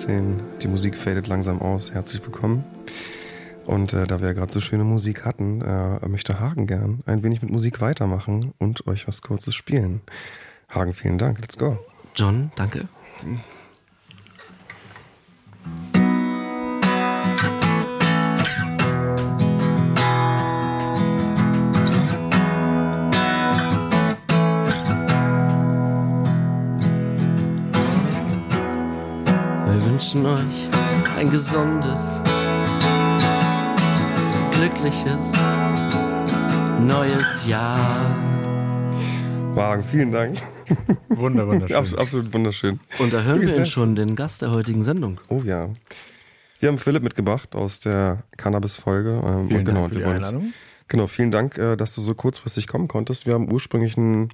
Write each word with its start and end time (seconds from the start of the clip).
15. 0.00 0.40
Die 0.62 0.68
Musik 0.68 0.96
fadet 0.96 1.26
langsam 1.26 1.60
aus. 1.60 1.92
Herzlich 1.92 2.22
willkommen. 2.22 2.64
Und 3.66 3.92
äh, 3.92 4.06
da 4.06 4.20
wir 4.20 4.28
ja 4.28 4.32
gerade 4.32 4.50
so 4.50 4.60
schöne 4.60 4.84
Musik 4.84 5.26
hatten, 5.26 5.60
äh, 5.60 6.08
möchte 6.08 6.40
Hagen 6.40 6.66
gern 6.66 7.02
ein 7.04 7.22
wenig 7.22 7.42
mit 7.42 7.50
Musik 7.50 7.82
weitermachen 7.82 8.54
und 8.58 8.86
euch 8.86 9.06
was 9.06 9.20
Kurzes 9.20 9.54
spielen. 9.54 10.00
Hagen, 10.70 10.94
vielen 10.94 11.18
Dank. 11.18 11.38
Let's 11.40 11.58
go. 11.58 11.78
John, 12.16 12.50
danke. 12.56 12.88
Wünschen 30.14 30.26
euch 30.26 30.68
ein 31.18 31.30
gesundes, 31.30 32.00
glückliches 34.52 35.32
neues 36.84 37.46
Jahr. 37.46 38.00
Hagen, 39.54 39.84
vielen 39.84 40.10
Dank. 40.10 40.38
Wunder, 41.10 41.46
wunderschön. 41.46 41.76
Abs 41.76 41.94
absolut 41.94 42.32
wunderschön. 42.32 42.80
Und 42.98 43.12
da 43.12 43.22
hören 43.22 43.40
wir 43.40 43.56
ihn 43.56 43.66
schon, 43.66 43.94
den 43.94 44.16
Gast 44.16 44.42
der 44.42 44.50
heutigen 44.50 44.82
Sendung. 44.82 45.20
Oh 45.28 45.42
ja. 45.44 45.68
Wir 46.58 46.68
haben 46.68 46.78
Philipp 46.78 47.04
mitgebracht 47.04 47.54
aus 47.54 47.78
der 47.78 48.24
Cannabis-Folge. 48.36 49.22
Ähm, 49.24 49.48
Vielen 49.48 49.64
genau, 49.64 49.80
Dank 49.82 49.92
für 49.92 49.98
die 49.98 50.04
Einladung. 50.04 50.52
Genau, 50.88 51.06
vielen 51.06 51.30
Dank, 51.30 51.56
äh, 51.56 51.76
dass 51.76 51.94
du 51.94 52.00
so 52.00 52.14
kurzfristig 52.14 52.66
kommen 52.66 52.88
konntest. 52.88 53.26
Wir 53.26 53.34
haben 53.34 53.50
ursprünglich 53.52 53.96
einen 53.96 54.32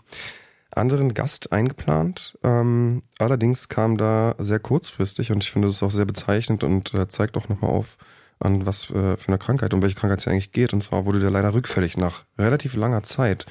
anderen 0.77 1.15
Gast 1.15 1.53
eingeplant. 1.53 2.39
Ähm, 2.43 3.03
allerdings 3.19 3.69
kam 3.69 3.97
da 3.97 4.35
sehr 4.39 4.59
kurzfristig 4.59 5.33
und 5.33 5.43
ich 5.43 5.51
finde 5.51 5.69
das 5.69 5.77
ist 5.77 5.83
auch 5.83 5.91
sehr 5.91 6.05
bezeichnend 6.05 6.65
und 6.65 6.95
äh, 6.95 7.09
zeigt 7.09 7.37
auch 7.37 7.49
nochmal 7.49 7.71
auf, 7.71 7.97
an 8.39 8.67
was 8.67 8.91
äh, 8.91 9.17
für 9.17 9.29
eine 9.29 9.39
Krankheit, 9.39 9.73
um 9.73 9.83
welche 9.83 9.97
Krankheit 9.97 10.19
es 10.19 10.25
hier 10.25 10.33
eigentlich 10.33 10.53
geht. 10.53 10.73
Und 10.73 10.83
zwar 10.83 11.05
wurde 11.05 11.21
der 11.21 11.31
leider 11.31 11.55
rückfällig 11.55 11.97
nach 11.97 12.25
relativ 12.39 12.75
langer 12.75 13.03
Zeit. 13.03 13.47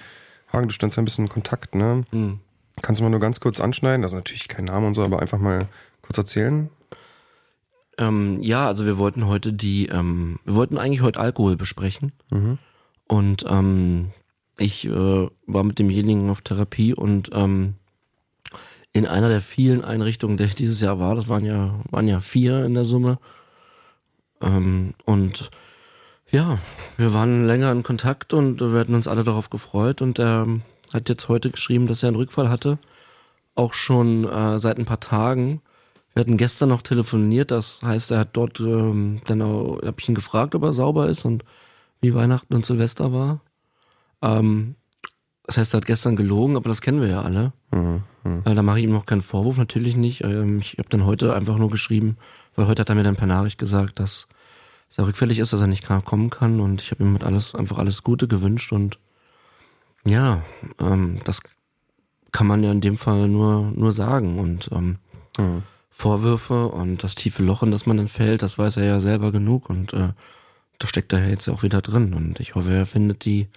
Hagen, 0.53 0.67
du 0.67 0.73
standst 0.73 0.97
ja 0.97 1.01
ein 1.01 1.05
bisschen 1.05 1.25
in 1.25 1.31
Kontakt, 1.31 1.75
ne? 1.75 2.05
Hm. 2.11 2.39
Kannst 2.81 2.99
du 2.99 3.03
mal 3.03 3.09
nur 3.09 3.19
ganz 3.19 3.39
kurz 3.39 3.59
anschneiden? 3.59 4.03
Also 4.03 4.17
natürlich 4.17 4.47
kein 4.47 4.65
Name 4.65 4.85
und 4.85 4.93
so, 4.93 5.03
aber 5.03 5.19
einfach 5.19 5.39
mal 5.39 5.67
kurz 6.01 6.17
erzählen. 6.17 6.69
Ähm, 7.97 8.41
ja, 8.41 8.67
also 8.67 8.85
wir 8.85 8.97
wollten 8.97 9.25
heute 9.27 9.53
die, 9.53 9.87
ähm, 9.87 10.39
wir 10.43 10.55
wollten 10.55 10.77
eigentlich 10.77 11.01
heute 11.01 11.19
Alkohol 11.19 11.55
besprechen. 11.55 12.11
Mhm. 12.29 12.57
Und 13.07 13.45
ähm, 13.47 14.11
ich 14.57 14.85
äh, 14.85 15.29
war 15.45 15.63
mit 15.63 15.79
demjenigen 15.79 16.29
auf 16.29 16.41
Therapie 16.41 16.93
und 16.93 17.29
ähm, 17.33 17.75
in 18.93 19.05
einer 19.05 19.27
der 19.27 19.41
vielen 19.41 19.83
Einrichtungen, 19.83 20.37
der 20.37 20.47
ich 20.47 20.55
dieses 20.55 20.79
Jahr 20.79 20.99
war, 20.99 21.15
das 21.15 21.27
waren 21.27 21.43
ja, 21.43 21.79
waren 21.91 22.07
ja 22.07 22.21
vier 22.21 22.63
in 22.63 22.73
der 22.73 22.85
Summe. 22.85 23.19
Ähm, 24.41 24.93
und 25.03 25.51
ja, 26.31 26.59
wir 26.97 27.13
waren 27.13 27.45
länger 27.45 27.71
in 27.71 27.83
Kontakt 27.83 28.33
und 28.33 28.61
wir 28.61 28.79
hatten 28.79 28.95
uns 28.95 29.07
alle 29.07 29.23
darauf 29.23 29.49
gefreut 29.49 30.01
und 30.01 30.19
er 30.19 30.47
hat 30.93 31.09
jetzt 31.09 31.27
heute 31.27 31.51
geschrieben, 31.51 31.87
dass 31.87 32.03
er 32.03 32.07
einen 32.07 32.15
Rückfall 32.15 32.49
hatte. 32.49 32.77
Auch 33.53 33.73
schon 33.73 34.25
äh, 34.25 34.59
seit 34.59 34.77
ein 34.77 34.85
paar 34.85 34.99
Tagen. 34.99 35.61
Wir 36.13 36.21
hatten 36.21 36.37
gestern 36.37 36.69
noch 36.69 36.81
telefoniert, 36.81 37.51
das 37.51 37.81
heißt, 37.81 38.11
er 38.11 38.19
hat 38.19 38.29
dort 38.33 38.61
ähm, 38.61 39.19
dann 39.25 39.41
auch, 39.41 39.81
hab 39.81 39.99
ich 39.99 40.07
ihn 40.07 40.15
gefragt, 40.15 40.55
ob 40.55 40.63
er 40.63 40.73
sauber 40.73 41.09
ist 41.09 41.25
und 41.25 41.43
wie 41.99 42.13
Weihnachten 42.13 42.53
und 42.53 42.65
Silvester 42.65 43.11
war. 43.11 43.41
Ähm, 44.25 44.75
das 45.43 45.57
heißt, 45.57 45.73
er 45.73 45.77
hat 45.77 45.85
gestern 45.85 46.15
gelogen, 46.15 46.55
aber 46.55 46.69
das 46.69 46.81
kennen 46.81 47.01
wir 47.01 47.07
ja 47.07 47.21
alle. 47.21 47.53
Mhm. 47.71 48.01
Weil 48.23 48.55
da 48.55 48.63
mache 48.63 48.79
ich 48.79 48.85
ihm 48.85 48.91
noch 48.91 49.05
keinen 49.05 49.21
Vorwurf, 49.21 49.57
natürlich 49.57 49.95
nicht. 49.95 50.23
Ähm, 50.23 50.57
ich 50.59 50.77
habe 50.79 50.89
dann 50.89 51.05
heute 51.05 51.35
einfach 51.35 51.57
nur 51.57 51.69
geschrieben, 51.69 52.17
weil 52.55 52.67
heute 52.67 52.81
hat 52.81 52.89
er 52.89 52.95
mir 52.95 53.03
dann 53.03 53.15
per 53.15 53.27
Nachricht 53.27 53.59
gesagt, 53.59 53.99
dass 53.99 54.27
er 54.97 55.05
rückfällig 55.07 55.39
ist, 55.39 55.53
dass 55.53 55.61
er 55.61 55.67
nicht 55.67 55.85
kommen 55.85 56.29
kann 56.29 56.61
und 56.61 56.81
ich 56.81 56.91
habe 56.91 57.03
ihm 57.03 57.13
mit 57.13 57.23
alles 57.23 57.53
einfach 57.53 57.77
alles 57.77 58.03
Gute 58.03 58.27
gewünscht 58.27 58.71
und 58.71 58.97
ja, 60.05 60.41
ähm, 60.79 61.19
das 61.25 61.41
kann 62.31 62.47
man 62.47 62.63
ja 62.63 62.71
in 62.71 62.79
dem 62.79 62.95
Fall 62.97 63.27
nur 63.27 63.71
nur 63.75 63.91
sagen 63.91 64.39
und 64.39 64.69
ähm, 64.71 64.99
Mhm. 65.37 65.63
Vorwürfe 65.89 66.67
und 66.67 67.03
das 67.03 67.15
tiefe 67.15 67.41
Loch, 67.41 67.63
in 67.63 67.71
das 67.71 67.85
man 67.85 67.97
dann 67.97 68.09
fällt, 68.09 68.41
das 68.41 68.57
weiß 68.57 68.77
er 68.77 68.85
ja 68.85 68.99
selber 68.99 69.31
genug 69.31 69.69
und 69.69 69.93
äh, 69.93 70.09
da 70.77 70.87
steckt 70.87 71.13
er 71.13 71.19
ja 71.19 71.29
jetzt 71.29 71.47
auch 71.47 71.63
wieder 71.63 71.81
drin 71.81 72.13
und 72.13 72.39
ich 72.39 72.55
hoffe, 72.55 72.73
er 72.73 72.85
findet 72.85 73.23
die 73.23 73.47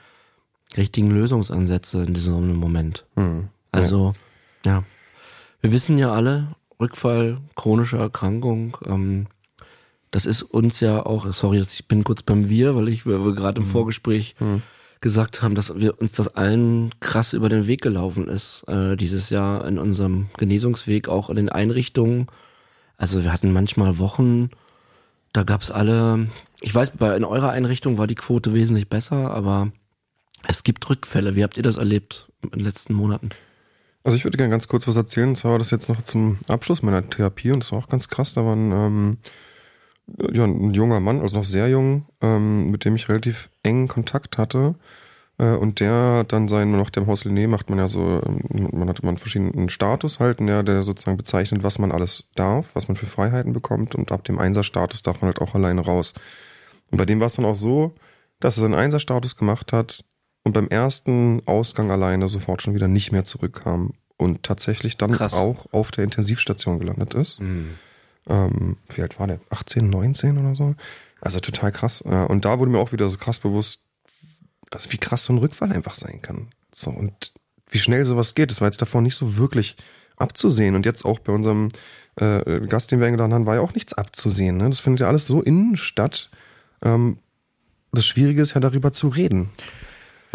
richtigen 0.76 1.10
Lösungsansätze 1.10 2.02
in 2.02 2.14
diesem 2.14 2.56
Moment. 2.56 3.04
Mhm. 3.16 3.48
Also, 3.72 4.14
ja. 4.64 4.84
Wir 5.60 5.72
wissen 5.72 5.98
ja 5.98 6.12
alle, 6.12 6.48
Rückfall, 6.80 7.38
chronische 7.56 7.98
Erkrankung, 7.98 8.76
ähm, 8.86 9.26
das 10.10 10.24
ist 10.24 10.42
uns 10.42 10.80
ja 10.80 11.04
auch, 11.04 11.32
sorry, 11.34 11.60
ich 11.60 11.86
bin 11.86 12.04
kurz 12.04 12.22
beim 12.22 12.48
Wir, 12.48 12.74
weil 12.74 12.88
ich, 12.88 13.04
wir, 13.04 13.24
wir 13.24 13.34
gerade 13.34 13.60
im 13.60 13.66
Vorgespräch 13.66 14.36
Mhm. 14.40 14.62
gesagt 15.00 15.42
haben, 15.42 15.54
dass 15.54 15.74
wir 15.78 16.00
uns 16.00 16.12
das 16.12 16.34
allen 16.34 16.90
krass 17.00 17.32
über 17.32 17.48
den 17.48 17.66
Weg 17.66 17.82
gelaufen 17.82 18.26
ist, 18.28 18.64
äh, 18.68 18.96
dieses 18.96 19.30
Jahr 19.30 19.66
in 19.66 19.78
unserem 19.78 20.28
Genesungsweg, 20.38 21.08
auch 21.08 21.28
in 21.30 21.36
den 21.36 21.48
Einrichtungen. 21.50 22.28
Also 22.96 23.22
wir 23.22 23.32
hatten 23.32 23.52
manchmal 23.52 23.98
Wochen, 23.98 24.50
da 25.32 25.42
gab's 25.42 25.70
alle, 25.70 26.28
ich 26.62 26.74
weiß, 26.74 26.92
bei 26.92 27.14
in 27.16 27.24
eurer 27.24 27.50
Einrichtung 27.50 27.98
war 27.98 28.06
die 28.06 28.14
Quote 28.14 28.54
wesentlich 28.54 28.88
besser, 28.88 29.30
aber 29.30 29.70
es 30.46 30.62
gibt 30.62 30.88
Rückfälle. 30.88 31.34
Wie 31.34 31.42
habt 31.42 31.56
ihr 31.56 31.62
das 31.62 31.76
erlebt 31.76 32.28
in 32.42 32.50
den 32.50 32.60
letzten 32.60 32.94
Monaten? 32.94 33.30
Also 34.04 34.16
ich 34.16 34.24
würde 34.24 34.38
gerne 34.38 34.50
ganz 34.50 34.68
kurz 34.68 34.86
was 34.86 34.96
erzählen. 34.96 35.30
Und 35.30 35.36
zwar 35.36 35.52
war 35.52 35.58
das 35.58 35.70
jetzt 35.70 35.88
noch 35.88 36.00
zum 36.02 36.38
Abschluss 36.48 36.82
meiner 36.82 37.08
Therapie 37.08 37.50
und 37.50 37.62
das 37.62 37.72
war 37.72 37.78
auch 37.78 37.88
ganz 37.88 38.08
krass. 38.08 38.34
Da 38.34 38.44
war 38.44 38.54
ein, 38.54 38.72
ähm, 38.72 39.18
ja, 40.32 40.44
ein 40.44 40.72
junger 40.72 41.00
Mann, 41.00 41.20
also 41.20 41.36
noch 41.36 41.44
sehr 41.44 41.68
jung, 41.68 42.06
ähm, 42.20 42.70
mit 42.70 42.84
dem 42.84 42.96
ich 42.96 43.08
relativ 43.08 43.50
engen 43.62 43.88
Kontakt 43.88 44.38
hatte. 44.38 44.76
Äh, 45.38 45.56
und 45.56 45.80
der 45.80 46.24
dann 46.24 46.48
sein, 46.48 46.70
nach 46.72 46.90
dem 46.90 47.06
Haus 47.06 47.24
Linné 47.24 47.48
macht 47.48 47.70
man 47.70 47.78
ja 47.78 47.88
so, 47.88 48.22
ähm, 48.24 48.68
man 48.72 48.88
hat 48.88 49.00
immer 49.00 49.10
einen 49.10 49.18
verschiedenen 49.18 49.68
Status 49.68 50.20
halt, 50.20 50.40
der, 50.40 50.62
der 50.62 50.82
sozusagen 50.82 51.16
bezeichnet, 51.16 51.62
was 51.62 51.78
man 51.78 51.92
alles 51.92 52.30
darf, 52.34 52.66
was 52.74 52.88
man 52.88 52.96
für 52.96 53.06
Freiheiten 53.06 53.52
bekommt. 53.52 53.94
Und 53.94 54.12
ab 54.12 54.24
dem 54.24 54.38
Einserstatus 54.38 55.02
darf 55.02 55.20
man 55.20 55.28
halt 55.28 55.40
auch 55.40 55.54
alleine 55.54 55.82
raus. 55.82 56.14
Und 56.90 56.98
bei 56.98 57.04
dem 57.04 57.20
war 57.20 57.26
es 57.26 57.34
dann 57.34 57.44
auch 57.44 57.54
so, 57.54 57.94
dass 58.40 58.56
er 58.56 58.62
seinen 58.62 58.74
Einserstatus 58.74 59.36
gemacht 59.36 59.72
hat 59.72 60.04
und 60.48 60.54
beim 60.54 60.68
ersten 60.68 61.42
Ausgang 61.46 61.90
alleine 61.90 62.28
sofort 62.30 62.62
schon 62.62 62.74
wieder 62.74 62.88
nicht 62.88 63.12
mehr 63.12 63.24
zurückkam 63.24 63.92
und 64.16 64.42
tatsächlich 64.42 64.96
dann 64.96 65.12
Krass. 65.12 65.34
auch 65.34 65.66
auf 65.72 65.90
der 65.90 66.04
Intensivstation 66.04 66.78
gelandet 66.78 67.12
ist. 67.12 67.38
Ähm, 67.40 68.76
wie 68.94 69.02
alt 69.02 69.20
war 69.20 69.26
der? 69.26 69.40
18, 69.50 69.90
19 69.90 70.38
oder 70.38 70.54
so? 70.54 70.74
Also 71.20 71.40
total 71.40 71.70
krass. 71.70 72.00
Und 72.00 72.46
da 72.46 72.58
wurde 72.58 72.70
mir 72.70 72.78
auch 72.78 72.92
wieder 72.92 73.10
so 73.10 73.18
krass 73.18 73.40
bewusst, 73.40 73.84
also 74.70 74.90
wie 74.90 74.96
krass 74.96 75.26
so 75.26 75.34
ein 75.34 75.38
Rückfall 75.38 75.70
einfach 75.70 75.94
sein 75.94 76.22
kann. 76.22 76.48
So, 76.72 76.88
und 76.90 77.32
wie 77.68 77.78
schnell 77.78 78.06
sowas 78.06 78.34
geht. 78.34 78.50
Das 78.50 78.62
war 78.62 78.68
jetzt 78.68 78.80
davor 78.80 79.02
nicht 79.02 79.16
so 79.16 79.36
wirklich 79.36 79.76
abzusehen. 80.16 80.76
Und 80.76 80.86
jetzt 80.86 81.04
auch 81.04 81.18
bei 81.18 81.32
unserem 81.32 81.68
äh, 82.16 82.60
Gast, 82.66 82.90
den 82.90 83.00
wir 83.00 83.06
eingeladen 83.06 83.34
haben, 83.34 83.44
war 83.44 83.56
ja 83.56 83.60
auch 83.60 83.74
nichts 83.74 83.92
abzusehen. 83.92 84.56
Ne? 84.56 84.70
Das 84.70 84.80
findet 84.80 85.00
ja 85.00 85.08
alles 85.08 85.26
so 85.26 85.42
innen 85.42 85.76
statt. 85.76 86.30
Ähm, 86.82 87.18
das 87.92 88.06
Schwierige 88.06 88.40
ist 88.40 88.54
ja 88.54 88.60
darüber 88.60 88.92
zu 88.92 89.08
reden. 89.08 89.50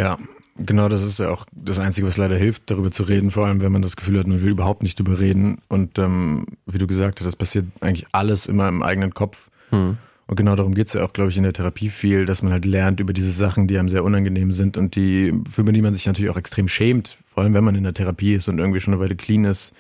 Ja, 0.04 0.18
genau, 0.58 0.90
das 0.90 1.02
ist 1.02 1.20
ja 1.20 1.30
auch 1.30 1.46
das 1.54 1.80
Einzige, 1.80 2.06
was 2.06 2.18
leider 2.18 2.36
hilft, 2.36 2.70
darüber 2.70 2.92
zu 2.92 3.04
reden, 3.04 3.32
vor 3.32 3.48
allem 3.48 3.62
wenn 3.62 3.72
man 3.72 3.82
das 3.82 3.96
Gefühl 3.96 4.20
hat, 4.20 4.28
man 4.28 4.42
will 4.42 4.52
überhaupt 4.52 4.84
nicht 4.84 5.00
drüber 5.00 5.18
reden. 5.18 5.60
Und 5.70 5.98
ähm, 5.98 6.46
wie 6.66 6.78
du 6.78 6.88
gesagt 6.88 7.22
hast, 7.22 7.26
das 7.28 7.38
passiert 7.38 7.68
eigentlich 7.80 8.08
alles 8.12 8.46
immer 8.48 8.68
im 8.68 8.84
eigenen 8.84 9.14
Kopf. 9.14 9.50
Und 10.28 10.36
genau 10.36 10.58
darum 10.58 10.74
geht's 10.74 10.92
ja 10.92 11.06
auch, 11.06 11.14
glaube 11.14 11.30
ich, 11.30 11.38
in 11.38 11.44
der 11.44 11.54
Therapie 11.54 11.88
viel, 11.88 12.26
dass 12.26 12.44
man 12.44 12.52
halt 12.52 12.66
lernt 12.66 13.00
über 13.00 13.14
diese 13.14 13.32
Sachen, 13.32 13.68
die 13.68 13.80
einem 13.80 13.88
sehr 13.88 14.04
unangenehm 14.04 14.52
sind 14.52 14.76
und 14.76 14.96
die, 14.96 15.34
für 15.50 15.64
die 15.64 15.82
man 15.82 15.94
sich 15.94 16.06
natürlich 16.06 16.32
auch 16.32 16.38
extrem 16.38 16.68
schämt, 16.68 17.18
vor 17.34 17.44
allem 17.44 17.54
wenn 17.54 17.64
man 17.64 17.76
in 17.76 17.84
der 17.84 17.94
Therapie 17.94 18.34
ist 18.34 18.50
und 18.50 18.60
irgendwie 18.60 18.82
schon 18.82 18.94
eine 18.94 19.02
Weile 19.02 19.16
clean 19.16 19.46
ist 19.46 19.74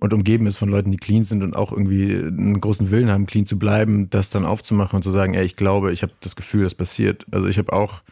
und 0.00 0.14
umgeben 0.14 0.46
ist 0.46 0.56
von 0.56 0.70
Leuten, 0.70 0.90
die 0.90 0.96
clean 0.96 1.22
sind 1.22 1.42
und 1.42 1.54
auch 1.54 1.70
irgendwie 1.70 2.14
einen 2.14 2.60
großen 2.62 2.90
Willen 2.90 3.10
haben, 3.10 3.26
clean 3.26 3.44
zu 3.44 3.58
bleiben, 3.58 4.08
das 4.08 4.30
dann 4.30 4.46
aufzumachen 4.46 4.96
und 4.96 5.02
zu 5.02 5.10
sagen, 5.10 5.34
ey, 5.34 5.44
ich 5.44 5.56
glaube, 5.56 5.92
ich 5.92 6.02
habe 6.02 6.12
das 6.20 6.34
Gefühl, 6.34 6.64
das 6.64 6.74
passiert. 6.74 7.26
Also 7.30 7.48
ich 7.48 7.58
habe 7.58 7.72
auch, 7.74 8.02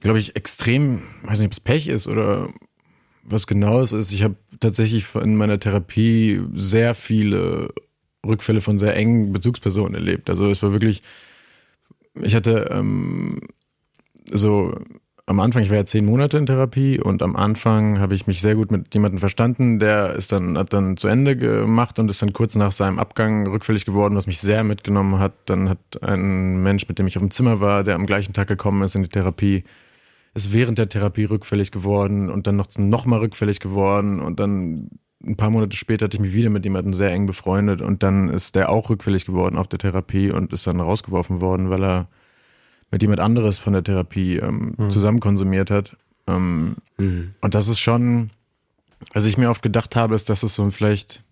glaube 0.00 0.18
ich, 0.18 0.36
extrem, 0.36 1.02
weiß 1.22 1.38
nicht, 1.38 1.46
ob 1.46 1.52
es 1.52 1.60
Pech 1.60 1.88
ist 1.88 2.08
oder 2.08 2.48
was 3.24 3.46
genau 3.46 3.80
es 3.80 3.92
ist. 3.92 4.12
Ich 4.12 4.22
habe 4.22 4.36
tatsächlich 4.60 5.06
in 5.14 5.36
meiner 5.36 5.60
Therapie 5.60 6.42
sehr 6.54 6.94
viele 6.94 7.72
Rückfälle 8.26 8.60
von 8.60 8.78
sehr 8.78 8.96
engen 8.96 9.32
Bezugspersonen 9.32 9.94
erlebt. 9.94 10.30
Also 10.30 10.50
es 10.50 10.62
war 10.62 10.72
wirklich, 10.72 11.02
ich 12.20 12.34
hatte 12.34 12.68
ähm, 12.72 13.40
so 14.30 14.76
am 15.26 15.40
Anfang, 15.40 15.62
ich 15.62 15.70
war 15.70 15.76
ja 15.76 15.84
zehn 15.84 16.04
Monate 16.04 16.36
in 16.36 16.46
Therapie 16.46 17.00
und 17.00 17.22
am 17.22 17.36
Anfang 17.36 18.00
habe 18.00 18.14
ich 18.14 18.26
mich 18.26 18.40
sehr 18.40 18.56
gut 18.56 18.72
mit 18.72 18.92
jemandem 18.92 19.20
verstanden, 19.20 19.78
der 19.78 20.14
ist 20.14 20.32
dann, 20.32 20.58
hat 20.58 20.72
dann 20.72 20.96
zu 20.96 21.06
Ende 21.06 21.36
gemacht 21.36 21.98
und 21.98 22.10
ist 22.10 22.22
dann 22.22 22.32
kurz 22.32 22.56
nach 22.56 22.72
seinem 22.72 22.98
Abgang 22.98 23.46
rückfällig 23.46 23.84
geworden, 23.84 24.16
was 24.16 24.26
mich 24.26 24.40
sehr 24.40 24.64
mitgenommen 24.64 25.20
hat. 25.20 25.34
Dann 25.46 25.68
hat 25.68 26.02
ein 26.02 26.62
Mensch, 26.62 26.88
mit 26.88 26.98
dem 26.98 27.06
ich 27.06 27.16
auf 27.16 27.22
dem 27.22 27.30
Zimmer 27.30 27.60
war, 27.60 27.84
der 27.84 27.94
am 27.94 28.06
gleichen 28.06 28.32
Tag 28.32 28.48
gekommen 28.48 28.82
ist 28.82 28.96
in 28.96 29.04
die 29.04 29.08
Therapie, 29.08 29.64
ist 30.34 30.52
während 30.52 30.78
der 30.78 30.88
Therapie 30.88 31.24
rückfällig 31.24 31.70
geworden 31.70 32.28
und 32.28 32.46
dann 32.46 32.56
noch, 32.56 32.66
noch 32.76 33.06
mal 33.06 33.20
rückfällig 33.20 33.60
geworden 33.60 34.20
und 34.20 34.40
dann 34.40 34.90
ein 35.24 35.36
paar 35.36 35.50
Monate 35.50 35.76
später 35.76 36.06
hatte 36.06 36.16
ich 36.16 36.20
mich 36.20 36.34
wieder 36.34 36.50
mit 36.50 36.64
jemandem 36.64 36.94
sehr 36.94 37.12
eng 37.12 37.26
befreundet 37.26 37.80
und 37.80 38.02
dann 38.02 38.28
ist 38.28 38.56
der 38.56 38.70
auch 38.70 38.90
rückfällig 38.90 39.24
geworden 39.24 39.56
auf 39.56 39.68
der 39.68 39.78
Therapie 39.78 40.32
und 40.32 40.52
ist 40.52 40.66
dann 40.66 40.80
rausgeworfen 40.80 41.40
worden, 41.40 41.70
weil 41.70 41.84
er 41.84 42.08
mit 42.92 43.02
jemand 43.02 43.20
anderes 43.20 43.58
von 43.58 43.72
der 43.72 43.82
Therapie 43.82 44.36
ähm, 44.36 44.74
mhm. 44.76 44.90
zusammen 44.90 45.18
konsumiert 45.18 45.70
hat. 45.70 45.96
Ähm, 46.28 46.76
mhm. 46.98 47.34
Und 47.40 47.54
das 47.54 47.66
ist 47.66 47.80
schon, 47.80 48.30
was 49.12 49.24
ich 49.24 49.38
mir 49.38 49.50
oft 49.50 49.62
gedacht 49.62 49.96
habe, 49.96 50.14
ist, 50.14 50.28
dass 50.28 50.44
es 50.44 50.54
so 50.54 50.70
vielleicht 50.70 51.24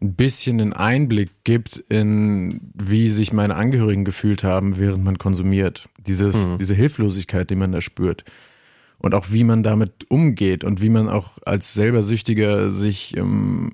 ein 0.00 0.14
bisschen 0.14 0.60
einen 0.60 0.72
Einblick 0.72 1.30
gibt 1.44 1.76
in, 1.76 2.72
wie 2.74 3.08
sich 3.08 3.32
meine 3.32 3.54
Angehörigen 3.54 4.04
gefühlt 4.04 4.42
haben, 4.42 4.78
während 4.78 5.04
man 5.04 5.18
konsumiert. 5.18 5.88
Dieses, 5.98 6.48
mhm. 6.48 6.56
Diese 6.58 6.74
Hilflosigkeit, 6.74 7.48
die 7.50 7.54
man 7.54 7.70
da 7.70 7.80
spürt. 7.80 8.24
Und 8.98 9.14
auch 9.14 9.26
wie 9.30 9.44
man 9.44 9.62
damit 9.62 10.10
umgeht 10.10 10.64
und 10.64 10.80
wie 10.80 10.88
man 10.88 11.08
auch 11.08 11.38
als 11.44 11.74
selber 11.74 12.02
Süchtiger 12.02 12.70
sich 12.70 13.16
ähm, 13.16 13.72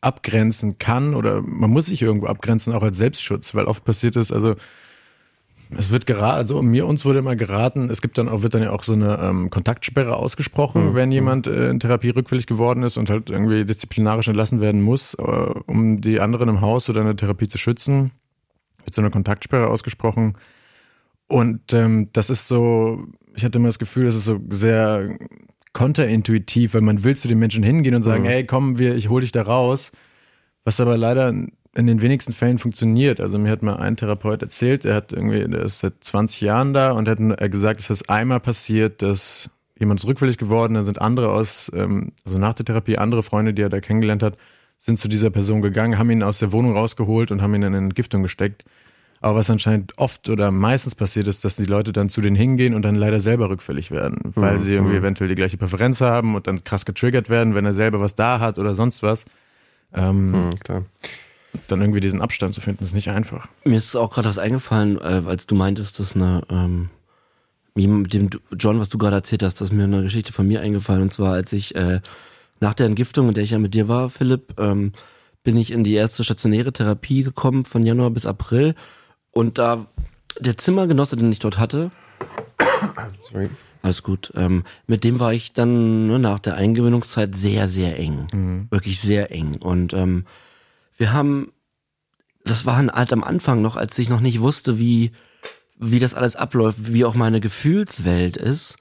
abgrenzen 0.00 0.78
kann 0.78 1.14
oder 1.14 1.40
man 1.40 1.70
muss 1.70 1.86
sich 1.86 2.02
irgendwo 2.02 2.26
abgrenzen, 2.26 2.72
auch 2.72 2.82
als 2.82 2.98
Selbstschutz, 2.98 3.54
weil 3.54 3.64
oft 3.64 3.84
passiert 3.84 4.16
es, 4.16 4.30
also 4.30 4.54
es 5.76 5.90
wird 5.90 6.06
geraten, 6.06 6.38
also 6.38 6.62
mir 6.62 6.86
uns 6.86 7.04
wurde 7.04 7.18
immer 7.18 7.36
geraten, 7.36 7.90
es 7.90 8.00
gibt 8.00 8.16
dann 8.16 8.28
auch, 8.28 8.42
wird 8.42 8.54
dann 8.54 8.62
ja 8.62 8.70
auch 8.70 8.82
so 8.82 8.94
eine 8.94 9.18
ähm, 9.22 9.50
Kontaktsperre 9.50 10.16
ausgesprochen, 10.16 10.90
mhm. 10.90 10.94
wenn 10.94 11.12
jemand 11.12 11.46
äh, 11.46 11.68
in 11.68 11.80
Therapie 11.80 12.10
rückfällig 12.10 12.46
geworden 12.46 12.82
ist 12.82 12.96
und 12.96 13.10
halt 13.10 13.28
irgendwie 13.28 13.64
disziplinarisch 13.64 14.28
entlassen 14.28 14.60
werden 14.60 14.80
muss, 14.80 15.14
äh, 15.14 15.22
um 15.22 16.00
die 16.00 16.20
anderen 16.20 16.48
im 16.48 16.60
Haus 16.62 16.88
oder 16.88 17.02
in 17.02 17.06
der 17.06 17.16
Therapie 17.16 17.48
zu 17.48 17.58
schützen. 17.58 18.12
Wird 18.84 18.94
so 18.94 19.02
eine 19.02 19.10
Kontaktsperre 19.10 19.68
ausgesprochen. 19.68 20.34
Und 21.26 21.74
ähm, 21.74 22.08
das 22.14 22.30
ist 22.30 22.48
so, 22.48 23.04
ich 23.34 23.44
hatte 23.44 23.58
immer 23.58 23.68
das 23.68 23.78
Gefühl, 23.78 24.06
das 24.06 24.16
ist 24.16 24.24
so 24.24 24.40
sehr 24.48 25.18
konterintuitiv, 25.74 26.72
weil 26.74 26.80
man 26.80 27.04
will 27.04 27.16
zu 27.16 27.28
den 27.28 27.38
Menschen 27.38 27.62
hingehen 27.62 27.94
und 27.94 28.02
sagen, 28.02 28.22
mhm. 28.22 28.28
hey, 28.28 28.46
komm, 28.46 28.78
wir, 28.78 28.96
ich 28.96 29.10
hol 29.10 29.20
dich 29.20 29.32
da 29.32 29.42
raus. 29.42 29.92
Was 30.64 30.80
aber 30.80 30.96
leider 30.96 31.32
in 31.74 31.86
den 31.86 32.02
wenigsten 32.02 32.32
Fällen 32.32 32.58
funktioniert. 32.58 33.20
Also 33.20 33.38
mir 33.38 33.50
hat 33.50 33.62
mal 33.62 33.76
ein 33.76 33.96
Therapeut 33.96 34.42
erzählt, 34.42 34.84
er 34.84 34.96
hat 34.96 35.12
irgendwie, 35.12 35.44
der 35.44 35.62
ist 35.62 35.80
seit 35.80 36.02
20 36.02 36.40
Jahren 36.40 36.74
da 36.74 36.92
und 36.92 37.08
hat 37.08 37.18
gesagt, 37.50 37.80
es 37.80 37.90
ist 37.90 38.10
einmal 38.10 38.40
passiert, 38.40 39.02
dass 39.02 39.50
jemand 39.78 40.00
ist 40.00 40.06
rückfällig 40.06 40.38
geworden, 40.38 40.74
dann 40.74 40.84
sind 40.84 41.00
andere 41.00 41.30
aus, 41.30 41.70
ähm, 41.74 42.12
also 42.24 42.38
nach 42.38 42.54
der 42.54 42.64
Therapie, 42.64 42.98
andere 42.98 43.22
Freunde, 43.22 43.54
die 43.54 43.62
er 43.62 43.68
da 43.68 43.80
kennengelernt 43.80 44.22
hat, 44.22 44.36
sind 44.76 44.98
zu 44.98 45.08
dieser 45.08 45.30
Person 45.30 45.62
gegangen, 45.62 45.98
haben 45.98 46.10
ihn 46.10 46.22
aus 46.22 46.38
der 46.38 46.52
Wohnung 46.52 46.72
rausgeholt 46.72 47.30
und 47.30 47.42
haben 47.42 47.54
ihn 47.54 47.62
in 47.62 47.74
eine 47.74 47.78
Entgiftung 47.78 48.22
gesteckt. 48.22 48.64
Aber 49.20 49.38
was 49.38 49.50
anscheinend 49.50 49.98
oft 49.98 50.28
oder 50.28 50.52
meistens 50.52 50.94
passiert 50.94 51.26
ist, 51.26 51.44
dass 51.44 51.56
die 51.56 51.64
Leute 51.64 51.92
dann 51.92 52.08
zu 52.08 52.20
denen 52.20 52.36
hingehen 52.36 52.74
und 52.74 52.82
dann 52.82 52.94
leider 52.94 53.20
selber 53.20 53.50
rückfällig 53.50 53.90
werden, 53.90 54.32
weil 54.36 54.58
mhm. 54.58 54.62
sie 54.62 54.74
irgendwie 54.74 54.92
mhm. 54.92 55.00
eventuell 55.00 55.28
die 55.28 55.34
gleiche 55.34 55.56
Präferenz 55.56 56.00
haben 56.00 56.36
und 56.36 56.46
dann 56.46 56.62
krass 56.62 56.84
getriggert 56.84 57.28
werden, 57.28 57.56
wenn 57.56 57.64
er 57.64 57.74
selber 57.74 58.00
was 58.00 58.14
da 58.14 58.38
hat 58.38 58.60
oder 58.60 58.74
sonst 58.74 59.02
was. 59.02 59.24
Ähm, 59.92 60.30
mhm, 60.30 60.54
klar 60.60 60.84
dann 61.66 61.80
irgendwie 61.80 62.00
diesen 62.00 62.20
Abstand 62.20 62.54
zu 62.54 62.60
finden, 62.60 62.84
ist 62.84 62.94
nicht 62.94 63.10
einfach. 63.10 63.48
Mir 63.64 63.76
ist 63.76 63.96
auch 63.96 64.10
gerade 64.10 64.28
das 64.28 64.38
eingefallen, 64.38 64.98
äh, 64.98 65.22
als 65.26 65.46
du 65.46 65.54
meintest, 65.54 65.98
dass 65.98 66.14
eine, 66.14 66.42
ähm, 66.50 66.90
mit 67.74 68.12
dem 68.12 68.30
John, 68.58 68.80
was 68.80 68.88
du 68.88 68.98
gerade 68.98 69.16
erzählt 69.16 69.42
hast, 69.42 69.60
dass 69.60 69.70
mir 69.70 69.84
eine 69.84 70.02
Geschichte 70.02 70.32
von 70.32 70.48
mir 70.48 70.60
eingefallen 70.60 71.02
und 71.02 71.12
zwar, 71.12 71.34
als 71.34 71.52
ich 71.52 71.74
äh, 71.76 72.00
nach 72.60 72.74
der 72.74 72.86
Entgiftung, 72.86 73.28
in 73.28 73.34
der 73.34 73.44
ich 73.44 73.50
ja 73.50 73.58
mit 73.58 73.74
dir 73.74 73.86
war, 73.86 74.10
Philipp, 74.10 74.58
ähm, 74.58 74.92
bin 75.44 75.56
ich 75.56 75.70
in 75.70 75.84
die 75.84 75.94
erste 75.94 76.24
stationäre 76.24 76.72
Therapie 76.72 77.22
gekommen 77.22 77.64
von 77.64 77.86
Januar 77.86 78.10
bis 78.10 78.26
April 78.26 78.74
und 79.30 79.58
da 79.58 79.86
der 80.40 80.56
Zimmergenosse, 80.56 81.16
den 81.16 81.30
ich 81.30 81.38
dort 81.38 81.58
hatte, 81.58 81.92
Sorry. 83.30 83.50
Alles 83.82 84.02
gut. 84.02 84.32
Ähm, 84.34 84.64
mit 84.86 85.04
dem 85.04 85.20
war 85.20 85.32
ich 85.32 85.52
dann 85.52 86.08
ne, 86.08 86.18
nach 86.18 86.40
der 86.40 86.56
Eingewöhnungszeit 86.56 87.34
sehr, 87.36 87.68
sehr 87.68 87.98
eng. 87.98 88.26
Mhm. 88.32 88.66
Wirklich 88.70 89.00
sehr 89.00 89.30
eng. 89.30 89.56
Und 89.56 89.92
ähm, 89.92 90.24
wir 90.98 91.12
haben, 91.12 91.52
das 92.44 92.66
war 92.66 92.76
halt 92.76 93.12
am 93.12 93.24
Anfang 93.24 93.62
noch, 93.62 93.76
als 93.76 93.98
ich 93.98 94.08
noch 94.08 94.20
nicht 94.20 94.40
wusste, 94.40 94.78
wie, 94.78 95.12
wie 95.78 96.00
das 96.00 96.14
alles 96.14 96.36
abläuft, 96.36 96.92
wie 96.92 97.04
auch 97.04 97.14
meine 97.14 97.40
Gefühlswelt 97.40 98.36
ist, 98.36 98.76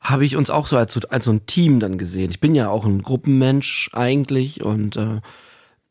habe 0.00 0.24
ich 0.24 0.36
uns 0.36 0.50
auch 0.50 0.66
so 0.66 0.76
als, 0.78 1.04
als 1.06 1.26
so 1.26 1.30
ein 1.30 1.46
Team 1.46 1.78
dann 1.78 1.98
gesehen. 1.98 2.30
Ich 2.30 2.40
bin 2.40 2.54
ja 2.54 2.70
auch 2.70 2.86
ein 2.86 3.02
Gruppenmensch 3.02 3.90
eigentlich 3.92 4.64
und 4.64 4.96
äh, 4.96 5.20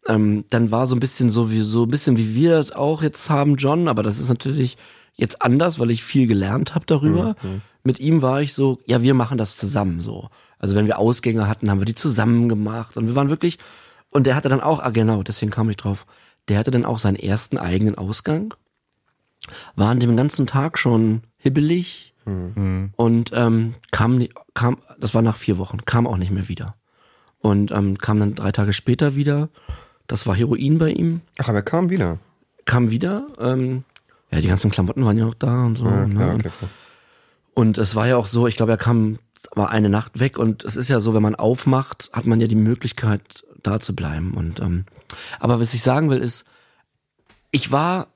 ähm, 0.08 0.46
dann 0.50 0.72
war 0.72 0.88
so 0.88 0.96
ein 0.96 1.00
bisschen 1.00 1.30
so 1.30 1.52
wie 1.52 1.62
so 1.62 1.84
ein 1.84 1.92
bisschen 1.92 2.18
wie 2.18 2.34
wir 2.34 2.58
es 2.58 2.72
auch 2.72 3.04
jetzt 3.04 3.30
haben, 3.30 3.56
John, 3.56 3.88
aber 3.88 4.02
das 4.02 4.20
ist 4.20 4.30
natürlich 4.30 4.78
jetzt 5.16 5.42
anders, 5.44 5.78
weil 5.78 5.92
ich 5.92 6.04
viel 6.04 6.26
gelernt 6.26 6.74
habe 6.74 6.86
darüber. 6.88 7.36
Mhm. 7.42 7.62
Mit 7.84 8.00
ihm 8.00 8.22
war 8.22 8.42
ich 8.42 8.54
so, 8.54 8.80
ja, 8.86 9.04
wir 9.04 9.14
machen 9.14 9.38
das 9.38 9.58
zusammen 9.58 10.02
so. 10.02 10.30
Also 10.58 10.76
wenn 10.76 10.88
wir 10.88 10.98
Ausgänge 10.98 11.48
hatten, 11.48 11.70
haben 11.70 11.80
wir 11.80 11.86
die 11.86 11.96
zusammen 11.96 12.50
gemacht 12.50 12.98
und 12.98 13.08
wir 13.08 13.16
waren 13.16 13.30
wirklich 13.30 13.60
und 14.10 14.26
der 14.26 14.36
hatte 14.36 14.50
dann 14.50 14.62
auch, 14.62 14.80
ah 14.82 14.90
genau, 14.90 15.24
deswegen 15.24 15.52
kam 15.52 15.70
ich 15.70 15.78
drauf, 15.78 16.06
der 16.48 16.58
hatte 16.58 16.72
dann 16.72 16.86
auch 16.86 17.00
seinen 17.00 17.18
ersten 17.18 17.58
eigenen 17.58 17.96
Ausgang, 17.96 18.54
war 19.76 19.90
an 19.90 20.00
dem 20.00 20.16
ganzen 20.18 20.48
Tag 20.48 20.78
schon 20.78 21.22
hibbelig 21.38 22.14
mhm. 22.26 22.92
und 22.96 23.32
ähm, 23.34 23.76
kam, 23.92 24.26
kam, 24.54 24.78
das 25.00 25.14
war 25.14 25.22
nach 25.22 25.38
vier 25.38 25.58
Wochen, 25.58 25.86
kam 25.86 26.08
auch 26.08 26.18
nicht 26.18 26.32
mehr 26.32 26.48
wieder. 26.48 26.76
Und 27.42 27.72
ähm, 27.72 27.98
kam 27.98 28.20
dann 28.20 28.36
drei 28.36 28.52
Tage 28.52 28.74
später 28.74 29.16
wieder. 29.16 29.48
Das 30.08 30.28
war 30.28 30.36
Heroin 30.36 30.78
bei 30.78 30.92
ihm. 30.92 31.22
Ach, 31.38 31.48
aber 31.48 31.60
er 31.60 31.64
kam 31.64 31.90
wieder. 31.90 32.20
Kam 32.66 32.90
wieder. 32.90 33.28
Ähm, 33.40 33.86
ja, 34.30 34.42
die 34.42 34.50
ganzen 34.50 34.72
Klamotten 34.72 35.06
waren 35.06 35.18
ja 35.18 35.26
auch 35.26 35.36
da 35.36 35.64
und 35.64 35.78
so. 35.78 35.86
Ja, 35.86 36.06
ne? 36.06 36.16
klar, 36.16 36.36
okay, 36.36 36.52
klar. 36.58 36.70
Und 37.54 37.78
es 37.78 37.96
war 37.96 38.08
ja 38.08 38.18
auch 38.18 38.26
so, 38.26 38.48
ich 38.48 38.56
glaube, 38.56 38.74
er 38.74 38.78
kam, 38.78 39.20
war 39.54 39.70
eine 39.70 39.90
Nacht 39.90 40.20
weg 40.20 40.38
und 40.38 40.64
es 40.64 40.76
ist 40.76 40.90
ja 40.90 41.00
so, 41.00 41.14
wenn 41.14 41.22
man 41.22 41.36
aufmacht, 41.36 42.10
hat 42.14 42.26
man 42.26 42.40
ja 42.40 42.48
die 42.48 42.56
Möglichkeit, 42.56 43.44
da 43.64 43.80
zu 43.80 43.96
bleiben. 43.96 44.34
Und 44.34 44.60
ähm, 44.60 44.86
aber 45.40 45.60
was 45.60 45.74
ich 45.74 45.82
sagen 45.82 46.10
will 46.10 46.20
ist, 46.20 46.46
ich 47.52 47.72
war 47.72 48.08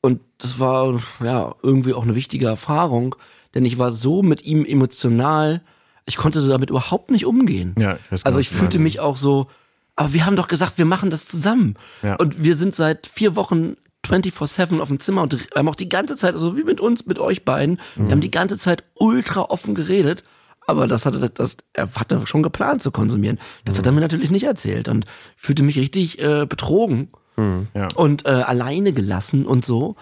und 0.00 0.20
das 0.38 0.58
war 0.58 1.00
ja 1.22 1.54
irgendwie 1.62 1.94
auch 1.94 2.02
eine 2.02 2.14
wichtige 2.14 2.46
Erfahrung, 2.46 3.14
denn 3.54 3.64
ich 3.64 3.78
war 3.78 3.92
so 3.92 4.22
mit 4.22 4.42
ihm 4.42 4.64
emotional, 4.64 5.62
ich 6.06 6.16
konnte 6.16 6.46
damit 6.46 6.70
überhaupt 6.70 7.10
nicht 7.10 7.24
umgehen. 7.24 7.74
Ja, 7.78 7.96
ich 8.04 8.12
weiß 8.12 8.26
also 8.26 8.38
ich 8.40 8.50
fühlte 8.50 8.78
mich 8.78 8.98
auch 8.98 9.16
so, 9.16 9.46
aber 9.94 10.12
wir 10.12 10.26
haben 10.26 10.36
doch 10.36 10.48
gesagt, 10.48 10.78
wir 10.78 10.84
machen 10.84 11.10
das 11.10 11.26
zusammen. 11.26 11.76
Ja. 12.02 12.16
Und 12.16 12.42
wir 12.42 12.56
sind 12.56 12.74
seit 12.74 13.06
vier 13.06 13.36
Wochen 13.36 13.74
24-7 14.04 14.80
auf 14.80 14.88
dem 14.88 14.98
Zimmer 14.98 15.22
und 15.22 15.36
haben 15.54 15.68
auch 15.68 15.76
die 15.76 15.88
ganze 15.88 16.16
Zeit, 16.16 16.34
also 16.34 16.56
wie 16.56 16.64
mit 16.64 16.80
uns, 16.80 17.06
mit 17.06 17.20
euch 17.20 17.44
beiden, 17.44 17.78
mhm. 17.94 18.06
wir 18.06 18.10
haben 18.12 18.20
die 18.20 18.30
ganze 18.32 18.58
Zeit 18.58 18.82
ultra 18.94 19.42
offen 19.42 19.74
geredet 19.76 20.24
aber 20.66 20.86
das 20.86 21.06
hatte 21.06 21.30
das, 21.30 21.56
er 21.72 21.92
hatte 21.94 22.26
schon 22.26 22.42
geplant 22.42 22.82
zu 22.82 22.90
konsumieren. 22.90 23.38
Das 23.64 23.74
mhm. 23.74 23.78
hat 23.78 23.86
er 23.86 23.92
mir 23.92 24.00
natürlich 24.00 24.30
nicht 24.30 24.44
erzählt 24.44 24.88
und 24.88 25.04
fühlte 25.36 25.62
mich 25.62 25.78
richtig 25.78 26.20
äh, 26.20 26.46
betrogen 26.46 27.08
mhm, 27.36 27.68
ja. 27.74 27.88
und 27.94 28.26
äh, 28.26 28.30
alleine 28.30 28.92
gelassen 28.92 29.46
und 29.46 29.64
so. 29.64 29.96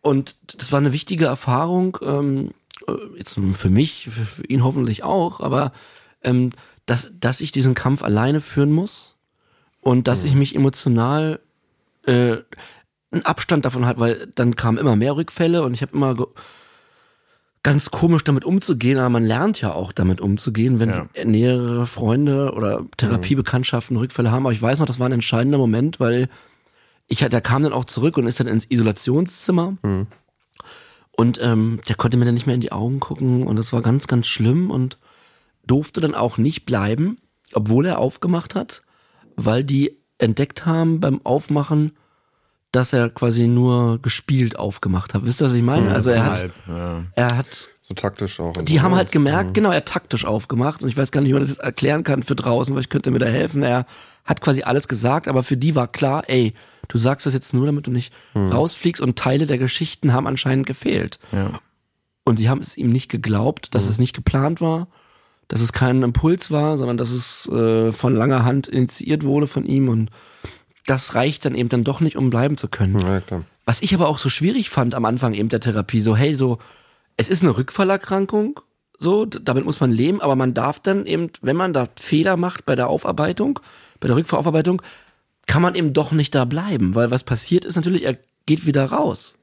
Und 0.00 0.36
das 0.58 0.72
war 0.72 0.78
eine 0.78 0.92
wichtige 0.92 1.26
Erfahrung, 1.26 1.98
ähm, 2.02 2.50
äh, 2.86 2.92
jetzt 3.16 3.38
für 3.54 3.70
mich, 3.70 4.10
für, 4.10 4.44
ihn 4.46 4.62
hoffentlich 4.62 5.02
auch, 5.02 5.40
aber 5.40 5.72
ähm, 6.22 6.50
dass, 6.86 7.12
dass 7.18 7.40
ich 7.40 7.52
diesen 7.52 7.74
Kampf 7.74 8.02
alleine 8.02 8.40
führen 8.40 8.72
muss 8.72 9.16
und 9.80 10.06
dass 10.06 10.22
mhm. 10.22 10.28
ich 10.28 10.34
mich 10.34 10.54
emotional 10.54 11.40
äh, 12.06 12.36
einen 13.10 13.24
Abstand 13.24 13.64
davon 13.64 13.86
halt, 13.86 13.98
weil 13.98 14.26
dann 14.34 14.56
kamen 14.56 14.76
immer 14.76 14.96
mehr 14.96 15.16
Rückfälle 15.16 15.62
und 15.62 15.72
ich 15.72 15.82
habe 15.82 15.92
immer 15.94 16.16
ganz 17.64 17.90
komisch 17.90 18.22
damit 18.22 18.44
umzugehen, 18.44 18.98
aber 18.98 19.08
man 19.08 19.24
lernt 19.24 19.60
ja 19.60 19.72
auch 19.72 19.90
damit 19.90 20.20
umzugehen, 20.20 20.78
wenn 20.78 20.90
ja. 20.90 21.24
nähere 21.24 21.86
Freunde 21.86 22.52
oder 22.52 22.84
Therapiebekanntschaften 22.98 23.96
Rückfälle 23.96 24.30
haben. 24.30 24.44
Aber 24.44 24.52
ich 24.52 24.62
weiß 24.62 24.78
noch, 24.78 24.86
das 24.86 25.00
war 25.00 25.08
ein 25.08 25.12
entscheidender 25.12 25.58
Moment, 25.58 25.98
weil 25.98 26.28
ich 27.08 27.18
der 27.18 27.40
kam 27.40 27.62
dann 27.62 27.72
auch 27.72 27.86
zurück 27.86 28.16
und 28.16 28.26
ist 28.26 28.38
dann 28.38 28.46
ins 28.46 28.66
Isolationszimmer. 28.66 29.78
Mhm. 29.82 30.06
Und 31.16 31.38
ähm, 31.40 31.80
der 31.88 31.96
konnte 31.96 32.16
mir 32.18 32.26
dann 32.26 32.34
nicht 32.34 32.46
mehr 32.46 32.54
in 32.54 32.60
die 32.60 32.72
Augen 32.72 33.00
gucken 33.00 33.46
und 33.46 33.56
das 33.56 33.72
war 33.72 33.82
ganz, 33.82 34.06
ganz 34.08 34.26
schlimm 34.26 34.70
und 34.70 34.98
durfte 35.66 36.00
dann 36.00 36.14
auch 36.14 36.38
nicht 36.38 36.66
bleiben, 36.66 37.18
obwohl 37.54 37.86
er 37.86 37.98
aufgemacht 37.98 38.54
hat, 38.54 38.82
weil 39.36 39.64
die 39.64 39.96
entdeckt 40.18 40.66
haben 40.66 41.00
beim 41.00 41.24
Aufmachen, 41.24 41.92
dass 42.74 42.92
er 42.92 43.08
quasi 43.08 43.46
nur 43.46 44.00
gespielt 44.02 44.58
aufgemacht 44.58 45.14
hat. 45.14 45.24
Wisst 45.24 45.40
ihr, 45.40 45.46
was 45.46 45.54
ich 45.54 45.62
meine? 45.62 45.92
Also 45.92 46.10
er 46.10 46.24
hat, 46.24 46.50
ja. 46.66 47.04
er 47.14 47.36
hat 47.36 47.68
so 47.82 47.94
taktisch 47.94 48.40
auch. 48.40 48.52
Die 48.52 48.80
haben 48.80 48.94
halt 48.94 49.12
gemerkt, 49.12 49.50
mhm. 49.50 49.52
genau, 49.52 49.70
er 49.70 49.76
hat 49.76 49.86
taktisch 49.86 50.24
aufgemacht 50.24 50.82
und 50.82 50.88
ich 50.88 50.96
weiß 50.96 51.12
gar 51.12 51.20
nicht, 51.20 51.28
wie 51.28 51.34
man 51.34 51.42
das 51.42 51.50
jetzt 51.50 51.60
erklären 51.60 52.02
kann 52.02 52.22
für 52.22 52.34
draußen, 52.34 52.74
weil 52.74 52.80
ich 52.80 52.88
könnte 52.88 53.10
mir 53.10 53.18
da 53.18 53.26
helfen. 53.26 53.62
Er 53.62 53.86
hat 54.24 54.40
quasi 54.40 54.62
alles 54.62 54.88
gesagt, 54.88 55.28
aber 55.28 55.42
für 55.42 55.56
die 55.56 55.74
war 55.74 55.86
klar, 55.86 56.24
ey, 56.26 56.54
du 56.88 56.98
sagst 56.98 57.26
das 57.26 57.34
jetzt 57.34 57.54
nur, 57.54 57.66
damit 57.66 57.86
du 57.86 57.90
nicht 57.90 58.12
mhm. 58.34 58.50
rausfliegst 58.50 59.02
und 59.02 59.16
Teile 59.16 59.46
der 59.46 59.58
Geschichten 59.58 60.12
haben 60.12 60.26
anscheinend 60.26 60.66
gefehlt. 60.66 61.18
Ja. 61.30 61.60
Und 62.24 62.38
sie 62.38 62.48
haben 62.48 62.60
es 62.60 62.76
ihm 62.76 62.88
nicht 62.88 63.10
geglaubt, 63.10 63.74
dass 63.74 63.84
mhm. 63.84 63.90
es 63.90 63.98
nicht 63.98 64.16
geplant 64.16 64.60
war, 64.60 64.88
dass 65.46 65.60
es 65.60 65.72
kein 65.72 66.02
Impuls 66.02 66.50
war, 66.50 66.78
sondern 66.78 66.96
dass 66.96 67.10
es 67.10 67.46
äh, 67.50 67.92
von 67.92 68.16
langer 68.16 68.44
Hand 68.44 68.66
initiiert 68.66 69.22
wurde 69.24 69.46
von 69.46 69.66
ihm 69.66 69.88
und 69.88 70.10
das 70.86 71.14
reicht 71.14 71.44
dann 71.44 71.54
eben 71.54 71.68
dann 71.68 71.84
doch 71.84 72.00
nicht, 72.00 72.16
um 72.16 72.30
bleiben 72.30 72.56
zu 72.56 72.68
können. 72.68 73.00
Ja. 73.00 73.42
Was 73.64 73.82
ich 73.82 73.94
aber 73.94 74.08
auch 74.08 74.18
so 74.18 74.28
schwierig 74.28 74.70
fand 74.70 74.94
am 74.94 75.04
Anfang 75.04 75.34
eben 75.34 75.48
der 75.48 75.60
Therapie, 75.60 76.00
so 76.00 76.16
hey, 76.16 76.34
so, 76.34 76.58
es 77.16 77.28
ist 77.28 77.42
eine 77.42 77.56
Rückfallerkrankung, 77.56 78.60
so, 78.98 79.24
damit 79.24 79.64
muss 79.64 79.80
man 79.80 79.90
leben, 79.90 80.20
aber 80.20 80.36
man 80.36 80.54
darf 80.54 80.78
dann 80.78 81.06
eben, 81.06 81.30
wenn 81.42 81.56
man 81.56 81.72
da 81.72 81.88
Fehler 81.96 82.36
macht 82.36 82.66
bei 82.66 82.74
der 82.74 82.88
Aufarbeitung, 82.88 83.58
bei 84.00 84.08
der 84.08 84.16
Rückfahraufarbeitung, 84.16 84.82
kann 85.46 85.62
man 85.62 85.74
eben 85.74 85.92
doch 85.92 86.12
nicht 86.12 86.34
da 86.34 86.44
bleiben, 86.44 86.94
weil 86.94 87.10
was 87.10 87.24
passiert 87.24 87.64
ist 87.64 87.76
natürlich, 87.76 88.04
er 88.04 88.18
geht 88.46 88.66
wieder 88.66 88.84
raus 88.86 89.36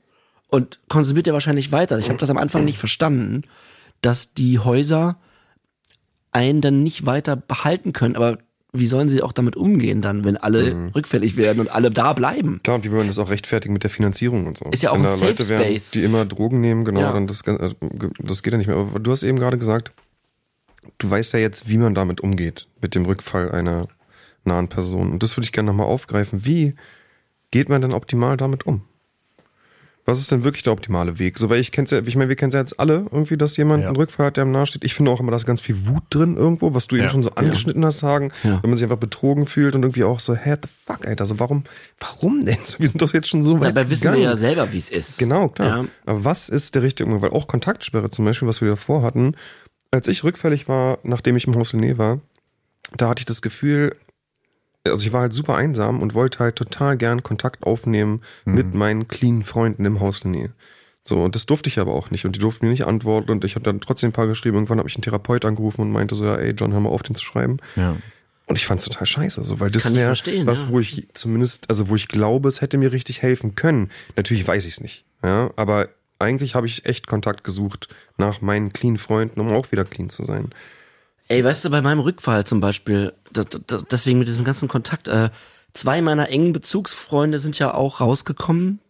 und 0.48 0.80
konsumiert 0.90 1.28
ja 1.28 1.34
wahrscheinlich 1.34 1.72
weiter. 1.72 1.98
Ich 1.98 2.10
habe 2.10 2.20
das 2.20 2.30
am 2.30 2.38
Anfang 2.38 2.66
nicht 2.66 2.78
verstanden, 2.78 3.44
dass 4.02 4.34
die 4.34 4.60
Häuser 4.60 5.18
einen 6.32 6.62
dann 6.62 6.84
nicht 6.84 7.06
weiter 7.06 7.36
behalten 7.36 7.94
können, 7.94 8.16
aber 8.16 8.38
wie 8.74 8.88
sollen 8.88 9.10
sie 9.10 9.22
auch 9.22 9.34
damit 9.34 9.56
umgehen 9.56 10.01
dann, 10.01 10.24
wenn 10.24 10.38
alle 10.38 10.74
mhm. 10.74 10.88
rückfällig 10.90 11.36
werden 11.36 11.60
und 11.60 11.70
alle 11.70 11.92
da 11.92 12.13
bleiben? 12.13 12.62
Klar, 12.63 12.78
und 12.78 12.86
wie 12.86 12.92
wollen 12.92 13.08
das 13.08 13.20
auch 13.20 13.30
rechtfertigen 13.30 13.74
mit 13.74 13.84
der 13.84 13.90
Finanzierung 13.90 14.48
und 14.48 14.58
so. 14.58 14.66
Ist 14.72 14.82
ja 14.82 14.92
auch 14.92 14.96
wenn 14.96 15.06
ein 15.06 15.10
Safe 15.10 15.25
Leute 15.25 15.48
wären, 15.50 15.62
Space. 15.63 15.92
die 15.92 16.04
immer 16.04 16.25
Drogen 16.25 16.62
nehmen, 16.62 16.86
genau, 16.86 17.01
ja. 17.01 17.13
dann 17.13 17.28
das, 17.28 17.42
äh, 17.42 17.74
das 18.20 18.44
geht 18.44 18.54
ja 18.54 18.58
nicht 18.58 18.68
mehr. 18.68 18.78
Aber 18.78 19.00
du 19.00 19.12
hast 19.12 19.24
eben 19.24 19.40
gerade 19.40 19.58
gesagt, 19.58 19.92
du 21.00 21.10
weißt 21.10 21.34
ja 21.34 21.40
jetzt, 21.40 21.68
wie 21.68 21.78
man 21.78 21.94
damit 21.94 22.22
umgeht, 22.22 22.68
mit 22.80 22.96
dem 22.96 23.06
Rückfall 23.06 23.51
einer 23.51 23.88
nahen 24.46 24.70
Person. 24.70 25.12
Und 25.12 25.22
das 25.22 25.36
würde 25.36 25.46
ich 25.46 25.51
gerne 25.51 25.68
nochmal 25.68 25.88
aufgreifen. 25.88 26.46
Wie 26.46 26.75
geht 27.51 27.68
man 27.68 27.82
denn 27.82 27.94
optimal 27.94 28.38
damit 28.38 28.66
um? 28.66 28.84
Was 30.05 30.20
ist 30.20 30.31
denn 30.31 30.43
wirklich 30.43 30.63
der 30.63 30.74
optimale 30.74 31.20
Weg? 31.20 31.38
So, 31.38 31.50
weil 31.50 31.60
ich 31.60 31.72
kenn's 31.72 31.91
ja, 31.91 32.00
ich 32.00 32.15
meine, 32.15 32.29
wir 32.29 32.36
kennen 32.36 32.51
ja 32.51 32.60
jetzt 32.60 32.79
alle 32.79 33.05
irgendwie, 33.12 33.38
dass 33.38 33.55
jemand 33.58 33.84
ja. 33.84 33.89
einen 33.89 33.96
Rückfall 33.96 34.27
hat, 34.27 34.38
der 34.38 34.43
am 34.43 34.51
nahe 34.51 34.65
steht. 34.65 34.84
Ich 34.84 34.96
finde 34.96 35.12
auch 35.12 35.20
immer, 35.20 35.29
da 35.29 35.38
ist 35.38 35.46
ganz 35.46 35.62
viel 35.62 35.88
Wut 35.88 36.03
drin 36.10 36.38
irgendwo, 36.38 36.74
was 36.74 36.88
du 36.88 36.96
ja. 36.96 37.03
eben 37.03 37.12
schon 37.12 37.24
so 37.24 37.31
angeschnitten 37.36 37.84
ja. 37.84 37.88
hast, 37.88 38.01
Hagen, 38.01 38.31
ja. 38.43 38.60
wenn 38.62 38.70
man 38.72 38.77
sich 38.77 38.84
einfach 38.84 38.98
betrogen 38.98 39.46
fühlt 39.46 39.75
und 39.75 39.84
irgendwie 39.84 40.03
auch 40.03 40.20
so, 40.20 40.36
hä, 40.36 40.55
the 40.62 40.70
fuck, 40.86 41.05
Alter, 41.05 41.25
so 41.25 41.39
warum, 41.39 41.63
warum 42.00 42.46
denn? 42.46 42.58
wir 42.77 42.88
sind 42.88 43.01
doch 43.01 43.13
jetzt 43.13 43.27
schon 43.27 43.43
so 43.43 43.60
weit 43.60 43.75
Dabei 43.75 43.89
wissen 43.89 44.03
gegangen. 44.03 44.22
wir 44.22 44.29
ja 44.29 44.36
selber, 44.36 44.72
wie 44.74 44.77
es 44.77 44.89
ist. 44.89 45.20
Genau, 45.20 45.50
klar. 45.50 45.86
Aber 46.05 46.25
was 46.25 46.50
ist 46.50 46.74
der 46.75 46.81
richtige 46.81 47.05
Umgang? 47.05 47.22
Weil 47.22 47.38
auch 47.38 47.48
Kontaktsperre 47.48 48.10
zum 48.10 48.25
Beispiel, 48.25 48.48
was 48.48 48.62
wir 48.62 48.70
davor 48.70 49.03
hatten, 49.03 49.36
als 49.91 50.08
ich 50.08 50.24
rückfällig 50.24 50.67
war, 50.67 51.00
nachdem 51.03 51.36
ich 51.36 51.46
im 51.46 51.55
Hostel 51.55 51.79
Nähe 51.79 51.98
war, 51.98 52.20
da 52.98 53.10
hatte 53.10 53.22
ich 53.22 53.25
das 53.25 53.41
Gefühl, 53.41 53.96
also 54.88 55.06
ich 55.06 55.14
war 55.14 55.22
halt 55.22 55.34
super 55.34 55.56
einsam 55.56 56.02
und 56.02 56.14
wollte 56.14 56.40
halt 56.40 56.56
total 56.56 56.98
gern 56.98 57.24
Kontakt 57.24 57.66
aufnehmen 57.66 58.22
mhm. 58.46 58.56
mit 58.56 58.74
meinen 58.74 59.08
clean 59.08 59.44
Freunden 59.44 59.86
im 59.86 60.00
Haus 60.00 60.24
Nähe. 60.24 60.52
So, 61.04 61.24
und 61.24 61.36
das 61.36 61.48
durfte 61.48 61.68
ich 61.68 61.80
aber 61.80 61.94
auch 61.94 62.12
nicht. 62.12 62.26
Und 62.26 62.36
die 62.36 62.40
durften 62.40 62.66
mir 62.66 62.72
nicht 62.72 62.86
antworten. 62.86 63.32
Und 63.32 63.44
ich 63.44 63.56
habe 63.56 63.64
dann 63.64 63.82
trotzdem 63.82 64.10
ein 64.10 64.14
paar 64.14 64.28
geschrieben. 64.28 64.56
Irgendwann 64.56 64.78
habe 64.78 64.88
ich 64.88 64.96
einen 64.96 65.02
Therapeut 65.02 65.46
angerufen 65.46 65.82
und 65.82 65.92
meinte 65.92 66.14
so, 66.14 66.26
ja, 66.26 66.36
ey, 66.36 66.52
John, 66.52 66.74
hör 66.74 66.80
mal 66.80 66.90
auf, 66.90 67.02
den 67.02 67.16
zu 67.16 67.24
schreiben. 67.24 67.58
Ja. 67.76 67.96
Und 68.46 68.58
ich 68.58 68.66
fand's 68.66 68.84
total 68.84 69.08
scheiße, 69.08 69.44
so, 69.44 69.60
weil 69.60 69.72
das 69.72 69.94
wäre 69.94 70.12
was, 70.46 70.64
ja. 70.64 70.70
wo 70.70 70.80
ich 70.80 71.08
zumindest, 71.14 71.70
also 71.70 71.88
wo 71.88 71.96
ich 71.96 72.08
glaube, 72.10 72.50
es 72.50 72.60
hätte 72.60 72.78
mir 72.78 72.92
richtig 72.92 73.22
helfen 73.22 73.56
können. 73.56 73.90
Natürlich 74.18 74.46
weiß 74.46 74.66
ich 74.66 74.74
es 74.74 74.82
nicht. 74.82 75.06
Ja, 75.24 75.52
aber 75.56 75.90
eigentlich 76.20 76.54
habe 76.54 76.68
ich 76.68 76.86
echt 76.86 77.08
Kontakt 77.08 77.44
gesucht 77.44 77.88
nach 78.18 78.42
meinen 78.42 78.74
clean 78.74 78.98
Freunden, 78.98 79.40
um 79.40 79.52
auch 79.52 79.72
wieder 79.72 79.86
clean 79.86 80.10
zu 80.10 80.26
sein. 80.26 80.50
Ey, 81.32 81.46
weißt 81.46 81.64
du, 81.64 81.70
bei 81.70 81.82
meinem 81.82 82.02
Rückfall 82.02 82.46
zum 82.46 82.60
Beispiel, 82.60 83.14
deswegen 83.90 84.20
mit 84.20 84.28
diesem 84.28 84.44
ganzen 84.44 84.68
Kontakt, 84.68 85.08
äh, 85.08 85.30
zwei 85.72 86.02
meiner 86.02 86.28
engen 86.28 86.52
Bezugsfreunde 86.52 87.40
sind 87.40 87.58
ja 87.58 87.74
auch 87.74 88.02
rausgekommen, 88.02 88.82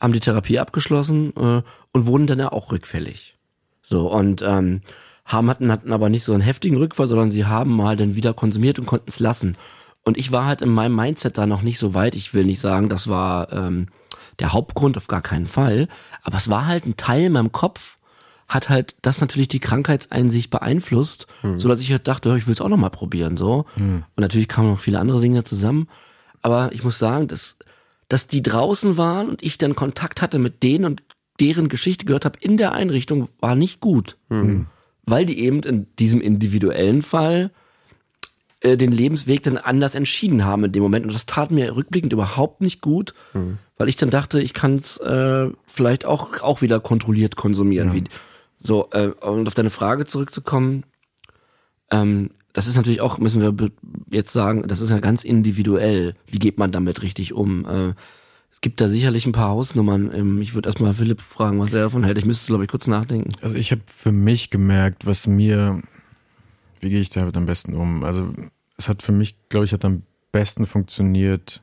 haben 0.00 0.12
die 0.12 0.18
Therapie 0.18 0.58
abgeschlossen 0.58 1.32
äh, 1.36 1.62
und 1.92 2.06
wurden 2.06 2.26
dann 2.26 2.40
ja 2.40 2.50
auch 2.50 2.72
rückfällig. 2.72 3.36
So, 3.82 4.10
und 4.10 4.42
ähm, 4.42 4.80
haben 5.24 5.48
hatten, 5.48 5.70
hatten 5.70 5.92
aber 5.92 6.08
nicht 6.08 6.24
so 6.24 6.32
einen 6.32 6.42
heftigen 6.42 6.76
Rückfall, 6.76 7.06
sondern 7.06 7.30
sie 7.30 7.44
haben 7.44 7.76
mal 7.76 7.96
dann 7.96 8.16
wieder 8.16 8.34
konsumiert 8.34 8.80
und 8.80 8.86
konnten 8.86 9.08
es 9.08 9.20
lassen. 9.20 9.56
Und 10.02 10.18
ich 10.18 10.32
war 10.32 10.46
halt 10.46 10.62
in 10.62 10.70
meinem 10.70 10.96
Mindset 10.96 11.38
da 11.38 11.46
noch 11.46 11.62
nicht 11.62 11.78
so 11.78 11.94
weit. 11.94 12.16
Ich 12.16 12.34
will 12.34 12.46
nicht 12.46 12.58
sagen, 12.58 12.88
das 12.88 13.06
war 13.06 13.52
ähm, 13.52 13.90
der 14.40 14.52
Hauptgrund, 14.52 14.96
auf 14.96 15.06
gar 15.06 15.22
keinen 15.22 15.46
Fall. 15.46 15.86
Aber 16.24 16.36
es 16.36 16.50
war 16.50 16.66
halt 16.66 16.84
ein 16.84 16.96
Teil 16.96 17.26
in 17.26 17.32
meinem 17.34 17.52
Kopf, 17.52 17.99
hat 18.50 18.68
halt 18.68 18.96
das 19.00 19.20
natürlich 19.20 19.48
die 19.48 19.60
Krankheitseinsicht 19.60 20.50
beeinflusst, 20.50 21.26
mhm. 21.42 21.58
so 21.58 21.68
dass 21.68 21.80
ich 21.80 21.90
halt 21.90 22.06
dachte, 22.06 22.36
ich 22.36 22.46
will 22.46 22.54
es 22.54 22.60
auch 22.60 22.68
noch 22.68 22.76
mal 22.76 22.90
probieren 22.90 23.36
so. 23.36 23.64
Mhm. 23.76 24.04
Und 24.16 24.20
natürlich 24.20 24.48
kamen 24.48 24.70
noch 24.70 24.80
viele 24.80 24.98
andere 24.98 25.20
Dinge 25.20 25.44
zusammen, 25.44 25.88
aber 26.42 26.72
ich 26.72 26.84
muss 26.84 26.98
sagen, 26.98 27.28
dass 27.28 27.56
dass 28.10 28.26
die 28.26 28.42
draußen 28.42 28.96
waren 28.96 29.28
und 29.28 29.42
ich 29.42 29.56
dann 29.56 29.76
Kontakt 29.76 30.20
hatte 30.20 30.38
mit 30.40 30.62
denen 30.64 30.84
und 30.84 31.02
deren 31.38 31.68
Geschichte 31.68 32.04
gehört 32.04 32.24
habe 32.24 32.38
in 32.40 32.56
der 32.56 32.72
Einrichtung, 32.72 33.28
war 33.38 33.54
nicht 33.54 33.80
gut. 33.80 34.16
Mhm. 34.28 34.66
Weil 35.06 35.24
die 35.24 35.40
eben 35.40 35.60
in 35.60 35.86
diesem 35.98 36.20
individuellen 36.20 37.02
Fall 37.02 37.52
äh, 38.60 38.76
den 38.76 38.90
Lebensweg 38.90 39.44
dann 39.44 39.56
anders 39.56 39.94
entschieden 39.94 40.44
haben 40.44 40.64
in 40.64 40.72
dem 40.72 40.82
Moment. 40.82 41.06
Und 41.06 41.14
das 41.14 41.24
tat 41.24 41.52
mir 41.52 41.74
rückblickend 41.76 42.12
überhaupt 42.12 42.60
nicht 42.60 42.80
gut, 42.80 43.14
mhm. 43.32 43.58
weil 43.78 43.88
ich 43.88 43.96
dann 43.96 44.10
dachte, 44.10 44.42
ich 44.42 44.54
kann 44.54 44.74
es 44.74 44.96
äh, 44.98 45.48
vielleicht 45.66 46.04
auch, 46.04 46.42
auch 46.42 46.62
wieder 46.62 46.80
kontrolliert 46.80 47.36
konsumieren. 47.36 47.88
Ja. 47.88 47.94
Wie, 47.94 48.04
so, 48.60 48.88
äh, 48.92 49.08
und 49.08 49.48
auf 49.48 49.54
deine 49.54 49.70
Frage 49.70 50.04
zurückzukommen, 50.06 50.84
ähm, 51.90 52.30
das 52.52 52.66
ist 52.66 52.76
natürlich 52.76 53.00
auch, 53.00 53.18
müssen 53.18 53.40
wir 53.40 53.70
jetzt 54.10 54.32
sagen, 54.32 54.66
das 54.66 54.80
ist 54.80 54.90
ja 54.90 54.98
ganz 54.98 55.24
individuell. 55.24 56.14
Wie 56.26 56.38
geht 56.38 56.58
man 56.58 56.72
damit 56.72 57.02
richtig 57.02 57.32
um? 57.32 57.64
Äh, 57.64 57.94
es 58.50 58.60
gibt 58.60 58.80
da 58.80 58.88
sicherlich 58.88 59.26
ein 59.26 59.32
paar 59.32 59.50
Hausnummern. 59.50 60.10
Ähm, 60.12 60.42
ich 60.42 60.54
würde 60.54 60.68
erstmal 60.68 60.94
Philipp 60.94 61.20
fragen, 61.20 61.62
was 61.62 61.72
er 61.72 61.82
davon 61.82 62.04
hält. 62.04 62.18
Ich 62.18 62.24
müsste, 62.24 62.48
glaube 62.48 62.64
ich, 62.64 62.70
kurz 62.70 62.86
nachdenken. 62.86 63.30
Also 63.42 63.56
ich 63.56 63.70
habe 63.70 63.82
für 63.86 64.12
mich 64.12 64.50
gemerkt, 64.50 65.06
was 65.06 65.26
mir, 65.26 65.80
wie 66.80 66.90
gehe 66.90 67.00
ich 67.00 67.10
damit 67.10 67.36
am 67.36 67.46
besten 67.46 67.74
um? 67.74 68.04
Also 68.04 68.32
es 68.76 68.88
hat 68.88 69.02
für 69.02 69.12
mich, 69.12 69.36
glaube 69.48 69.66
ich, 69.66 69.72
hat 69.72 69.84
am 69.84 70.02
besten 70.32 70.66
funktioniert, 70.66 71.62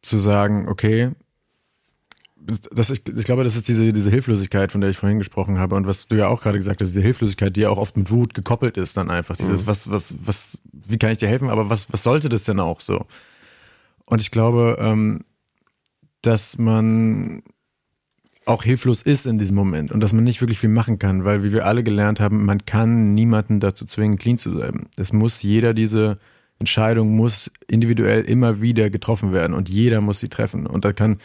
zu 0.00 0.18
sagen, 0.18 0.68
okay, 0.68 1.10
das, 2.70 2.90
ich, 2.90 3.02
ich 3.06 3.24
glaube, 3.24 3.44
das 3.44 3.56
ist 3.56 3.68
diese, 3.68 3.92
diese 3.92 4.10
Hilflosigkeit, 4.10 4.72
von 4.72 4.80
der 4.80 4.90
ich 4.90 4.96
vorhin 4.96 5.18
gesprochen 5.18 5.58
habe 5.58 5.76
und 5.76 5.86
was 5.86 6.06
du 6.06 6.16
ja 6.16 6.28
auch 6.28 6.40
gerade 6.40 6.58
gesagt 6.58 6.80
hast, 6.80 6.88
diese 6.88 7.02
Hilflosigkeit, 7.02 7.54
die 7.56 7.62
ja 7.62 7.68
auch 7.68 7.76
oft 7.76 7.96
mit 7.96 8.10
Wut 8.10 8.32
gekoppelt 8.34 8.76
ist, 8.76 8.96
dann 8.96 9.10
einfach. 9.10 9.36
Dieses, 9.36 9.62
mhm. 9.62 9.66
was, 9.66 9.90
was, 9.90 10.14
was, 10.24 10.60
wie 10.72 10.98
kann 10.98 11.10
ich 11.10 11.18
dir 11.18 11.28
helfen, 11.28 11.50
aber 11.50 11.68
was, 11.68 11.92
was 11.92 12.02
sollte 12.02 12.28
das 12.28 12.44
denn 12.44 12.60
auch 12.60 12.80
so? 12.80 13.06
Und 14.06 14.20
ich 14.22 14.30
glaube, 14.30 14.78
ähm, 14.80 15.24
dass 16.22 16.58
man 16.58 17.42
auch 18.46 18.62
hilflos 18.62 19.02
ist 19.02 19.26
in 19.26 19.36
diesem 19.36 19.56
Moment 19.56 19.92
und 19.92 20.00
dass 20.00 20.14
man 20.14 20.24
nicht 20.24 20.40
wirklich 20.40 20.58
viel 20.58 20.70
machen 20.70 20.98
kann, 20.98 21.24
weil 21.24 21.42
wie 21.42 21.52
wir 21.52 21.66
alle 21.66 21.84
gelernt 21.84 22.18
haben, 22.18 22.46
man 22.46 22.64
kann 22.64 23.14
niemanden 23.14 23.60
dazu 23.60 23.84
zwingen, 23.84 24.16
clean 24.16 24.38
zu 24.38 24.56
sein. 24.56 24.88
Es 24.96 25.12
muss 25.12 25.42
jeder 25.42 25.74
diese 25.74 26.18
Entscheidung 26.58 27.14
muss 27.14 27.52
individuell 27.68 28.22
immer 28.22 28.62
wieder 28.62 28.88
getroffen 28.88 29.32
werden 29.32 29.54
und 29.54 29.68
jeder 29.68 30.00
muss 30.00 30.20
sie 30.20 30.30
treffen 30.30 30.66
und 30.66 30.86
da 30.86 30.94
kann 30.94 31.18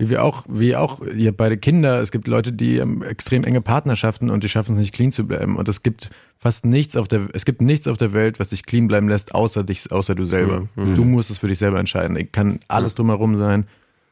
wie 0.00 0.08
wir 0.08 0.24
auch, 0.24 0.44
wie 0.48 0.76
auch, 0.76 1.02
ihr 1.02 1.36
beide 1.36 1.58
Kinder, 1.58 2.00
es 2.00 2.10
gibt 2.10 2.26
Leute, 2.26 2.54
die 2.54 2.80
haben 2.80 3.02
extrem 3.02 3.44
enge 3.44 3.60
Partnerschaften 3.60 4.30
und 4.30 4.42
die 4.42 4.48
schaffen 4.48 4.72
es 4.72 4.78
nicht 4.78 4.94
clean 4.94 5.12
zu 5.12 5.26
bleiben. 5.26 5.56
Und 5.56 5.68
es 5.68 5.82
gibt 5.82 6.08
fast 6.38 6.64
nichts 6.64 6.96
auf 6.96 7.06
der, 7.06 7.28
es 7.34 7.44
gibt 7.44 7.60
nichts 7.60 7.86
auf 7.86 7.98
der 7.98 8.14
Welt, 8.14 8.40
was 8.40 8.48
dich 8.48 8.64
clean 8.64 8.88
bleiben 8.88 9.10
lässt, 9.10 9.34
außer 9.34 9.62
dich, 9.62 9.92
außer 9.92 10.14
du 10.14 10.24
selber. 10.24 10.68
Mhm. 10.74 10.94
Du 10.94 11.04
musst 11.04 11.30
es 11.30 11.36
für 11.36 11.48
dich 11.48 11.58
selber 11.58 11.78
entscheiden. 11.78 12.16
Ich 12.16 12.32
kann 12.32 12.60
alles 12.66 12.94
drumherum 12.94 13.36
sein. 13.36 13.66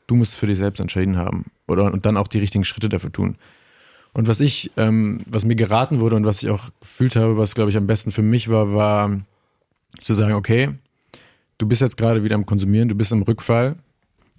Du 0.06 0.14
musst 0.14 0.34
es 0.34 0.38
für 0.38 0.46
dich 0.46 0.58
selbst 0.58 0.78
entschieden 0.78 1.16
haben. 1.16 1.46
Oder, 1.66 1.90
und 1.90 2.04
dann 2.04 2.18
auch 2.18 2.28
die 2.28 2.38
richtigen 2.38 2.64
Schritte 2.64 2.90
dafür 2.90 3.10
tun. 3.10 3.36
Und 4.12 4.28
was 4.28 4.40
ich, 4.40 4.70
ähm, 4.76 5.22
was 5.26 5.46
mir 5.46 5.54
geraten 5.54 6.00
wurde 6.00 6.16
und 6.16 6.26
was 6.26 6.42
ich 6.42 6.50
auch 6.50 6.68
gefühlt 6.80 7.16
habe, 7.16 7.38
was 7.38 7.54
glaube 7.54 7.70
ich 7.70 7.78
am 7.78 7.86
besten 7.86 8.12
für 8.12 8.22
mich 8.22 8.50
war, 8.50 8.74
war 8.74 9.20
zu 10.00 10.12
sagen, 10.12 10.34
okay, 10.34 10.70
du 11.56 11.66
bist 11.66 11.80
jetzt 11.80 11.96
gerade 11.96 12.24
wieder 12.24 12.34
am 12.34 12.44
Konsumieren, 12.44 12.90
du 12.90 12.94
bist 12.94 13.10
im 13.10 13.22
Rückfall, 13.22 13.76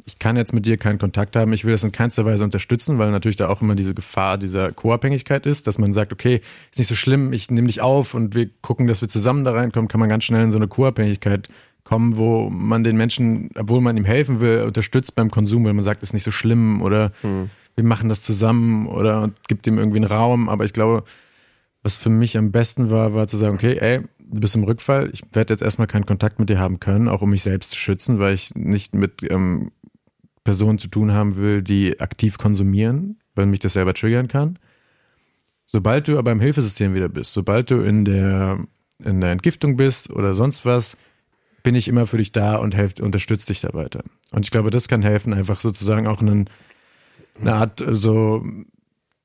ich 0.09 0.17
kann 0.17 0.35
jetzt 0.37 0.53
mit 0.53 0.65
dir 0.65 0.77
keinen 0.77 0.97
Kontakt 0.97 1.35
haben, 1.35 1.53
ich 1.53 1.65
will 1.65 1.71
das 1.71 1.83
in 1.83 1.91
keinster 1.91 2.25
Weise 2.25 2.43
unterstützen, 2.43 2.97
weil 2.97 3.11
natürlich 3.11 3.37
da 3.37 3.47
auch 3.47 3.61
immer 3.61 3.75
diese 3.75 3.93
Gefahr 3.93 4.39
dieser 4.39 4.71
Co-Abhängigkeit 4.71 5.45
ist, 5.45 5.67
dass 5.67 5.77
man 5.77 5.93
sagt, 5.93 6.11
okay, 6.11 6.41
ist 6.71 6.79
nicht 6.79 6.87
so 6.87 6.95
schlimm, 6.95 7.31
ich 7.31 7.51
nehme 7.51 7.67
dich 7.67 7.81
auf 7.81 8.15
und 8.15 8.33
wir 8.33 8.49
gucken, 8.61 8.87
dass 8.87 9.01
wir 9.01 9.07
zusammen 9.07 9.43
da 9.43 9.51
reinkommen, 9.51 9.87
kann 9.87 9.99
man 9.99 10.09
ganz 10.09 10.23
schnell 10.23 10.43
in 10.43 10.51
so 10.51 10.57
eine 10.57 10.67
Co-Abhängigkeit 10.67 11.47
kommen, 11.83 12.17
wo 12.17 12.49
man 12.49 12.83
den 12.83 12.97
Menschen, 12.97 13.51
obwohl 13.55 13.81
man 13.81 13.97
ihm 13.97 14.05
helfen 14.05 14.41
will, 14.41 14.63
unterstützt 14.63 15.13
beim 15.13 15.29
Konsum, 15.29 15.63
weil 15.65 15.73
man 15.73 15.83
sagt, 15.83 16.01
ist 16.01 16.13
nicht 16.13 16.23
so 16.23 16.31
schlimm 16.31 16.81
oder 16.81 17.11
hm. 17.21 17.51
wir 17.75 17.83
machen 17.83 18.09
das 18.09 18.23
zusammen 18.23 18.87
oder 18.87 19.31
gibt 19.47 19.67
ihm 19.67 19.77
irgendwie 19.77 19.99
einen 19.99 20.11
Raum. 20.11 20.49
Aber 20.49 20.65
ich 20.65 20.73
glaube, 20.73 21.03
was 21.83 21.97
für 21.97 22.09
mich 22.09 22.37
am 22.37 22.51
besten 22.51 22.89
war, 22.89 23.13
war 23.13 23.27
zu 23.27 23.37
sagen, 23.37 23.55
okay, 23.55 23.77
ey, 23.79 24.01
du 24.19 24.41
bist 24.41 24.55
im 24.55 24.63
Rückfall, 24.63 25.09
ich 25.11 25.23
werde 25.33 25.53
jetzt 25.53 25.61
erstmal 25.61 25.87
keinen 25.87 26.05
Kontakt 26.05 26.39
mit 26.39 26.49
dir 26.49 26.59
haben 26.59 26.79
können, 26.79 27.07
auch 27.07 27.21
um 27.21 27.31
mich 27.31 27.43
selbst 27.43 27.71
zu 27.71 27.77
schützen, 27.77 28.19
weil 28.19 28.33
ich 28.33 28.53
nicht 28.55 28.93
mit 28.93 29.23
ähm, 29.29 29.71
Personen 30.43 30.79
zu 30.79 30.87
tun 30.87 31.11
haben 31.11 31.37
will, 31.37 31.61
die 31.61 31.99
aktiv 31.99 32.37
konsumieren, 32.37 33.19
weil 33.35 33.45
mich 33.45 33.59
das 33.59 33.73
selber 33.73 33.93
triggern 33.93 34.27
kann. 34.27 34.57
Sobald 35.65 36.07
du 36.07 36.17
aber 36.17 36.31
im 36.31 36.39
Hilfesystem 36.39 36.93
wieder 36.93 37.09
bist, 37.09 37.33
sobald 37.33 37.69
du 37.69 37.81
in 37.81 38.05
der, 38.05 38.59
in 39.03 39.21
der 39.21 39.31
Entgiftung 39.31 39.77
bist 39.77 40.09
oder 40.09 40.33
sonst 40.33 40.65
was, 40.65 40.97
bin 41.61 41.75
ich 41.75 41.87
immer 41.87 42.07
für 42.07 42.17
dich 42.17 42.31
da 42.31 42.55
und 42.55 42.75
unterstütze 43.01 43.47
dich 43.47 43.61
da 43.61 43.73
weiter. 43.73 44.03
Und 44.31 44.45
ich 44.45 44.51
glaube, 44.51 44.71
das 44.71 44.87
kann 44.87 45.01
helfen, 45.01 45.33
einfach 45.33 45.61
sozusagen 45.61 46.07
auch 46.07 46.21
einen, 46.21 46.49
eine 47.39 47.53
Art, 47.53 47.83
so, 47.91 48.43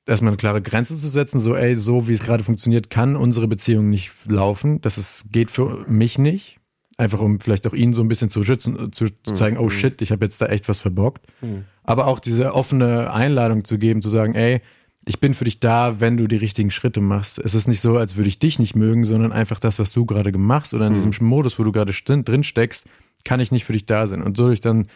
erstmal 0.06 0.32
eine 0.32 0.36
klare 0.36 0.62
Grenze 0.62 0.96
zu 0.96 1.08
setzen, 1.08 1.40
so, 1.40 1.54
ey, 1.54 1.74
so 1.74 2.08
wie 2.08 2.12
es 2.14 2.22
gerade 2.22 2.44
funktioniert, 2.44 2.90
kann 2.90 3.16
unsere 3.16 3.48
Beziehung 3.48 3.90
nicht 3.90 4.12
laufen. 4.26 4.80
Das 4.80 4.98
ist, 4.98 5.32
geht 5.32 5.50
für 5.50 5.84
mich 5.88 6.18
nicht. 6.18 6.58
Einfach 6.96 7.20
um 7.20 7.40
vielleicht 7.40 7.66
auch 7.66 7.72
ihn 7.72 7.92
so 7.92 8.02
ein 8.02 8.08
bisschen 8.08 8.30
zu 8.30 8.44
schützen, 8.44 8.92
zu, 8.92 9.06
zu 9.06 9.30
mhm. 9.30 9.34
zeigen, 9.34 9.58
oh 9.58 9.68
shit, 9.68 10.00
ich 10.00 10.12
habe 10.12 10.24
jetzt 10.24 10.40
da 10.40 10.46
echt 10.46 10.68
was 10.68 10.78
verbockt. 10.78 11.26
Mhm. 11.40 11.64
Aber 11.82 12.06
auch 12.06 12.20
diese 12.20 12.54
offene 12.54 13.12
Einladung 13.12 13.64
zu 13.64 13.78
geben, 13.78 14.00
zu 14.00 14.08
sagen, 14.08 14.34
ey, 14.34 14.60
ich 15.06 15.20
bin 15.20 15.34
für 15.34 15.44
dich 15.44 15.60
da, 15.60 16.00
wenn 16.00 16.16
du 16.16 16.26
die 16.26 16.36
richtigen 16.36 16.70
Schritte 16.70 17.00
machst. 17.00 17.38
Es 17.38 17.54
ist 17.54 17.68
nicht 17.68 17.80
so, 17.80 17.98
als 17.98 18.16
würde 18.16 18.28
ich 18.28 18.38
dich 18.38 18.58
nicht 18.58 18.74
mögen, 18.74 19.04
sondern 19.04 19.32
einfach 19.32 19.60
das, 19.60 19.78
was 19.78 19.92
du 19.92 20.06
gerade 20.06 20.36
machst 20.36 20.72
oder 20.72 20.86
in 20.86 20.92
mhm. 20.92 21.10
diesem 21.10 21.26
Modus, 21.26 21.58
wo 21.58 21.64
du 21.64 21.72
gerade 21.72 21.92
drin 21.92 22.44
steckst, 22.44 22.86
kann 23.24 23.40
ich 23.40 23.52
nicht 23.52 23.64
für 23.64 23.72
dich 23.72 23.86
da 23.86 24.06
sein. 24.06 24.22
Und 24.22 24.36
so 24.36 24.46
durch 24.46 24.60
dann 24.60 24.86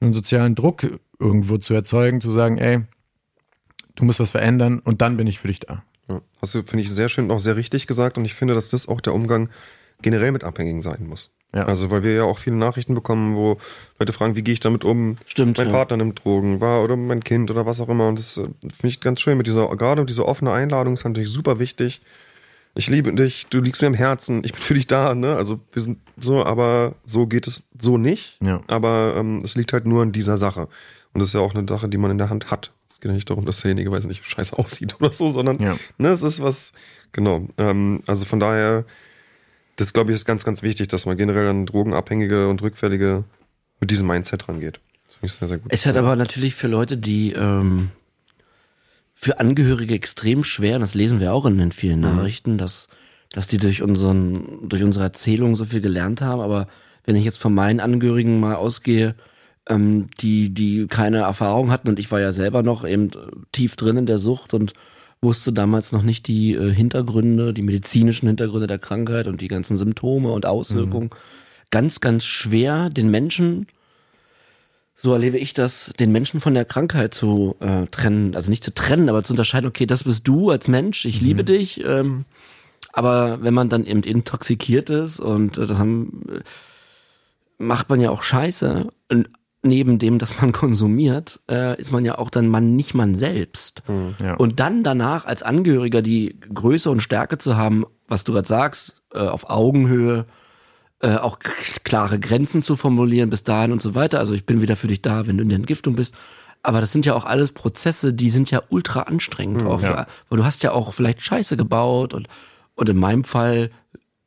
einen 0.00 0.12
sozialen 0.12 0.54
Druck 0.54 1.00
irgendwo 1.18 1.58
zu 1.58 1.74
erzeugen, 1.74 2.20
zu 2.20 2.30
sagen, 2.30 2.58
ey, 2.58 2.80
du 3.96 4.04
musst 4.04 4.20
was 4.20 4.30
verändern 4.30 4.78
und 4.78 5.02
dann 5.02 5.16
bin 5.16 5.26
ich 5.26 5.38
für 5.40 5.48
dich 5.48 5.60
da. 5.60 5.82
Ja. 6.08 6.20
Hast 6.40 6.54
du, 6.54 6.62
finde 6.62 6.82
ich, 6.84 6.90
sehr 6.90 7.08
schön 7.08 7.24
und 7.24 7.30
auch 7.32 7.40
sehr 7.40 7.56
richtig 7.56 7.86
gesagt 7.86 8.16
und 8.16 8.24
ich 8.24 8.34
finde, 8.34 8.54
dass 8.54 8.68
das 8.68 8.88
auch 8.88 9.00
der 9.00 9.14
Umgang 9.14 9.50
generell 10.02 10.32
mit 10.32 10.44
Abhängigen 10.44 10.82
sein 10.82 11.06
muss. 11.06 11.30
Ja. 11.54 11.64
Also, 11.64 11.90
weil 11.90 12.02
wir 12.02 12.12
ja 12.12 12.24
auch 12.24 12.38
viele 12.38 12.56
Nachrichten 12.56 12.94
bekommen, 12.94 13.34
wo 13.34 13.56
Leute 13.98 14.12
fragen, 14.12 14.36
wie 14.36 14.42
gehe 14.42 14.52
ich 14.52 14.60
damit 14.60 14.84
um? 14.84 15.16
Stimmt. 15.24 15.56
Mein 15.56 15.68
ja. 15.68 15.72
Partner 15.72 15.96
nimmt 15.96 16.22
Drogen, 16.22 16.60
war 16.60 16.84
oder 16.84 16.96
mein 16.96 17.24
Kind 17.24 17.50
oder 17.50 17.64
was 17.64 17.80
auch 17.80 17.88
immer. 17.88 18.08
Und 18.08 18.18
das 18.18 18.36
äh, 18.36 18.42
finde 18.42 18.88
ich 18.88 19.00
ganz 19.00 19.20
schön 19.20 19.38
mit 19.38 19.46
dieser, 19.46 19.68
gerade 19.76 20.04
diese 20.04 20.26
offene 20.26 20.52
Einladung 20.52 20.94
ist 20.94 21.04
natürlich 21.04 21.30
super 21.30 21.58
wichtig. 21.58 22.02
Ich 22.74 22.88
liebe 22.88 23.12
dich, 23.12 23.46
du 23.46 23.60
liegst 23.60 23.80
mir 23.80 23.88
im 23.88 23.94
Herzen, 23.94 24.44
ich 24.44 24.52
bin 24.52 24.60
für 24.60 24.74
dich 24.74 24.86
da, 24.86 25.14
ne? 25.14 25.34
Also 25.36 25.58
wir 25.72 25.82
sind 25.82 25.98
so, 26.18 26.44
aber 26.44 26.94
so 27.02 27.26
geht 27.26 27.46
es 27.46 27.64
so 27.80 27.96
nicht. 27.96 28.38
Ja. 28.44 28.60
Aber 28.66 29.14
ähm, 29.16 29.40
es 29.42 29.56
liegt 29.56 29.72
halt 29.72 29.86
nur 29.86 30.02
in 30.02 30.12
dieser 30.12 30.36
Sache. 30.36 30.68
Und 31.14 31.20
das 31.20 31.28
ist 31.28 31.34
ja 31.34 31.40
auch 31.40 31.54
eine 31.54 31.66
Sache, 31.66 31.88
die 31.88 31.96
man 31.96 32.10
in 32.10 32.18
der 32.18 32.28
Hand 32.28 32.50
hat. 32.50 32.72
Es 32.90 33.00
geht 33.00 33.08
ja 33.08 33.14
nicht 33.14 33.30
darum, 33.30 33.46
dass 33.46 33.62
derjenige, 33.62 33.90
weiß 33.90 34.06
nicht, 34.06 34.24
scheiße 34.24 34.56
aussieht 34.58 34.96
oder 35.00 35.12
so, 35.12 35.30
sondern 35.30 35.58
ja. 35.60 35.76
ne, 35.96 36.08
es 36.10 36.22
ist 36.22 36.42
was, 36.42 36.72
genau. 37.12 37.48
Ähm, 37.56 38.02
also 38.06 38.26
von 38.26 38.38
daher 38.38 38.84
das 39.78 39.92
glaube 39.92 40.10
ich 40.10 40.16
ist 40.16 40.24
ganz, 40.24 40.44
ganz 40.44 40.62
wichtig, 40.62 40.88
dass 40.88 41.06
man 41.06 41.16
generell 41.16 41.46
an 41.46 41.64
Drogenabhängige 41.64 42.48
und 42.48 42.60
Rückfällige 42.62 43.24
mit 43.80 43.90
diesem 43.90 44.06
Mindset 44.06 44.48
rangeht. 44.48 44.80
Das 45.06 45.14
finde 45.14 45.26
ich 45.26 45.32
sehr, 45.32 45.48
sehr 45.48 45.58
gut. 45.58 45.72
Es 45.72 45.86
hat 45.86 45.96
aber 45.96 46.16
natürlich 46.16 46.54
für 46.54 46.66
Leute, 46.66 46.96
die 46.96 47.32
ähm, 47.32 47.90
für 49.14 49.40
Angehörige 49.40 49.94
extrem 49.94 50.44
schwer, 50.44 50.76
und 50.76 50.80
das 50.82 50.94
lesen 50.94 51.20
wir 51.20 51.32
auch 51.32 51.46
in 51.46 51.58
den 51.58 51.72
vielen 51.72 52.00
mhm. 52.00 52.16
Nachrichten, 52.16 52.52
mhm. 52.52 52.58
dass, 52.58 52.88
dass 53.30 53.46
die 53.46 53.58
durch 53.58 53.82
unseren, 53.82 54.68
durch 54.68 54.82
unsere 54.82 55.04
Erzählung 55.04 55.54
so 55.54 55.64
viel 55.64 55.80
gelernt 55.80 56.22
haben. 56.22 56.40
Aber 56.40 56.66
wenn 57.04 57.16
ich 57.16 57.24
jetzt 57.24 57.38
von 57.38 57.54
meinen 57.54 57.80
Angehörigen 57.80 58.40
mal 58.40 58.56
ausgehe, 58.56 59.14
ähm, 59.68 60.08
die, 60.20 60.50
die 60.52 60.88
keine 60.88 61.18
Erfahrung 61.18 61.70
hatten, 61.70 61.88
und 61.88 62.00
ich 62.00 62.10
war 62.10 62.20
ja 62.20 62.32
selber 62.32 62.64
noch 62.64 62.84
eben 62.84 63.10
tief 63.52 63.76
drin 63.76 63.96
in 63.96 64.06
der 64.06 64.18
Sucht 64.18 64.54
und 64.54 64.72
wusste 65.20 65.52
damals 65.52 65.92
noch 65.92 66.02
nicht 66.02 66.28
die 66.28 66.54
äh, 66.54 66.72
Hintergründe, 66.72 67.52
die 67.52 67.62
medizinischen 67.62 68.28
Hintergründe 68.28 68.66
der 68.66 68.78
Krankheit 68.78 69.26
und 69.26 69.40
die 69.40 69.48
ganzen 69.48 69.76
Symptome 69.76 70.30
und 70.30 70.46
Auswirkungen. 70.46 71.10
Mhm. 71.12 71.68
Ganz, 71.70 72.00
ganz 72.00 72.24
schwer, 72.24 72.88
den 72.88 73.10
Menschen, 73.10 73.66
so 74.94 75.12
erlebe 75.12 75.38
ich 75.38 75.54
das, 75.54 75.92
den 75.98 76.12
Menschen 76.12 76.40
von 76.40 76.54
der 76.54 76.64
Krankheit 76.64 77.14
zu 77.14 77.56
äh, 77.60 77.86
trennen. 77.86 78.34
Also 78.34 78.50
nicht 78.50 78.64
zu 78.64 78.74
trennen, 78.74 79.08
aber 79.08 79.22
zu 79.22 79.32
unterscheiden, 79.32 79.68
okay, 79.68 79.86
das 79.86 80.04
bist 80.04 80.26
du 80.26 80.50
als 80.50 80.66
Mensch, 80.66 81.04
ich 81.04 81.20
mhm. 81.20 81.26
liebe 81.26 81.44
dich. 81.44 81.82
Ähm, 81.84 82.24
aber 82.92 83.42
wenn 83.42 83.54
man 83.54 83.68
dann 83.68 83.84
eben 83.84 84.02
intoxikiert 84.02 84.90
ist 84.90 85.20
und 85.20 85.58
äh, 85.58 85.66
das 85.66 85.78
haben, 85.78 86.22
äh, 86.28 86.40
macht 87.58 87.88
man 87.88 88.00
ja 88.00 88.10
auch 88.10 88.22
Scheiße. 88.22 88.88
Und 89.08 89.30
neben 89.62 89.98
dem, 89.98 90.18
dass 90.18 90.40
man 90.40 90.52
konsumiert, 90.52 91.40
äh, 91.50 91.78
ist 91.80 91.92
man 91.92 92.04
ja 92.04 92.18
auch 92.18 92.30
dann 92.30 92.48
man 92.48 92.76
nicht 92.76 92.94
man 92.94 93.14
selbst. 93.14 93.82
Mhm, 93.88 94.14
ja. 94.22 94.34
Und 94.34 94.60
dann 94.60 94.82
danach 94.82 95.24
als 95.24 95.42
Angehöriger 95.42 96.02
die 96.02 96.38
Größe 96.52 96.90
und 96.90 97.00
Stärke 97.00 97.38
zu 97.38 97.56
haben, 97.56 97.84
was 98.06 98.24
du 98.24 98.32
gerade 98.32 98.48
sagst, 98.48 99.02
äh, 99.12 99.18
auf 99.18 99.50
Augenhöhe, 99.50 100.26
äh, 101.00 101.16
auch 101.16 101.38
klare 101.84 102.18
Grenzen 102.18 102.62
zu 102.62 102.76
formulieren 102.76 103.30
bis 103.30 103.44
dahin 103.44 103.72
und 103.72 103.82
so 103.82 103.94
weiter. 103.94 104.18
Also 104.18 104.34
ich 104.34 104.46
bin 104.46 104.60
wieder 104.60 104.76
für 104.76 104.88
dich 104.88 105.02
da, 105.02 105.26
wenn 105.26 105.36
du 105.36 105.42
in 105.42 105.48
der 105.48 105.56
Entgiftung 105.56 105.94
bist. 105.94 106.14
Aber 106.62 106.80
das 106.80 106.90
sind 106.90 107.06
ja 107.06 107.14
auch 107.14 107.24
alles 107.24 107.52
Prozesse, 107.52 108.12
die 108.12 108.30
sind 108.30 108.50
ja 108.50 108.62
ultra 108.68 109.02
anstrengend. 109.02 109.62
Mhm, 109.62 109.68
auch, 109.68 109.82
ja. 109.82 110.06
Weil 110.28 110.38
du 110.38 110.44
hast 110.44 110.62
ja 110.62 110.72
auch 110.72 110.92
vielleicht 110.92 111.22
Scheiße 111.22 111.56
gebaut 111.56 112.14
und, 112.14 112.26
und 112.74 112.88
in 112.88 112.98
meinem 112.98 113.24
Fall 113.24 113.70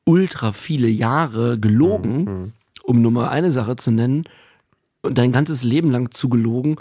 ultra 0.05 0.53
viele 0.53 0.87
Jahre 0.87 1.59
gelogen, 1.59 2.23
mhm. 2.23 2.53
um 2.83 3.01
nur 3.01 3.11
mal 3.11 3.29
eine 3.29 3.51
Sache 3.51 3.75
zu 3.75 3.91
nennen 3.91 4.23
und 5.01 5.17
dein 5.17 5.31
ganzes 5.31 5.63
Leben 5.63 5.91
lang 5.91 6.11
zugelogen. 6.11 6.77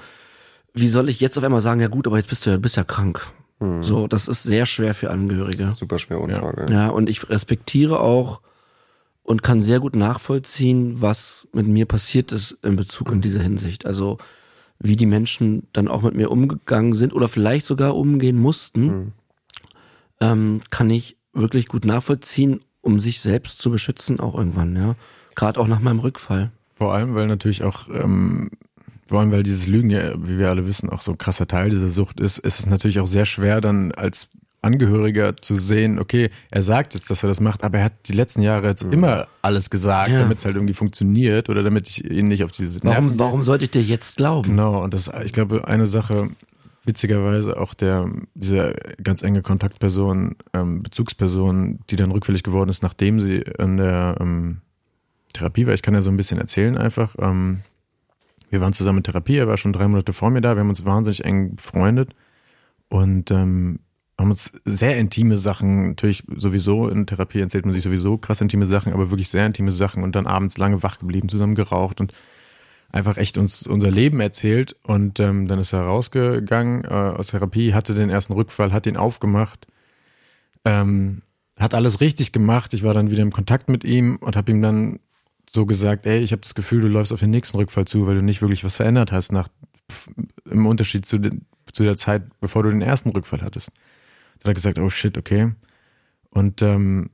Wie 0.73 0.89
soll 0.89 1.09
ich 1.09 1.21
jetzt 1.21 1.37
auf 1.37 1.45
einmal 1.45 1.61
sagen, 1.61 1.81
ja 1.81 1.89
gut, 1.89 2.07
aber 2.07 2.17
jetzt 2.17 2.29
bist 2.29 2.47
du 2.47 2.51
ja, 2.51 2.57
bist 2.57 2.77
ja 2.77 2.85
krank. 2.85 3.27
Mhm. 3.61 3.83
So, 3.83 4.07
das 4.07 4.29
ist 4.29 4.43
sehr 4.43 4.67
schwer 4.67 4.95
für 4.95 5.11
Angehörige. 5.11 5.73
Super 5.73 5.99
schwer, 5.99 6.21
ohne 6.21 6.37
Frage. 6.37 6.67
Ja. 6.71 6.87
ja, 6.87 6.89
und 6.89 7.09
ich 7.09 7.29
respektiere 7.29 8.01
auch 8.01 8.41
und 9.23 9.43
kann 9.43 9.63
sehr 9.63 9.81
gut 9.81 9.95
nachvollziehen, 9.95 11.01
was 11.01 11.47
mit 11.53 11.67
mir 11.67 11.87
passiert 11.87 12.33
ist 12.33 12.59
in 12.63 12.77
Bezug 12.77 13.13
in 13.13 13.21
dieser 13.21 13.41
Hinsicht. 13.41 13.87
Also, 13.87 14.19
wie 14.79 14.97
die 14.97 15.07
Menschen 15.07 15.67
dann 15.73 15.89
auch 15.89 16.03
mit 16.03 16.15
mir 16.15 16.31
umgegangen 16.31 16.95
sind 16.95 17.13
oder 17.13 17.29
vielleicht 17.29 17.67
sogar 17.67 17.97
umgehen 17.97 18.39
mussten, 18.39 18.87
mhm. 18.87 19.13
ähm, 20.21 20.61
kann 20.71 20.89
ich 20.89 21.17
wirklich 21.33 21.69
gut 21.69 21.85
nachvollziehen, 21.85 22.61
um 22.81 22.99
sich 22.99 23.21
selbst 23.21 23.61
zu 23.61 23.71
beschützen, 23.71 24.21
auch 24.21 24.35
irgendwann, 24.35 24.75
ja. 24.75 24.97
Gerade 25.37 25.61
auch 25.61 25.69
nach 25.69 25.81
meinem 25.81 26.01
Rückfall. 26.01 26.51
Vor 26.81 26.95
allem, 26.95 27.15
weil 27.15 27.27
natürlich 27.27 27.63
auch, 27.63 27.91
ähm, 27.93 28.51
vor 29.07 29.21
allem, 29.21 29.33
weil 29.33 29.43
dieses 29.43 29.67
Lügen 29.67 29.91
ja, 29.91 30.15
wie 30.17 30.39
wir 30.39 30.49
alle 30.49 30.67
wissen, 30.67 30.89
auch 30.89 31.03
so 31.03 31.13
ein 31.13 31.19
krasser 31.19 31.47
Teil 31.47 31.69
dieser 31.69 31.91
Sucht 31.91 32.21
ist, 32.21 32.39
ist 32.39 32.61
es 32.61 32.67
natürlich 32.67 33.01
auch 33.01 33.07
sehr 33.07 33.27
schwer, 33.27 33.61
dann 33.61 33.93
als 33.93 34.29
Angehöriger 34.63 35.37
zu 35.37 35.57
sehen, 35.57 35.99
okay, 35.99 36.31
er 36.51 36.63
sagt 36.63 36.95
jetzt, 36.95 37.11
dass 37.11 37.23
er 37.23 37.29
das 37.29 37.39
macht, 37.39 37.65
aber 37.65 37.79
er 37.79 37.85
hat 37.85 37.93
die 38.07 38.15
letzten 38.15 38.41
Jahre 38.41 38.69
jetzt 38.69 38.87
mhm. 38.87 38.95
immer 38.95 39.29
alles 39.43 39.69
gesagt, 39.69 40.11
ja. 40.11 40.21
damit 40.21 40.39
es 40.39 40.47
halt 40.47 40.55
irgendwie 40.55 40.73
funktioniert 40.73 41.51
oder 41.51 41.63
damit 41.63 41.87
ich 41.87 42.11
ihn 42.11 42.29
nicht 42.29 42.45
auf 42.45 42.53
diese 42.53 42.83
Warum, 42.83 43.19
warum 43.19 43.43
sollte 43.43 43.65
ich 43.65 43.71
dir 43.71 43.83
jetzt 43.83 44.17
glauben? 44.17 44.49
Genau, 44.49 44.83
und 44.83 44.95
das, 44.95 45.11
ich 45.23 45.35
glaube, 45.35 45.69
eine 45.69 45.85
Sache, 45.85 46.31
witzigerweise 46.87 47.61
auch 47.61 47.75
der, 47.75 48.11
diese 48.35 48.75
ganz 49.03 49.21
enge 49.21 49.43
Kontaktperson, 49.43 50.37
ähm, 50.55 50.83
Bezugsperson, 50.83 51.81
die 51.91 51.97
dann 51.97 52.11
rückfällig 52.11 52.43
geworden 52.43 52.71
ist, 52.71 52.83
nachdem 52.83 53.21
sie 53.21 53.45
in 53.59 53.77
der 53.77 54.17
ähm, 54.19 54.63
Therapie 55.33 55.67
war. 55.67 55.75
Ich 55.75 55.83
kann 55.83 55.95
ja 55.95 56.03
so 56.03 56.11
ein 56.11 56.17
bisschen 56.17 56.39
erzählen 56.39 56.77
einfach. 56.77 57.15
Ähm, 57.19 57.61
wir 58.51 58.61
waren 58.61 58.73
zusammen 58.73 58.99
in 58.99 59.05
Therapie, 59.05 59.37
er 59.37 59.49
war 59.49 59.57
schon 59.57 59.73
drei 59.73 59.87
Monate 59.87 60.13
vor 60.13 60.31
mir 60.31 60.41
da, 60.41 60.57
wir 60.57 60.61
haben 60.61 60.69
uns 60.69 60.85
wahnsinnig 60.85 61.25
eng 61.25 61.55
befreundet 61.55 62.15
und 62.89 63.31
ähm, 63.31 63.79
haben 64.19 64.31
uns 64.31 64.53
sehr 64.65 64.99
intime 64.99 65.39
Sachen, 65.39 65.91
natürlich 65.91 66.25
sowieso 66.37 66.89
in 66.89 67.07
Therapie 67.07 67.41
erzählt 67.41 67.65
man 67.65 67.73
sich 67.73 67.85
sowieso 67.85 68.19
krass 68.19 68.41
intime 68.41 68.67
Sachen, 68.67 68.93
aber 68.93 69.11
wirklich 69.11 69.29
sehr 69.29 69.47
intime 69.47 69.73
Sachen 69.73 70.03
und 70.03 70.15
dann 70.17 70.27
abends 70.27 70.59
lange 70.59 70.83
wach 70.83 70.99
geblieben, 70.99 71.29
zusammen 71.29 71.55
geraucht 71.55 72.01
und 72.01 72.13
einfach 72.91 73.17
echt 73.17 73.39
uns 73.39 73.67
unser 73.67 73.91
Leben 73.91 74.21
erzählt 74.21 74.77
und 74.83 75.21
ähm, 75.21 75.47
dann 75.47 75.61
ist 75.61 75.73
er 75.73 75.83
rausgegangen 75.83 76.85
äh, 76.85 76.89
aus 76.89 77.29
Therapie, 77.29 77.73
hatte 77.73 77.95
den 77.95 78.11
ersten 78.11 78.33
Rückfall, 78.33 78.73
hat 78.73 78.87
ihn 78.87 78.97
aufgemacht, 78.97 79.69
ähm, 80.65 81.23
hat 81.57 81.75
alles 81.75 82.01
richtig 82.01 82.33
gemacht. 82.33 82.75
Ich 82.75 82.83
war 82.83 82.95
dann 82.95 83.11
wieder 83.11 83.23
im 83.23 83.31
Kontakt 83.31 83.69
mit 83.69 83.85
ihm 83.85 84.17
und 84.17 84.37
habe 84.37 84.51
ihm 84.51 84.61
dann 84.61 84.99
so 85.53 85.67
gesagt, 85.67 86.07
ey, 86.07 86.21
ich 86.21 86.31
habe 86.31 86.43
das 86.43 86.55
Gefühl, 86.55 86.81
du 86.81 86.87
läufst 86.87 87.13
auf 87.13 87.19
den 87.19 87.31
nächsten 87.31 87.57
Rückfall 87.57 87.85
zu, 87.85 88.07
weil 88.07 88.15
du 88.15 88.23
nicht 88.23 88.41
wirklich 88.41 88.63
was 88.63 88.77
verändert 88.77 89.11
hast 89.11 89.33
nach 89.33 89.49
im 90.49 90.65
Unterschied 90.67 91.05
zu, 91.05 91.19
den, 91.19 91.45
zu 91.73 91.83
der 91.83 91.97
Zeit, 91.97 92.23
bevor 92.41 92.63
du 92.63 92.71
den 92.71 92.83
ersten 92.83 93.11
Rückfall 93.11 93.43
hattest. 93.43 93.73
Dann 94.39 94.45
hat 94.45 94.49
er 94.51 94.55
gesagt, 94.55 94.79
oh 94.79 94.91
shit, 94.91 95.19
okay. 95.19 95.53
Und 96.29 96.63
ähm, 96.63 97.11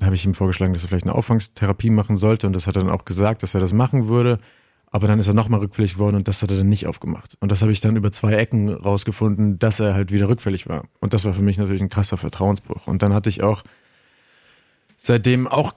habe 0.00 0.16
ich 0.16 0.26
ihm 0.26 0.34
vorgeschlagen, 0.34 0.72
dass 0.72 0.82
er 0.82 0.88
vielleicht 0.88 1.04
eine 1.04 1.14
Auffangstherapie 1.14 1.90
machen 1.90 2.16
sollte 2.16 2.48
und 2.48 2.54
das 2.54 2.66
hat 2.66 2.74
er 2.74 2.82
dann 2.82 2.90
auch 2.90 3.04
gesagt, 3.04 3.44
dass 3.44 3.54
er 3.54 3.60
das 3.60 3.72
machen 3.72 4.08
würde. 4.08 4.38
Aber 4.86 5.06
dann 5.06 5.20
ist 5.20 5.28
er 5.28 5.34
nochmal 5.34 5.60
rückfällig 5.60 5.94
geworden 5.94 6.16
und 6.16 6.26
das 6.26 6.42
hat 6.42 6.50
er 6.50 6.56
dann 6.56 6.68
nicht 6.68 6.88
aufgemacht. 6.88 7.36
Und 7.38 7.52
das 7.52 7.62
habe 7.62 7.70
ich 7.70 7.80
dann 7.80 7.94
über 7.94 8.10
zwei 8.10 8.32
Ecken 8.32 8.68
rausgefunden, 8.68 9.60
dass 9.60 9.78
er 9.78 9.94
halt 9.94 10.10
wieder 10.10 10.28
rückfällig 10.28 10.68
war. 10.68 10.88
Und 10.98 11.14
das 11.14 11.24
war 11.24 11.34
für 11.34 11.42
mich 11.42 11.56
natürlich 11.56 11.82
ein 11.82 11.88
krasser 11.88 12.16
Vertrauensbruch. 12.16 12.88
Und 12.88 13.02
dann 13.02 13.14
hatte 13.14 13.28
ich 13.28 13.44
auch 13.44 13.62
seitdem 14.96 15.46
auch 15.46 15.72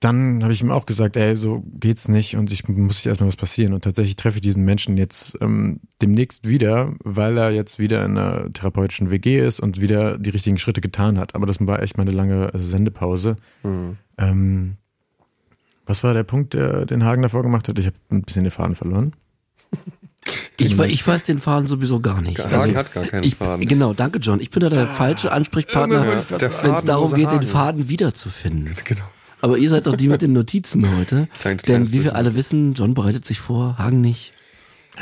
dann 0.00 0.42
habe 0.42 0.54
ich 0.54 0.62
ihm 0.62 0.70
auch 0.70 0.86
gesagt, 0.86 1.18
ey, 1.18 1.36
so 1.36 1.62
geht's 1.78 2.08
nicht 2.08 2.34
und 2.34 2.50
ich 2.50 2.66
muss 2.66 2.98
sich 2.98 3.06
erstmal 3.06 3.28
was 3.28 3.36
passieren. 3.36 3.74
Und 3.74 3.84
tatsächlich 3.84 4.16
treffe 4.16 4.38
ich 4.38 4.42
diesen 4.42 4.64
Menschen 4.64 4.96
jetzt 4.96 5.36
ähm, 5.42 5.80
demnächst 6.00 6.48
wieder, 6.48 6.94
weil 7.04 7.36
er 7.36 7.50
jetzt 7.50 7.78
wieder 7.78 8.02
in 8.06 8.16
einer 8.16 8.50
therapeutischen 8.50 9.10
WG 9.10 9.46
ist 9.46 9.60
und 9.60 9.82
wieder 9.82 10.16
die 10.16 10.30
richtigen 10.30 10.58
Schritte 10.58 10.80
getan 10.80 11.18
hat. 11.18 11.34
Aber 11.34 11.46
das 11.46 11.64
war 11.66 11.82
echt 11.82 11.98
mal 11.98 12.04
eine 12.04 12.12
lange 12.12 12.50
Sendepause. 12.54 13.36
Mhm. 13.62 13.98
Ähm, 14.16 14.76
was 15.84 16.02
war 16.02 16.14
der 16.14 16.24
Punkt, 16.24 16.54
der 16.54 16.86
den 16.86 17.04
Hagen 17.04 17.20
davor 17.20 17.42
gemacht 17.42 17.68
hat? 17.68 17.78
Ich 17.78 17.84
habe 17.84 17.96
ein 18.10 18.22
bisschen 18.22 18.44
den 18.44 18.52
Faden 18.52 18.76
verloren. 18.76 19.12
Ich, 20.58 20.78
ich 20.78 21.06
weiß 21.06 21.24
den 21.24 21.38
Faden 21.38 21.66
sowieso 21.66 22.00
gar 22.00 22.20
nicht. 22.20 22.38
Hagen 22.38 22.54
also, 22.54 22.74
hat 22.74 22.92
gar 22.92 23.06
keinen 23.06 23.24
ich, 23.24 23.36
Faden. 23.36 23.66
Genau, 23.66 23.94
danke 23.94 24.18
John. 24.18 24.38
Ich 24.40 24.50
bin 24.50 24.60
da 24.60 24.68
der 24.68 24.82
ah, 24.82 24.86
falsche 24.92 25.32
Ansprechpartner, 25.32 26.06
wenn 26.06 26.74
es 26.74 26.84
darum 26.84 27.14
geht, 27.14 27.28
Hagen. 27.28 27.40
den 27.40 27.48
Faden 27.48 27.88
wiederzufinden. 27.88 28.76
Genau. 28.84 29.04
Aber 29.40 29.58
ihr 29.58 29.70
seid 29.70 29.86
doch 29.86 29.96
die 29.96 30.08
mit 30.08 30.22
den 30.22 30.32
Notizen 30.32 30.96
heute. 30.96 31.28
Kleines, 31.40 31.62
Denn 31.62 31.92
wie 31.92 32.04
wir 32.04 32.14
alle 32.14 32.34
wissen, 32.34 32.74
John 32.74 32.94
bereitet 32.94 33.24
sich 33.24 33.40
vor, 33.40 33.78
Hagen 33.78 34.00
nicht. 34.00 34.32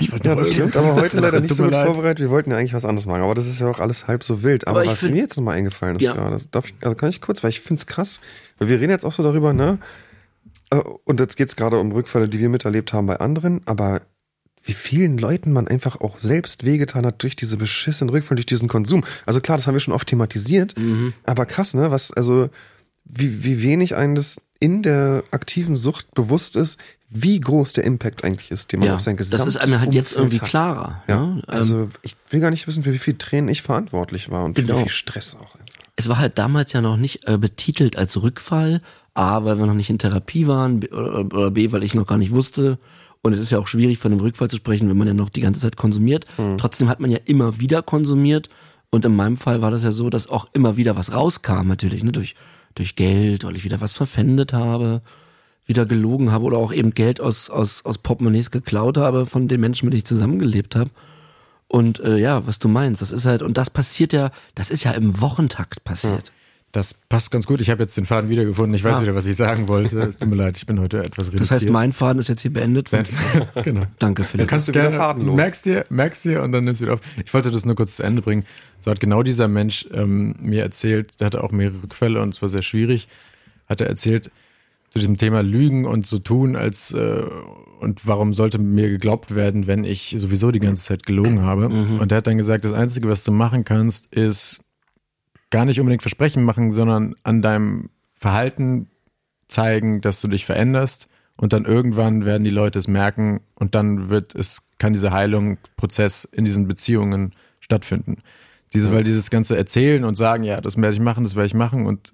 ja, 0.00 0.34
das 0.34 0.52
stimmt, 0.52 0.76
aber 0.76 0.94
heute 0.94 1.20
leider 1.20 1.40
nicht 1.40 1.54
so 1.54 1.64
gut 1.64 1.72
vorbereitet. 1.72 2.20
Wir 2.20 2.30
wollten 2.30 2.50
ja 2.50 2.56
eigentlich 2.56 2.74
was 2.74 2.84
anderes 2.84 3.06
machen, 3.06 3.22
aber 3.22 3.34
das 3.34 3.46
ist 3.46 3.60
ja 3.60 3.68
auch 3.68 3.80
alles 3.80 4.06
halb 4.06 4.22
so 4.22 4.42
wild. 4.42 4.66
Aber, 4.66 4.80
aber 4.80 4.90
was 4.90 5.00
find, 5.00 5.14
mir 5.14 5.22
jetzt 5.22 5.36
nochmal 5.36 5.56
eingefallen 5.56 5.96
ist 5.96 6.02
ja. 6.02 6.12
gerade, 6.12 6.38
darf 6.50 6.66
ich, 6.66 6.74
also 6.82 6.94
kann 6.94 7.10
ich 7.10 7.20
kurz, 7.20 7.42
weil 7.42 7.50
ich 7.50 7.60
finde 7.60 7.80
es 7.80 7.86
krass, 7.86 8.20
weil 8.58 8.68
wir 8.68 8.80
reden 8.80 8.90
jetzt 8.90 9.04
auch 9.04 9.12
so 9.12 9.22
darüber, 9.22 9.52
ne? 9.52 9.78
Äh, 10.70 10.82
und 11.04 11.20
jetzt 11.20 11.36
geht 11.36 11.48
es 11.48 11.56
gerade 11.56 11.78
um 11.78 11.92
Rückfälle, 11.92 12.28
die 12.28 12.38
wir 12.38 12.48
miterlebt 12.48 12.92
haben 12.92 13.06
bei 13.06 13.16
anderen, 13.16 13.60
aber 13.66 14.02
wie 14.64 14.74
vielen 14.74 15.16
Leuten 15.16 15.52
man 15.52 15.66
einfach 15.66 16.00
auch 16.00 16.18
selbst 16.18 16.64
wehgetan 16.64 17.06
hat 17.06 17.22
durch 17.22 17.36
diese 17.36 17.56
beschissenen 17.56 18.10
Rückfall, 18.10 18.36
durch 18.36 18.46
diesen 18.46 18.68
Konsum. 18.68 19.02
Also 19.24 19.40
klar, 19.40 19.56
das 19.56 19.66
haben 19.66 19.74
wir 19.74 19.80
schon 19.80 19.94
oft 19.94 20.08
thematisiert, 20.08 20.74
aber 21.24 21.46
krass, 21.46 21.72
ne? 21.74 21.90
Was, 21.90 22.12
also, 22.12 22.50
wie, 23.08 23.44
wie 23.44 23.62
wenig 23.62 23.94
einem 23.96 24.14
das 24.14 24.40
in 24.60 24.82
der 24.82 25.24
aktiven 25.30 25.76
Sucht 25.76 26.14
bewusst 26.14 26.56
ist, 26.56 26.78
wie 27.10 27.40
groß 27.40 27.72
der 27.72 27.84
Impact 27.84 28.24
eigentlich 28.24 28.50
ist, 28.50 28.72
den 28.72 28.80
man 28.80 28.88
Ja, 28.88 28.94
auf 28.96 29.00
sein 29.00 29.16
das 29.16 29.30
gesamtes 29.30 29.54
ist 29.56 29.60
einem 29.62 29.80
halt 29.80 29.94
jetzt 29.94 30.12
irgendwie 30.14 30.40
hat. 30.40 30.48
klarer. 30.48 31.02
Ja, 31.08 31.20
ne? 31.26 31.32
Ähm, 31.38 31.42
also 31.46 31.88
ich 32.02 32.16
will 32.30 32.40
gar 32.40 32.50
nicht 32.50 32.66
wissen, 32.66 32.82
für 32.82 32.92
wie 32.92 32.98
viel 32.98 33.14
Tränen 33.16 33.48
ich 33.48 33.62
verantwortlich 33.62 34.30
war 34.30 34.44
und 34.44 34.54
Genau. 34.56 34.76
wie 34.76 34.82
viel 34.82 34.88
Stress 34.90 35.36
auch 35.40 35.58
es 36.00 36.08
war 36.08 36.18
halt 36.18 36.38
damals 36.38 36.72
ja 36.72 36.80
noch 36.80 36.96
nicht 36.96 37.26
äh, 37.26 37.36
betitelt 37.38 37.96
als 37.96 38.22
Rückfall. 38.22 38.80
A, 39.14 39.42
weil 39.44 39.58
wir 39.58 39.66
noch 39.66 39.74
nicht 39.74 39.90
in 39.90 39.98
Therapie 39.98 40.46
waren, 40.46 40.78
B, 40.78 40.88
oder, 40.92 41.50
B, 41.50 41.72
weil 41.72 41.82
ich 41.82 41.94
noch 41.94 42.06
gar 42.06 42.18
nicht 42.18 42.30
wusste. 42.30 42.78
Und 43.20 43.32
es 43.32 43.40
ist 43.40 43.50
ja 43.50 43.58
auch 43.58 43.66
schwierig, 43.66 43.98
von 43.98 44.12
einem 44.12 44.20
Rückfall 44.20 44.48
zu 44.48 44.54
sprechen, 44.54 44.88
wenn 44.88 44.96
man 44.96 45.08
ja 45.08 45.14
noch 45.14 45.28
die 45.28 45.40
ganze 45.40 45.58
Zeit 45.60 45.76
konsumiert. 45.76 46.24
Trotzdem 46.56 46.88
hat 46.88 47.00
man 47.00 47.10
ja 47.10 47.18
immer 47.24 47.58
wieder 47.58 47.82
konsumiert. 47.82 48.48
Und 48.90 49.04
in 49.04 49.16
meinem 49.16 49.36
Fall 49.36 49.60
war 49.60 49.72
das 49.72 49.82
ja 49.82 49.90
so, 49.90 50.08
dass 50.08 50.28
auch 50.28 50.46
immer 50.52 50.76
wieder 50.76 50.94
was 50.94 51.12
rauskam, 51.12 51.66
natürlich, 51.66 52.04
ne, 52.04 52.12
durch, 52.12 52.36
durch 52.74 52.96
Geld, 52.96 53.44
weil 53.44 53.56
ich 53.56 53.64
wieder 53.64 53.80
was 53.80 53.92
verpfändet 53.92 54.52
habe, 54.52 55.02
wieder 55.66 55.86
gelogen 55.86 56.32
habe 56.32 56.44
oder 56.44 56.58
auch 56.58 56.72
eben 56.72 56.92
Geld 56.94 57.20
aus, 57.20 57.50
aus, 57.50 57.84
aus 57.84 57.98
Portemonnaies 57.98 58.50
geklaut 58.50 58.96
habe 58.96 59.26
von 59.26 59.48
den 59.48 59.60
Menschen, 59.60 59.86
mit 59.86 59.92
denen 59.92 59.98
ich 59.98 60.06
zusammengelebt 60.06 60.76
habe. 60.76 60.90
Und 61.66 62.00
äh, 62.00 62.16
ja, 62.16 62.46
was 62.46 62.58
du 62.58 62.68
meinst, 62.68 63.02
das 63.02 63.12
ist 63.12 63.26
halt, 63.26 63.42
und 63.42 63.58
das 63.58 63.68
passiert 63.68 64.12
ja, 64.14 64.30
das 64.54 64.70
ist 64.70 64.84
ja 64.84 64.92
im 64.92 65.20
Wochentakt 65.20 65.84
passiert. 65.84 66.32
Das 66.72 66.92
passt 66.92 67.30
ganz 67.30 67.46
gut. 67.46 67.62
Ich 67.62 67.70
habe 67.70 67.82
jetzt 67.82 67.96
den 67.96 68.04
Faden 68.04 68.28
wiedergefunden. 68.28 68.74
Ich 68.74 68.84
weiß 68.84 68.98
Ah. 68.98 69.02
wieder, 69.02 69.14
was 69.14 69.24
ich 69.26 69.36
sagen 69.36 69.68
wollte. 69.68 70.00
Es 70.02 70.18
tut 70.18 70.28
mir 70.28 70.36
leid, 70.36 70.58
ich 70.58 70.66
bin 70.66 70.78
heute 70.78 70.98
etwas 71.02 71.28
reduziert. 71.28 71.40
Das 71.40 71.50
heißt, 71.50 71.70
mein 71.70 71.94
Faden 71.94 72.18
ist 72.20 72.28
jetzt 72.28 72.42
hier 72.42 72.52
beendet. 72.52 72.90
genau. 73.64 73.86
Danke, 73.98 74.24
Philipp. 74.24 74.48
kannst 74.48 74.68
du 74.68 74.72
wieder 74.72 74.82
Gerne. 74.82 74.96
fadenlos. 74.98 75.34
Merkst 75.36 75.64
dir, 75.66 75.84
merkst 75.88 76.24
dir 76.26 76.42
und 76.42 76.52
dann 76.52 76.64
nimmst 76.64 76.80
du 76.82 76.84
wieder 76.84 76.94
auf. 76.94 77.00
Ich 77.24 77.32
wollte 77.32 77.50
das 77.50 77.64
nur 77.64 77.74
kurz 77.74 77.96
zu 77.96 78.02
Ende 78.02 78.20
bringen. 78.20 78.44
So 78.80 78.90
hat 78.90 79.00
genau 79.00 79.22
dieser 79.22 79.48
Mensch 79.48 79.88
ähm, 79.94 80.36
mir 80.40 80.62
erzählt, 80.62 81.18
der 81.20 81.26
hatte 81.28 81.42
auch 81.42 81.52
mehrere 81.52 81.86
Quelle 81.88 82.20
und 82.20 82.34
es 82.34 82.42
war 82.42 82.50
sehr 82.50 82.62
schwierig, 82.62 83.08
hat 83.66 83.80
er 83.80 83.86
erzählt 83.86 84.30
zu 84.90 84.98
diesem 84.98 85.16
Thema 85.16 85.42
Lügen 85.42 85.86
und 85.86 86.06
so 86.06 86.18
tun, 86.18 86.54
als 86.54 86.92
äh, 86.92 87.22
und 87.80 88.06
warum 88.06 88.34
sollte 88.34 88.58
mir 88.58 88.90
geglaubt 88.90 89.34
werden, 89.34 89.66
wenn 89.66 89.84
ich 89.84 90.14
sowieso 90.18 90.50
die 90.50 90.58
ganze 90.60 90.82
Zeit 90.84 91.06
gelogen 91.06 91.42
habe. 91.42 91.68
Und 91.68 92.10
er 92.10 92.18
hat 92.18 92.26
dann 92.26 92.36
gesagt, 92.36 92.64
das 92.64 92.72
Einzige, 92.72 93.08
was 93.08 93.22
du 93.24 93.30
machen 93.30 93.64
kannst, 93.64 94.12
ist 94.12 94.60
gar 95.50 95.64
nicht 95.64 95.80
unbedingt 95.80 96.02
Versprechen 96.02 96.42
machen, 96.42 96.70
sondern 96.70 97.14
an 97.22 97.42
deinem 97.42 97.90
Verhalten 98.14 98.90
zeigen, 99.48 100.00
dass 100.00 100.20
du 100.20 100.28
dich 100.28 100.44
veränderst 100.44 101.08
und 101.36 101.52
dann 101.52 101.64
irgendwann 101.64 102.24
werden 102.24 102.44
die 102.44 102.50
Leute 102.50 102.78
es 102.78 102.88
merken 102.88 103.40
und 103.54 103.74
dann 103.74 104.10
wird 104.10 104.34
es, 104.34 104.68
kann 104.78 104.92
dieser 104.92 105.12
Heilungsprozess 105.12 106.24
in 106.24 106.44
diesen 106.44 106.68
Beziehungen 106.68 107.34
stattfinden. 107.60 108.22
Diese, 108.74 108.92
weil 108.92 109.04
dieses 109.04 109.30
ganze 109.30 109.56
Erzählen 109.56 110.04
und 110.04 110.14
sagen, 110.16 110.42
ja, 110.42 110.60
das 110.60 110.76
werde 110.76 110.92
ich 110.92 111.00
machen, 111.00 111.24
das 111.24 111.36
werde 111.36 111.46
ich 111.46 111.54
machen 111.54 111.86
und 111.86 112.12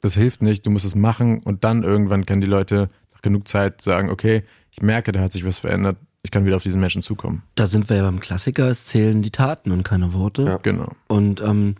das 0.00 0.14
hilft 0.14 0.40
nicht, 0.40 0.64
du 0.64 0.70
musst 0.70 0.84
es 0.84 0.94
machen 0.94 1.42
und 1.42 1.64
dann 1.64 1.82
irgendwann 1.82 2.24
können 2.26 2.40
die 2.40 2.46
Leute 2.46 2.88
nach 3.12 3.20
genug 3.20 3.46
Zeit 3.48 3.82
sagen, 3.82 4.08
okay, 4.08 4.44
ich 4.70 4.80
merke, 4.80 5.12
da 5.12 5.20
hat 5.20 5.32
sich 5.32 5.44
was 5.44 5.58
verändert, 5.58 5.98
ich 6.22 6.30
kann 6.30 6.46
wieder 6.46 6.56
auf 6.56 6.62
diesen 6.62 6.80
Menschen 6.80 7.02
zukommen. 7.02 7.42
Da 7.54 7.66
sind 7.66 7.90
wir 7.90 7.96
ja 7.96 8.02
beim 8.02 8.20
Klassiker, 8.20 8.68
es 8.68 8.86
zählen 8.86 9.20
die 9.20 9.30
Taten 9.30 9.72
und 9.72 9.82
keine 9.82 10.14
Worte. 10.14 10.42
Ja. 10.42 10.56
Genau. 10.58 10.92
Und 11.06 11.42
ähm, 11.42 11.74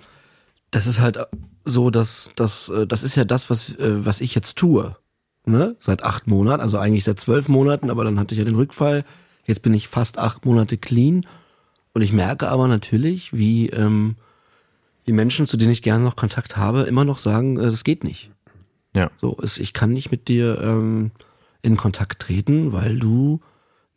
das 0.74 0.88
ist 0.88 1.00
halt 1.00 1.18
so, 1.64 1.90
dass 1.90 2.30
das, 2.34 2.68
äh, 2.68 2.86
das 2.86 3.04
ist 3.04 3.14
ja 3.14 3.24
das, 3.24 3.48
was, 3.48 3.76
äh, 3.76 4.04
was 4.04 4.20
ich 4.20 4.34
jetzt 4.34 4.56
tue. 4.56 4.96
Ne? 5.46 5.76
Seit 5.78 6.02
acht 6.02 6.26
Monaten, 6.26 6.60
also 6.60 6.78
eigentlich 6.78 7.04
seit 7.04 7.20
zwölf 7.20 7.48
Monaten, 7.48 7.90
aber 7.90 8.02
dann 8.02 8.18
hatte 8.18 8.34
ich 8.34 8.40
ja 8.40 8.44
den 8.44 8.56
Rückfall. 8.56 9.04
Jetzt 9.44 9.62
bin 9.62 9.72
ich 9.72 9.88
fast 9.88 10.18
acht 10.18 10.44
Monate 10.44 10.76
clean. 10.76 11.26
Und 11.92 12.02
ich 12.02 12.12
merke 12.12 12.48
aber 12.48 12.66
natürlich, 12.66 13.32
wie 13.32 13.68
ähm, 13.68 14.16
die 15.06 15.12
Menschen, 15.12 15.46
zu 15.46 15.56
denen 15.56 15.70
ich 15.70 15.82
gerne 15.82 16.02
noch 16.02 16.16
Kontakt 16.16 16.56
habe, 16.56 16.82
immer 16.82 17.04
noch 17.04 17.18
sagen, 17.18 17.56
äh, 17.56 17.64
das 17.66 17.84
geht 17.84 18.02
nicht. 18.02 18.30
Ja. 18.96 19.10
So, 19.20 19.36
es, 19.40 19.58
ich 19.58 19.74
kann 19.74 19.92
nicht 19.92 20.10
mit 20.10 20.26
dir 20.26 20.60
ähm, 20.60 21.12
in 21.62 21.76
Kontakt 21.76 22.20
treten, 22.20 22.72
weil 22.72 22.98
du 22.98 23.40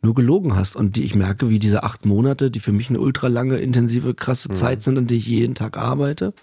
nur 0.00 0.14
gelogen 0.14 0.54
hast. 0.54 0.76
Und 0.76 0.94
die, 0.94 1.02
ich 1.02 1.16
merke, 1.16 1.48
wie 1.48 1.58
diese 1.58 1.82
acht 1.82 2.06
Monate, 2.06 2.52
die 2.52 2.60
für 2.60 2.72
mich 2.72 2.88
eine 2.88 3.00
ultra 3.00 3.26
lange, 3.26 3.56
intensive, 3.56 4.14
krasse 4.14 4.50
Zeit 4.50 4.84
sind, 4.84 4.96
in 4.96 5.08
der 5.08 5.16
ich 5.16 5.26
jeden 5.26 5.56
Tag 5.56 5.76
arbeite, 5.76 6.34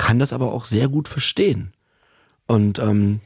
kann 0.00 0.18
das 0.18 0.32
aber 0.32 0.54
auch 0.54 0.64
sehr 0.64 0.88
gut 0.88 1.08
verstehen. 1.08 1.74
Und 2.46 2.78
ähm, 2.78 3.20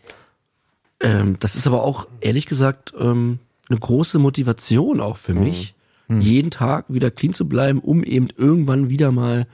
ähm, 0.99 1.37
das 1.39 1.55
ist 1.55 1.69
aber 1.69 1.85
auch, 1.85 2.09
ehrlich 2.21 2.47
gesagt, 2.47 2.93
ähm, 2.99 3.39
eine 3.69 3.79
große 3.79 4.19
Motivation 4.19 5.01
auch 5.01 5.17
für 5.17 5.35
mich, 5.35 5.75
jeden 6.09 6.51
Tag 6.51 6.87
wieder 6.89 7.13
clean 7.13 7.33
zu 7.33 7.49
bleiben, 7.49 7.79
um 7.79 8.03
eben 8.03 8.29
irgendwann 8.37 8.91
wieder 8.91 9.13
mal 9.13 9.47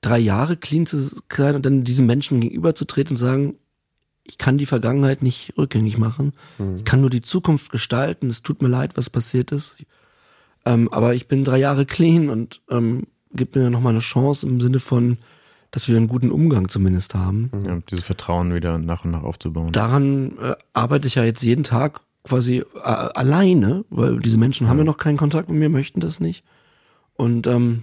drei 0.00 0.18
Jahre 0.18 0.56
clean 0.56 0.86
zu 0.86 0.98
sein 1.30 1.54
und 1.54 1.66
dann 1.66 1.84
diesen 1.84 2.06
Menschen 2.06 2.40
gegenüberzutreten 2.40 3.12
und 3.12 3.16
sagen, 3.18 3.56
ich 4.24 4.38
kann 4.38 4.56
die 4.56 4.66
Vergangenheit 4.66 5.22
nicht 5.22 5.52
rückgängig 5.58 5.98
machen. 5.98 6.32
Ich 6.78 6.84
kann 6.84 7.02
nur 7.02 7.10
die 7.10 7.22
Zukunft 7.22 7.70
gestalten. 7.70 8.30
Es 8.30 8.42
tut 8.42 8.62
mir 8.62 8.68
leid, 8.68 8.96
was 8.96 9.10
passiert 9.10 9.52
ist. 9.52 9.76
Ähm, 10.64 10.90
aber 10.90 11.14
ich 11.14 11.28
bin 11.28 11.44
drei 11.44 11.58
Jahre 11.58 11.84
clean 11.84 12.30
und 12.30 12.62
ähm, 12.70 13.06
gibt 13.34 13.54
mir 13.54 13.68
nochmal 13.68 13.92
eine 13.92 14.00
Chance 14.00 14.46
im 14.46 14.62
Sinne 14.62 14.80
von, 14.80 15.18
dass 15.74 15.88
wir 15.88 15.96
einen 15.96 16.06
guten 16.06 16.30
Umgang 16.30 16.68
zumindest 16.68 17.16
haben. 17.16 17.50
ja. 17.66 17.80
Dieses 17.90 18.04
Vertrauen 18.04 18.54
wieder 18.54 18.78
nach 18.78 19.04
und 19.04 19.10
nach 19.10 19.24
aufzubauen. 19.24 19.72
Daran 19.72 20.38
äh, 20.38 20.54
arbeite 20.72 21.08
ich 21.08 21.16
ja 21.16 21.24
jetzt 21.24 21.42
jeden 21.42 21.64
Tag 21.64 22.00
quasi 22.22 22.58
äh, 22.76 22.78
alleine, 22.78 23.84
weil 23.90 24.20
diese 24.20 24.38
Menschen 24.38 24.68
haben 24.68 24.78
ja 24.78 24.84
noch 24.84 24.98
keinen 24.98 25.16
Kontakt 25.16 25.48
mit 25.48 25.58
mir, 25.58 25.68
möchten 25.68 25.98
das 25.98 26.20
nicht. 26.20 26.44
Und 27.14 27.48
ähm, 27.48 27.82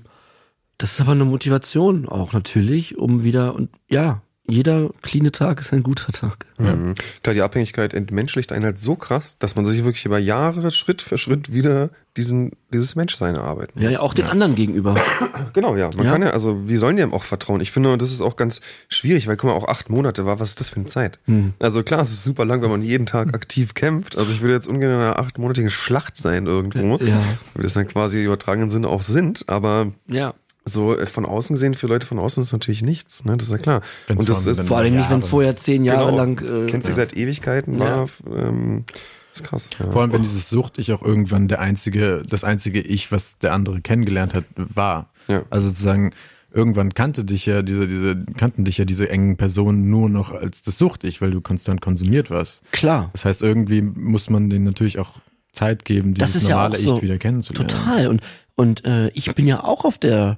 das 0.77 0.93
ist 0.93 1.01
aber 1.01 1.11
eine 1.11 1.25
Motivation 1.25 2.07
auch 2.07 2.31
natürlich, 2.31 2.97
um 2.97 3.23
wieder 3.23 3.55
und 3.55 3.69
ja, 3.89 4.21
jeder 4.47 4.89
cleane 5.01 5.31
Tag 5.31 5.59
ist 5.59 5.71
ein 5.71 5.83
guter 5.83 6.11
Tag. 6.11 6.45
Mhm. 6.57 6.95
Klar, 7.23 7.33
die 7.35 7.41
Abhängigkeit 7.41 7.93
entmenschlicht 7.93 8.51
einen 8.51 8.65
halt 8.65 8.79
so 8.79 8.95
krass, 8.95 9.35
dass 9.39 9.55
man 9.55 9.65
sich 9.65 9.83
wirklich 9.83 10.05
über 10.05 10.19
Jahre 10.19 10.71
Schritt 10.71 11.01
für 11.01 11.17
Schritt 11.17 11.53
wieder 11.53 11.89
diesen, 12.17 12.51
dieses 12.73 12.95
Menschsein 12.95 13.35
erarbeiten 13.35 13.79
Ja, 13.79 13.85
muss. 13.85 13.93
ja 13.93 13.99
auch 14.01 14.13
den 14.13 14.25
anderen 14.25 14.55
gegenüber. 14.55 14.95
Genau, 15.53 15.75
ja. 15.75 15.89
Man 15.95 16.05
Ja. 16.05 16.11
kann 16.13 16.21
ja, 16.21 16.29
also 16.29 16.69
wie 16.69 16.77
sollen 16.77 16.95
die 16.95 17.03
einem 17.03 17.13
auch 17.13 17.23
vertrauen? 17.23 17.59
Ich 17.59 17.71
finde, 17.71 17.97
das 17.97 18.11
ist 18.11 18.21
auch 18.21 18.37
ganz 18.37 18.61
schwierig, 18.87 19.27
weil 19.27 19.35
guck 19.35 19.49
mal, 19.49 19.55
auch 19.55 19.67
acht 19.67 19.89
Monate 19.89 20.25
war, 20.25 20.39
was 20.39 20.49
ist 20.51 20.59
das 20.61 20.69
für 20.69 20.77
eine 20.77 20.85
Zeit? 20.85 21.19
Hm. 21.25 21.53
Also 21.59 21.83
klar, 21.83 21.99
es 22.01 22.11
ist 22.11 22.23
super 22.23 22.45
lang, 22.45 22.61
wenn 22.61 22.69
man 22.69 22.81
jeden 22.81 23.05
Tag 23.05 23.33
aktiv 23.33 23.73
kämpft. 23.73 24.17
Also 24.17 24.31
ich 24.31 24.39
würde 24.41 24.53
jetzt 24.53 24.67
ungern 24.67 24.91
in 24.91 24.97
einer 24.97 25.19
achtmonatigen 25.19 25.69
Schlacht 25.69 26.15
sein 26.15 26.45
irgendwo. 26.45 26.97
Ja. 27.03 27.21
Wie 27.55 27.63
das 27.63 27.73
dann 27.73 27.87
quasi 27.87 28.19
im 28.19 28.25
übertragenen 28.27 28.69
Sinne 28.71 28.87
auch 28.87 29.01
sind, 29.01 29.43
aber 29.47 29.91
Ja. 30.07 30.33
So 30.65 30.97
äh, 30.97 31.05
von 31.05 31.25
außen 31.25 31.55
gesehen, 31.55 31.73
für 31.73 31.87
Leute 31.87 32.05
von 32.05 32.19
außen 32.19 32.43
ist 32.43 32.53
natürlich 32.53 32.83
nichts, 32.83 33.25
ne? 33.25 33.37
Das 33.37 33.47
ist 33.47 33.51
ja 33.51 33.57
klar. 33.57 33.81
Wenn's 34.07 34.21
Und 34.21 34.29
das 34.29 34.37
vor 34.37 34.45
allem 34.45 34.59
ist 34.59 34.67
Vor 34.67 34.77
allem 34.77 34.95
nicht, 34.95 35.09
wenn 35.09 35.19
es 35.19 35.27
vorher 35.27 35.55
zehn 35.55 35.83
Jahre 35.83 36.05
genau, 36.05 36.17
lang. 36.17 36.65
Äh, 36.65 36.67
kennt 36.67 36.85
sich 36.85 36.95
seit 36.95 37.15
Ewigkeiten, 37.15 37.79
war 37.79 38.09
ähm, 38.27 38.85
ist 39.33 39.43
krass. 39.43 39.69
Ja. 39.79 39.91
Vor 39.91 40.01
allem, 40.01 40.11
wenn 40.13 40.23
dieses 40.23 40.49
Sucht 40.49 40.77
ich 40.77 40.91
auch 40.91 41.01
irgendwann 41.01 41.47
der 41.47 41.59
einzige, 41.59 42.23
das 42.27 42.43
einzige 42.43 42.81
Ich, 42.81 43.11
was 43.11 43.39
der 43.39 43.53
andere 43.53 43.81
kennengelernt 43.81 44.33
hat, 44.33 44.45
war. 44.55 45.09
Ja. 45.27 45.43
Also 45.49 45.69
sozusagen, 45.69 46.11
irgendwann 46.53 46.93
kannte 46.93 47.23
dich 47.23 47.45
ja 47.45 47.61
diese, 47.61 47.87
diese, 47.87 48.25
kannten 48.37 48.65
dich 48.65 48.77
ja 48.77 48.85
diese 48.85 49.09
engen 49.09 49.37
Personen 49.37 49.89
nur 49.89 50.09
noch 50.09 50.31
als 50.31 50.63
das 50.63 50.77
Sucht-Ich, 50.77 51.21
weil 51.21 51.31
du 51.31 51.41
konstant 51.41 51.81
konsumiert 51.81 52.29
warst. 52.29 52.61
klar. 52.71 53.09
Das 53.13 53.25
heißt, 53.25 53.41
irgendwie 53.41 53.81
muss 53.81 54.29
man 54.29 54.49
denen 54.49 54.65
natürlich 54.65 54.99
auch 54.99 55.19
Zeit 55.53 55.85
geben, 55.85 56.13
Das 56.13 56.33
dieses 56.33 56.47
ja 56.47 56.55
normale 56.55 56.77
auch 56.77 56.81
so. 56.81 56.95
Ich 56.97 57.01
wieder 57.01 57.17
kennenzulernen. 57.17 57.69
Total. 57.69 58.07
Und, 58.07 58.21
und 58.55 58.85
äh, 58.85 59.09
ich 59.09 59.33
bin 59.33 59.47
ja 59.47 59.63
auch 59.63 59.85
auf 59.85 59.97
der 59.97 60.37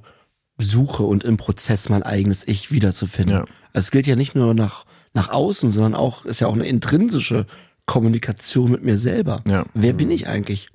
Suche 0.58 1.04
und 1.04 1.24
im 1.24 1.38
Prozess, 1.38 1.89
mein 1.89 2.04
eigenes 2.04 2.48
Ich 2.48 2.72
wiederzufinden. 2.72 3.38
Ja. 3.38 3.42
Also 3.74 3.86
es 3.86 3.92
gilt 3.92 4.08
ja 4.08 4.16
nicht 4.16 4.36
nur 4.36 4.54
nach, 4.54 4.86
nach 5.13 5.30
außen, 5.30 5.72
sondern 5.72 5.96
auch, 5.96 6.26
ist 6.26 6.42
ja 6.42 6.48
auch 6.48 6.54
eine 6.54 6.68
intrinsische 6.68 7.48
Kommunikation 7.86 8.72
mit 8.72 8.84
mir 8.84 8.98
selber. 8.98 9.44
Ja. 9.48 9.66
Wer 9.74 9.94
bin 9.94 10.12
ich 10.12 10.28
eigentlich? 10.28 10.70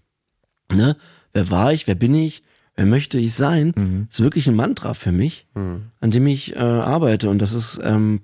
Ne? 0.73 0.97
Wer 1.33 1.51
war 1.51 1.73
ich? 1.73 1.87
Wer 1.87 1.95
bin 1.95 2.15
ich? 2.15 2.43
Wer 2.75 2.87
möchte 2.87 3.19
ich 3.19 3.35
sein? 3.35 3.73
Mhm. 3.75 4.07
Ist 4.11 4.21
wirklich 4.21 4.47
ein 4.47 4.55
Mantra 4.55 4.95
für 4.95 5.11
mich, 5.11 5.49
an 5.55 6.11
dem 6.11 6.27
ich 6.29 6.55
äh, 6.55 6.61
arbeite. 6.61 7.29
Und 7.29 7.41
das 7.41 7.53
ist 7.53 7.81
ähm, 7.83 8.21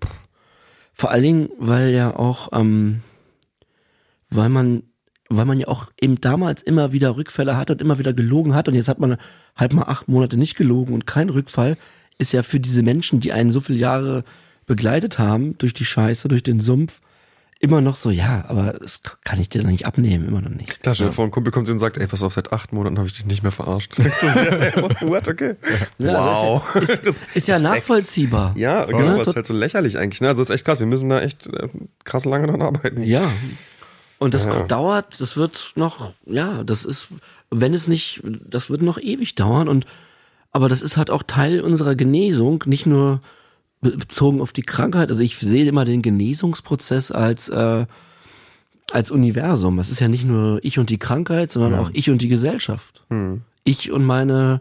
vor 0.92 1.10
allen 1.10 1.22
Dingen, 1.22 1.48
weil 1.58 1.90
ja 1.90 2.14
auch, 2.14 2.50
ähm, 2.52 3.00
weil 4.30 4.48
man, 4.48 4.84
weil 5.28 5.44
man 5.44 5.58
ja 5.58 5.68
auch 5.68 5.90
eben 6.00 6.20
damals 6.20 6.62
immer 6.62 6.92
wieder 6.92 7.16
Rückfälle 7.16 7.56
hat 7.56 7.70
und 7.70 7.80
immer 7.80 7.98
wieder 7.98 8.12
gelogen 8.12 8.54
hat 8.54 8.68
und 8.68 8.74
jetzt 8.74 8.88
hat 8.88 8.98
man 9.00 9.16
halt 9.56 9.72
mal 9.72 9.84
acht 9.84 10.08
Monate 10.08 10.36
nicht 10.36 10.56
gelogen 10.56 10.94
und 10.94 11.06
kein 11.06 11.30
Rückfall, 11.30 11.76
ist 12.18 12.32
ja 12.32 12.42
für 12.42 12.60
diese 12.60 12.82
Menschen, 12.82 13.20
die 13.20 13.32
einen 13.32 13.50
so 13.50 13.60
viele 13.60 13.78
Jahre 13.78 14.24
begleitet 14.66 15.18
haben, 15.18 15.56
durch 15.58 15.74
die 15.74 15.84
Scheiße, 15.84 16.28
durch 16.28 16.42
den 16.42 16.60
Sumpf, 16.60 17.00
immer 17.60 17.80
noch 17.80 17.96
so, 17.96 18.10
ja, 18.10 18.44
aber 18.48 18.74
das 18.74 19.00
kann 19.24 19.40
ich 19.40 19.48
dir 19.48 19.62
doch 19.62 19.70
nicht 19.70 19.86
abnehmen, 19.86 20.28
immer 20.28 20.42
noch 20.42 20.50
nicht. 20.50 20.82
Klar, 20.82 20.94
stell 20.94 21.06
dir 21.08 21.12
vor, 21.12 21.24
ein 21.24 21.30
Kumpel 21.30 21.50
kommt 21.50 21.68
und 21.70 21.78
sagt, 21.78 21.96
ey, 21.96 22.06
pass 22.06 22.22
auf, 22.22 22.34
seit 22.34 22.52
acht 22.52 22.72
Monaten 22.72 22.98
habe 22.98 23.06
ich 23.06 23.14
dich 23.14 23.24
nicht 23.26 23.42
mehr 23.42 23.52
verarscht. 23.52 23.94
Du, 23.98 24.02
ja, 24.02 25.00
what, 25.00 25.28
okay. 25.28 25.54
Ja, 25.98 26.12
wow. 26.14 26.62
also 26.74 26.92
ist, 26.92 27.02
ja- 27.02 27.10
ist, 27.10 27.24
ist 27.34 27.48
ja 27.48 27.58
nachvollziehbar. 27.58 28.52
Ja, 28.56 28.84
genau, 28.84 28.98
aber 29.12 29.22
es 29.22 29.28
ist 29.28 29.36
halt 29.36 29.46
so 29.46 29.54
lächerlich 29.54 29.96
eigentlich. 29.98 30.20
Ne? 30.20 30.28
Also 30.28 30.42
ist 30.42 30.50
echt 30.50 30.64
krass, 30.64 30.78
wir 30.78 30.86
müssen 30.86 31.08
da 31.08 31.20
echt 31.20 31.46
äh, 31.46 31.68
krass 32.04 32.24
lange 32.26 32.46
dran 32.48 32.60
arbeiten. 32.62 33.02
Ja, 33.02 33.30
Und 34.18 34.34
das 34.34 34.44
Ja. 34.46 34.62
dauert, 34.62 35.20
das 35.20 35.36
wird 35.36 35.72
noch, 35.76 36.12
ja, 36.26 36.62
das 36.64 36.84
ist, 36.84 37.08
wenn 37.50 37.74
es 37.74 37.88
nicht, 37.88 38.22
das 38.48 38.70
wird 38.70 38.82
noch 38.82 38.98
ewig 38.98 39.34
dauern 39.34 39.68
und, 39.68 39.86
aber 40.52 40.68
das 40.68 40.82
ist 40.82 40.96
halt 40.96 41.10
auch 41.10 41.22
Teil 41.24 41.60
unserer 41.60 41.94
Genesung, 41.96 42.62
nicht 42.66 42.86
nur 42.86 43.20
be- 43.80 43.96
bezogen 43.96 44.40
auf 44.40 44.52
die 44.52 44.62
Krankheit. 44.62 45.10
Also 45.10 45.22
ich 45.22 45.36
sehe 45.38 45.66
immer 45.66 45.84
den 45.84 46.00
Genesungsprozess 46.00 47.10
als, 47.10 47.48
äh, 47.48 47.86
als 48.92 49.10
Universum. 49.10 49.78
Es 49.78 49.90
ist 49.90 50.00
ja 50.00 50.08
nicht 50.08 50.24
nur 50.24 50.60
ich 50.62 50.78
und 50.78 50.90
die 50.90 50.98
Krankheit, 50.98 51.50
sondern 51.50 51.74
auch 51.74 51.90
ich 51.92 52.08
und 52.10 52.18
die 52.22 52.28
Gesellschaft. 52.28 53.02
Ich 53.64 53.90
und 53.90 54.04
meine 54.04 54.60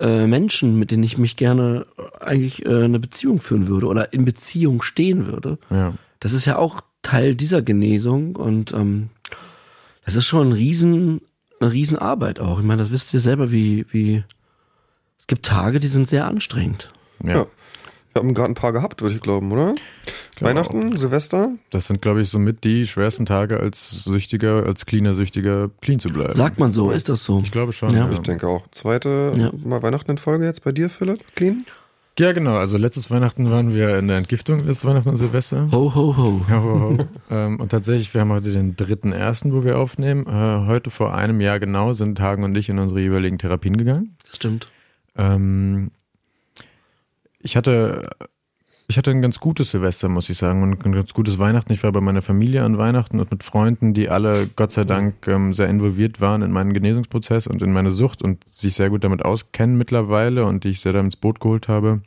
äh, 0.00 0.26
Menschen, 0.26 0.78
mit 0.78 0.90
denen 0.90 1.04
ich 1.04 1.18
mich 1.18 1.36
gerne 1.36 1.86
eigentlich 2.20 2.66
äh, 2.66 2.84
eine 2.84 2.98
Beziehung 2.98 3.40
führen 3.40 3.68
würde 3.68 3.86
oder 3.86 4.12
in 4.12 4.24
Beziehung 4.24 4.82
stehen 4.82 5.26
würde. 5.26 5.56
Ja. 5.70 5.94
Das 6.24 6.32
ist 6.32 6.46
ja 6.46 6.56
auch 6.56 6.80
Teil 7.02 7.34
dieser 7.34 7.60
Genesung 7.60 8.34
und 8.36 8.72
ähm, 8.72 9.10
das 10.06 10.14
ist 10.14 10.24
schon 10.24 10.48
ein 10.48 10.52
riesen, 10.52 11.20
eine 11.60 11.70
Riesenarbeit 11.70 12.40
auch. 12.40 12.60
Ich 12.60 12.64
meine, 12.64 12.80
das 12.80 12.90
wisst 12.90 13.12
ihr 13.12 13.20
selber, 13.20 13.52
wie, 13.52 13.84
wie 13.90 14.24
es 15.18 15.26
gibt 15.26 15.44
Tage, 15.44 15.80
die 15.80 15.86
sind 15.88 16.08
sehr 16.08 16.26
anstrengend. 16.26 16.90
Ja. 17.22 17.36
Ja. 17.36 17.46
Wir 18.14 18.20
haben 18.20 18.32
gerade 18.32 18.52
ein 18.52 18.54
paar 18.54 18.72
gehabt, 18.72 19.02
würde 19.02 19.16
ich 19.16 19.20
glauben, 19.20 19.52
oder? 19.52 19.74
Weihnachten, 20.40 20.96
Silvester. 20.96 21.50
Das 21.68 21.88
sind, 21.88 22.00
glaube 22.00 22.22
ich, 22.22 22.30
somit 22.30 22.64
die 22.64 22.86
schwersten 22.86 23.26
Tage 23.26 23.60
als 23.60 24.04
Süchtiger, 24.04 24.64
als 24.64 24.86
cleaner 24.86 25.12
Süchtiger, 25.12 25.68
clean 25.82 26.00
zu 26.00 26.08
bleiben. 26.08 26.32
Sagt 26.32 26.58
man 26.58 26.72
so, 26.72 26.90
ist 26.90 27.10
das 27.10 27.22
so? 27.22 27.42
ich 27.44 27.50
glaube 27.50 27.74
schon. 27.74 27.90
Ja. 27.90 28.06
Ja. 28.06 28.12
Ich 28.12 28.20
denke 28.20 28.48
auch. 28.48 28.62
Zweite 28.70 29.34
Ja. 29.36 29.50
Mal 29.62 29.82
Weihnachten 29.82 30.12
in 30.12 30.18
Folge 30.18 30.46
jetzt 30.46 30.64
bei 30.64 30.72
dir, 30.72 30.88
Philipp? 30.88 31.20
Clean? 31.34 31.66
Ja, 32.18 32.32
genau. 32.32 32.56
Also 32.56 32.78
letztes 32.78 33.10
Weihnachten 33.10 33.50
waren 33.50 33.74
wir 33.74 33.98
in 33.98 34.08
der 34.08 34.18
Entgiftung, 34.18 34.60
letztes 34.60 34.84
Weihnachten 34.84 35.08
und 35.08 35.16
Silvester. 35.16 35.68
Ho, 35.72 35.94
ho, 35.94 36.16
ho. 36.16 36.46
Ja, 36.48 36.62
ho, 36.62 36.80
ho. 36.80 36.98
ähm, 37.30 37.60
und 37.60 37.70
tatsächlich, 37.70 38.12
wir 38.14 38.20
haben 38.20 38.32
heute 38.32 38.52
den 38.52 38.76
dritten 38.76 39.12
ersten, 39.12 39.52
wo 39.52 39.64
wir 39.64 39.78
aufnehmen. 39.78 40.26
Äh, 40.26 40.66
heute 40.66 40.90
vor 40.90 41.14
einem 41.14 41.40
Jahr 41.40 41.58
genau 41.60 41.92
sind 41.92 42.20
Hagen 42.20 42.44
und 42.44 42.56
ich 42.56 42.68
in 42.68 42.78
unsere 42.78 43.00
jeweiligen 43.00 43.38
Therapien 43.38 43.76
gegangen. 43.76 44.16
Das 44.26 44.36
stimmt. 44.36 44.68
Ähm, 45.16 45.90
ich 47.40 47.56
hatte, 47.56 48.10
ich 48.86 48.98
hatte 48.98 49.10
ein 49.10 49.22
ganz 49.22 49.40
gutes 49.40 49.70
Silvester, 49.70 50.08
muss 50.08 50.28
ich 50.28 50.36
sagen, 50.36 50.62
und 50.62 50.84
ein 50.84 50.92
ganz 50.92 51.14
gutes 51.14 51.38
Weihnachten. 51.38 51.72
Ich 51.72 51.82
war 51.82 51.92
bei 51.92 52.02
meiner 52.02 52.20
Familie 52.20 52.64
an 52.64 52.76
Weihnachten 52.76 53.18
und 53.18 53.30
mit 53.30 53.42
Freunden, 53.42 53.94
die 53.94 54.10
alle 54.10 54.46
Gott 54.56 54.72
sei 54.72 54.84
Dank 54.84 55.26
ähm, 55.26 55.54
sehr 55.54 55.68
involviert 55.68 56.20
waren 56.20 56.42
in 56.42 56.52
meinen 56.52 56.74
Genesungsprozess 56.74 57.46
und 57.46 57.62
in 57.62 57.72
meine 57.72 57.90
Sucht 57.90 58.22
und 58.22 58.46
sich 58.46 58.74
sehr 58.74 58.90
gut 58.90 59.02
damit 59.02 59.24
auskennen 59.24 59.78
mittlerweile 59.78 60.44
und 60.44 60.64
die 60.64 60.68
ich 60.68 60.80
sehr 60.80 60.92
da 60.92 61.00
ins 61.00 61.16
Boot 61.16 61.40
geholt 61.40 61.66
habe. 61.66 62.02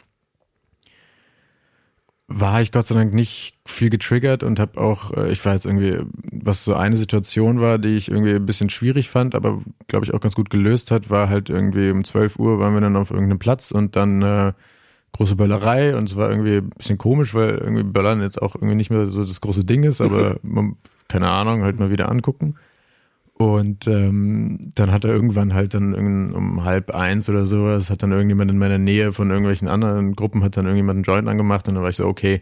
War 2.28 2.62
ich 2.62 2.72
Gott 2.72 2.86
sei 2.86 2.94
Dank 2.94 3.14
nicht 3.14 3.58
viel 3.66 3.90
getriggert 3.90 4.44
und 4.44 4.60
habe 4.60 4.80
auch, 4.80 5.14
äh, 5.14 5.32
ich 5.32 5.44
war 5.46 5.54
jetzt 5.54 5.66
irgendwie, 5.66 6.00
was 6.32 6.64
so 6.64 6.76
eine 6.76 6.98
Situation 6.98 7.60
war, 7.60 7.80
die 7.80 7.96
ich 7.96 8.12
irgendwie 8.12 8.36
ein 8.36 8.46
bisschen 8.46 8.70
schwierig 8.70 9.10
fand, 9.10 9.34
aber 9.34 9.64
glaube 9.88 10.06
ich 10.06 10.14
auch 10.14 10.20
ganz 10.20 10.36
gut 10.36 10.52
gelöst 10.52 10.92
hat, 10.92 11.10
war 11.10 11.30
halt 11.30 11.50
irgendwie 11.50 11.90
um 11.90 12.04
12 12.04 12.38
Uhr 12.38 12.60
waren 12.60 12.76
wir 12.76 12.82
dann 12.82 12.98
auf 12.98 13.10
irgendeinem 13.10 13.40
Platz 13.40 13.72
und 13.72 13.96
dann 13.96 14.22
äh, 14.22 14.54
große 15.14 15.36
Böllerei 15.36 15.96
und 15.96 16.10
es 16.10 16.16
war 16.16 16.30
irgendwie 16.30 16.58
ein 16.58 16.70
bisschen 16.70 16.98
komisch, 16.98 17.34
weil 17.34 17.58
irgendwie 17.58 17.84
Böllern 17.84 18.22
jetzt 18.22 18.42
auch 18.42 18.56
irgendwie 18.56 18.76
nicht 18.76 18.90
mehr 18.90 19.10
so 19.10 19.26
das 19.26 19.42
große 19.42 19.66
Ding 19.66 19.84
ist, 19.84 20.02
aber 20.02 20.38
man, 20.44 20.76
keine 21.08 21.30
Ahnung, 21.30 21.64
halt 21.64 21.80
mal 21.80 21.90
wieder 21.90 22.10
angucken. 22.10 22.56
Und 23.34 23.86
ähm, 23.86 24.72
dann 24.74 24.92
hat 24.92 25.06
er 25.06 25.12
irgendwann 25.12 25.54
halt 25.54 25.76
dann 25.76 25.94
um 26.34 26.64
halb 26.64 26.90
eins 26.90 27.30
oder 27.30 27.46
sowas, 27.46 27.92
hat 27.92 28.02
dann 28.02 28.12
irgendjemand 28.12 28.50
in 28.50 28.58
meiner 28.58 28.80
Nähe 28.80 29.14
von 29.14 29.30
irgendwelchen 29.30 29.68
anderen 29.68 30.16
Gruppen, 30.16 30.44
hat 30.44 30.58
dann 30.58 30.66
irgendjemand 30.66 30.98
einen 30.98 31.04
Joint 31.04 31.28
angemacht 31.28 31.68
und 31.68 31.76
dann 31.76 31.84
war 31.84 31.92
ich 31.92 31.98
so, 31.98 32.08
okay, 32.08 32.42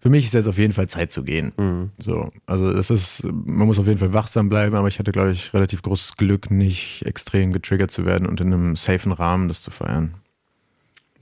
für 0.00 0.10
mich 0.10 0.24
ist 0.24 0.34
jetzt 0.34 0.48
auf 0.48 0.58
jeden 0.58 0.72
Fall 0.72 0.88
Zeit 0.88 1.12
zu 1.12 1.22
gehen. 1.22 1.52
So, 1.96 2.32
also 2.44 2.72
das 2.72 2.90
ist, 2.90 3.22
man 3.22 3.68
muss 3.68 3.78
auf 3.78 3.86
jeden 3.86 4.00
Fall 4.00 4.12
wachsam 4.12 4.48
bleiben, 4.48 4.74
aber 4.74 4.88
ich 4.88 4.98
hatte, 4.98 5.12
glaube 5.12 5.30
ich, 5.30 5.54
relativ 5.54 5.80
großes 5.82 6.16
Glück, 6.16 6.50
nicht 6.50 7.06
extrem 7.06 7.52
getriggert 7.52 7.92
zu 7.92 8.04
werden 8.04 8.26
und 8.26 8.40
in 8.40 8.52
einem 8.52 8.74
safen 8.74 9.12
Rahmen 9.12 9.46
das 9.46 9.62
zu 9.62 9.70
feiern. 9.70 10.14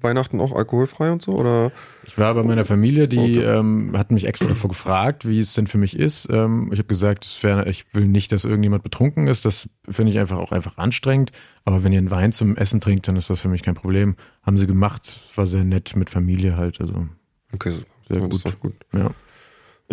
Weihnachten 0.02 0.40
auch 0.40 0.52
alkoholfrei 0.54 1.10
und 1.12 1.22
so? 1.22 1.32
Oder 1.32 1.72
Ich 2.06 2.16
war 2.18 2.34
bei 2.34 2.42
meiner 2.42 2.64
Familie, 2.64 3.08
die 3.08 3.18
Okay. 3.38 3.42
ähm, 3.58 3.94
hat 3.96 4.10
mich 4.10 4.26
extra 4.26 4.46
davor 4.46 4.68
gefragt, 4.68 5.26
wie 5.28 5.38
es 5.40 5.54
denn 5.54 5.66
für 5.66 5.78
mich 5.78 5.96
ist. 5.96 6.28
Ähm, 6.30 6.70
ich 6.72 6.78
habe 6.78 6.88
gesagt, 6.88 7.24
es 7.24 7.42
wär, 7.42 7.66
ich 7.66 7.84
will 7.94 8.06
nicht, 8.06 8.32
dass 8.32 8.44
irgendjemand 8.44 8.82
betrunken 8.82 9.26
ist. 9.26 9.44
Das 9.44 9.68
finde 9.88 10.12
ich 10.12 10.18
einfach 10.18 10.38
auch 10.38 10.52
einfach 10.52 10.78
anstrengend. 10.78 11.32
Aber 11.64 11.84
wenn 11.84 11.92
ihr 11.92 11.98
einen 11.98 12.10
Wein 12.10 12.32
zum 12.32 12.56
Essen 12.56 12.80
trinkt, 12.80 13.06
dann 13.08 13.16
ist 13.16 13.30
das 13.30 13.40
für 13.40 13.48
mich 13.48 13.62
kein 13.62 13.74
Problem. 13.74 14.16
Haben 14.42 14.56
sie 14.56 14.66
gemacht, 14.66 15.18
war 15.36 15.46
sehr 15.46 15.64
nett 15.64 15.94
mit 15.96 16.10
Familie 16.10 16.56
halt. 16.56 16.80
Also 16.80 17.06
okay. 17.52 17.74
Sehr 18.08 18.18
gut. 18.20 18.60
gut. 18.60 18.74
ja. 18.92 19.10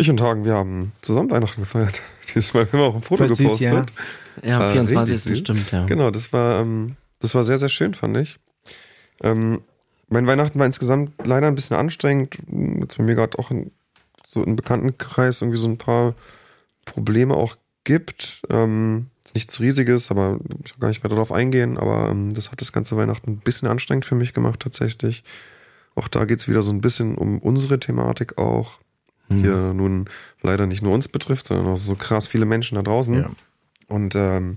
Ich 0.00 0.08
und 0.08 0.20
Hagen, 0.20 0.44
wir 0.44 0.54
haben 0.54 0.92
zusammen 1.00 1.28
Weihnachten 1.30 1.60
gefeiert. 1.62 2.00
Diesmal 2.34 2.66
haben 2.66 2.78
wir 2.78 2.84
auch 2.86 2.94
ein 2.94 3.02
Foto 3.02 3.24
Voll 3.26 3.34
süß, 3.34 3.38
gepostet. 3.58 3.92
Ja, 4.44 4.56
am 4.60 4.62
Äh, 4.70 4.72
24. 4.72 5.14
richtig 5.14 5.22
süß. 5.32 5.38
stimmt, 5.40 5.72
ja. 5.72 5.86
Genau, 5.86 6.12
das 6.12 6.32
war, 6.32 6.60
ähm, 6.60 6.94
das 7.18 7.34
war 7.34 7.42
sehr, 7.42 7.58
sehr 7.58 7.68
schön, 7.68 7.94
fand 7.94 8.16
ich. 8.16 8.38
Ähm, 9.24 9.60
mein 10.08 10.26
Weihnachten 10.26 10.58
war 10.58 10.66
insgesamt 10.66 11.12
leider 11.24 11.46
ein 11.48 11.54
bisschen 11.54 11.76
anstrengend. 11.76 12.38
Jetzt 12.80 12.96
bei 12.96 13.04
mir 13.04 13.14
gerade 13.14 13.38
auch 13.38 13.50
in, 13.50 13.70
so 14.24 14.42
im 14.42 14.56
Bekanntenkreis 14.56 15.42
irgendwie 15.42 15.58
so 15.58 15.68
ein 15.68 15.78
paar 15.78 16.14
Probleme 16.84 17.34
auch 17.34 17.56
gibt. 17.84 18.42
Ähm, 18.50 19.06
nichts 19.34 19.60
Riesiges, 19.60 20.10
aber 20.10 20.38
ich 20.64 20.74
will 20.74 20.80
gar 20.80 20.88
nicht 20.88 21.04
weiter 21.04 21.14
darauf 21.14 21.32
eingehen. 21.32 21.76
Aber 21.76 22.10
ähm, 22.10 22.34
das 22.34 22.50
hat 22.50 22.60
das 22.60 22.72
ganze 22.72 22.96
Weihnachten 22.96 23.32
ein 23.32 23.38
bisschen 23.38 23.68
anstrengend 23.68 24.06
für 24.06 24.14
mich 24.14 24.32
gemacht 24.32 24.60
tatsächlich. 24.60 25.24
Auch 25.94 26.08
da 26.08 26.24
geht's 26.24 26.48
wieder 26.48 26.62
so 26.62 26.70
ein 26.70 26.80
bisschen 26.80 27.16
um 27.16 27.38
unsere 27.38 27.80
Thematik 27.80 28.38
auch, 28.38 28.78
die 29.30 29.46
ja 29.46 29.74
nun 29.74 30.08
leider 30.42 30.66
nicht 30.66 30.82
nur 30.82 30.94
uns 30.94 31.08
betrifft, 31.08 31.48
sondern 31.48 31.66
auch 31.66 31.76
so 31.76 31.96
krass 31.96 32.28
viele 32.28 32.46
Menschen 32.46 32.76
da 32.76 32.82
draußen. 32.82 33.14
Ja. 33.14 33.30
Und 33.88 34.14
ähm, 34.14 34.56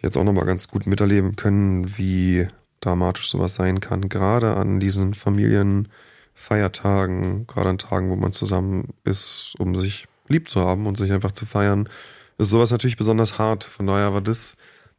jetzt 0.00 0.16
auch 0.16 0.24
nochmal 0.24 0.46
ganz 0.46 0.68
gut 0.68 0.86
miterleben 0.86 1.36
können, 1.36 1.98
wie 1.98 2.46
dramatisch 2.84 3.30
sowas 3.30 3.54
sein 3.54 3.80
kann. 3.80 4.08
Gerade 4.08 4.56
an 4.56 4.80
diesen 4.80 5.14
Familienfeiertagen, 5.14 7.46
gerade 7.46 7.70
an 7.70 7.78
Tagen, 7.78 8.10
wo 8.10 8.16
man 8.16 8.32
zusammen 8.32 8.94
ist, 9.04 9.54
um 9.58 9.74
sich 9.74 10.06
lieb 10.28 10.48
zu 10.48 10.60
haben 10.60 10.86
und 10.86 10.96
sich 10.96 11.12
einfach 11.12 11.32
zu 11.32 11.46
feiern, 11.46 11.88
ist 12.38 12.50
sowas 12.50 12.70
natürlich 12.70 12.96
besonders 12.96 13.38
hart. 13.38 13.64
Von 13.64 13.86
daher 13.86 14.14
war 14.14 14.20
das 14.20 14.56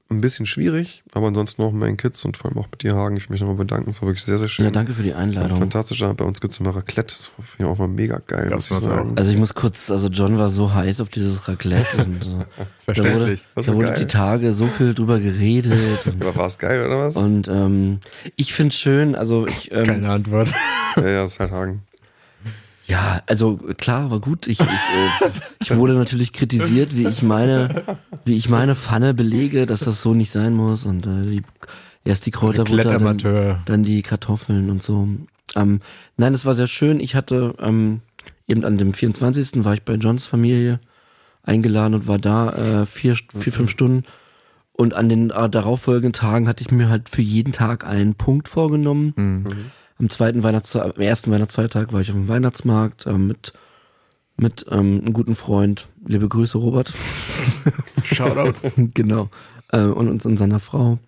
ein 0.10 0.22
bisschen 0.22 0.46
schwierig, 0.46 1.02
aber 1.14 1.28
ansonsten 1.28 1.64
auch 1.64 1.72
mit 1.72 1.80
meinen 1.82 1.98
Kids 1.98 2.24
und 2.26 2.38
vor 2.38 2.52
allem 2.52 2.60
auch 2.60 2.68
mit 2.70 2.84
dir, 2.84 2.96
Hagen. 2.96 3.18
Ich 3.18 3.28
will 3.28 3.34
mich 3.34 3.42
nochmal 3.42 3.56
bedanken. 3.58 3.90
Es 3.90 4.02
war 4.02 4.08
wirklich 4.10 4.24
sehr, 4.24 4.38
sehr 4.38 4.48
schön. 4.48 4.66
Ja, 4.66 4.72
danke 4.72 4.94
für 4.94 5.02
die 5.02 5.14
Einladung. 5.14 5.58
Fantastisch. 5.58 6.00
Bei 6.02 6.24
uns 6.24 6.42
gibt's 6.42 6.60
immer 6.60 6.76
Raclette. 6.76 7.16
Das 7.16 7.26
finde 7.28 7.46
ich 7.60 7.66
auch 7.66 7.78
mal 7.80 7.88
mega 7.88 8.20
geil, 8.28 8.52
muss 8.54 8.70
ich 8.70 8.78
sagen. 8.78 9.14
Also 9.16 9.32
ich 9.32 9.38
muss 9.38 9.56
kurz, 9.56 9.90
also 9.90 10.08
John 10.10 10.38
war 10.38 10.50
so 10.50 10.74
heiß 10.74 11.02
auf 11.02 11.10
dieses 11.10 11.48
Raclette 11.48 11.98
und 12.06 12.22
äh, 12.22 12.28
da 12.28 12.28
wurde, 12.28 12.66
Verständlich. 12.86 13.48
Da 13.56 13.68
wurde 13.74 13.94
die 13.94 14.06
Tage 14.06 14.54
so 14.54 14.68
viel 14.68 14.94
drüber 14.94 15.20
geredet 15.20 16.06
Aber 16.20 16.36
war 16.36 16.48
es 16.48 16.60
geil, 16.60 16.86
oder 16.86 17.00
was? 17.00 17.16
und 17.16 17.48
ähm, 17.48 18.00
ich 18.36 18.54
find's 18.54 18.76
schön, 18.76 19.16
also 19.16 19.48
ich 19.48 19.72
ähm, 19.72 19.86
Keine 19.86 20.10
Antwort. 20.12 20.50
ja, 20.98 21.08
ja, 21.08 21.24
ist 21.26 21.40
halt 21.40 21.52
Hagen. 21.52 21.82
Ja, 22.88 23.22
also 23.26 23.58
klar, 23.78 24.12
war 24.12 24.20
gut. 24.20 24.48
Ich, 24.48 24.60
ich, 24.60 24.68
äh, 24.68 25.30
ich 25.60 25.76
wurde 25.76 25.94
natürlich 25.94 26.34
kritisiert, 26.34 26.96
wie 26.96 27.08
ich 27.08 27.24
meine, 27.24 27.98
wie 28.26 28.36
ich 28.36 28.50
meine 28.50 28.76
Pfanne 28.76 29.14
belege, 29.14 29.66
dass 29.66 29.82
das 29.82 30.02
so 30.02 30.14
nicht 30.14 30.32
sein 30.32 30.54
muss 30.54 30.86
und 30.86 31.06
äh, 31.06 31.26
die, 31.26 31.44
erst 32.04 32.26
die 32.26 32.32
Kräuterbutter, 32.32 33.00
dann, 33.00 33.64
dann 33.66 33.84
die 33.84 34.02
Kartoffeln 34.04 34.70
und 34.70 34.84
so. 34.84 35.08
Ähm, 35.56 35.80
nein, 36.18 36.34
es 36.34 36.46
war 36.46 36.54
sehr 36.54 36.68
schön. 36.68 37.00
Ich 37.00 37.16
hatte 37.16 37.56
ähm, 37.60 38.02
eben 38.48 38.64
an 38.64 38.78
dem 38.78 38.94
24. 38.94 39.64
war 39.64 39.74
ich 39.74 39.84
bei 39.84 39.96
Johns 39.96 40.28
Familie 40.28 40.80
eingeladen 41.44 41.96
und 41.96 42.08
war 42.08 42.20
da 42.20 42.82
äh, 42.82 42.86
vier, 42.86 43.16
vier 43.16 43.54
fünf 43.54 43.72
Stunden. 43.72 44.04
Und 44.74 44.94
an 44.94 45.08
den 45.10 45.30
äh, 45.30 45.50
darauffolgenden 45.50 46.14
Tagen 46.14 46.48
hatte 46.48 46.62
ich 46.62 46.70
mir 46.70 46.90
halt 46.90 47.10
für 47.10 47.22
jeden 47.22 47.54
Tag 47.54 47.88
einen 47.88 48.16
Punkt 48.16 48.50
vorgenommen. 48.50 49.14
Mhm. 49.16 49.46
Am 49.98 50.10
zweiten 50.10 50.44
Weihnachtstag, 50.44 50.84
am 50.84 51.02
ersten 51.02 51.32
Weihnachtsfeiertag 51.32 51.94
war 51.94 52.02
ich 52.02 52.10
auf 52.10 52.16
dem 52.16 52.28
Weihnachtsmarkt 52.28 53.08
ähm, 53.08 53.28
mit 53.28 53.54
mit 54.38 54.66
ähm, 54.70 55.02
einem 55.02 55.14
guten 55.14 55.36
Freund. 55.36 55.88
Liebe 56.06 56.28
Grüße, 56.28 56.58
Robert. 56.58 56.94
Shoutout. 58.04 58.56
genau. 58.94 59.30
Äh, 59.72 59.84
und 59.84 60.10
uns 60.10 60.26
und 60.26 60.38
seiner 60.38 60.60
Frau. 60.60 61.00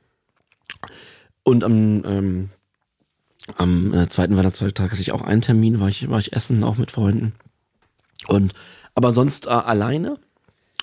Und 1.44 1.64
am, 1.64 2.04
ähm, 2.06 2.50
am 3.56 3.94
äh, 3.94 4.08
zweiten 4.08 4.38
Weihnachtsfeiertag 4.38 4.92
hatte 4.92 5.02
ich 5.02 5.12
auch 5.12 5.22
einen 5.22 5.42
Termin, 5.42 5.80
war 5.80 5.90
ich, 5.90 6.10
war 6.10 6.20
ich 6.20 6.34
essen, 6.34 6.64
auch 6.64 6.78
mit 6.78 6.92
Freunden. 6.92 7.34
Und 8.28 8.54
aber 8.96 9.12
sonst 9.12 9.48
äh, 9.48 9.52
alleine. 9.52 10.18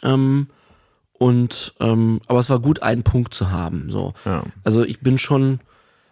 Ähm, 0.02 0.48
und 1.14 1.74
ähm, 1.80 2.20
aber 2.26 2.40
es 2.40 2.50
war 2.50 2.60
gut, 2.60 2.82
einen 2.82 3.02
Punkt 3.02 3.34
zu 3.34 3.50
haben. 3.50 3.90
So. 3.90 4.14
Ja. 4.24 4.44
Also 4.64 4.84
ich 4.84 5.00
bin 5.00 5.16
schon, 5.18 5.60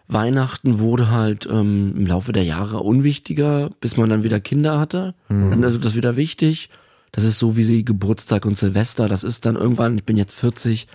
Weihnachten 0.07 0.79
wurde 0.79 1.09
halt 1.11 1.47
ähm, 1.49 1.93
im 1.95 2.05
Laufe 2.05 2.33
der 2.33 2.43
Jahre 2.43 2.79
unwichtiger, 2.79 3.69
bis 3.79 3.97
man 3.97 4.09
dann 4.09 4.23
wieder 4.23 4.39
Kinder 4.39 4.79
hatte. 4.79 5.15
Dann 5.29 5.63
ist 5.63 5.83
das 5.83 5.95
wieder 5.95 6.15
wichtig. 6.17 6.69
Das 7.11 7.23
ist 7.23 7.39
so 7.39 7.55
wie 7.55 7.63
sie 7.63 7.85
Geburtstag 7.85 8.45
und 8.45 8.57
Silvester. 8.57 9.07
Das 9.07 9.23
ist 9.23 9.45
dann 9.45 9.55
irgendwann, 9.55 9.95
ich 9.97 10.03
bin 10.03 10.17
jetzt 10.17 10.33
40, 10.33 10.87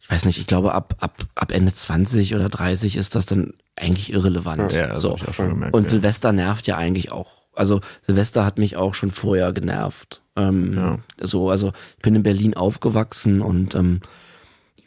ich 0.00 0.10
weiß 0.10 0.24
nicht, 0.24 0.38
ich 0.38 0.46
glaube 0.46 0.72
ab, 0.72 0.94
ab, 1.00 1.24
ab 1.34 1.52
Ende 1.52 1.74
20 1.74 2.34
oder 2.34 2.48
30 2.48 2.96
ist 2.96 3.14
das 3.14 3.26
dann 3.26 3.54
eigentlich 3.76 4.12
irrelevant. 4.12 4.72
Ja, 4.72 4.88
das 4.88 5.02
so. 5.02 5.16
ich 5.16 5.28
auch 5.28 5.34
schon 5.34 5.50
gemerkt. 5.50 5.74
Und 5.74 5.84
ja. 5.84 5.90
Silvester 5.90 6.32
nervt 6.32 6.66
ja 6.66 6.76
eigentlich 6.76 7.12
auch. 7.12 7.42
Also 7.54 7.80
Silvester 8.06 8.44
hat 8.44 8.58
mich 8.58 8.76
auch 8.76 8.94
schon 8.94 9.10
vorher 9.10 9.52
genervt. 9.52 10.22
Ähm, 10.36 10.74
Ja. 10.76 10.98
So, 11.20 11.50
also 11.50 11.72
ich 11.96 12.02
bin 12.02 12.14
in 12.14 12.22
Berlin 12.22 12.54
aufgewachsen 12.54 13.42
und 13.42 13.74
ähm, 13.74 14.00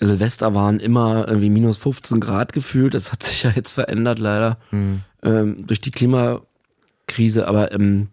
Silvester 0.02 0.54
waren 0.56 0.80
immer 0.80 1.28
irgendwie 1.28 1.50
minus 1.50 1.78
15 1.78 2.20
Grad 2.20 2.54
gefühlt. 2.54 2.94
Das 2.94 3.12
hat 3.12 3.24
sich 3.24 3.44
ja 3.44 3.52
jetzt 3.56 3.72
verändert 3.72 4.20
leider 4.20 4.58
Mhm. 4.72 5.02
ähm, 5.24 5.68
durch 5.68 5.80
die 5.80 5.92
Klimakrise. 5.92 7.48
Aber 7.48 7.72
ähm, 7.72 8.08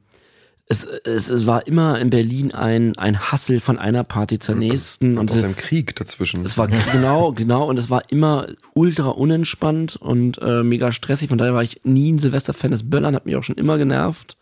es, 0.66 0.84
es, 0.84 1.30
es 1.30 1.46
war 1.46 1.66
immer 1.66 1.98
in 1.98 2.10
Berlin 2.10 2.52
ein, 2.52 2.96
ein 2.98 3.18
Hassel 3.18 3.58
von 3.60 3.78
einer 3.78 4.04
Party 4.04 4.38
zur 4.38 4.54
nächsten. 4.54 5.16
Und 5.18 5.30
Aus 5.32 5.42
einem 5.42 5.56
Krieg 5.56 5.96
dazwischen. 5.96 6.44
es 6.44 6.58
war 6.58 6.68
genau, 6.68 7.32
genau, 7.36 7.66
und 7.68 7.78
es 7.78 7.88
war 7.90 8.02
immer 8.10 8.46
ultra 8.74 9.08
unentspannt 9.08 9.96
und 9.96 10.38
äh, 10.42 10.62
mega 10.62 10.92
stressig. 10.92 11.28
Von 11.30 11.38
daher 11.38 11.54
war 11.54 11.62
ich 11.62 11.80
nie 11.84 12.12
ein 12.12 12.18
Silvester-Fan. 12.18 12.70
Das 12.70 12.88
Böllern 12.88 13.14
hat 13.14 13.24
mich 13.26 13.36
auch 13.36 13.42
schon 13.44 13.56
immer 13.56 13.78
genervt. 13.78 14.36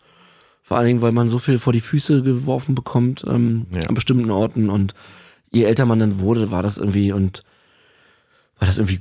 Vor 0.62 0.78
allen 0.78 0.88
Dingen, 0.88 1.00
weil 1.02 1.12
man 1.12 1.28
so 1.28 1.38
viel 1.38 1.61
vor 1.61 1.72
die 1.72 1.80
Füße 1.80 2.22
geworfen 2.22 2.74
bekommt 2.74 3.22
ähm, 3.28 3.66
Ja. 3.72 3.88
an 3.88 3.94
bestimmten 3.94 4.32
Orten. 4.32 4.68
Und 4.68 4.94
je 5.50 5.64
älter 5.64 5.87
man 5.87 5.98
dann 5.98 6.20
wurde, 6.20 6.50
war 6.50 6.62
das 6.62 6.78
irgendwie 6.78 7.12
und 7.12 7.42
war 8.59 8.66
das 8.66 8.78
irgendwie, 8.78 9.00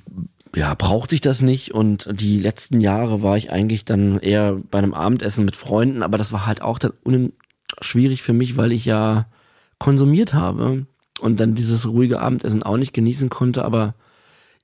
ja, 0.56 0.74
brauchte 0.74 1.16
ich 1.16 1.22
das 1.22 1.42
nicht. 1.42 1.74
Und 1.74 2.08
die 2.12 2.40
letzten 2.40 2.82
Jahre 2.82 3.22
war 3.22 3.38
ich 3.38 3.52
eigentlich 3.52 3.86
dann 3.86 4.20
eher 4.20 4.60
bei 4.72 4.80
einem 4.80 4.94
Abendessen 4.94 5.46
mit 5.46 5.56
Freunden, 5.56 6.04
aber 6.04 6.18
das 6.18 6.32
war 6.32 6.46
halt 6.46 6.62
auch 6.62 6.80
dann 6.80 7.34
schwierig 7.82 8.22
für 8.22 8.34
mich, 8.34 8.58
weil 8.58 8.72
ich 8.72 8.86
ja 8.86 9.28
konsumiert 9.80 10.34
habe 10.34 10.86
und 11.20 11.40
dann 11.40 11.56
dieses 11.56 11.88
ruhige 11.88 12.20
Abendessen 12.20 12.64
auch 12.64 12.78
nicht 12.78 12.94
genießen 12.94 13.30
konnte, 13.30 13.66
aber 13.66 13.96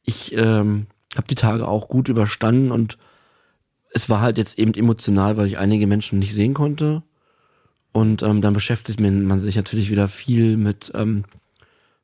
ich 0.03 0.35
ähm, 0.35 0.87
habe 1.15 1.27
die 1.27 1.35
Tage 1.35 1.67
auch 1.67 1.89
gut 1.89 2.09
überstanden 2.09 2.71
und 2.71 2.97
es 3.93 4.09
war 4.09 4.21
halt 4.21 4.37
jetzt 4.37 4.57
eben 4.57 4.73
emotional, 4.73 5.37
weil 5.37 5.47
ich 5.47 5.57
einige 5.57 5.87
Menschen 5.87 6.19
nicht 6.19 6.33
sehen 6.33 6.53
konnte. 6.53 7.03
Und 7.91 8.23
ähm, 8.23 8.39
dann 8.41 8.53
beschäftigt 8.53 9.01
man 9.01 9.39
sich 9.41 9.57
natürlich 9.57 9.91
wieder 9.91 10.07
viel 10.07 10.55
mit, 10.55 10.93
ähm, 10.95 11.23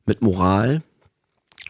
mit 0.07 0.21
Moral. 0.21 0.81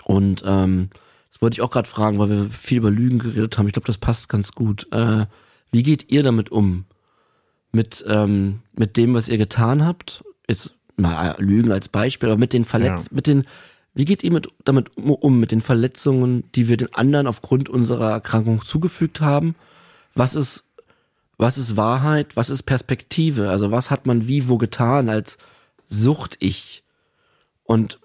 Und 0.06 0.43
ähm, 0.45 0.89
das 1.30 1.41
wollte 1.41 1.56
ich 1.56 1.62
auch 1.62 1.71
gerade 1.71 1.89
fragen, 1.89 2.17
weil 2.19 2.30
wir 2.30 2.50
viel 2.50 2.78
über 2.78 2.91
Lügen 2.91 3.19
geredet 3.19 3.58
haben. 3.58 3.67
Ich 3.67 3.73
glaube, 3.73 3.88
das 3.88 3.97
passt 3.97 4.30
ganz 4.30 4.54
gut. 4.54 4.88
Äh, 4.91 5.26
wie 5.71 5.84
geht 5.84 6.10
ihr 6.12 6.23
damit 6.23 6.50
um? 6.52 6.86
Mit, 7.73 8.06
ähm, 8.08 8.62
mit 8.73 8.95
dem, 8.95 9.13
was 9.13 9.28
ihr 9.28 9.38
getan 9.38 9.86
habt? 9.86 10.23
Jetzt 10.47 10.73
mal 10.95 11.32
äh, 11.38 11.41
Lügen 11.41 11.71
als 11.71 11.89
Beispiel, 11.89 12.30
aber 12.30 12.39
mit 12.39 12.54
den 12.54 12.63
Verletz 12.63 13.08
Ja. 13.10 13.15
mit 13.15 13.28
den, 13.28 13.43
wie 13.93 14.06
geht 14.06 14.23
ihr 14.23 14.32
mit, 14.32 14.47
damit 14.63 14.95
um, 14.97 15.12
um, 15.12 15.39
mit 15.39 15.52
den 15.52 15.62
Verletzungen, 15.62 16.50
die 16.56 16.69
wir 16.69 16.78
den 16.78 16.93
anderen 16.95 17.28
aufgrund 17.28 17.67
unserer 17.67 18.12
Erkrankung 18.12 18.63
zugefügt 18.63 19.19
haben? 19.19 19.56
Was 20.15 20.34
ist, 20.34 20.63
was 21.38 21.58
ist 21.58 21.76
Wahrheit? 21.78 22.36
Was 22.36 22.50
ist 22.50 22.63
Perspektive? 22.63 23.50
Also 23.50 23.69
was 23.69 23.91
hat 23.91 24.08
man 24.08 24.28
wie 24.28 24.47
wo 24.47 24.58
getan 24.58 25.10
als 25.10 25.38
Sucht-Ich? 25.88 26.84
Und 27.67 27.99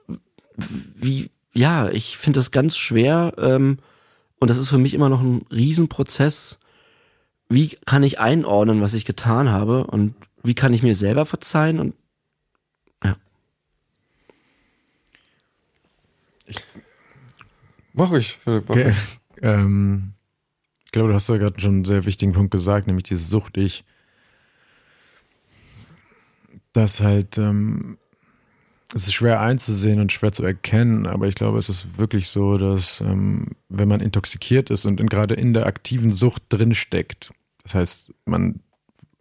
wie, 0.94 1.30
ja, 1.54 1.88
ich 1.88 2.18
finde 2.18 2.40
das 2.40 2.50
ganz 2.50 2.76
schwer, 2.76 3.32
ähm, 3.38 3.78
und 4.38 4.50
das 4.50 4.58
ist 4.58 4.68
für 4.68 4.78
mich 4.78 4.92
immer 4.92 5.08
noch 5.08 5.22
ein 5.22 5.46
Riesenprozess. 5.50 6.58
Wie 7.48 7.68
kann 7.86 8.02
ich 8.02 8.18
einordnen, 8.18 8.82
was 8.82 8.92
ich 8.92 9.04
getan 9.04 9.50
habe 9.50 9.84
und 9.84 10.14
wie 10.42 10.54
kann 10.54 10.74
ich 10.74 10.82
mir 10.82 10.96
selber 10.96 11.24
verzeihen 11.24 11.78
und 11.80 11.94
Mach 17.94 18.12
ich, 18.12 18.38
Philipp. 18.38 18.64
Mach 18.68 18.76
Okay. 18.76 18.90
ich. 18.90 18.96
Ähm, 19.44 20.12
ich 20.84 20.92
glaube, 20.92 21.08
du 21.08 21.14
hast 21.14 21.28
ja 21.28 21.36
gerade 21.36 21.60
schon 21.60 21.72
einen 21.72 21.84
sehr 21.84 22.06
wichtigen 22.06 22.32
Punkt 22.32 22.52
gesagt, 22.52 22.86
nämlich 22.86 23.02
diese 23.02 23.24
Sucht 23.24 23.56
ich. 23.56 23.84
Das 26.72 27.00
halt, 27.00 27.38
ähm, 27.38 27.98
es 28.94 29.04
ist 29.04 29.14
schwer 29.14 29.40
einzusehen 29.40 30.00
und 30.00 30.12
schwer 30.12 30.32
zu 30.32 30.42
erkennen, 30.44 31.06
aber 31.06 31.26
ich 31.26 31.34
glaube, 31.34 31.58
es 31.58 31.68
ist 31.68 31.98
wirklich 31.98 32.28
so, 32.28 32.58
dass 32.58 33.00
ähm, 33.00 33.48
wenn 33.68 33.88
man 33.88 34.00
intoxikiert 34.00 34.70
ist 34.70 34.84
und 34.84 35.00
in, 35.00 35.06
gerade 35.08 35.34
in 35.34 35.54
der 35.54 35.66
aktiven 35.66 36.12
Sucht 36.12 36.42
drin 36.50 36.74
steckt, 36.74 37.32
das 37.62 37.74
heißt, 37.74 38.12
man 38.26 38.60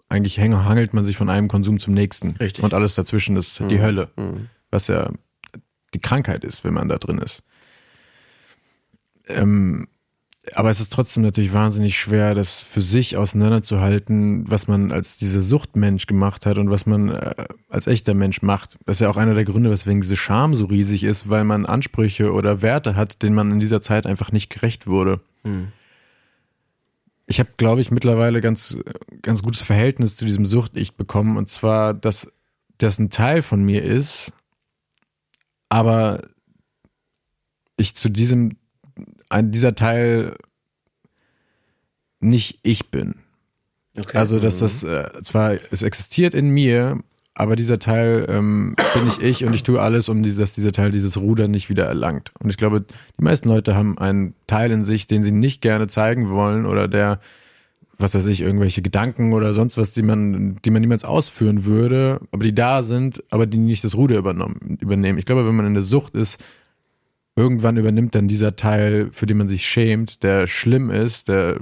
eigentlich 0.09 0.37
häng- 0.39 0.65
hangelt 0.65 0.93
man 0.93 1.03
sich 1.05 1.15
von 1.15 1.29
einem 1.29 1.47
Konsum 1.47 1.79
zum 1.79 1.93
nächsten 1.93 2.31
Richtig. 2.31 2.63
und 2.63 2.73
alles 2.73 2.95
dazwischen 2.95 3.37
ist 3.37 3.59
die 3.59 3.63
Mhm. 3.77 3.81
Hölle 3.81 4.09
Mhm. 4.17 4.49
was 4.71 4.87
ja 4.87 5.09
die 5.93 5.99
Krankheit 5.99 6.43
ist, 6.43 6.63
wenn 6.63 6.73
man 6.73 6.89
da 6.89 6.97
drin 6.97 7.17
ist. 7.19 7.43
Ähm, 9.27 9.87
aber 10.53 10.71
es 10.71 10.79
ist 10.79 10.91
trotzdem 10.91 11.21
natürlich 11.21 11.53
wahnsinnig 11.53 11.99
schwer, 11.99 12.33
das 12.33 12.61
für 12.61 12.81
sich 12.81 13.15
auseinanderzuhalten, 13.15 14.49
was 14.49 14.67
man 14.67 14.91
als 14.91 15.17
dieser 15.17 15.41
Suchtmensch 15.41 16.07
gemacht 16.07 16.45
hat 16.47 16.57
und 16.57 16.71
was 16.71 16.87
man 16.87 17.09
äh, 17.09 17.45
als 17.69 17.85
echter 17.85 18.15
Mensch 18.15 18.41
macht. 18.41 18.79
Das 18.85 18.97
ist 18.97 19.01
ja 19.01 19.09
auch 19.09 19.17
einer 19.17 19.35
der 19.35 19.45
Gründe, 19.45 19.69
weswegen 19.69 20.01
diese 20.01 20.17
Scham 20.17 20.55
so 20.55 20.65
riesig 20.65 21.03
ist, 21.03 21.29
weil 21.29 21.43
man 21.43 21.67
Ansprüche 21.67 22.33
oder 22.33 22.63
Werte 22.63 22.95
hat, 22.95 23.21
denen 23.21 23.35
man 23.35 23.51
in 23.51 23.59
dieser 23.59 23.81
Zeit 23.81 24.07
einfach 24.07 24.31
nicht 24.31 24.49
gerecht 24.49 24.87
wurde. 24.87 25.21
hm. 25.43 25.67
Ich 27.27 27.39
habe, 27.39 27.51
glaube 27.55 27.79
ich, 27.79 27.91
mittlerweile 27.91 28.41
ganz, 28.41 28.77
ganz 29.21 29.41
gutes 29.41 29.61
Verhältnis 29.61 30.17
zu 30.17 30.25
diesem 30.25 30.45
Sucht-Ich 30.45 30.97
bekommen. 30.97 31.37
Und 31.37 31.47
zwar, 31.49 31.93
dass 31.93 32.29
das 32.77 32.99
ein 32.99 33.09
Teil 33.09 33.41
von 33.41 33.63
mir 33.63 33.83
ist, 33.83 34.33
aber 35.69 36.23
ich 37.77 37.95
zu 37.95 38.09
diesem, 38.09 38.57
ein, 39.31 39.51
dieser 39.51 39.75
Teil 39.75 40.35
nicht 42.19 42.59
ich 42.63 42.91
bin. 42.91 43.15
okay. 43.97 44.17
Also, 44.17 44.39
dass 44.39 44.59
das 44.59 44.83
äh, 44.83 45.09
zwar, 45.23 45.57
es 45.71 45.81
existiert 45.81 46.33
in 46.33 46.49
mir, 46.49 46.99
aber 47.33 47.55
dieser 47.55 47.79
Teil 47.79 48.25
ähm, 48.29 48.75
bin 48.93 49.07
ich 49.07 49.21
ich 49.21 49.45
und 49.45 49.53
ich 49.53 49.63
tue 49.63 49.81
alles, 49.81 50.09
um 50.09 50.21
diese, 50.21 50.41
dass 50.41 50.53
dieser 50.53 50.71
Teil 50.71 50.91
dieses 50.91 51.17
Ruder 51.17 51.47
nicht 51.47 51.69
wieder 51.69 51.85
erlangt. 51.85 52.31
Und 52.39 52.49
ich 52.49 52.57
glaube, 52.57 52.81
die 52.81 53.23
meisten 53.23 53.49
Leute 53.49 53.73
haben 53.73 53.97
einen 53.97 54.35
Teil 54.47 54.71
in 54.71 54.83
sich, 54.83 55.07
den 55.07 55.23
sie 55.23 55.31
nicht 55.31 55.61
gerne 55.61 55.87
zeigen 55.87 56.29
wollen 56.29 56.65
oder 56.65 56.87
der, 56.87 57.19
was 57.97 58.13
weiß 58.13 58.25
ich, 58.25 58.41
irgendwelche 58.41 58.81
Gedanken 58.81 59.33
oder 59.33 59.53
sonst 59.53 59.77
was, 59.77 59.93
die 59.93 60.03
man, 60.03 60.57
die 60.63 60.71
man 60.71 60.81
niemals 60.81 61.05
ausführen 61.05 61.63
würde, 61.63 62.19
aber 62.31 62.43
die 62.43 62.53
da 62.53 62.83
sind, 62.83 63.23
aber 63.29 63.45
die 63.45 63.57
nicht 63.57 63.83
das 63.83 63.95
Ruder 63.95 64.17
übernommen, 64.17 64.77
übernehmen. 64.81 65.17
Ich 65.17 65.25
glaube, 65.25 65.47
wenn 65.47 65.55
man 65.55 65.67
in 65.67 65.73
der 65.73 65.83
Sucht 65.83 66.15
ist, 66.15 66.37
irgendwann 67.35 67.77
übernimmt 67.77 68.15
dann 68.15 68.27
dieser 68.27 68.55
Teil, 68.55 69.09
für 69.11 69.25
den 69.25 69.37
man 69.37 69.47
sich 69.47 69.65
schämt, 69.65 70.23
der 70.23 70.47
schlimm 70.47 70.89
ist, 70.89 71.27
der 71.29 71.59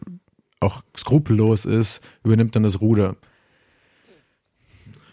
auch 0.60 0.82
skrupellos 0.98 1.66
ist, 1.66 2.02
übernimmt 2.24 2.56
dann 2.56 2.64
das 2.64 2.82
Ruder. 2.82 3.16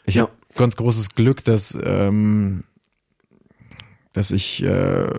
Ich 0.06 0.16
Ja. 0.16 0.22
habe 0.22 0.32
ganz 0.56 0.76
großes 0.76 1.10
Glück, 1.10 1.44
dass, 1.44 1.76
ähm, 1.82 2.64
dass 4.12 4.30
ich 4.30 4.62
äh, 4.62 5.10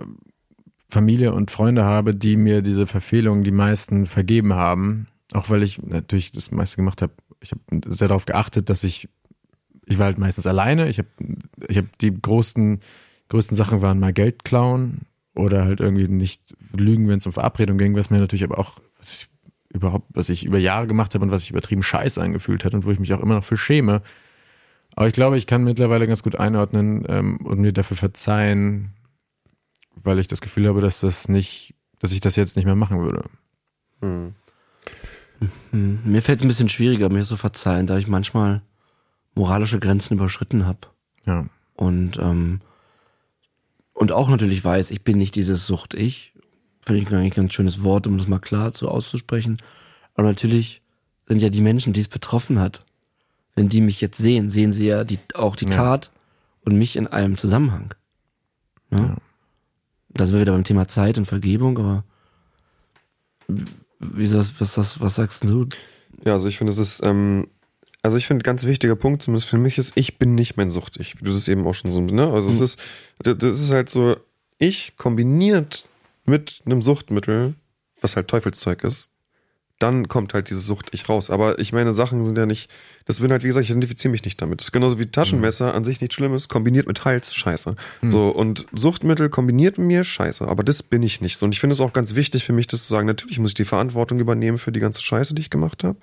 Familie 0.90 1.32
und 1.32 1.50
Freunde 1.50 1.84
habe, 1.84 2.14
die 2.14 2.36
mir 2.36 2.62
diese 2.62 2.86
Verfehlungen 2.86 3.44
die 3.44 3.50
meisten 3.50 4.06
vergeben 4.06 4.54
haben. 4.54 5.08
Auch 5.32 5.50
weil 5.50 5.62
ich 5.62 5.80
natürlich 5.82 6.32
das 6.32 6.50
meiste 6.50 6.76
gemacht 6.76 7.02
habe. 7.02 7.12
Ich 7.40 7.52
habe 7.52 7.60
sehr 7.86 8.08
darauf 8.08 8.24
geachtet, 8.24 8.70
dass 8.70 8.82
ich, 8.84 9.08
ich 9.86 9.98
war 9.98 10.06
halt 10.06 10.18
meistens 10.18 10.46
alleine. 10.46 10.88
Ich 10.88 10.98
habe 10.98 11.08
ich 11.68 11.76
hab 11.76 11.98
die 11.98 12.20
größten, 12.20 12.80
größten 13.28 13.56
Sachen 13.56 13.82
waren 13.82 14.00
mal 14.00 14.12
Geld 14.12 14.44
klauen 14.44 15.02
oder 15.38 15.64
halt 15.64 15.80
irgendwie 15.80 16.08
nicht 16.08 16.42
lügen, 16.76 17.08
wenn 17.08 17.18
es 17.18 17.26
um 17.26 17.32
Verabredung 17.32 17.78
ging, 17.78 17.94
was 17.94 18.10
mir 18.10 18.18
natürlich 18.18 18.44
aber 18.44 18.58
auch, 18.58 18.80
was 18.98 19.22
ich 19.22 19.28
überhaupt, 19.70 20.06
was 20.10 20.28
ich 20.28 20.44
über 20.44 20.58
Jahre 20.58 20.86
gemacht 20.86 21.14
habe 21.14 21.24
und 21.24 21.30
was 21.30 21.42
sich 21.42 21.50
übertrieben 21.50 21.82
scheiße 21.82 22.20
angefühlt 22.20 22.64
hat 22.64 22.74
und 22.74 22.84
wo 22.84 22.90
ich 22.90 22.98
mich 22.98 23.12
auch 23.14 23.20
immer 23.20 23.34
noch 23.34 23.44
für 23.44 23.56
schäme. 23.56 24.02
Aber 24.96 25.06
ich 25.06 25.12
glaube, 25.12 25.38
ich 25.38 25.46
kann 25.46 25.62
mittlerweile 25.62 26.06
ganz 26.06 26.22
gut 26.22 26.36
einordnen 26.36 27.04
ähm, 27.08 27.36
und 27.44 27.60
mir 27.60 27.72
dafür 27.72 27.96
verzeihen, 27.96 28.92
weil 30.02 30.18
ich 30.18 30.26
das 30.26 30.40
Gefühl 30.40 30.66
habe, 30.68 30.80
dass 30.80 31.00
das 31.00 31.28
nicht, 31.28 31.74
dass 32.00 32.12
ich 32.12 32.20
das 32.20 32.36
jetzt 32.36 32.56
nicht 32.56 32.64
mehr 32.64 32.74
machen 32.74 33.00
würde. 33.00 33.24
Mhm. 34.00 34.34
Hm, 35.70 36.00
Mir 36.04 36.22
fällt 36.22 36.40
es 36.40 36.44
ein 36.44 36.48
bisschen 36.48 36.68
schwieriger, 36.68 37.10
mir 37.10 37.24
zu 37.24 37.36
verzeihen, 37.36 37.86
da 37.86 37.96
ich 37.98 38.08
manchmal 38.08 38.62
moralische 39.34 39.78
Grenzen 39.78 40.14
überschritten 40.14 40.66
habe. 40.66 40.80
Ja. 41.26 41.46
Und, 41.76 42.18
ähm, 42.18 42.60
und 43.98 44.12
auch 44.12 44.28
natürlich 44.28 44.64
weiß, 44.64 44.92
ich 44.92 45.02
bin 45.02 45.18
nicht 45.18 45.34
dieses 45.34 45.66
Sucht-Ich. 45.66 46.32
Finde 46.82 47.02
ich 47.02 47.08
eigentlich 47.08 47.32
ein 47.32 47.42
ganz 47.42 47.52
schönes 47.52 47.82
Wort, 47.82 48.06
um 48.06 48.16
das 48.16 48.28
mal 48.28 48.38
klar 48.38 48.70
so 48.72 48.88
auszusprechen. 48.88 49.58
Aber 50.14 50.28
natürlich 50.28 50.82
sind 51.26 51.42
ja 51.42 51.48
die 51.48 51.60
Menschen, 51.60 51.92
die 51.92 52.00
es 52.00 52.06
betroffen 52.06 52.60
hat, 52.60 52.84
wenn 53.56 53.68
die 53.68 53.80
mich 53.80 54.00
jetzt 54.00 54.18
sehen, 54.18 54.50
sehen 54.50 54.72
sie 54.72 54.86
ja 54.86 55.02
die, 55.02 55.18
auch 55.34 55.56
die 55.56 55.64
Ja. 55.64 55.72
Tat 55.72 56.12
und 56.64 56.78
mich 56.78 56.94
in 56.94 57.08
einem 57.08 57.36
Zusammenhang. 57.36 57.92
Ne? 58.90 58.98
Ja. 59.00 59.16
Da 60.10 60.26
sind 60.26 60.36
wir 60.36 60.42
wieder 60.42 60.52
beim 60.52 60.62
Thema 60.62 60.86
Zeit 60.86 61.18
und 61.18 61.26
Vergebung, 61.26 61.76
aber 61.76 62.04
wie 63.48 64.32
was, 64.32 64.54
das, 64.56 65.00
was 65.00 65.14
sagst 65.16 65.42
du? 65.42 65.66
Ja, 66.24 66.34
also 66.34 66.48
ich 66.48 66.58
finde, 66.58 66.72
es 66.72 66.78
ist, 66.78 67.00
ähm, 67.02 67.48
also 68.02 68.16
ich 68.16 68.26
finde, 68.26 68.42
ein 68.42 68.44
ganz 68.44 68.64
wichtiger 68.64 68.96
Punkt, 68.96 69.22
zumindest 69.22 69.48
für 69.48 69.58
mich 69.58 69.78
ist, 69.78 69.92
ich 69.96 70.18
bin 70.18 70.34
nicht 70.34 70.56
mein 70.56 70.70
Sucht-Ich, 70.70 71.20
wie 71.20 71.24
du 71.24 71.32
das 71.32 71.48
eben 71.48 71.66
auch 71.66 71.74
schon 71.74 71.92
so, 71.92 72.00
ne? 72.00 72.30
Also 72.32 72.50
es 72.50 72.58
Mhm. 72.58 72.64
ist, 72.64 72.80
das 73.22 73.38
das 73.38 73.60
ist 73.60 73.70
halt 73.70 73.90
so, 73.90 74.16
ich 74.58 74.94
kombiniert 74.96 75.86
mit 76.24 76.60
einem 76.66 76.82
Suchtmittel, 76.82 77.54
was 78.00 78.16
halt 78.16 78.28
Teufelszeug 78.28 78.84
ist, 78.84 79.10
dann 79.80 80.08
kommt 80.08 80.34
halt 80.34 80.50
diese 80.50 80.60
Sucht 80.60 80.88
ich 80.92 81.08
raus. 81.08 81.30
Aber 81.30 81.58
ich 81.60 81.72
meine, 81.72 81.92
Sachen 81.92 82.24
sind 82.24 82.36
ja 82.36 82.46
nicht, 82.46 82.68
das 83.04 83.20
bin 83.20 83.30
halt, 83.30 83.44
wie 83.44 83.46
gesagt, 83.46 83.64
ich 83.64 83.70
identifiziere 83.70 84.10
mich 84.10 84.24
nicht 84.24 84.42
damit. 84.42 84.60
Das 84.60 84.66
ist 84.68 84.72
genauso 84.72 84.98
wie 84.98 85.06
Taschenmesser 85.06 85.72
an 85.72 85.84
sich 85.84 86.00
nichts 86.00 86.16
Schlimmes, 86.16 86.48
kombiniert 86.48 86.88
mit 86.88 87.04
Hals, 87.04 87.32
scheiße. 87.32 87.76
Mhm. 88.02 88.10
So, 88.10 88.28
und 88.30 88.66
Suchtmittel 88.72 89.28
kombiniert 89.28 89.78
mit 89.78 89.86
mir, 89.86 90.02
scheiße. 90.04 90.46
Aber 90.48 90.64
das 90.64 90.82
bin 90.82 91.04
ich 91.04 91.20
nicht 91.20 91.38
so. 91.38 91.46
Und 91.46 91.52
ich 91.52 91.60
finde 91.60 91.74
es 91.74 91.80
auch 91.80 91.92
ganz 91.92 92.16
wichtig 92.16 92.44
für 92.44 92.52
mich, 92.52 92.66
das 92.66 92.82
zu 92.82 92.88
sagen, 92.88 93.06
natürlich 93.06 93.38
muss 93.38 93.52
ich 93.52 93.54
die 93.54 93.64
Verantwortung 93.64 94.18
übernehmen 94.18 94.58
für 94.58 94.72
die 94.72 94.80
ganze 94.80 95.00
Scheiße, 95.02 95.34
die 95.34 95.42
ich 95.42 95.50
gemacht 95.50 95.84
habe. 95.84 95.98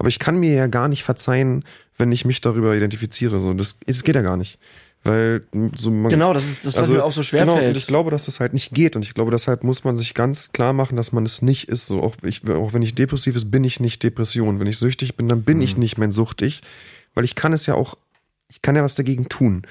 Aber 0.00 0.08
ich 0.08 0.18
kann 0.18 0.40
mir 0.40 0.54
ja 0.54 0.66
gar 0.66 0.88
nicht 0.88 1.04
verzeihen, 1.04 1.62
wenn 1.98 2.10
ich 2.10 2.24
mich 2.24 2.40
darüber 2.40 2.74
identifiziere. 2.74 3.38
So, 3.38 3.52
das, 3.52 3.78
das 3.86 4.02
geht 4.02 4.14
ja 4.14 4.22
gar 4.22 4.38
nicht. 4.38 4.58
Weil 5.04 5.42
so 5.76 5.90
man, 5.90 6.08
Genau, 6.08 6.32
das 6.32 6.42
ist 6.42 6.64
das, 6.64 6.76
was 6.78 6.88
mir 6.88 7.04
auch 7.04 7.12
so 7.12 7.22
schwer 7.22 7.42
genau, 7.42 7.56
fällt. 7.58 7.68
Und 7.68 7.76
ich 7.76 7.86
glaube, 7.86 8.10
dass 8.10 8.24
das 8.24 8.40
halt 8.40 8.54
nicht 8.54 8.72
geht. 8.72 8.96
Und 8.96 9.02
ich 9.02 9.12
glaube, 9.12 9.30
deshalb 9.30 9.62
muss 9.62 9.84
man 9.84 9.98
sich 9.98 10.14
ganz 10.14 10.52
klar 10.52 10.72
machen, 10.72 10.96
dass 10.96 11.12
man 11.12 11.26
es 11.26 11.42
nicht 11.42 11.68
ist. 11.68 11.86
So, 11.86 12.02
auch, 12.02 12.16
ich, 12.22 12.48
auch 12.48 12.72
wenn 12.72 12.80
ich 12.80 12.94
depressiv 12.94 13.36
ist, 13.36 13.50
bin 13.50 13.62
ich 13.62 13.78
nicht 13.78 14.02
Depression. 14.02 14.58
Wenn 14.58 14.66
ich 14.68 14.78
süchtig 14.78 15.16
bin, 15.16 15.28
dann 15.28 15.42
bin 15.42 15.58
Mhm. 15.58 15.64
ich 15.64 15.76
nicht 15.76 15.98
mein 15.98 16.12
Suchtig. 16.12 16.62
Weil 17.12 17.26
ich 17.26 17.34
kann 17.34 17.52
es 17.52 17.66
ja 17.66 17.74
auch, 17.74 17.98
ich 18.48 18.62
kann 18.62 18.76
ja 18.76 18.82
was 18.82 18.94
dagegen 18.94 19.28
tun. 19.28 19.66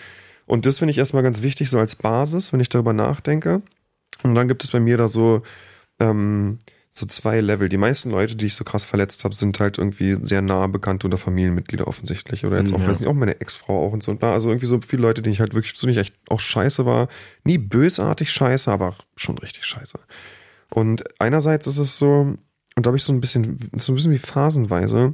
Und 0.46 0.68
das 0.68 0.78
finde 0.78 0.92
ich 0.92 1.00
erstmal 1.00 1.24
ganz 1.24 1.42
wichtig, 1.42 1.72
so 1.72 1.80
als 1.80 1.96
Basis, 1.96 2.54
wenn 2.54 2.60
ich 2.60 2.70
darüber 2.70 2.94
nachdenke. 2.94 3.64
Und 4.22 4.36
dann 4.36 4.48
gibt 4.48 4.64
es 4.64 4.70
bei 4.70 4.80
mir 4.80 4.98
da 4.98 5.08
so, 5.08 5.42
ähm, 6.00 6.60
so 7.00 7.06
zwei 7.08 7.40
Level. 7.42 7.70
Die 7.70 7.78
meisten 7.78 8.12
Leute, 8.12 8.36
die 8.36 8.46
ich 8.46 8.56
so 8.56 8.64
krass 8.64 8.86
verletzt 8.86 9.24
habe, 9.24 9.34
sind 9.36 9.60
halt 9.60 9.78
irgendwie 9.78 10.18
sehr 10.22 10.42
nahe 10.42 10.68
Bekannte 10.70 11.08
oder 11.08 11.18
Familienmitglieder 11.18 11.88
offensichtlich. 11.88 12.46
Oder 12.46 12.60
jetzt 12.60 12.74
auch, 12.74 12.80
Ja. 12.80 12.88
weiß 12.88 13.00
nicht, 13.00 13.10
auch 13.10 13.14
meine 13.14 13.40
Ex-Frau 13.42 13.88
auch 13.88 13.94
und 13.94 14.04
so. 14.04 14.18
Also 14.20 14.50
irgendwie 14.50 14.66
so 14.68 14.80
viele 14.86 15.02
Leute, 15.02 15.22
die 15.22 15.30
ich 15.30 15.40
halt 15.40 15.54
wirklich 15.54 15.76
zu 15.76 15.88
nicht 15.88 15.98
echt 15.98 16.14
auch 16.30 16.40
scheiße 16.40 16.86
war. 16.86 17.08
Nie 17.44 17.58
bösartig 17.58 18.32
scheiße, 18.32 18.72
aber 18.72 18.96
schon 19.16 19.38
richtig 19.38 19.66
scheiße. 19.66 20.00
Und 20.70 21.04
einerseits 21.20 21.66
ist 21.68 21.80
es 21.80 21.98
so, 21.98 22.36
und 22.76 22.86
da 22.86 22.90
habe 22.90 22.98
ich 22.98 23.04
so 23.04 23.12
ein 23.14 23.22
bisschen, 23.22 23.58
so 23.74 23.92
ein 23.92 23.96
bisschen 23.96 24.12
wie 24.12 24.20
phasenweise, 24.20 25.14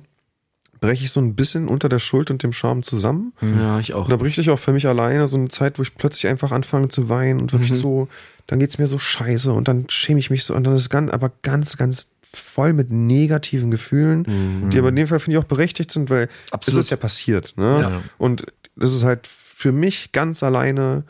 breche 0.81 1.05
ich 1.05 1.11
so 1.11 1.21
ein 1.21 1.36
bisschen 1.36 1.67
unter 1.69 1.88
der 1.89 1.99
Schuld 1.99 2.29
und 2.29 2.43
dem 2.43 2.51
Scham 2.53 2.83
zusammen. 2.83 3.33
Ja, 3.41 3.79
ich 3.79 3.93
auch. 3.93 4.03
Und 4.05 4.11
da 4.11 4.17
bricht 4.17 4.38
ich 4.38 4.49
auch 4.49 4.59
für 4.59 4.73
mich 4.73 4.88
alleine 4.88 5.27
so 5.27 5.38
eine 5.38 5.47
Zeit, 5.47 5.79
wo 5.79 5.83
ich 5.83 5.95
plötzlich 5.95 6.27
einfach 6.27 6.51
anfange 6.51 6.89
zu 6.89 7.07
weinen 7.09 7.39
und 7.39 7.53
wirklich 7.53 7.73
so, 7.73 8.07
dann 8.47 8.59
geht's 8.59 8.77
mir 8.77 8.87
so 8.87 8.99
scheiße 8.99 9.51
und 9.51 9.67
dann 9.67 9.89
schäme 9.89 10.19
ich 10.19 10.29
mich 10.29 10.43
so 10.43 10.53
und 10.53 10.63
dann 10.63 10.75
ist 10.75 10.81
es 10.81 10.89
ganz, 10.89 11.11
aber 11.11 11.31
ganz, 11.41 11.77
ganz 11.77 12.11
voll 12.33 12.73
mit 12.73 12.91
negativen 12.91 13.71
Gefühlen, 13.71 14.69
die 14.69 14.77
aber 14.77 14.89
in 14.89 14.95
dem 14.97 15.07
Fall 15.07 15.19
finde 15.19 15.37
ich 15.37 15.43
auch 15.43 15.47
berechtigt 15.47 15.91
sind, 15.91 16.09
weil 16.09 16.27
Absolut. 16.51 16.79
es 16.79 16.85
ist 16.85 16.89
ja 16.89 16.97
passiert. 16.97 17.53
Ne? 17.57 17.79
Ja. 17.81 18.01
Und 18.17 18.45
das 18.75 18.93
ist 18.93 19.03
halt 19.03 19.27
für 19.27 19.71
mich 19.71 20.11
ganz 20.11 20.43
alleine 20.43 21.05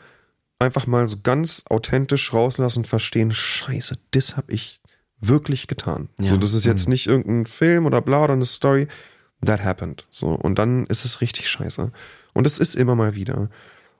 einfach 0.58 0.86
mal 0.86 1.08
so 1.08 1.18
ganz 1.22 1.64
authentisch 1.68 2.32
rauslassen 2.32 2.80
und 2.80 2.86
verstehen, 2.86 3.32
scheiße, 3.32 3.96
das 4.12 4.36
habe 4.36 4.52
ich 4.52 4.80
wirklich 5.20 5.66
getan. 5.66 6.08
Ja. 6.20 6.26
So, 6.26 6.36
das 6.36 6.54
ist 6.54 6.64
jetzt 6.64 6.88
nicht 6.88 7.06
irgendein 7.06 7.46
Film 7.46 7.86
oder 7.86 8.00
bla 8.00 8.24
oder 8.24 8.34
eine 8.34 8.44
Story. 8.44 8.86
That 9.44 9.62
happened. 9.62 10.06
So, 10.10 10.28
und 10.28 10.58
dann 10.58 10.86
ist 10.86 11.04
es 11.04 11.20
richtig 11.20 11.48
scheiße. 11.48 11.90
Und 12.32 12.46
es 12.46 12.58
ist 12.58 12.74
immer 12.74 12.94
mal 12.94 13.14
wieder. 13.14 13.50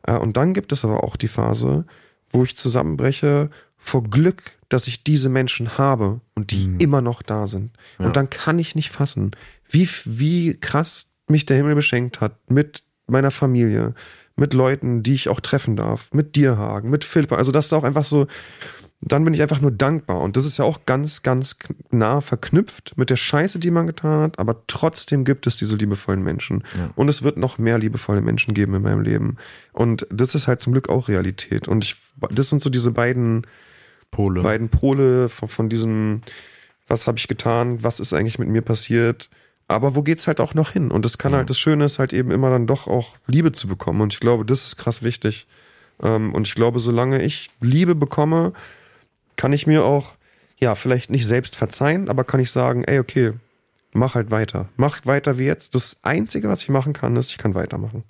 Äh, 0.02 0.14
Und 0.14 0.36
dann 0.36 0.54
gibt 0.54 0.72
es 0.72 0.84
aber 0.84 1.04
auch 1.04 1.16
die 1.16 1.28
Phase, 1.28 1.84
wo 2.30 2.44
ich 2.44 2.56
zusammenbreche 2.56 3.50
vor 3.76 4.04
Glück, 4.04 4.42
dass 4.68 4.88
ich 4.88 5.04
diese 5.04 5.28
Menschen 5.28 5.78
habe 5.78 6.20
und 6.34 6.50
die 6.50 6.68
immer 6.78 7.00
noch 7.00 7.22
da 7.22 7.46
sind. 7.46 7.70
Ja. 7.98 8.06
Und 8.06 8.16
dann 8.16 8.30
kann 8.30 8.58
ich 8.58 8.74
nicht 8.74 8.90
fassen, 8.90 9.30
wie, 9.68 9.88
wie 10.04 10.58
krass 10.58 11.12
mich 11.28 11.46
der 11.46 11.56
Himmel 11.56 11.74
beschenkt 11.74 12.20
hat 12.20 12.38
mit 12.50 12.82
meiner 13.06 13.30
Familie, 13.30 13.94
mit 14.34 14.54
Leuten, 14.54 15.02
die 15.02 15.14
ich 15.14 15.28
auch 15.28 15.40
treffen 15.40 15.76
darf, 15.76 16.08
mit 16.12 16.36
dir, 16.36 16.58
Hagen, 16.58 16.90
mit 16.90 17.04
Philipp. 17.04 17.32
Also 17.32 17.52
das 17.52 17.66
ist 17.66 17.72
auch 17.72 17.84
einfach 17.84 18.04
so, 18.04 18.26
dann 19.00 19.24
bin 19.24 19.34
ich 19.34 19.42
einfach 19.42 19.60
nur 19.60 19.70
dankbar. 19.70 20.20
Und 20.20 20.36
das 20.36 20.44
ist 20.44 20.56
ja 20.58 20.64
auch 20.64 20.86
ganz, 20.86 21.22
ganz 21.22 21.56
nah 21.90 22.20
verknüpft 22.20 22.94
mit 22.96 23.10
der 23.10 23.16
Scheiße, 23.16 23.58
die 23.58 23.70
man 23.70 23.86
getan 23.86 24.22
hat. 24.22 24.38
Aber 24.38 24.62
trotzdem 24.66 25.24
gibt 25.24 25.46
es 25.46 25.56
diese 25.58 25.76
liebevollen 25.76 26.22
Menschen. 26.22 26.64
Ja. 26.76 26.90
Und 26.96 27.08
es 27.08 27.22
wird 27.22 27.36
noch 27.36 27.58
mehr 27.58 27.78
liebevolle 27.78 28.22
Menschen 28.22 28.54
geben 28.54 28.74
in 28.74 28.82
meinem 28.82 29.02
Leben. 29.02 29.36
Und 29.72 30.06
das 30.10 30.34
ist 30.34 30.48
halt 30.48 30.60
zum 30.60 30.72
Glück 30.72 30.88
auch 30.88 31.08
Realität. 31.08 31.68
Und 31.68 31.84
ich, 31.84 31.96
das 32.30 32.48
sind 32.48 32.62
so 32.62 32.70
diese 32.70 32.90
beiden, 32.90 33.46
Pole. 34.10 34.42
beiden 34.42 34.70
Pole 34.70 35.28
von, 35.28 35.48
von 35.48 35.68
diesem, 35.68 36.22
was 36.88 37.06
habe 37.06 37.18
ich 37.18 37.28
getan, 37.28 37.82
was 37.82 38.00
ist 38.00 38.14
eigentlich 38.14 38.38
mit 38.38 38.48
mir 38.48 38.62
passiert. 38.62 39.28
Aber 39.68 39.94
wo 39.94 40.02
geht's 40.02 40.26
halt 40.26 40.40
auch 40.40 40.54
noch 40.54 40.70
hin? 40.70 40.90
Und 40.90 41.04
das 41.04 41.18
kann 41.18 41.34
halt, 41.34 41.50
das 41.50 41.58
Schöne 41.58 41.84
ist 41.84 41.98
halt 41.98 42.12
eben 42.12 42.30
immer 42.30 42.50
dann 42.50 42.66
doch 42.66 42.86
auch 42.86 43.16
Liebe 43.26 43.52
zu 43.52 43.68
bekommen. 43.68 44.00
Und 44.00 44.14
ich 44.14 44.20
glaube, 44.20 44.46
das 44.46 44.64
ist 44.64 44.76
krass 44.78 45.02
wichtig. 45.02 45.46
Ähm, 46.02 46.34
und 46.34 46.48
ich 46.48 46.54
glaube, 46.54 46.78
solange 46.78 47.22
ich 47.22 47.50
Liebe 47.60 47.94
bekomme, 47.94 48.52
kann 49.36 49.52
ich 49.52 49.66
mir 49.66 49.84
auch, 49.84 50.12
ja, 50.58 50.74
vielleicht 50.74 51.10
nicht 51.10 51.26
selbst 51.26 51.56
verzeihen, 51.56 52.08
aber 52.08 52.24
kann 52.24 52.40
ich 52.40 52.50
sagen, 52.50 52.84
ey, 52.84 52.98
okay, 52.98 53.32
mach 53.92 54.14
halt 54.14 54.30
weiter. 54.30 54.68
Mach 54.76 55.04
weiter 55.06 55.38
wie 55.38 55.44
jetzt. 55.44 55.74
Das 55.74 55.96
Einzige, 56.02 56.48
was 56.48 56.62
ich 56.62 56.68
machen 56.68 56.92
kann, 56.92 57.16
ist, 57.16 57.30
ich 57.30 57.38
kann 57.38 57.54
weitermachen. 57.54 58.04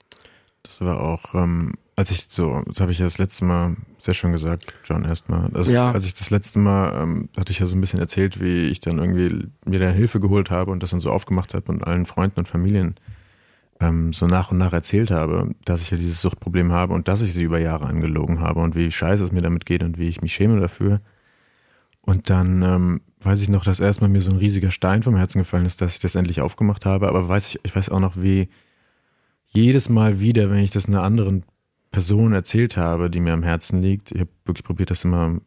Das 0.63 0.81
war 0.81 1.01
auch, 1.01 1.35
ähm, 1.35 1.75
als 1.95 2.11
ich 2.11 2.25
so, 2.25 2.63
das 2.67 2.81
habe 2.81 2.93
ich 2.93 2.99
ja 2.99 3.07
das 3.07 3.19
letzte 3.19 3.45
Mal 3.45 3.77
sehr 3.99 4.15
schön 4.15 4.33
gesagt, 4.33 4.75
John, 4.85 5.05
erstmal. 5.05 5.49
Also, 5.55 5.73
Ja. 5.73 5.91
Als 5.93 6.07
ich 6.07 6.15
das 6.15 6.31
letzte 6.31 6.59
Mal, 6.59 7.03
ähm, 7.03 7.29
hatte 7.37 7.53
ich 7.53 7.61
ja 7.61 7.67
so 7.67 7.77
ein 7.77 7.81
bisschen 7.81 8.01
erzählt, 8.01 8.41
wie 8.41 8.67
ich 8.67 8.81
dann 8.81 8.99
irgendwie 8.99 9.49
mir 9.65 9.79
dann 9.79 9.95
Hilfe 9.95 10.21
geholt 10.21 10.51
habe 10.51 10.71
und 10.73 10.83
das 10.83 10.91
dann 10.91 11.01
so 11.01 11.11
aufgemacht 11.11 11.55
habe 11.55 11.71
und 11.73 11.87
allen 11.87 12.07
Freunden 12.07 12.41
und 12.41 12.49
Familien 12.49 12.97
ähm, 13.81 14.13
so 14.13 14.27
nach 14.27 14.51
und 14.51 14.59
nach 14.59 14.73
erzählt 14.73 15.11
habe, 15.11 15.55
dass 15.65 15.83
ich 15.83 15.91
ja 15.91 15.97
dieses 15.97 16.21
Suchtproblem 16.21 16.73
habe 16.73 16.95
und 16.95 17.09
dass 17.09 17.21
ich 17.21 17.33
sie 17.33 17.43
über 17.43 17.59
Jahre 17.59 17.87
angelogen 17.87 18.41
habe 18.41 18.61
und 18.61 18.75
wie 18.75 18.91
scheiße 18.91 19.23
es 19.23 19.33
mir 19.33 19.43
damit 19.43 19.67
geht 19.67 19.83
und 19.83 19.99
wie 19.99 20.09
ich 20.09 20.23
mich 20.23 20.35
schäme 20.35 20.61
dafür. 20.61 21.01
Und 22.07 22.31
dann 22.31 22.63
ähm, 22.63 23.01
weiß 23.21 23.43
ich 23.43 23.49
noch, 23.49 23.65
dass 23.65 23.81
erstmal 23.81 24.09
mir 24.09 24.21
so 24.23 24.31
ein 24.31 24.37
riesiger 24.39 24.71
Stein 24.71 25.03
vom 25.03 25.17
Herzen 25.17 25.39
gefallen 25.41 25.67
ist, 25.67 25.81
dass 25.81 25.95
ich 25.95 26.01
das 26.01 26.15
endlich 26.15 26.41
aufgemacht 26.41 26.87
habe. 26.87 27.09
Aber 27.09 27.29
weiß 27.29 27.49
ich, 27.49 27.61
ich 27.65 27.75
weiß 27.75 27.91
auch 27.91 28.01
noch, 28.01 28.17
wie 28.17 28.49
jedes 29.49 29.89
Mal 29.89 30.21
wieder, 30.21 30.51
wenn 30.51 30.59
ich 30.61 30.71
das 30.71 30.87
einer 30.87 31.03
anderen 31.03 31.45
Person 31.91 32.33
erzählt 32.33 32.77
habe, 32.77 33.11
die 33.11 33.21
mir 33.21 33.33
am 33.33 33.43
Herzen 33.43 33.83
liegt, 33.83 34.13
ich 34.13 34.21
habe 34.21 34.31
wirklich 34.45 34.65
probiert, 34.65 34.91
das 34.91 35.05
immer 35.05 35.41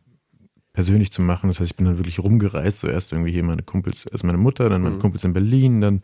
persönlich 0.74 1.12
zu 1.12 1.22
machen. 1.22 1.47
Das 1.47 1.60
heißt, 1.60 1.72
ich 1.72 1.78
bin 1.78 1.86
dann 1.86 1.97
wirklich 1.97 2.20
rumgereist. 2.20 2.80
Zuerst 2.80 3.12
irgendwie 3.12 3.32
hier 3.32 3.43
meine 3.43 3.64
Kumpels, 3.64 4.05
also 4.12 4.28
meine 4.28 4.38
Mutter, 4.38 4.70
dann 4.70 4.82
meine 4.82 4.95
Mhm. 4.95 4.99
Kumpels 4.99 5.24
in 5.24 5.34
Berlin, 5.34 5.82
dann 5.82 6.01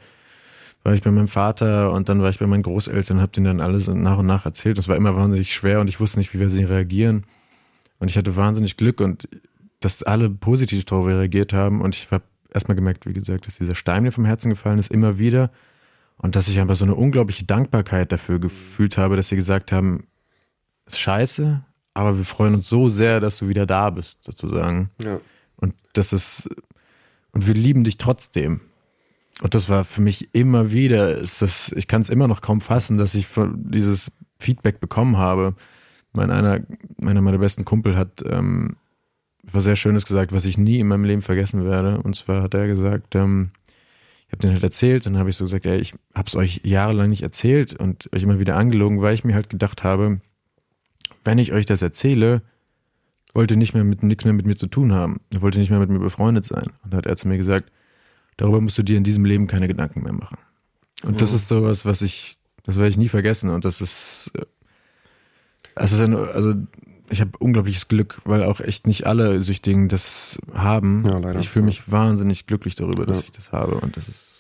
war 0.84 0.94
ich 0.94 1.02
bei 1.02 1.12
meinem 1.12 1.28
Vater 1.28 1.92
und 1.92 2.08
dann 2.10 2.22
war 2.22 2.30
ich 2.30 2.40
bei 2.40 2.48
meinen 2.48 2.64
Großeltern, 2.64 3.20
habe 3.20 3.32
denen 3.32 3.46
dann 3.58 3.62
alles 3.62 3.88
nach 3.88 4.20
und 4.20 4.28
nach 4.28 4.46
erzählt. 4.46 4.78
Das 4.78 4.88
war 4.88 4.96
immer 4.96 5.16
wahnsinnig 5.16 5.54
schwer 5.54 5.82
und 5.82 5.90
ich 5.90 6.00
wusste 6.00 6.20
nicht, 6.20 6.34
wie 6.34 6.40
wir 6.40 6.50
sie 6.50 6.64
reagieren. 6.64 7.26
Und 8.00 8.10
ich 8.10 8.18
hatte 8.18 8.36
wahnsinnig 8.36 8.78
Glück 8.78 9.02
und 9.02 9.28
dass 9.86 10.02
alle 10.02 10.32
positiv 10.32 10.84
darauf 10.86 11.06
reagiert 11.06 11.54
haben. 11.54 11.80
Und 11.80 11.96
ich 11.96 12.10
habe 12.10 12.24
erstmal 12.52 12.76
gemerkt, 12.76 13.06
wie 13.06 13.14
gesagt, 13.14 13.46
dass 13.46 13.60
dieser 13.60 13.76
Stein 13.76 14.02
mir 14.02 14.12
vom 14.12 14.26
Herzen 14.26 14.50
gefallen 14.50 14.80
ist, 14.80 14.92
immer 14.92 15.20
wieder. 15.20 15.52
Und 16.18 16.36
dass 16.36 16.48
ich 16.48 16.60
einfach 16.60 16.76
so 16.76 16.86
eine 16.86 16.96
unglaubliche 16.96 17.46
Dankbarkeit 17.46 18.12
dafür 18.12 18.40
gefühlt 18.40 18.98
habe, 18.98 19.16
dass 19.16 19.30
sie 19.30 19.36
gesagt 19.36 19.72
haben, 19.72 20.08
ist 20.88 21.00
scheiße, 21.00 21.64
aber 21.94 22.18
wir 22.18 22.26
freuen 22.26 22.56
uns 22.56 22.68
so 22.68 22.90
sehr, 22.90 23.20
dass 23.20 23.38
du 23.38 23.48
wieder 23.48 23.68
da 23.68 23.92
bist, 23.92 24.24
sozusagen. 24.24 24.90
Ja. 25.00 25.20
Und 25.58 25.76
das 25.94 26.14
ist, 26.14 26.50
und 27.32 27.46
wir 27.46 27.54
lieben 27.54 27.84
dich 27.84 27.98
trotzdem. 27.98 28.62
Und 29.42 29.54
das 29.54 29.70
war 29.70 29.84
für 29.84 30.02
mich 30.02 30.34
immer 30.34 30.72
wieder, 30.72 31.16
ist 31.16 31.44
das, 31.44 31.72
ich 31.74 31.88
kann 31.88 32.02
es 32.02 32.10
immer 32.10 32.28
noch 32.28 32.42
kaum 32.42 32.60
fassen, 32.60 32.98
dass 32.98 33.14
ich 33.14 33.28
dieses 33.56 34.12
Feedback 34.40 34.80
bekommen 34.80 35.18
habe. 35.18 35.54
Mein 36.12 36.32
einer, 36.32 36.62
einer 37.02 37.22
meiner 37.22 37.38
besten 37.38 37.66
Kumpel 37.66 37.96
hat 37.98 38.24
ähm, 38.28 38.78
was 39.52 39.64
sehr 39.64 39.76
Schönes 39.76 40.06
gesagt, 40.06 40.32
was 40.32 40.46
ich 40.46 40.58
nie 40.58 40.80
in 40.80 40.88
meinem 40.88 41.06
Leben 41.06 41.22
vergessen 41.22 41.66
werde. 41.66 42.02
Und 42.02 42.16
zwar 42.16 42.42
hat 42.44 42.54
er 42.54 42.68
gesagt, 42.68 43.16
ähm, 43.16 43.52
ich 44.28 44.32
habe 44.34 44.42
den 44.42 44.52
halt 44.54 44.64
erzählt 44.64 45.06
und 45.06 45.14
dann 45.14 45.20
habe 45.20 45.30
ich 45.30 45.38
so 45.38 45.46
gesagt, 45.46 45.66
ey, 45.66 45.78
ich 45.80 45.94
habe 46.14 46.28
es 46.28 46.36
euch 46.36 46.62
jahrelang 46.64 47.10
nicht 47.10 47.22
erzählt 47.22 47.74
und 47.74 48.10
euch 48.14 48.24
immer 48.24 48.40
wieder 48.40 48.56
angelogen, 48.56 49.02
weil 49.02 49.14
ich 49.14 49.24
mir 49.24 49.36
halt 49.36 49.50
gedacht 49.50 49.84
habe, 49.84 50.20
wenn 51.24 51.38
ich 51.38 51.54
euch 51.54 51.66
das 51.66 51.82
erzähle, 51.82 52.42
wollt 53.34 53.52
ihr 53.52 53.58
nicht 53.58 53.74
mehr 53.74 53.84
mit 53.84 54.02
nichts 54.04 54.24
mehr 54.26 54.34
mit 54.34 54.46
mir 54.46 54.56
zu 54.56 54.68
tun 54.68 54.94
haben. 54.94 55.20
Wollt 55.40 55.56
ihr 55.56 55.60
nicht 55.60 55.70
mehr 55.70 55.80
mit 55.80 55.90
mir 55.90 56.00
befreundet 56.00 56.46
sein. 56.46 56.68
Und 56.84 56.92
dann 56.94 56.98
hat 57.00 57.06
er 57.06 57.18
zu 57.18 57.28
mir 57.28 57.38
gesagt, 57.38 57.72
darüber 58.38 58.62
musst 58.62 58.78
du 58.78 58.84
dir 58.84 58.98
in 58.98 59.04
diesem 59.04 59.26
Leben 59.26 59.48
keine 59.48 59.68
Gedanken 59.68 60.04
mehr 60.04 60.14
machen. 60.14 60.38
Und 61.04 61.22
das 61.22 61.32
Mhm. 61.32 61.36
ist 61.36 61.48
sowas, 61.48 61.86
was 61.86 62.02
ich, 62.02 62.38
das 62.64 62.78
werde 62.78 62.90
ich 62.90 62.98
nie 62.98 63.10
vergessen. 63.10 63.50
Und 63.50 63.66
das 63.66 63.82
ist, 63.82 64.32
äh, 64.36 64.46
es 65.76 65.92
ist 65.92 66.00
ein, 66.02 66.16
also 66.16 66.54
ich 67.10 67.22
habe 67.22 67.32
unglaubliches 67.40 67.88
Glück, 67.88 68.22
weil 68.26 68.44
auch 68.44 68.60
echt 68.60 68.88
nicht 68.88 69.06
alle 69.08 69.42
Süchtigen 69.42 69.88
das 69.90 70.38
haben. 70.54 71.04
Ja, 71.08 71.18
leider. 71.18 71.40
Ich 71.40 71.50
fühle 71.50 71.66
mich 71.66 71.92
wahnsinnig 71.92 72.48
glücklich 72.48 72.76
darüber, 72.76 73.06
dass 73.06 73.18
Ja. 73.20 73.24
ich 73.26 73.32
das 73.32 73.52
habe. 73.52 73.76
Und 73.76 73.96
das 73.98 74.08
ist 74.08 74.32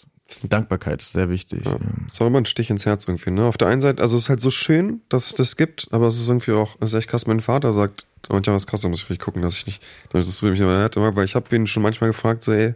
Dankbarkeit 0.49 1.03
ist 1.03 1.11
sehr 1.13 1.29
wichtig. 1.29 1.65
Ja. 1.65 1.77
Ist 2.07 2.19
auch 2.19 2.25
immer 2.27 2.39
ein 2.39 2.47
Stich 2.47 2.71
ins 2.71 2.85
Herz 2.87 3.07
irgendwie, 3.07 3.29
ne? 3.29 3.45
Auf 3.45 3.57
der 3.57 3.67
einen 3.67 3.81
Seite, 3.81 4.01
also 4.01 4.15
es 4.15 4.23
ist 4.23 4.29
halt 4.29 4.41
so 4.41 4.49
schön, 4.49 5.01
dass 5.07 5.27
es 5.27 5.35
das 5.35 5.55
gibt, 5.55 5.87
aber 5.91 6.07
es 6.07 6.19
ist 6.19 6.27
irgendwie 6.27 6.53
auch, 6.53 6.77
es 6.79 6.93
ist 6.93 6.99
echt 6.99 7.09
krass, 7.09 7.27
mein 7.27 7.41
Vater 7.41 7.71
sagt, 7.71 8.07
ja, 8.31 8.39
was 8.53 8.65
krass, 8.65 8.81
da 8.81 8.89
muss 8.89 9.03
ich 9.03 9.09
richtig 9.11 9.23
gucken, 9.23 9.43
dass 9.43 9.55
ich 9.55 9.67
nicht, 9.67 9.83
dass 10.11 10.39
du 10.39 10.47
mich 10.47 10.59
immer 10.59 10.81
hätte, 10.83 10.99
weil 11.15 11.25
ich 11.25 11.35
habe 11.35 11.55
ihn 11.55 11.67
schon 11.67 11.83
manchmal 11.83 12.09
gefragt, 12.09 12.43
so, 12.43 12.53
ey, 12.53 12.73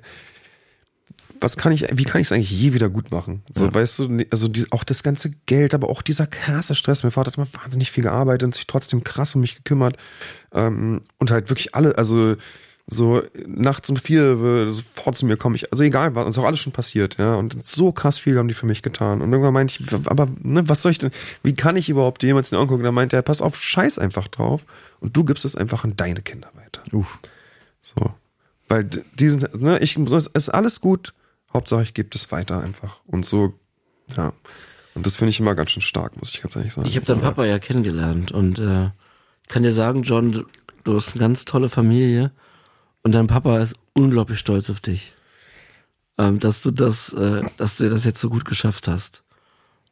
was 1.42 1.58
kann 1.58 1.72
ich, 1.72 1.86
wie 1.92 2.04
kann 2.04 2.22
ich 2.22 2.28
es 2.28 2.32
eigentlich 2.32 2.52
je 2.52 2.74
wieder 2.74 2.90
gut 2.90 3.12
machen? 3.12 3.44
So, 3.54 3.66
Ja. 3.66 3.74
weißt 3.74 4.00
du, 4.00 4.26
also 4.30 4.48
die, 4.48 4.66
auch 4.72 4.84
das 4.84 5.04
ganze 5.04 5.32
Geld, 5.46 5.74
aber 5.74 5.90
auch 5.90 6.02
dieser 6.02 6.28
krasse 6.28 6.76
Stress. 6.76 7.04
Mein 7.04 7.12
Vater 7.12 7.32
hat 7.32 7.38
immer 7.38 7.48
wahnsinnig 7.64 7.92
viel 7.92 8.04
gearbeitet 8.04 8.44
und 8.44 8.56
sich 8.56 8.68
trotzdem 8.68 9.04
krass 9.04 9.36
um 9.36 9.42
mich 9.42 9.56
gekümmert. 9.56 9.98
Ähm, 10.54 11.02
und 11.18 11.32
halt 11.32 11.50
wirklich 11.50 11.76
alle, 11.76 11.98
also 11.98 12.36
so 12.92 13.22
nachts 13.46 13.90
um 13.92 13.98
vier 13.98 14.72
sofort 14.72 15.16
zu 15.16 15.28
mir 15.28 15.38
kommen. 15.38 15.56
Ich, 15.56 15.72
also 15.72 15.84
egal, 15.84 16.16
was 16.16 16.28
ist 16.28 16.40
auch 16.40 16.44
alles 16.46 16.60
schon 16.60 16.74
passiert, 16.74 17.18
ja. 17.20 17.36
Und 17.36 17.64
so 17.66 17.92
krass 17.92 18.18
viel 18.18 18.38
haben 18.38 18.48
die 18.48 18.56
für 18.56 18.66
mich 18.66 18.82
getan. 18.82 19.22
Und 19.22 19.32
irgendwann 19.32 19.54
meinte 19.54 19.76
ich, 19.80 19.94
aber 20.08 20.28
ne, 20.42 20.68
was 20.68 20.82
soll 20.82 20.92
ich 20.92 20.98
denn, 20.98 21.12
wie 21.44 21.54
kann 21.54 21.76
ich 21.76 21.90
überhaupt 21.90 22.24
jemals 22.24 22.52
in 22.52 22.56
den 22.56 22.62
Augen 22.62 22.70
gucken? 22.70 22.84
Da 22.84 22.92
meinte 22.92 23.16
er, 23.16 23.22
pass 23.22 23.42
auf, 23.44 23.62
scheiß 23.62 24.00
einfach 24.00 24.28
drauf 24.28 24.66
und 25.02 25.16
du 25.16 25.24
gibst 25.24 25.46
es 25.46 25.56
einfach 25.56 25.84
an 25.84 25.96
deine 25.98 26.22
Kinder 26.22 26.50
weiter. 26.56 26.82
Uff. 26.92 27.20
So. 27.84 28.12
Weil 28.68 28.86
die 28.86 29.30
sind, 29.30 29.62
ne, 29.62 29.78
ich, 29.80 29.96
es 29.98 30.28
ist 30.28 30.50
alles 30.50 30.82
gut, 30.82 31.14
Hauptsache 31.54 31.84
ich 31.84 31.94
gebe 31.94 32.10
das 32.10 32.32
weiter 32.32 32.62
einfach. 32.62 33.00
Und 33.06 33.26
so, 33.26 33.54
ja. 34.16 34.34
Und 34.96 35.06
das 35.06 35.16
finde 35.16 35.30
ich 35.30 35.40
immer 35.40 35.56
ganz 35.56 35.72
schön 35.72 35.82
stark, 35.82 36.18
muss 36.18 36.34
ich 36.34 36.42
ganz 36.42 36.56
ehrlich 36.56 36.74
sagen. 36.74 36.88
Ich 36.88 36.96
habe 36.96 37.06
deinen 37.06 37.22
Papa 37.22 37.46
ja 37.46 37.60
kennengelernt 37.60 38.32
und 38.32 38.60
äh, 38.60 38.86
ich 39.44 39.48
kann 39.48 39.64
dir 39.64 39.74
sagen, 39.74 40.04
John, 40.04 40.46
du, 40.84 40.96
hast 40.96 41.12
eine 41.12 41.20
ganz 41.20 41.46
tolle 41.46 41.70
Familie 41.70 42.32
und 43.04 43.14
dein 43.14 43.28
Papa 43.28 43.60
ist 43.60 43.76
unglaublich 43.94 44.40
stolz 44.40 44.70
auf 44.70 44.80
dich, 44.80 45.14
ähm, 46.18 46.40
dass 46.40 46.62
du 46.62 46.72
das, 46.72 47.14
äh, 47.14 47.44
dass 47.58 47.78
du 47.78 47.90
das 47.90 48.04
jetzt 48.04 48.20
so 48.20 48.30
gut 48.30 48.46
geschafft 48.46 48.88
hast. 48.88 49.24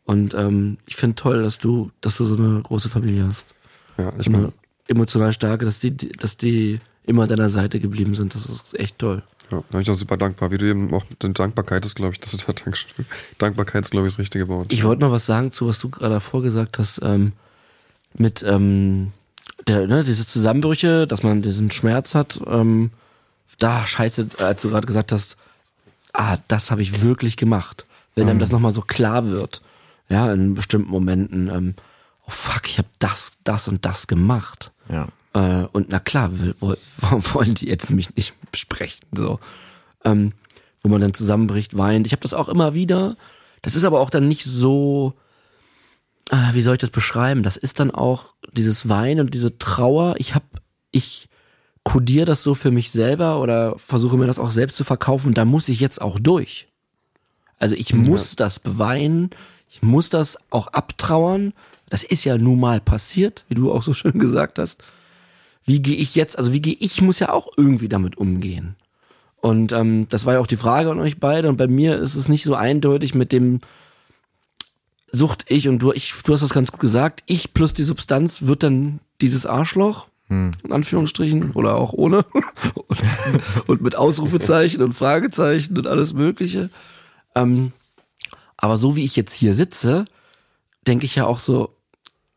Und 0.03 0.33
ähm, 0.33 0.77
ich 0.85 0.95
finde 0.95 1.15
toll, 1.15 1.41
dass 1.41 1.59
du, 1.59 1.91
dass 2.01 2.17
du 2.17 2.25
so 2.25 2.35
eine 2.35 2.61
große 2.61 2.89
Familie 2.89 3.25
hast, 3.27 3.55
Ja, 3.97 4.13
ich 4.19 4.29
meine, 4.29 4.45
eine 4.45 4.53
emotional 4.87 5.33
starke, 5.33 5.65
dass 5.65 5.79
die, 5.79 5.95
dass 5.95 6.37
die 6.37 6.79
immer 7.03 7.23
an 7.23 7.29
deiner 7.29 7.49
Seite 7.49 7.79
geblieben 7.79 8.15
sind. 8.15 8.35
Das 8.35 8.45
ist 8.45 8.77
echt 8.77 8.99
toll. 8.99 9.23
Ja, 9.51 9.57
da 9.57 9.63
bin 9.69 9.81
ich 9.81 9.89
auch 9.89 9.95
super 9.95 10.17
dankbar. 10.17 10.51
Wie 10.51 10.57
du 10.57 10.65
eben 10.65 10.93
auch 10.93 11.09
mit 11.09 11.23
der 11.23 11.29
Dankbarkeit 11.29 11.85
ist, 11.85 11.95
glaube 11.95 12.13
ich, 12.13 12.19
das 12.19 12.33
ist 12.33 12.47
der 12.47 12.55
Dankeschön. 12.55 13.05
Dankbarkeit 13.37 13.83
ist, 13.83 13.91
glaube 13.91 14.07
ich, 14.07 14.13
das 14.13 14.19
richtige 14.19 14.47
Wort. 14.47 14.71
Ich 14.71 14.83
wollte 14.83 15.01
noch 15.01 15.11
was 15.11 15.25
sagen 15.25 15.51
zu, 15.51 15.67
was 15.67 15.79
du 15.79 15.89
gerade 15.89 16.15
davor 16.15 16.41
gesagt 16.41 16.79
hast, 16.79 16.99
ähm, 17.03 17.33
mit 18.13 18.43
ähm, 18.43 19.11
der, 19.67 19.87
ne, 19.87 20.03
diese 20.03 20.27
Zusammenbrüche, 20.27 21.07
dass 21.07 21.23
man 21.23 21.41
diesen 21.41 21.71
Schmerz 21.71 22.15
hat. 22.15 22.39
Ähm, 22.45 22.91
da 23.59 23.87
scheiße, 23.87 24.27
als 24.39 24.61
du 24.61 24.69
gerade 24.69 24.87
gesagt 24.87 25.11
hast, 25.11 25.37
ah, 26.13 26.37
das 26.47 26.71
habe 26.71 26.81
ich 26.81 27.01
wirklich 27.01 27.37
gemacht. 27.37 27.85
Wenn 28.15 28.29
einem 28.29 28.39
das 28.39 28.51
nochmal 28.51 28.73
so 28.73 28.81
klar 28.81 29.27
wird, 29.27 29.61
ja, 30.09 30.31
in 30.33 30.55
bestimmten 30.55 30.89
Momenten, 30.89 31.49
ähm, 31.49 31.75
oh 32.25 32.31
fuck, 32.31 32.67
ich 32.67 32.79
habe 32.79 32.87
das, 32.97 33.33
das 33.43 33.67
und 33.67 33.85
das 33.85 34.07
gemacht. 34.07 34.71
Ja. 34.89 35.07
Äh, 35.37 35.67
und 35.71 35.89
na 35.89 35.99
klar, 35.99 36.31
warum 36.97 37.23
wollen 37.33 37.53
die 37.53 37.67
jetzt 37.67 37.91
mich 37.91 38.15
nicht 38.15 38.33
besprechen? 38.51 39.05
So. 39.15 39.39
Ähm, 40.03 40.33
wo 40.81 40.89
man 40.89 41.01
dann 41.01 41.13
zusammenbricht, 41.13 41.77
weint. 41.77 42.07
Ich 42.07 42.13
habe 42.13 42.21
das 42.21 42.33
auch 42.33 42.49
immer 42.49 42.73
wieder. 42.73 43.15
Das 43.61 43.75
ist 43.75 43.83
aber 43.83 43.99
auch 43.99 44.09
dann 44.09 44.27
nicht 44.27 44.43
so, 44.43 45.13
äh, 46.29 46.53
wie 46.53 46.61
soll 46.61 46.73
ich 46.75 46.81
das 46.81 46.91
beschreiben? 46.91 47.43
Das 47.43 47.57
ist 47.57 47.79
dann 47.79 47.91
auch 47.91 48.33
dieses 48.51 48.89
Weinen 48.89 49.21
und 49.21 49.33
diese 49.33 49.57
Trauer. 49.57 50.15
Ich 50.17 50.33
habe, 50.33 50.45
ich 50.91 51.29
kodiere 51.83 52.25
das 52.25 52.43
so 52.43 52.55
für 52.55 52.71
mich 52.71 52.91
selber 52.91 53.39
oder 53.39 53.77
versuche 53.77 54.17
mir 54.17 54.27
das 54.27 54.39
auch 54.39 54.51
selbst 54.51 54.75
zu 54.75 54.83
verkaufen. 54.83 55.33
Da 55.33 55.45
muss 55.45 55.69
ich 55.69 55.79
jetzt 55.79 56.01
auch 56.01 56.19
durch. 56.19 56.67
Also 57.59 57.75
ich 57.75 57.93
muss 57.93 58.35
das 58.35 58.59
beweinen. 58.59 59.31
Ich 59.69 59.81
muss 59.81 60.09
das 60.09 60.37
auch 60.49 60.67
abtrauern. 60.67 61.53
Das 61.89 62.03
ist 62.03 62.23
ja 62.23 62.37
nun 62.37 62.59
mal 62.59 62.79
passiert, 62.79 63.45
wie 63.49 63.55
du 63.55 63.71
auch 63.71 63.83
so 63.83 63.93
schön 63.93 64.19
gesagt 64.19 64.59
hast. 64.59 64.83
Wie 65.67 65.81
gehe 65.81 65.97
ich 65.97 66.15
jetzt, 66.15 66.37
also 66.37 66.53
wie 66.53 66.61
gehe 66.61 66.77
ich, 66.79 67.01
muss 67.01 67.19
ja 67.19 67.31
auch 67.31 67.49
irgendwie 67.57 67.89
damit 67.89 68.17
umgehen. 68.17 68.75
Und 69.35 69.73
ähm, 69.73 70.07
das 70.09 70.25
war 70.25 70.33
ja 70.33 70.39
auch 70.39 70.47
die 70.47 70.57
Frage 70.57 70.89
an 70.89 70.99
euch 70.99 71.19
beide. 71.19 71.49
Und 71.49 71.57
bei 71.57 71.67
mir 71.67 71.97
ist 71.97 72.15
es 72.15 72.29
nicht 72.29 72.43
so 72.43 72.55
eindeutig 72.55 73.13
mit 73.13 73.31
dem 73.31 73.59
Sucht 75.11 75.45
ich 75.47 75.69
und 75.69 75.79
du, 75.79 75.93
ich, 75.93 76.13
du 76.23 76.33
hast 76.33 76.41
das 76.41 76.53
ganz 76.53 76.71
gut 76.71 76.79
gesagt. 76.79 77.21
Ich 77.27 77.53
plus 77.53 77.73
die 77.73 77.83
Substanz 77.83 78.41
wird 78.41 78.63
dann 78.63 78.99
dieses 79.21 79.45
Arschloch, 79.45 80.07
in 80.63 80.71
Anführungsstrichen, 80.71 81.51
oder 81.51 81.75
auch 81.75 81.93
ohne. 81.93 82.25
und, 82.73 82.99
und 83.67 83.81
mit 83.81 83.95
Ausrufezeichen 83.95 84.81
und 84.81 84.93
Fragezeichen 84.93 85.77
und 85.77 85.87
alles 85.87 86.13
Mögliche. 86.13 86.69
Ähm, 87.35 87.71
aber 88.57 88.75
so 88.75 88.95
wie 88.95 89.03
ich 89.03 89.15
jetzt 89.15 89.33
hier 89.33 89.53
sitze, 89.53 90.05
denke 90.87 91.05
ich 91.05 91.15
ja 91.15 91.25
auch 91.25 91.39
so, 91.39 91.75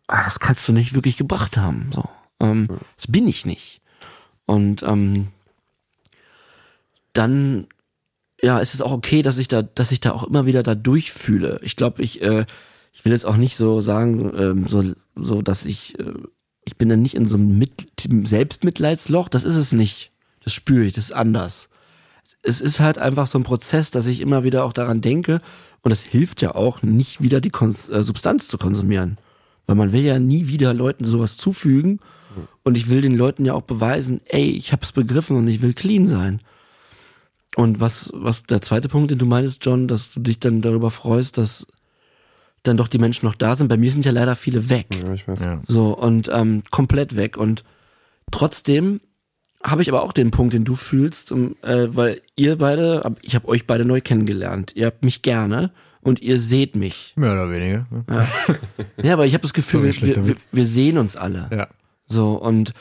ah, 0.06 0.22
das 0.24 0.38
kannst 0.38 0.68
du 0.68 0.72
nicht 0.72 0.94
wirklich 0.94 1.16
gebracht 1.16 1.56
haben. 1.56 1.90
So, 1.92 2.08
ähm, 2.40 2.68
das 2.96 3.06
bin 3.08 3.28
ich 3.28 3.46
nicht. 3.46 3.80
Und 4.46 4.82
ähm, 4.82 5.28
dann 7.12 7.66
ja, 8.42 8.58
ist 8.58 8.74
es 8.74 8.82
auch 8.82 8.92
okay, 8.92 9.22
dass 9.22 9.38
ich 9.38 9.48
da, 9.48 9.62
dass 9.62 9.92
ich 9.92 10.00
da 10.00 10.12
auch 10.12 10.24
immer 10.24 10.46
wieder 10.46 10.62
da 10.62 10.74
durchfühle. 10.74 11.60
Ich 11.62 11.76
glaube, 11.76 12.02
ich, 12.02 12.22
äh, 12.22 12.46
ich 12.92 13.04
will 13.04 13.12
jetzt 13.12 13.26
auch 13.26 13.36
nicht 13.36 13.56
so 13.56 13.80
sagen, 13.80 14.32
ähm, 14.36 14.66
so, 14.66 14.84
so, 15.14 15.42
dass 15.42 15.64
ich, 15.64 15.98
äh, 15.98 16.14
ich 16.64 16.76
bin 16.76 16.88
dann 16.88 17.02
nicht 17.02 17.14
in 17.14 17.26
so 17.26 17.36
einem 17.36 17.58
Mit 17.58 17.88
Selbstmitleidsloch. 18.24 19.28
Das 19.28 19.44
ist 19.44 19.56
es 19.56 19.72
nicht. 19.72 20.12
Das 20.42 20.54
spüre 20.54 20.84
ich. 20.84 20.94
Das 20.94 21.04
ist 21.04 21.12
anders. 21.12 21.68
Es 22.42 22.60
ist 22.60 22.80
halt 22.80 22.98
einfach 22.98 23.26
so 23.26 23.38
ein 23.38 23.44
Prozess, 23.44 23.90
dass 23.90 24.06
ich 24.06 24.20
immer 24.20 24.44
wieder 24.44 24.64
auch 24.64 24.72
daran 24.72 25.00
denke. 25.00 25.40
Und 25.82 25.92
es 25.92 26.02
hilft 26.02 26.42
ja 26.42 26.54
auch, 26.54 26.82
nicht 26.82 27.22
wieder 27.22 27.40
die 27.40 27.50
Kon 27.50 27.74
äh, 27.90 28.02
Substanz 28.02 28.48
zu 28.48 28.58
konsumieren. 28.58 29.18
Weil 29.66 29.76
man 29.76 29.92
will 29.92 30.02
ja 30.02 30.18
nie 30.18 30.46
wieder 30.46 30.72
Leuten 30.72 31.04
sowas 31.04 31.36
zufügen. 31.36 32.00
Und 32.62 32.76
ich 32.76 32.88
will 32.88 33.00
den 33.00 33.16
Leuten 33.16 33.44
ja 33.44 33.54
auch 33.54 33.62
beweisen, 33.62 34.20
ey, 34.26 34.50
ich 34.50 34.72
hab's 34.72 34.92
begriffen 34.92 35.36
und 35.36 35.48
ich 35.48 35.62
will 35.62 35.74
clean 35.74 36.06
sein. 36.06 36.40
Und 37.56 37.80
was, 37.80 38.10
was 38.14 38.44
der 38.44 38.62
zweite 38.62 38.88
Punkt, 38.88 39.10
den 39.10 39.18
du 39.18 39.26
meinst, 39.26 39.64
John, 39.64 39.88
dass 39.88 40.12
du 40.12 40.20
dich 40.20 40.38
dann 40.38 40.62
darüber 40.62 40.90
freust, 40.90 41.38
dass 41.38 41.66
dann 42.62 42.76
doch 42.76 42.88
die 42.88 42.98
Menschen 42.98 43.26
noch 43.26 43.34
da 43.34 43.56
sind. 43.56 43.68
Bei 43.68 43.76
mir 43.76 43.90
sind 43.90 44.04
ja 44.04 44.12
leider 44.12 44.36
viele 44.36 44.68
weg. 44.68 44.86
Ja, 45.02 45.14
ich 45.14 45.26
weiß. 45.26 45.40
Ja. 45.40 45.62
So, 45.66 45.96
und 45.96 46.30
ähm, 46.32 46.62
komplett 46.70 47.16
weg. 47.16 47.36
Und 47.36 47.64
trotzdem 48.30 49.00
habe 49.62 49.82
ich 49.82 49.88
aber 49.88 50.02
auch 50.02 50.12
den 50.12 50.30
Punkt, 50.30 50.54
den 50.54 50.64
du 50.64 50.76
fühlst, 50.76 51.32
um, 51.32 51.56
äh, 51.62 51.88
weil 51.90 52.22
ihr 52.36 52.56
beide, 52.56 53.14
ich 53.22 53.34
habe 53.34 53.48
euch 53.48 53.66
beide 53.66 53.84
neu 53.84 54.00
kennengelernt. 54.00 54.72
Ihr 54.74 54.86
habt 54.86 55.04
mich 55.04 55.22
gerne 55.22 55.70
und 56.00 56.20
ihr 56.20 56.38
seht 56.38 56.76
mich. 56.76 57.12
Mehr 57.16 57.32
oder 57.32 57.50
weniger. 57.50 57.86
Ne? 57.90 58.26
Ja, 59.02 59.12
aber 59.14 59.26
ich 59.26 59.34
habe 59.34 59.42
das 59.42 59.52
Gefühl, 59.52 59.92
Sorry, 59.92 60.14
wir, 60.14 60.26
wir, 60.28 60.34
wir 60.50 60.66
sehen 60.66 60.98
uns 60.98 61.16
alle. 61.16 61.48
Ja. 61.50 61.68
So, 62.10 62.32
und 62.32 62.74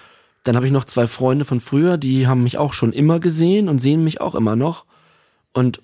dann 0.43 0.55
habe 0.55 0.65
ich 0.65 0.71
noch 0.71 0.85
zwei 0.85 1.07
Freunde 1.07 1.45
von 1.45 1.59
früher, 1.59 1.97
die 1.97 2.27
haben 2.27 2.43
mich 2.43 2.57
auch 2.57 2.73
schon 2.73 2.93
immer 2.93 3.19
gesehen 3.19 3.69
und 3.69 3.79
sehen 3.79 4.03
mich 4.03 4.21
auch 4.21 4.35
immer 4.35 4.55
noch. 4.55 4.85
Und 5.53 5.81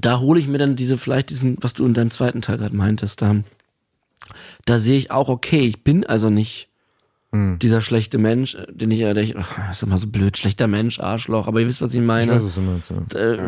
da 0.00 0.20
hole 0.20 0.40
ich 0.40 0.48
mir 0.48 0.58
dann 0.58 0.76
diese, 0.76 0.96
vielleicht 0.96 1.30
diesen, 1.30 1.56
was 1.60 1.74
du 1.74 1.84
in 1.84 1.94
deinem 1.94 2.10
zweiten 2.10 2.40
Teil 2.40 2.58
gerade 2.58 2.76
meintest, 2.76 3.20
da, 3.20 3.36
da 4.64 4.78
sehe 4.78 4.98
ich 4.98 5.10
auch, 5.10 5.28
okay, 5.28 5.60
ich 5.60 5.82
bin 5.82 6.06
also 6.06 6.30
nicht 6.30 6.68
dieser 7.58 7.80
schlechte 7.80 8.18
Mensch, 8.18 8.54
äh, 8.54 8.66
den 8.70 8.90
ich, 8.90 9.00
äh, 9.00 9.14
der 9.14 9.22
ich, 9.22 9.36
ach, 9.36 9.70
ist 9.70 9.82
immer 9.82 9.96
so 9.96 10.06
blöd, 10.06 10.36
schlechter 10.36 10.68
Mensch, 10.68 11.00
Arschloch, 11.00 11.48
aber 11.48 11.60
ihr 11.60 11.66
wisst, 11.66 11.80
was 11.80 11.94
ich 11.94 12.00
Ich 12.00 12.06
meine 12.06 12.32
weiß, 12.32 12.44
was 12.44 12.54
du 12.54 12.60
meinst, 12.60 12.90
ja. 12.90 13.18
äh, 13.18 13.38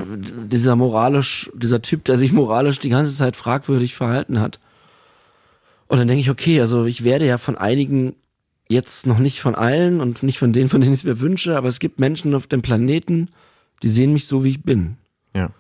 dieser 0.47 0.75
moralisch, 0.75 1.51
dieser 1.55 1.83
Typ, 1.83 2.05
der 2.05 2.17
sich 2.17 2.33
moralisch 2.33 2.79
die 2.79 2.89
ganze 2.89 3.13
Zeit 3.13 3.37
fragwürdig 3.37 3.95
verhalten 3.95 4.41
hat. 4.41 4.59
Und 5.87 5.99
dann 5.99 6.09
denke 6.09 6.23
ich, 6.23 6.31
okay, 6.31 6.63
also 6.63 6.87
ich 6.87 7.05
werde 7.05 7.27
ja 7.27 7.37
von 7.37 7.59
einigen 7.59 8.15
jetzt 8.69 9.07
noch 9.07 9.19
nicht 9.19 9.41
von 9.41 9.55
allen 9.55 10.01
und 10.01 10.23
nicht 10.23 10.39
von 10.39 10.53
denen, 10.53 10.69
von 10.69 10.81
denen 10.81 10.95
ich 10.95 11.01
es 11.01 11.05
mir 11.05 11.21
wünsche, 11.21 11.57
aber 11.57 11.69
es 11.69 11.79
gibt 11.79 12.01
Menschen 12.01 12.35
auf 12.35 12.47
dem 12.47 12.63
Planeten, 12.63 13.29
die 13.83 13.89
sehen 13.89 14.13
mich 14.13 14.27
so, 14.27 14.45
wie 14.45 14.51
ich 14.51 14.63
bin. 14.63 14.97
Ja. 15.35 15.51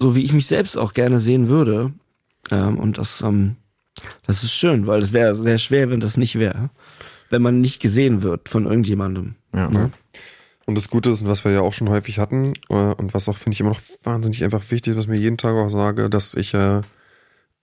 So 0.00 0.14
wie 0.14 0.22
ich 0.22 0.32
mich 0.32 0.46
selbst 0.46 0.76
auch 0.76 0.94
gerne 0.94 1.20
sehen 1.20 1.48
würde. 1.48 1.92
Ähm, 2.50 2.78
und 2.78 2.98
das, 2.98 3.20
ähm, 3.20 3.56
das 4.26 4.42
ist 4.42 4.54
schön, 4.54 4.86
weil 4.86 5.02
es 5.02 5.12
wäre 5.12 5.34
sehr 5.34 5.58
schwer, 5.58 5.90
wenn 5.90 6.00
das 6.00 6.16
nicht 6.16 6.38
wäre. 6.38 6.70
Wenn 7.30 7.42
man 7.42 7.60
nicht 7.60 7.80
gesehen 7.80 8.22
wird 8.22 8.48
von 8.48 8.66
irgendjemandem. 8.66 9.34
Ja. 9.54 9.68
Ne? 9.68 9.90
Und 10.66 10.76
das 10.76 10.88
Gute 10.88 11.10
ist, 11.10 11.22
und 11.22 11.28
was 11.28 11.44
wir 11.44 11.52
ja 11.52 11.60
auch 11.60 11.72
schon 11.72 11.90
häufig 11.90 12.18
hatten, 12.18 12.54
äh, 12.70 12.74
und 12.74 13.12
was 13.12 13.28
auch, 13.28 13.36
finde 13.36 13.54
ich, 13.54 13.60
immer 13.60 13.70
noch 13.70 13.80
wahnsinnig 14.02 14.42
einfach 14.44 14.62
wichtig 14.70 14.96
was 14.96 15.06
mir 15.06 15.18
jeden 15.18 15.36
Tag 15.36 15.54
auch 15.54 15.68
sage, 15.68 16.08
dass 16.08 16.34
ich 16.34 16.54
äh, 16.54 16.80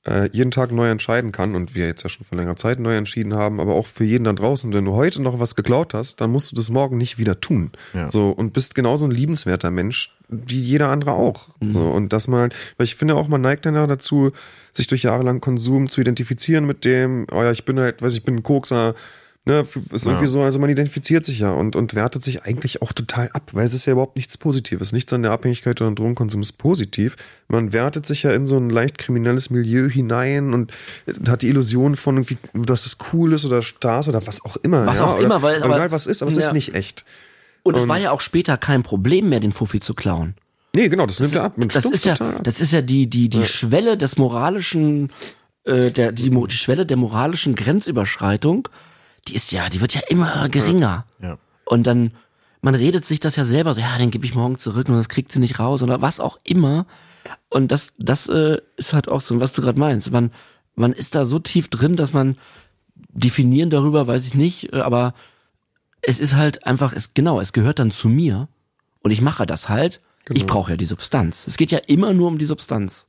äh, 0.07 0.29
jeden 0.31 0.51
Tag 0.51 0.71
neu 0.71 0.89
entscheiden 0.89 1.31
kann 1.31 1.55
und 1.55 1.75
wir 1.75 1.85
jetzt 1.85 2.03
ja 2.03 2.09
schon 2.09 2.25
vor 2.25 2.37
längerer 2.37 2.55
Zeit 2.55 2.79
neu 2.79 2.95
entschieden 2.95 3.35
haben, 3.35 3.59
aber 3.59 3.75
auch 3.75 3.85
für 3.85 4.03
jeden 4.03 4.23
da 4.23 4.33
draußen, 4.33 4.73
wenn 4.73 4.85
du 4.85 4.93
heute 4.93 5.21
noch 5.21 5.39
was 5.39 5.55
geklaut 5.55 5.93
hast, 5.93 6.21
dann 6.21 6.31
musst 6.31 6.51
du 6.51 6.55
das 6.55 6.69
morgen 6.69 6.97
nicht 6.97 7.17
wieder 7.17 7.39
tun. 7.39 7.71
Ja. 7.93 8.09
So, 8.09 8.29
und 8.29 8.53
bist 8.53 8.73
genauso 8.73 9.05
ein 9.05 9.11
liebenswerter 9.11 9.69
Mensch, 9.69 10.17
wie 10.27 10.59
jeder 10.59 10.89
andere 10.89 11.13
auch. 11.13 11.49
So, 11.61 11.81
und 11.81 12.13
dass 12.13 12.27
man 12.27 12.39
halt, 12.39 12.55
weil 12.77 12.85
ich 12.85 12.95
finde 12.95 13.15
auch, 13.15 13.27
man 13.27 13.41
neigt 13.41 13.65
dann 13.65 13.75
ja 13.75 13.85
dazu, 13.85 14.31
sich 14.73 14.87
durch 14.87 15.03
jahrelang 15.03 15.41
Konsum 15.41 15.89
zu 15.89 16.01
identifizieren 16.01 16.65
mit 16.65 16.85
dem, 16.85 17.27
oh 17.31 17.43
ja, 17.43 17.51
ich 17.51 17.65
bin 17.65 17.79
halt, 17.79 18.01
weiß 18.01 18.13
ich, 18.13 18.23
bin 18.23 18.37
ein 18.37 18.43
Kokser, 18.43 18.95
Ne, 19.43 19.65
ist 19.91 20.05
irgendwie 20.05 20.25
Ja. 20.25 20.27
so, 20.27 20.41
also 20.43 20.59
man 20.59 20.69
identifiziert 20.69 21.25
sich 21.25 21.39
ja 21.39 21.51
und, 21.51 21.75
und 21.75 21.95
wertet 21.95 22.23
sich 22.23 22.43
eigentlich 22.43 22.83
auch 22.83 22.93
total 22.93 23.31
ab, 23.33 23.49
weil 23.53 23.65
es 23.65 23.73
ist 23.73 23.87
ja 23.87 23.93
überhaupt 23.93 24.15
nichts 24.15 24.37
Positives. 24.37 24.91
Nichts 24.91 25.11
an 25.13 25.23
der 25.23 25.31
Abhängigkeit 25.31 25.81
oder 25.81 25.87
an 25.87 25.95
Drogenkonsum 25.95 26.41
ist 26.41 26.59
positiv. 26.59 27.15
Man 27.47 27.73
wertet 27.73 28.05
sich 28.05 28.21
ja 28.21 28.31
in 28.33 28.45
so 28.45 28.57
ein 28.57 28.69
leicht 28.69 28.99
kriminelles 28.99 29.49
Milieu 29.49 29.89
hinein 29.89 30.53
und 30.53 30.71
hat 31.27 31.41
die 31.41 31.47
Illusion 31.47 31.95
von 31.95 32.17
irgendwie, 32.17 32.37
dass 32.53 32.85
es 32.85 32.97
cool 33.13 33.33
ist 33.33 33.43
oder 33.45 33.63
Stars 33.63 34.07
oder 34.07 34.27
was 34.27 34.45
auch 34.45 34.57
immer. 34.57 34.85
Was 34.85 34.99
ja, 34.99 35.05
auch 35.05 35.15
oder, 35.15 35.25
immer, 35.25 35.41
weil- 35.41 35.63
aber 35.63 35.75
egal 35.75 35.91
was 35.91 36.05
ist, 36.05 36.21
aber 36.21 36.31
es 36.31 36.37
Ja. 36.37 36.47
ist 36.47 36.53
nicht 36.53 36.75
echt. 36.75 37.03
Und 37.63 37.75
es 37.75 37.87
war 37.87 37.97
ja 37.97 38.11
auch 38.11 38.21
später 38.21 38.57
kein 38.57 38.83
Problem 38.83 39.29
mehr, 39.29 39.39
den 39.39 39.53
Fuffi 39.53 39.79
zu 39.79 39.95
klauen. 39.95 40.35
Nee, 40.75 40.87
genau, 40.87 41.07
das 41.07 41.19
nimmt 41.19 41.33
ja 41.33 41.45
ab. 41.45 41.53
Das 41.57 41.85
ist 41.85 42.05
ja, 42.05 42.13
ab. 42.13 42.43
das 42.43 42.61
ist 42.61 42.73
ja 42.73 42.81
die, 42.83 43.07
die, 43.09 43.27
die 43.27 43.45
Schwelle 43.45 43.97
des 43.97 44.17
moralischen, 44.17 45.09
äh, 45.63 45.89
der, 45.89 46.11
die, 46.11 46.29
die 46.29 46.57
Schwelle 46.57 46.85
der 46.85 46.97
moralischen 46.97 47.55
Grenzüberschreitung, 47.55 48.67
die 49.27 49.35
ist 49.35 49.51
ja, 49.51 49.69
die 49.69 49.81
wird 49.81 49.93
ja 49.93 50.01
immer 50.09 50.49
geringer. 50.49 51.05
Ja. 51.21 51.37
Und 51.65 51.87
dann 51.87 52.11
man 52.61 52.75
redet 52.75 53.05
sich 53.05 53.19
das 53.19 53.35
ja 53.35 53.43
selber 53.43 53.73
so, 53.73 53.81
ja, 53.81 53.97
den 53.97 54.11
gebe 54.11 54.25
ich 54.25 54.35
morgen 54.35 54.59
zurück 54.59 54.87
und 54.87 54.95
das 54.95 55.09
kriegt 55.09 55.31
sie 55.31 55.39
nicht 55.39 55.59
raus 55.59 55.81
oder 55.81 56.01
was 56.01 56.19
auch 56.19 56.37
immer. 56.43 56.85
Und 57.49 57.71
das, 57.71 57.93
das 57.97 58.29
äh, 58.29 58.57
ist 58.77 58.93
halt 58.93 59.07
auch 59.07 59.21
so, 59.21 59.39
was 59.39 59.53
du 59.53 59.61
gerade 59.61 59.79
meinst. 59.79 60.11
Man, 60.11 60.31
man 60.75 60.93
ist 60.93 61.15
da 61.15 61.25
so 61.25 61.39
tief 61.39 61.69
drin, 61.69 61.95
dass 61.95 62.13
man 62.13 62.37
definieren 63.09 63.71
darüber, 63.71 64.05
weiß 64.07 64.25
ich 64.27 64.35
nicht, 64.35 64.73
äh, 64.73 64.81
aber 64.81 65.13
es 66.01 66.19
ist 66.19 66.35
halt 66.35 66.65
einfach, 66.65 66.93
es 66.93 67.13
genau, 67.13 67.39
es 67.39 67.53
gehört 67.53 67.79
dann 67.79 67.91
zu 67.91 68.09
mir 68.09 68.47
und 69.01 69.11
ich 69.11 69.21
mache 69.21 69.45
das 69.45 69.69
halt. 69.69 70.01
Ich 70.29 70.41
Genau. 70.41 70.53
brauche 70.53 70.71
ja 70.71 70.77
die 70.77 70.85
Substanz. 70.85 71.47
Es 71.47 71.57
geht 71.57 71.71
ja 71.71 71.79
immer 71.79 72.13
nur 72.13 72.27
um 72.27 72.37
die 72.37 72.45
Substanz. 72.45 73.07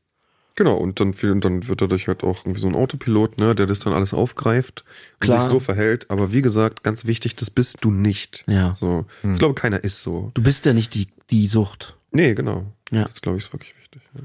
Genau, 0.55 0.77
und 0.77 1.01
dann, 1.01 1.15
und 1.15 1.45
dann 1.45 1.69
wird 1.69 1.81
dadurch 1.81 2.09
halt 2.09 2.25
auch 2.25 2.45
irgendwie 2.45 2.61
so 2.61 2.69
ein 2.69 2.75
Autopilot, 2.75 3.39
ne, 3.39 3.55
der 3.55 3.67
das 3.67 3.79
dann 3.79 3.93
alles 3.95 4.13
aufgreift 4.13 4.85
und 5.15 5.29
Klar. 5.29 5.41
sich 5.41 5.51
so 5.51 5.61
verhält. 5.61 6.11
Aber 6.11 6.33
wie 6.33 6.43
gesagt, 6.43 6.83
ganz 6.83 7.07
wichtig, 7.07 7.37
das 7.37 7.51
bist 7.51 7.79
du 7.81 7.91
nicht. 7.91 8.45
Ja. 8.47 8.75
So. 8.75 9.07
Ich 9.23 9.39
glaube, 9.39 9.55
keiner 9.55 9.83
ist 9.83 10.03
so. 10.03 10.31
Du 10.35 10.43
bist 10.43 10.67
ja 10.67 10.75
nicht 10.75 10.95
die, 10.95 11.09
die 11.31 11.47
Sucht. 11.47 11.97
Nee, 12.11 12.35
genau. 12.35 12.67
Ja. 12.91 13.05
Das 13.05 13.23
glaube 13.23 13.39
ich 13.39 13.47
ist 13.47 13.53
wirklich 13.53 13.75
wichtig. 13.81 14.03
Ja. 14.15 14.21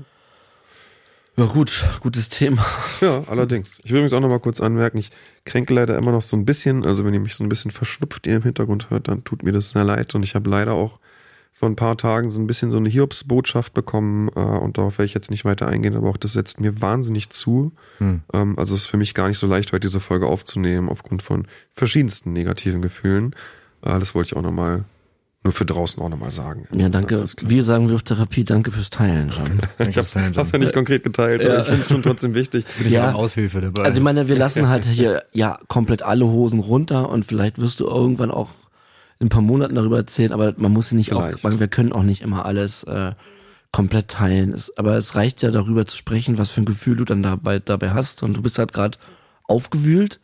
Ja 1.40 1.46
gut, 1.46 1.86
gutes 2.02 2.30
Thema. 2.30 2.66
Ja, 3.02 3.24
allerdings. 3.28 3.80
Ich 3.84 3.92
will 3.92 4.00
übrigens 4.00 4.14
auch 4.14 4.22
noch 4.22 4.28
mal 4.28 4.40
kurz 4.40 4.60
anmerken, 4.60 4.98
ich 4.98 5.12
kränke 5.46 5.72
leider 5.74 5.96
immer 5.96 6.12
noch 6.12 6.24
so 6.24 6.36
ein 6.36 6.46
bisschen, 6.46 6.84
also 6.84 7.06
wenn 7.06 7.14
ihr 7.14 7.20
mich 7.20 7.36
so 7.36 7.44
ein 7.44 7.50
bisschen 7.50 7.70
verschnupft 7.70 8.26
ihr 8.26 8.38
im 8.38 8.42
Hintergrund 8.42 8.90
hört, 8.90 9.08
dann 9.08 9.24
tut 9.24 9.44
mir 9.44 9.52
das 9.52 9.70
sehr 9.70 9.84
leid 9.84 10.16
und 10.16 10.24
ich 10.24 10.34
habe 10.34 10.50
leider 10.50 10.74
auch 10.74 11.00
vor 11.60 11.68
ein 11.68 11.76
paar 11.76 11.98
Tagen 11.98 12.30
so 12.30 12.40
ein 12.40 12.46
bisschen 12.46 12.70
so 12.70 12.78
eine 12.78 12.88
Hiobsbotschaft 12.88 13.74
bekommen 13.74 14.30
äh, 14.36 14.40
und 14.40 14.78
darauf 14.78 15.00
werde 15.00 15.08
ich 15.08 15.16
jetzt 15.16 15.32
nicht 15.32 15.44
weiter 15.44 15.68
eingehen, 15.68 15.96
aber 15.96 16.08
auch 16.10 16.18
das 16.18 16.34
setzt 16.34 16.60
mir 16.62 16.82
wahnsinnig 16.82 17.32
zu. 17.32 17.72
Hm. 17.98 18.22
Ähm, 18.32 18.60
also 18.60 18.76
es 18.76 18.82
ist 18.82 18.88
für 18.88 18.98
mich 18.98 19.16
gar 19.16 19.28
nicht 19.28 19.40
so 19.40 19.48
leicht, 19.48 19.74
heute 19.74 19.88
diese 19.88 20.00
Folge 20.00 20.28
aufzunehmen, 20.28 20.88
aufgrund 20.88 21.24
von 21.24 21.48
verschiedensten 21.74 22.32
negativen 22.32 22.84
Gefühlen. 22.84 23.34
Äh, 23.82 23.98
das 23.98 24.14
wollte 24.14 24.28
ich 24.28 24.38
auch 24.38 24.44
noch 24.44 24.52
mal 24.52 24.84
nur 25.44 25.52
für 25.52 25.66
draußen 25.66 26.02
auch 26.04 26.10
noch 26.10 26.20
mal 26.20 26.30
sagen. 26.30 26.68
Ja, 26.76 26.90
danke. 26.90 27.16
Ist 27.16 27.38
klar. 27.38 27.50
Wir 27.50 27.64
sagen 27.64 27.88
Lufttherapie, 27.90 28.44
danke 28.44 28.70
fürs 28.72 28.92
Teilen. 28.92 29.30
Jan. 29.30 29.62
Ich 29.90 29.98
hab's, 29.98 30.16
hab's 30.16 30.52
ja 30.52 30.60
nicht 30.60 30.74
konkret 30.74 31.04
geteilt, 31.04 31.44
aber 31.44 31.60
ich 31.62 31.66
finde 31.66 31.82
es 31.82 31.88
schon 31.88 32.04
trotzdem 32.04 32.36
wichtig. 32.36 32.66
Bin 32.78 32.86
ich 32.88 32.94
Ja. 32.94 33.06
als 33.06 33.16
Aushilfe 33.16 33.62
dabei. 33.62 33.84
Also 33.84 33.98
ich 33.98 34.04
meine, 34.04 34.28
wir 34.28 34.36
lassen 34.36 34.68
halt 34.70 34.86
hier 34.86 35.24
ja 35.34 35.58
komplett 35.70 36.04
alle 36.04 36.26
Hosen 36.26 36.60
runter 36.60 37.10
und 37.10 37.26
vielleicht 37.26 37.58
wirst 37.58 37.80
du 37.80 37.88
irgendwann 37.88 38.30
auch 38.30 38.50
in 39.20 39.28
ein 39.28 39.30
paar 39.30 39.42
Monaten 39.42 39.76
darüber 39.76 39.98
erzählen, 39.98 40.32
aber 40.32 40.54
man 40.58 40.72
muss 40.72 40.92
nicht 40.92 41.14
auch, 41.14 41.32
man, 41.44 41.60
wir 41.60 41.68
können 41.68 41.92
auch 41.92 42.04
nicht 42.04 42.22
immer 42.22 42.46
alles 42.46 42.84
äh, 42.84 43.14
komplett 43.72 44.10
teilen. 44.10 44.54
Es, 44.54 44.76
aber 44.78 44.96
es 44.96 45.16
reicht 45.16 45.42
ja 45.42 45.52
darüber 45.52 45.86
zu 45.86 45.98
sprechen, 45.98 46.38
was 46.38 46.50
für 46.50 46.62
ein 46.62 46.66
Gefühl 46.66 46.96
du 46.98 47.06
dann 47.06 47.24
dabei, 47.24 47.60
dabei 47.60 47.92
hast 47.92 48.24
und 48.24 48.36
du 48.38 48.42
bist 48.42 48.60
halt 48.60 48.74
gerade 48.74 48.98
aufgewühlt 49.44 50.20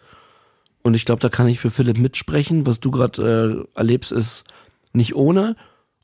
und 0.84 0.94
ich 0.94 1.06
glaube, 1.06 1.22
da 1.22 1.30
kann 1.30 1.48
ich 1.48 1.60
für 1.60 1.72
Philipp 1.72 1.98
mitsprechen. 1.98 2.66
Was 2.66 2.80
du 2.80 2.92
gerade 2.92 3.66
äh, 3.76 3.78
erlebst, 3.78 4.12
ist 4.12 4.44
nicht 4.92 5.16
ohne 5.16 5.56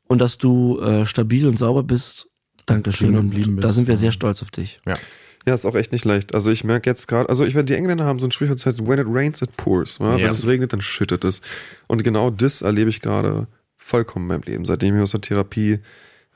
und 0.08 0.20
dass 0.20 0.38
du 0.38 0.80
äh, 0.80 1.06
stabil 1.06 1.46
und 1.46 1.58
sauber 1.58 1.82
bist. 1.82 2.28
Dankeschön 2.66 3.14
Schön 3.14 3.56
und 3.56 3.62
da 3.62 3.70
sind 3.70 3.88
wir 3.88 3.96
sehr 3.96 4.12
stolz 4.12 4.42
auf 4.42 4.50
dich. 4.50 4.80
ja. 4.86 4.98
Ja, 5.46 5.54
ist 5.54 5.64
auch 5.64 5.74
echt 5.74 5.92
nicht 5.92 6.04
leicht. 6.04 6.34
Also 6.34 6.50
ich 6.50 6.64
merke 6.64 6.88
jetzt 6.90 7.08
gerade, 7.08 7.28
also 7.28 7.44
ich 7.44 7.54
werde 7.54 7.66
die 7.66 7.74
Engländer 7.74 8.04
haben 8.04 8.18
so 8.18 8.26
ein 8.26 8.32
Sprichwort, 8.32 8.58
das 8.58 8.66
heißt, 8.66 8.86
when 8.86 8.98
it 8.98 9.06
rains, 9.08 9.40
it 9.40 9.56
pours. 9.56 9.98
Ja? 9.98 10.16
Ja. 10.16 10.24
Wenn 10.24 10.30
es 10.32 10.46
regnet, 10.46 10.72
dann 10.72 10.82
schüttet 10.82 11.24
es. 11.24 11.40
Und 11.86 12.04
genau 12.04 12.30
das 12.30 12.62
erlebe 12.62 12.90
ich 12.90 13.00
gerade 13.00 13.46
vollkommen 13.78 14.26
in 14.26 14.28
meinem 14.28 14.42
Leben, 14.42 14.64
seitdem 14.64 14.96
ich 14.96 15.02
aus 15.02 15.12
der 15.12 15.22
Therapie 15.22 15.78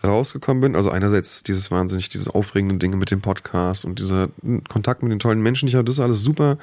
rausgekommen 0.02 0.60
bin. 0.60 0.76
Also 0.76 0.90
einerseits 0.90 1.42
dieses 1.42 1.70
wahnsinnig, 1.70 2.08
dieses 2.08 2.28
aufregende 2.28 2.76
Dinge 2.76 2.96
mit 2.96 3.10
dem 3.10 3.20
Podcast 3.20 3.84
und 3.84 3.98
dieser 3.98 4.28
Kontakt 4.68 5.02
mit 5.02 5.12
den 5.12 5.18
tollen 5.18 5.42
Menschen, 5.42 5.68
ich 5.68 5.74
habe 5.74 5.84
das 5.84 5.96
ist 5.96 6.00
alles 6.00 6.22
super. 6.22 6.58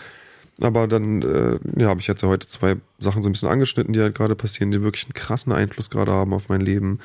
Aber 0.60 0.88
dann, 0.88 1.22
äh, 1.22 1.60
ja, 1.80 1.88
habe 1.88 2.02
ich 2.02 2.08
jetzt 2.08 2.22
ja 2.22 2.28
heute 2.28 2.48
zwei 2.48 2.76
Sachen 3.00 3.24
so 3.24 3.30
ein 3.30 3.32
bisschen 3.32 3.50
angeschnitten, 3.50 3.94
die 3.94 4.02
halt 4.02 4.16
gerade 4.16 4.36
passieren, 4.36 4.72
die 4.72 4.82
wirklich 4.82 5.06
einen 5.06 5.14
krassen 5.14 5.54
Einfluss 5.54 5.90
gerade 5.90 6.12
haben 6.12 6.34
auf 6.34 6.50
mein 6.50 6.62
Leben. 6.62 7.00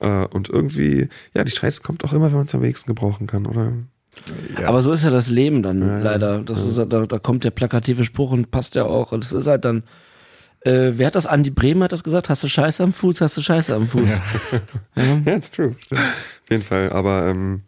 Äh, 0.00 0.26
und 0.26 0.48
irgendwie, 0.48 1.08
ja, 1.32 1.44
die 1.44 1.52
Scheiße 1.52 1.82
kommt 1.82 2.04
auch 2.04 2.12
immer, 2.12 2.26
wenn 2.26 2.38
man 2.38 2.46
es 2.46 2.54
am 2.54 2.62
wenigsten 2.62 2.88
gebrauchen 2.88 3.26
kann, 3.26 3.46
oder? 3.46 3.72
Ja. 4.60 4.68
Aber 4.68 4.82
so 4.82 4.92
ist 4.92 5.04
ja 5.04 5.10
das 5.10 5.28
Leben 5.28 5.62
dann 5.62 5.80
Ja, 5.80 5.86
ja. 5.98 6.02
leider. 6.04 6.40
Das 6.42 6.62
ist, 6.64 6.76
da, 6.76 6.84
da 6.84 7.18
kommt 7.18 7.44
der 7.44 7.50
plakative 7.50 8.04
Spruch 8.04 8.30
und 8.32 8.50
passt 8.50 8.74
ja 8.74 8.84
auch. 8.84 9.12
Und 9.12 9.24
das 9.24 9.32
ist 9.32 9.46
halt 9.46 9.64
dann. 9.64 9.82
Äh, 10.62 10.92
wer 10.96 11.06
hat 11.06 11.14
das? 11.14 11.26
Andi 11.26 11.50
Bremer 11.50 11.84
hat 11.84 11.92
das 11.92 12.02
gesagt? 12.02 12.28
Hast 12.28 12.42
du 12.42 12.48
Scheiße 12.48 12.82
am 12.82 12.92
Fuß? 12.92 13.20
Hast 13.20 13.36
du 13.36 13.42
Scheiße 13.42 13.74
am 13.74 13.86
Fuß? 13.86 14.10
Ja, 14.96 15.16
it's 15.36 15.50
true. 15.52 15.76
Auf 15.92 16.50
jeden 16.50 16.64
Fall. 16.64 16.90
Aber 16.90 17.26
ähm, 17.26 17.62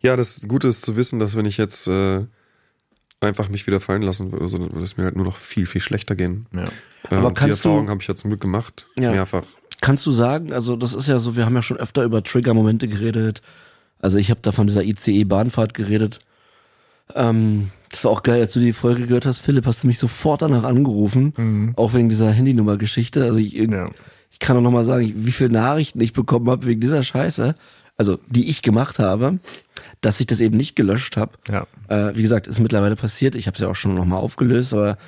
ja, 0.00 0.16
das 0.16 0.42
Gute 0.46 0.68
ist 0.68 0.84
zu 0.84 0.96
wissen, 0.96 1.18
dass 1.18 1.34
wenn 1.36 1.46
ich 1.46 1.56
jetzt 1.56 1.86
äh, 1.88 2.26
einfach 3.20 3.48
mich 3.48 3.66
wieder 3.66 3.80
fallen 3.80 4.02
lassen 4.02 4.32
würde, 4.32 4.48
so, 4.48 4.58
dann 4.58 4.70
würde 4.72 4.84
es 4.84 4.96
mir 4.98 5.04
halt 5.04 5.16
nur 5.16 5.24
noch 5.24 5.36
viel, 5.38 5.64
viel 5.66 5.80
schlechter 5.80 6.14
gehen. 6.14 6.46
ja. 6.54 6.64
Ähm, 7.10 7.18
Aber 7.18 7.28
die 7.30 7.34
kannst 7.36 7.64
du- 7.64 7.68
Erfahrung 7.70 7.88
habe 7.88 8.02
ich 8.02 8.08
ja 8.08 8.16
zum 8.16 8.30
Glück 8.30 8.40
gemacht. 8.40 8.86
Ja. 8.98 9.12
Mehrfach. 9.12 9.44
Kannst 9.80 10.04
du 10.06 10.12
sagen, 10.12 10.52
also 10.52 10.74
das 10.76 10.92
ist 10.92 11.06
ja 11.06 11.18
so, 11.18 11.36
wir 11.36 11.46
haben 11.46 11.54
ja 11.54 11.62
schon 11.62 11.76
öfter 11.76 12.02
über 12.02 12.22
Trigger-Momente 12.22 12.88
geredet. 12.88 13.40
Also 14.00 14.18
ich 14.18 14.30
habe 14.30 14.40
da 14.42 14.52
von 14.52 14.66
dieser 14.66 14.82
ICE-Bahnfahrt 14.84 15.74
geredet. 15.74 16.18
Ähm, 17.14 17.70
das 17.90 18.04
war 18.04 18.10
auch 18.12 18.22
geil, 18.22 18.40
als 18.40 18.52
du 18.52 18.60
die 18.60 18.72
Folge 18.72 19.06
gehört 19.06 19.26
hast, 19.26 19.40
Philipp, 19.40 19.66
hast 19.66 19.84
du 19.84 19.86
mich 19.86 19.98
sofort 19.98 20.42
danach 20.42 20.64
angerufen, 20.64 21.72
auch 21.76 21.94
wegen 21.94 22.08
dieser 22.08 22.30
Handynummer-Geschichte. 22.32 23.22
Also 23.24 23.38
ich, 23.38 23.52
Ja. 23.54 23.88
ich 24.30 24.38
kann 24.38 24.56
auch 24.56 24.60
noch 24.60 24.72
mal 24.72 24.84
sagen, 24.84 25.12
wie 25.14 25.32
viele 25.32 25.50
Nachrichten 25.50 26.00
ich 26.00 26.12
bekommen 26.12 26.50
habe 26.50 26.66
wegen 26.66 26.80
dieser 26.80 27.02
Scheiße, 27.04 27.54
also 27.96 28.18
die 28.28 28.50
ich 28.50 28.62
gemacht 28.62 28.98
habe, 28.98 29.38
dass 30.00 30.20
ich 30.20 30.26
das 30.26 30.40
eben 30.40 30.56
nicht 30.56 30.74
gelöscht 30.76 31.16
habe. 31.16 31.32
Ja. 31.48 31.66
Äh, 31.88 32.16
wie 32.16 32.22
gesagt, 32.22 32.48
ist 32.48 32.58
mittlerweile 32.60 32.96
passiert. 32.96 33.34
Ich 33.36 33.46
habe 33.46 33.54
es 33.54 33.60
ja 33.62 33.68
auch 33.68 33.76
schon 33.76 33.94
noch 33.94 34.04
mal 34.04 34.18
aufgelöst, 34.18 34.72
aber 34.74 34.98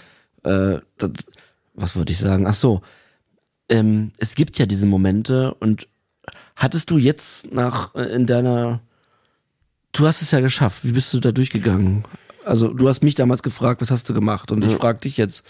äh, 0.44 0.78
das, 0.98 1.10
was 1.74 1.96
wollte 1.96 2.12
ich 2.12 2.18
sagen? 2.18 2.46
Ach 2.46 2.54
so, 2.54 2.80
ähm, 3.68 4.12
es 4.18 4.34
gibt 4.36 4.58
ja 4.58 4.66
diese 4.66 4.86
Momente 4.86 5.52
und 5.54 5.88
hattest 6.58 6.90
du 6.90 6.98
jetzt 6.98 7.50
nach 7.52 7.94
äh, 7.94 8.02
in 8.02 8.26
deiner, 8.26 8.80
du 9.92 10.06
hast 10.06 10.20
es 10.20 10.32
ja 10.32 10.40
geschafft. 10.40 10.84
Wie 10.84 10.92
bist 10.92 11.14
du 11.14 11.20
da 11.20 11.32
durchgegangen? 11.32 12.04
Also 12.44 12.72
du 12.72 12.88
hast 12.88 13.02
mich 13.02 13.14
damals 13.14 13.42
gefragt, 13.42 13.80
was 13.80 13.90
hast 13.90 14.08
du 14.08 14.14
gemacht? 14.14 14.50
Und 14.50 14.64
ich 14.64 14.74
frage 14.74 15.00
dich 15.00 15.16
jetzt, 15.16 15.44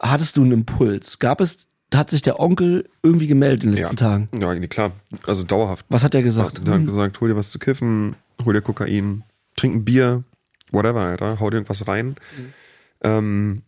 hattest 0.00 0.36
du 0.36 0.42
einen 0.42 0.52
Impuls? 0.52 1.18
Gab 1.18 1.40
es, 1.40 1.66
hat 1.92 2.10
sich 2.10 2.22
der 2.22 2.40
Onkel 2.40 2.88
irgendwie 3.02 3.26
gemeldet 3.26 3.64
in 3.64 3.70
den 3.70 3.78
letzten 3.78 3.96
Tagen? 3.96 4.28
Ja, 4.40 4.54
klar. 4.66 4.92
Also 5.26 5.44
dauerhaft. 5.44 5.84
Was 5.88 6.04
hat 6.04 6.14
er 6.14 6.22
gesagt? 6.22 6.66
Er 6.66 6.74
hat 6.74 6.86
gesagt, 6.86 7.20
hol 7.20 7.28
dir 7.28 7.36
was 7.36 7.50
zu 7.50 7.58
kiffen, 7.58 8.16
hol 8.44 8.54
dir 8.54 8.62
Kokain, 8.62 9.24
trink 9.56 9.74
ein 9.74 9.84
Bier, 9.84 10.24
whatever, 10.70 11.00
Alter, 11.00 11.40
hau 11.40 11.50
dir 11.50 11.56
irgendwas 11.56 11.86
rein. 11.88 12.16
Ähm, 13.02 13.62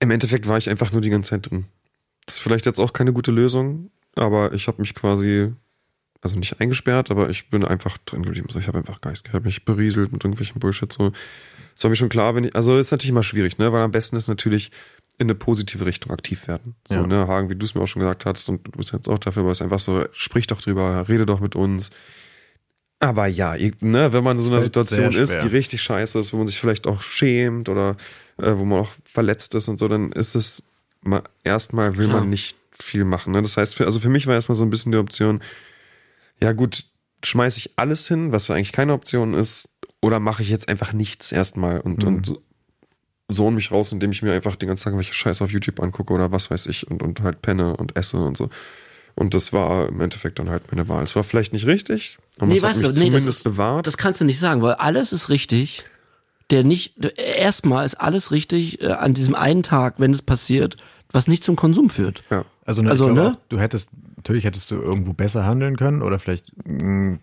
Im 0.00 0.10
Endeffekt 0.10 0.48
war 0.48 0.58
ich 0.58 0.68
einfach 0.68 0.92
nur 0.92 1.00
die 1.00 1.10
ganze 1.10 1.30
Zeit 1.30 1.50
drin. 1.50 1.66
Das 2.26 2.36
ist 2.36 2.42
vielleicht 2.42 2.66
jetzt 2.66 2.80
auch 2.80 2.92
keine 2.92 3.12
gute 3.12 3.30
Lösung, 3.30 3.90
aber 4.16 4.52
ich 4.52 4.66
habe 4.68 4.80
mich 4.80 4.94
quasi, 4.94 5.52
also 6.20 6.38
nicht 6.38 6.60
eingesperrt, 6.60 7.10
aber 7.10 7.30
ich 7.30 7.50
bin 7.50 7.64
einfach 7.64 7.98
drin 7.98 8.22
geblieben. 8.22 8.46
Also 8.48 8.58
ich 8.58 8.68
habe 8.68 8.78
einfach 8.78 9.00
Geist, 9.00 9.26
ich 9.28 9.32
habe 9.34 9.44
mich 9.44 9.64
berieselt 9.64 10.12
mit 10.12 10.24
irgendwelchen 10.24 10.60
Bullshit 10.60 10.92
so. 10.92 11.12
Das 11.74 11.84
war 11.84 11.90
mir 11.90 11.96
schon 11.96 12.08
klar, 12.08 12.34
wenn 12.34 12.44
ich, 12.44 12.54
also 12.54 12.78
ist 12.78 12.92
natürlich 12.92 13.10
immer 13.10 13.22
schwierig, 13.24 13.58
ne, 13.58 13.72
weil 13.72 13.82
am 13.82 13.90
besten 13.90 14.16
ist 14.16 14.28
natürlich 14.28 14.70
in 15.18 15.26
eine 15.26 15.34
positive 15.34 15.86
Richtung 15.86 16.12
aktiv 16.12 16.48
werden. 16.48 16.74
So, 16.88 16.96
Ja. 16.96 17.06
ne, 17.06 17.26
Hagen, 17.28 17.48
wie 17.50 17.54
du 17.56 17.64
es 17.64 17.74
mir 17.74 17.82
auch 17.82 17.86
schon 17.86 18.00
gesagt 18.00 18.26
hast 18.26 18.48
und 18.48 18.66
du 18.66 18.70
bist 18.72 18.92
jetzt 18.92 19.08
auch 19.08 19.18
dafür, 19.18 19.42
aber 19.42 19.52
es 19.52 19.58
ist 19.58 19.62
einfach 19.62 19.78
so, 19.80 20.04
sprich 20.12 20.46
doch 20.46 20.60
drüber, 20.60 21.06
rede 21.08 21.26
doch 21.26 21.40
mit 21.40 21.56
uns. 21.56 21.90
Aber 23.00 23.26
ja, 23.26 23.54
ne, 23.80 24.12
wenn 24.12 24.24
man 24.24 24.38
in 24.38 24.42
so 24.42 24.52
einer 24.52 24.62
Situation 24.62 25.12
ist, 25.14 25.32
die 25.42 25.48
richtig 25.48 25.82
scheiße 25.82 26.18
ist, 26.18 26.32
wo 26.32 26.38
man 26.38 26.46
sich 26.46 26.58
vielleicht 26.58 26.86
auch 26.86 27.02
schämt 27.02 27.68
oder 27.68 27.96
äh, 28.38 28.52
wo 28.56 28.64
man 28.64 28.80
auch 28.80 28.92
verletzt 29.04 29.54
ist 29.54 29.68
und 29.68 29.78
so, 29.78 29.88
dann 29.88 30.10
ist 30.12 30.34
es 30.34 30.62
mal, 31.02 31.22
erstmal 31.42 31.96
will 31.98 32.08
man 32.08 32.30
nicht 32.30 32.56
viel 32.78 33.04
machen. 33.04 33.32
Ne? 33.32 33.42
Das 33.42 33.56
heißt, 33.56 33.74
für, 33.74 33.84
also 33.86 34.00
für 34.00 34.08
mich 34.08 34.26
war 34.26 34.34
erstmal 34.34 34.56
so 34.56 34.64
ein 34.64 34.70
bisschen 34.70 34.92
die 34.92 34.98
Option, 34.98 35.40
ja 36.42 36.52
gut, 36.52 36.84
schmeiße 37.24 37.58
ich 37.58 37.72
alles 37.76 38.06
hin, 38.08 38.32
was 38.32 38.48
ja 38.48 38.54
eigentlich 38.54 38.72
keine 38.72 38.92
Option 38.92 39.34
ist, 39.34 39.68
oder 40.02 40.20
mache 40.20 40.42
ich 40.42 40.50
jetzt 40.50 40.68
einfach 40.68 40.92
nichts 40.92 41.32
erstmal 41.32 41.80
und, 41.80 42.02
Mhm. 42.02 42.08
und 42.16 42.38
sohn 43.28 43.54
mich 43.54 43.70
raus, 43.70 43.90
indem 43.92 44.10
ich 44.12 44.22
mir 44.22 44.32
einfach 44.34 44.56
den 44.56 44.68
ganzen 44.68 44.84
Tag 44.84 44.96
welche 44.96 45.14
Scheiße 45.14 45.42
auf 45.42 45.50
YouTube 45.50 45.80
angucke 45.80 46.12
oder 46.12 46.30
was 46.32 46.50
weiß 46.50 46.66
ich 46.66 46.90
und, 46.90 47.02
und 47.02 47.22
halt 47.22 47.40
penne 47.40 47.76
und 47.76 47.96
esse 47.96 48.18
und 48.18 48.36
so. 48.36 48.48
Und 49.14 49.32
das 49.32 49.52
war 49.52 49.88
im 49.88 50.00
Endeffekt 50.00 50.38
dann 50.40 50.50
halt 50.50 50.70
meine 50.72 50.88
Wahl. 50.88 51.02
Es 51.04 51.14
war 51.16 51.22
vielleicht 51.24 51.52
nicht 51.52 51.66
richtig, 51.66 52.18
aber 52.38 52.48
Nee, 52.48 52.56
es 52.58 52.62
hat 52.64 52.76
mich 52.76 52.82
du, 52.82 52.88
nee, 52.88 52.88
das 52.92 52.98
zumindest 52.98 53.28
ist- 53.28 53.42
bewahrt. 53.44 53.86
Das 53.86 53.96
kannst 53.96 54.20
du 54.20 54.24
nicht 54.24 54.40
sagen, 54.40 54.60
weil 54.60 54.74
alles 54.74 55.12
ist 55.12 55.28
richtig. 55.28 55.84
Der 56.50 56.62
nicht, 56.64 57.02
erstmal 57.16 57.86
ist 57.86 57.94
alles 57.94 58.30
richtig 58.30 58.82
äh, 58.82 58.88
an 58.88 59.14
diesem 59.14 59.34
einen 59.34 59.62
Tag, 59.62 59.94
wenn 59.96 60.12
es 60.12 60.20
passiert, 60.20 60.76
was 61.14 61.26
nicht 61.28 61.44
zum 61.44 61.56
Konsum 61.56 61.88
führt. 61.88 62.22
ja. 62.30 62.44
Also, 62.66 62.82
ne, 62.82 62.90
Also, 62.90 63.10
ne? 63.10 63.30
auch, 63.30 63.36
du 63.48 63.58
hättest, 63.58 63.90
natürlich 64.16 64.44
hättest 64.44 64.70
du 64.70 64.76
irgendwo 64.76 65.12
besser 65.12 65.44
handeln 65.44 65.76
können 65.76 66.00
oder 66.02 66.18
vielleicht, 66.18 66.46
mh, 66.66 67.18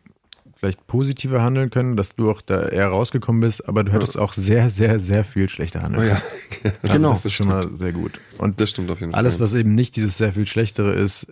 vielleicht 0.56 0.86
positiver 0.86 1.42
handeln 1.42 1.72
können, 1.72 1.98
dass 1.98 2.16
du 2.16 2.30
auch 2.30 2.42
da 2.42 2.68
eher 2.68 2.88
rausgekommen 2.90 3.42
bist, 3.42 3.68
aber 3.68 3.84
du 3.84 3.92
hättest 3.92 4.20
auch 4.20 4.34
sehr, 4.34 4.70
sehr, 4.70 5.00
sehr 5.00 5.24
viel 5.26 5.50
schlechter 5.50 5.82
handeln 5.82 6.04
Oh 6.04 6.08
ja. 6.08 6.22
können. 6.62 6.76
Also 6.84 6.94
Genau. 6.96 7.10
Das 7.10 7.26
ist 7.26 7.34
schon 7.34 7.48
mal 7.48 7.76
sehr 7.76 7.92
gut. 7.92 8.20
Und 8.38 8.62
Das 8.62 8.70
stimmt 8.70 8.92
auf 8.92 9.00
jeden 9.00 9.16
alles, 9.16 9.36
Fall. 9.36 9.42
was 9.46 9.54
eben 9.56 9.74
nicht 9.74 9.96
dieses 9.96 10.18
sehr 10.18 10.34
viel 10.34 10.46
Schlechtere 10.46 10.94
ist, 10.94 11.26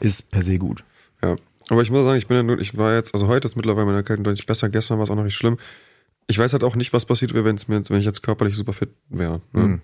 ist 0.00 0.30
per 0.30 0.42
se 0.42 0.58
gut. 0.58 0.84
Ja. 1.22 1.36
Aber 1.70 1.80
ich 1.80 1.90
muss 1.90 2.04
sagen, 2.04 2.18
ich 2.18 2.28
bin 2.28 2.36
ja 2.36 2.42
nur, 2.42 2.58
ich 2.58 2.76
war 2.76 2.94
jetzt, 2.94 3.14
also 3.14 3.26
heute 3.26 3.48
ist 3.48 3.56
mittlerweile 3.56 3.86
meine 3.86 3.96
Erkältung 3.98 4.24
deutlich 4.24 4.44
besser, 4.44 4.68
gestern 4.68 4.98
war 4.98 5.04
es 5.04 5.10
auch 5.10 5.16
noch 5.16 5.24
nicht 5.24 5.36
schlimm. 5.36 5.56
Ich 6.26 6.38
weiß 6.38 6.52
halt 6.52 6.64
auch 6.64 6.76
nicht, 6.76 6.92
was 6.92 7.06
passiert 7.06 7.32
wäre, 7.32 7.46
wenn 7.46 7.56
es 7.56 7.68
mir, 7.68 7.82
wenn 7.88 7.98
ich 7.98 8.04
jetzt 8.04 8.22
körperlich 8.22 8.54
super 8.56 8.74
fit 8.74 8.90
wäre. 9.08 9.40
Ne? 9.54 9.80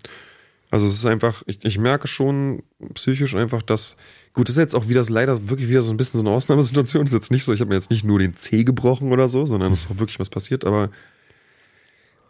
Also 0.70 0.86
es 0.86 0.94
ist 0.94 1.06
einfach, 1.06 1.42
ich, 1.46 1.64
ich 1.64 1.78
merke 1.78 2.06
schon 2.06 2.62
psychisch 2.94 3.34
einfach, 3.34 3.62
dass, 3.62 3.96
gut, 4.34 4.48
das 4.48 4.56
ist 4.56 4.60
jetzt 4.60 4.76
auch 4.76 4.88
wieder 4.88 5.02
leider 5.08 5.48
wirklich 5.48 5.68
wieder 5.68 5.82
so 5.82 5.92
ein 5.92 5.96
bisschen 5.96 6.18
so 6.20 6.26
eine 6.26 6.34
Ausnahmesituation. 6.34 7.04
Das 7.04 7.12
ist 7.12 7.18
jetzt 7.18 7.32
nicht 7.32 7.44
so, 7.44 7.52
ich 7.52 7.60
habe 7.60 7.70
mir 7.70 7.74
jetzt 7.74 7.90
nicht 7.90 8.04
nur 8.04 8.18
den 8.18 8.36
Zeh 8.36 8.62
gebrochen 8.64 9.12
oder 9.12 9.28
so, 9.28 9.46
sondern 9.46 9.72
es 9.72 9.80
ist 9.80 9.90
auch 9.90 9.98
wirklich 9.98 10.20
was 10.20 10.30
passiert, 10.30 10.64
aber 10.64 10.90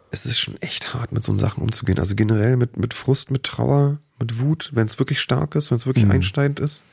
es 0.09 0.25
ist 0.25 0.39
schon 0.39 0.61
echt 0.61 0.93
hart, 0.93 1.11
mit 1.11 1.23
so 1.23 1.37
Sachen 1.37 1.63
umzugehen. 1.63 1.99
Also 1.99 2.15
generell 2.15 2.57
mit, 2.57 2.77
mit 2.77 2.93
Frust, 2.93 3.31
mit 3.31 3.43
Trauer, 3.43 3.99
mit 4.19 4.39
Wut, 4.39 4.71
wenn 4.73 4.87
es 4.87 4.99
wirklich 4.99 5.21
stark 5.21 5.55
ist, 5.55 5.71
wenn 5.71 5.77
es 5.77 5.85
wirklich 5.85 6.09
einschneidend 6.09 6.59
ist, 6.59 6.83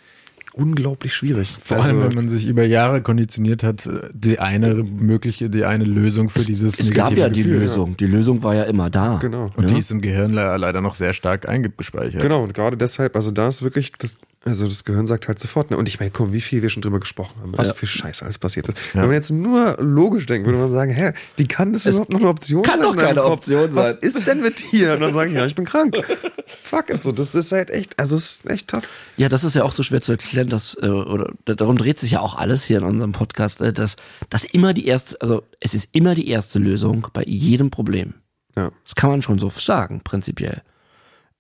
unglaublich 0.53 1.15
schwierig. 1.15 1.57
Vor 1.63 1.77
also, 1.79 1.89
allem, 1.91 2.03
wenn 2.03 2.15
man 2.15 2.29
sich 2.29 2.47
über 2.47 2.65
Jahre 2.65 3.03
konditioniert 3.03 3.63
hat, 3.63 3.89
die 4.13 4.39
eine 4.39 4.75
mögliche, 4.75 5.51
die 5.51 5.65
eine 5.65 5.85
Lösung 5.85 6.31
für 6.31 6.41
dieses 6.41 6.79
Es 6.81 6.91
gab 6.93 7.11
negative 7.11 7.21
ja 7.21 7.29
die 7.29 7.43
Gefühl. 7.45 7.61
Lösung. 7.61 7.97
Die 7.97 8.07
Lösung 8.07 8.43
war 8.43 8.55
ja 8.55 8.65
immer 8.65 8.91
da. 8.91 9.19
Genau. 9.21 9.51
Und 9.57 9.65
Ja. 9.69 9.75
die 9.75 9.79
ist 9.79 9.91
im 9.91 10.01
Gehirn 10.01 10.33
le- 10.33 10.57
leider 10.57 10.81
noch 10.81 10.95
sehr 10.95 11.13
stark 11.13 11.49
eingespeichert. 11.49 12.21
Genau, 12.23 12.43
und 12.45 12.55
gerade 12.55 12.77
deshalb, 12.77 13.15
also 13.17 13.31
da 13.31 13.49
ist 13.49 13.63
wirklich, 13.63 13.93
das, 13.99 14.17
also 14.45 14.67
das 14.67 14.85
Gehirn 14.85 15.07
sagt 15.07 15.27
halt 15.29 15.39
sofort, 15.39 15.71
ne? 15.71 15.77
Und 15.77 15.89
ich 15.89 15.99
meine, 15.99 16.11
guck, 16.13 16.33
wie 16.33 16.41
viel 16.41 16.63
wir 16.63 16.69
schon 16.71 16.81
drüber 16.81 17.01
gesprochen 17.01 17.35
haben, 17.43 17.53
was 17.59 17.69
Ja. 17.69 17.75
für 17.75 17.87
Scheiße 17.87 18.25
alles 18.25 18.39
passiert 18.39 18.69
ist. 18.69 18.79
Wenn 18.95 19.03
man 19.07 19.13
jetzt 19.13 19.31
nur 19.31 19.77
logisch 19.81 20.27
denkt, 20.27 20.47
würde 20.47 20.59
man 20.61 20.73
sagen, 20.73 20.93
hä, 20.93 21.13
wie 21.37 21.47
kann 21.49 21.73
das 21.73 21.85
überhaupt 21.87 22.13
noch 22.13 22.21
eine 22.21 22.29
Option 22.29 22.63
kann 22.63 22.79
sein? 22.79 22.83
doch 22.87 22.93
in 22.93 22.99
deinem 22.99 23.07
keine 23.09 23.21
Kopf? 23.23 23.33
Option 23.33 23.75
Was 23.75 23.93
sein. 23.95 24.03
ist 24.03 24.27
denn 24.27 24.41
mit 24.41 24.73
dir? 24.73 24.95
Und 24.95 25.01
dann 25.01 25.13
sagen, 25.13 25.35
ja, 25.35 25.45
ich 25.45 25.55
bin 25.55 25.65
krank. 25.65 25.97
Fuck 26.63 26.91
it, 26.91 27.03
so, 27.03 27.13
das 27.13 27.35
ist 27.35 27.53
halt 27.53 27.71
echt, 27.71 27.99
also 27.99 28.17
es 28.17 28.37
ist 28.37 28.47
echt 28.49 28.69
tough. 28.69 28.85
Ja, 29.17 29.29
das 29.29 29.43
ist 29.45 29.55
ja 29.55 29.65
auch 29.65 29.73
so 29.73 29.83
schwer 29.83 30.01
zu 30.01 30.13
erklären, 30.13 30.49
dass, 30.49 30.79
äh, 30.81 30.87
oder 30.89 31.33
darum 31.45 31.77
dreht 31.77 31.99
sich 31.99 32.13
ja 32.13 32.21
auch 32.21 32.37
alles 32.37 32.65
hier 32.65 32.79
in 32.79 32.85
unserem 32.85 33.13
Podcast, 33.13 33.61
äh, 33.61 33.73
dass, 33.73 33.97
dass 34.31 34.45
immer 34.45 34.73
die 34.73 34.87
erste, 34.87 35.21
also 35.21 35.43
es 35.61 35.75
ist 35.75 35.89
immer 35.93 36.15
die 36.15 36.29
erste 36.29 36.59
Lösung 36.61 37.09
bei 37.13 37.25
jedem 37.25 37.71
Problem. 37.71 38.15
Ja. 38.57 38.71
Das 38.85 38.95
kann 38.95 39.11
man 39.11 39.21
schon 39.21 39.39
so 39.39 39.49
sagen, 39.51 40.01
prinzipiell. 40.05 40.63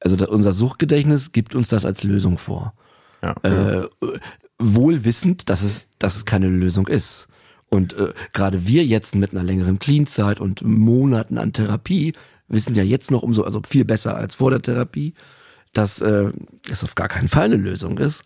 Also 0.01 0.17
unser 0.29 0.53
Suchtgedächtnis 0.53 1.33
gibt 1.33 1.55
uns 1.55 1.69
das 1.69 1.85
als 1.85 2.03
Lösung 2.05 2.39
vor. 2.39 2.75
Ja. 3.23 3.35
Äh, 3.43 3.89
wohl 4.59 5.05
wissend, 5.05 5.49
dass 5.51 5.63
es, 5.63 5.91
dass 5.99 6.17
es 6.17 6.25
keine 6.25 6.49
Lösung 6.49 6.89
ist. 6.89 7.29
Und 7.71 7.93
äh, 7.93 8.13
gerade 8.33 8.67
wir 8.67 8.85
jetzt 8.85 9.15
mit 9.15 9.33
einer 9.33 9.43
längeren 9.43 9.79
Clean-Zeit 9.79 10.41
und 10.41 10.63
Monaten 10.63 11.39
an 11.39 11.53
Therapie 11.53 12.13
wissen 12.49 12.75
ja 12.75 12.83
jetzt 12.83 13.11
noch 13.11 13.23
umso, 13.23 13.43
also 13.43 13.61
viel 13.67 13.85
besser 13.85 14.17
als 14.17 14.37
vor 14.37 14.51
der 14.51 14.63
Therapie, 14.63 15.15
dass 15.75 16.01
äh, 16.01 16.33
es 16.71 16.83
auf 16.83 16.95
gar 16.95 17.09
keinen 17.09 17.29
Fall 17.29 17.45
eine 17.45 17.57
Lösung 17.57 17.99
ist. 17.99 18.23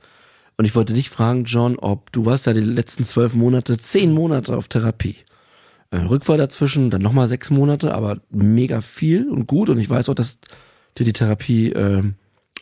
Und 0.56 0.64
ich 0.64 0.74
wollte 0.76 0.92
dich 0.92 1.10
fragen, 1.10 1.44
John, 1.44 1.76
ob 1.76 2.12
du 2.12 2.24
warst 2.24 2.46
ja 2.46 2.52
die 2.52 2.60
letzten 2.60 3.04
zwölf 3.04 3.34
Monate, 3.34 3.78
zehn 3.78 4.12
Monate 4.12 4.56
auf 4.56 4.68
Therapie. 4.68 5.16
Äh, 5.90 5.98
Rückfall 5.98 6.38
dazwischen, 6.38 6.90
dann 6.90 7.02
nochmal 7.02 7.26
sechs 7.26 7.50
Monate, 7.50 7.94
aber 7.94 8.18
mega 8.30 8.80
viel 8.80 9.28
und 9.28 9.48
gut. 9.48 9.68
Und 9.70 9.78
ich 9.78 9.90
weiß 9.90 10.08
auch, 10.08 10.14
dass 10.14 10.38
dir 10.96 11.04
die 11.04 11.12
Therapie 11.12 11.72
äh, 11.72 12.04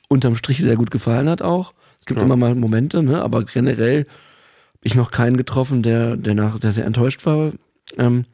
unterm 0.09 0.37
Strich 0.37 0.59
sehr 0.59 0.77
gut 0.77 0.91
gefallen 0.91 1.29
hat 1.29 1.43
auch. 1.43 1.75
Es 2.01 2.07
gibt 2.07 2.19
Ja. 2.19 2.25
immer 2.27 2.37
mal 2.37 2.55
Momente, 2.55 3.03
ne? 3.03 3.23
aber 3.23 3.45
generell 3.45 4.01
hab 4.75 4.85
ich 4.87 4.95
noch 4.95 5.11
keinen 5.11 5.37
getroffen, 5.37 5.83
der, 5.83 6.17
der, 6.17 6.35
nach, 6.35 6.59
der 6.59 6.73
sehr 6.73 6.87
enttäuscht 6.87 7.27
war. 7.27 7.53
Ähm, 7.99 8.25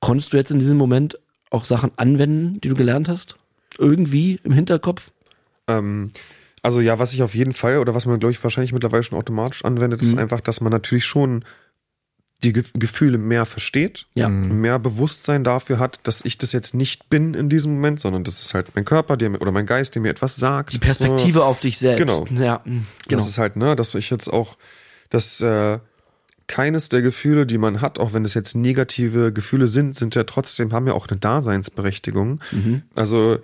konntest 0.00 0.32
du 0.32 0.36
jetzt 0.36 0.50
in 0.50 0.58
diesem 0.58 0.78
Moment 0.78 1.18
auch 1.50 1.64
Sachen 1.64 1.92
anwenden, 1.96 2.60
die 2.60 2.68
du 2.68 2.74
gelernt 2.74 3.08
hast? 3.08 3.36
Irgendwie 3.78 4.40
im 4.44 4.52
Hinterkopf? 4.52 5.10
Ähm, 5.68 6.10
also 6.62 6.80
ja, 6.80 6.98
was 6.98 7.12
ich 7.12 7.22
auf 7.22 7.34
jeden 7.34 7.52
Fall 7.52 7.78
oder 7.78 7.94
was 7.94 8.06
man, 8.06 8.18
glaube 8.18 8.32
ich, 8.32 8.42
wahrscheinlich 8.42 8.72
mittlerweile 8.72 9.02
schon 9.02 9.18
automatisch 9.18 9.64
anwendet, 9.64 10.00
ist 10.00 10.16
einfach, 10.16 10.40
dass 10.40 10.60
man 10.62 10.70
natürlich 10.72 11.04
schon 11.04 11.44
die 12.44 12.52
Ge 12.52 12.64
Gefühle 12.74 13.18
mehr 13.18 13.46
versteht, 13.46 14.06
Ja. 14.14 14.28
mehr 14.28 14.78
Bewusstsein 14.78 15.42
dafür 15.44 15.78
hat, 15.78 15.98
dass 16.04 16.24
ich 16.24 16.38
das 16.38 16.52
jetzt 16.52 16.74
nicht 16.74 17.10
bin 17.10 17.34
in 17.34 17.48
diesem 17.48 17.74
Moment, 17.74 18.00
sondern 18.00 18.22
das 18.24 18.42
ist 18.42 18.54
halt 18.54 18.68
mein 18.74 18.84
Körper 18.84 19.16
der 19.16 19.30
mir, 19.30 19.40
oder 19.40 19.50
mein 19.52 19.66
Geist, 19.66 19.94
der 19.94 20.02
mir 20.02 20.10
etwas 20.10 20.36
sagt. 20.36 20.72
Die 20.72 20.78
Perspektive 20.78 21.44
auf 21.44 21.60
dich 21.60 21.78
selbst. 21.78 21.98
Genau. 21.98 22.26
Ja, 22.30 22.60
mh, 22.64 22.82
genau. 23.08 23.20
Das 23.20 23.28
ist 23.28 23.38
halt, 23.38 23.56
ne, 23.56 23.74
dass 23.74 23.94
ich 23.94 24.10
jetzt 24.10 24.28
auch, 24.28 24.56
dass 25.10 25.40
äh, 25.40 25.78
keines 26.46 26.90
der 26.90 27.00
Gefühle, 27.02 27.46
die 27.46 27.58
man 27.58 27.80
hat, 27.80 27.98
auch 27.98 28.12
wenn 28.12 28.24
es 28.24 28.34
jetzt 28.34 28.54
negative 28.54 29.32
Gefühle 29.32 29.66
sind, 29.66 29.96
sind 29.96 30.14
ja 30.14 30.24
trotzdem, 30.24 30.72
haben 30.72 30.86
ja 30.86 30.92
auch 30.92 31.08
eine 31.08 31.18
Daseinsberechtigung. 31.18 32.40
Mhm. 32.52 32.82
Also 32.94 33.38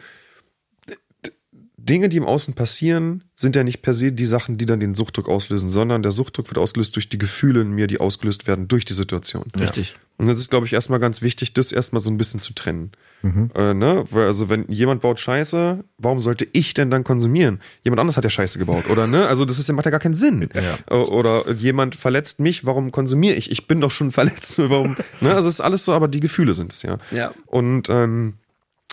Dinge, 1.91 2.09
die 2.09 2.19
im 2.19 2.25
Außen 2.25 2.55
passieren, 2.55 3.25
sind 3.35 3.57
ja 3.57 3.65
nicht 3.65 3.83
per 3.83 3.95
se 3.95 4.13
die 4.13 4.27
Sachen, 4.27 4.57
die 4.57 4.67
dann 4.67 4.79
den 4.79 4.95
Suchtdruck 4.95 5.29
auslösen, 5.29 5.71
sondern 5.71 6.03
der 6.03 6.13
Suchtdruck 6.13 6.49
wird 6.49 6.59
ausgelöst 6.59 6.95
durch 6.95 7.09
die 7.09 7.19
Gefühle 7.19 7.63
in 7.63 7.73
mir, 7.73 7.89
die 7.89 7.99
ausgelöst 7.99 8.47
werden 8.47 8.69
durch 8.69 8.85
die 8.85 8.93
Situation. 8.93 9.45
Richtig. 9.59 9.97
Und 10.17 10.29
das 10.29 10.39
ist, 10.39 10.51
glaube 10.51 10.67
ich, 10.67 10.73
erstmal 10.73 11.01
ganz 11.01 11.21
wichtig, 11.21 11.53
das 11.53 11.73
erstmal 11.73 12.01
so 12.01 12.11
ein 12.11 12.17
bisschen 12.17 12.39
zu 12.39 12.53
trennen. 12.53 12.93
Äh, 13.23 13.75
ne? 13.75 14.05
Weil 14.11 14.27
also 14.27 14.49
wenn 14.49 14.67
jemand 14.69 15.03
baut 15.03 15.19
Scheiße, 15.19 15.85
warum 15.99 16.21
sollte 16.21 16.47
ich 16.53 16.75
denn 16.75 16.91
dann 16.91 17.05
konsumieren? 17.05 17.61
Jemand 17.83 18.01
anderes 18.01 18.17
hat 18.17 18.25
ja 18.25 18.31
Scheiße 18.31 18.59
gebaut, 18.59 18.89
oder 18.89 19.07
ne? 19.07 19.27
Also 19.27 19.45
das 19.45 19.59
ist 19.59 19.69
ja 19.69 19.75
macht 19.75 19.85
ja 19.85 19.91
gar 19.91 20.01
keinen 20.01 20.15
Sinn. 20.15 20.49
Äh, 20.53 20.95
Oder 20.95 21.51
jemand 21.51 21.97
verletzt 21.97 22.41
mich, 22.41 22.65
warum 22.65 22.93
konsumiere 22.93 23.35
ich? 23.35 23.51
Ich 23.51 23.67
bin 23.67 23.81
doch 23.81 23.91
schon 23.91 24.13
verletzt. 24.13 24.59
Warum? 24.59 24.97
ne? 25.21 25.35
Also 25.35 25.49
es 25.49 25.57
ist 25.57 25.61
alles 25.61 25.85
so, 25.85 25.93
aber 25.93 26.09
die 26.09 26.21
Gefühle 26.21 26.55
sind 26.55 26.73
es 26.73 26.83
ja. 26.83 26.99
Ja. 27.11 27.35
Und 27.47 27.89
ähm, 27.91 28.35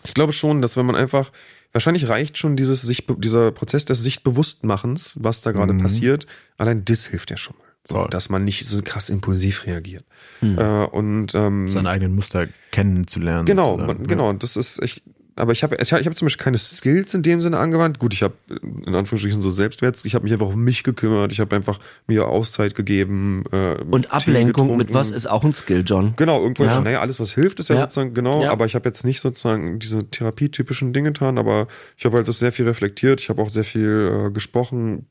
ich 0.04 0.14
glaube 0.14 0.34
schon, 0.34 0.62
dass 0.62 0.78
wenn 0.78 0.86
man 0.86 0.96
einfach 0.96 1.32
Wahrscheinlich 1.78 2.08
reicht 2.10 2.40
schon 2.40 2.58
dieses 2.58 2.82
sich, 2.82 3.06
dieser 3.20 3.52
Prozess 3.52 3.86
des 3.86 4.02
Sichtbewusstmachens, 4.02 5.14
was 5.20 5.42
da 5.42 5.52
gerade 5.52 5.76
passiert. 5.76 6.26
Allein 6.58 6.84
das 6.84 7.06
hilft 7.06 7.30
ja 7.30 7.38
schon 7.38 7.56
mal. 7.56 7.66
So, 7.84 8.08
dass 8.08 8.30
man 8.30 8.44
nicht 8.44 8.66
so 8.66 8.82
krass 8.82 9.10
impulsiv 9.12 9.68
reagiert. 9.68 10.04
Äh, 10.42 10.56
und 10.56 11.36
ähm, 11.36 11.70
Seine 11.70 11.92
eigenen 11.92 12.16
Muster 12.16 12.48
kennenzulernen. 12.72 13.46
Genau, 13.46 13.78
man, 13.78 14.08
genau. 14.08 14.34
Das 14.34 14.58
ist, 14.58 14.82
ich, 14.82 15.04
aber 15.38 15.52
ich 15.52 15.64
habe, 15.64 15.78
ich 15.82 15.92
habe 15.94 16.14
zum 16.16 16.26
Beispiel 16.26 16.44
keine 16.44 16.58
Skills 16.58 17.14
in 17.14 17.22
dem 17.22 17.40
Sinne 17.42 17.58
angewandt. 17.60 18.00
Gut, 18.00 18.14
ich 18.14 18.24
habe 18.24 18.34
in 18.50 18.94
Anführungsstrichen 18.96 19.42
so 19.42 19.50
Selbstwert. 19.50 20.04
Ich 20.04 20.16
habe 20.16 20.24
mich 20.24 20.34
einfach 20.34 20.48
um 20.48 20.64
mich 20.64 20.84
gekümmert. 20.84 21.32
Ich 21.32 21.40
habe 21.40 21.56
einfach 21.56 21.80
mir 22.08 22.28
Auszeit 22.28 22.76
gegeben. 22.76 23.44
Äh, 23.52 23.76
Und 23.90 24.12
Ablenkung 24.12 24.76
mit 24.78 24.94
was 24.94 25.12
ist 25.12 25.28
auch 25.28 25.44
ein 25.44 25.54
Skill, 25.54 25.84
John. 25.86 26.14
Genau, 26.18 26.42
irgendwo, 26.42 26.64
Ja. 26.64 26.82
naja, 26.82 27.02
alles 27.02 27.20
was 27.20 27.34
hilft, 27.34 27.60
ist 27.60 27.70
ja, 27.70 27.76
Ja. 27.76 27.82
sozusagen, 27.82 28.14
genau, 28.14 28.42
Ja. 28.44 28.52
aber 28.52 28.66
ich 28.66 28.76
habe 28.76 28.90
jetzt 28.90 29.06
nicht 29.06 29.22
sozusagen 29.22 29.80
diese 29.80 30.10
therapietypischen 30.10 30.92
Dinge 30.94 31.12
getan, 31.14 31.38
aber 31.38 31.68
ich 31.98 32.06
habe 32.06 32.18
halt 32.18 32.28
das 32.28 32.40
sehr 32.40 32.52
viel 32.52 32.66
reflektiert, 32.66 33.22
ich 33.22 33.30
habe 33.30 33.42
auch 33.42 33.50
sehr 33.50 33.64
viel 33.64 34.28
äh, 34.28 34.32
gesprochen 34.32 35.06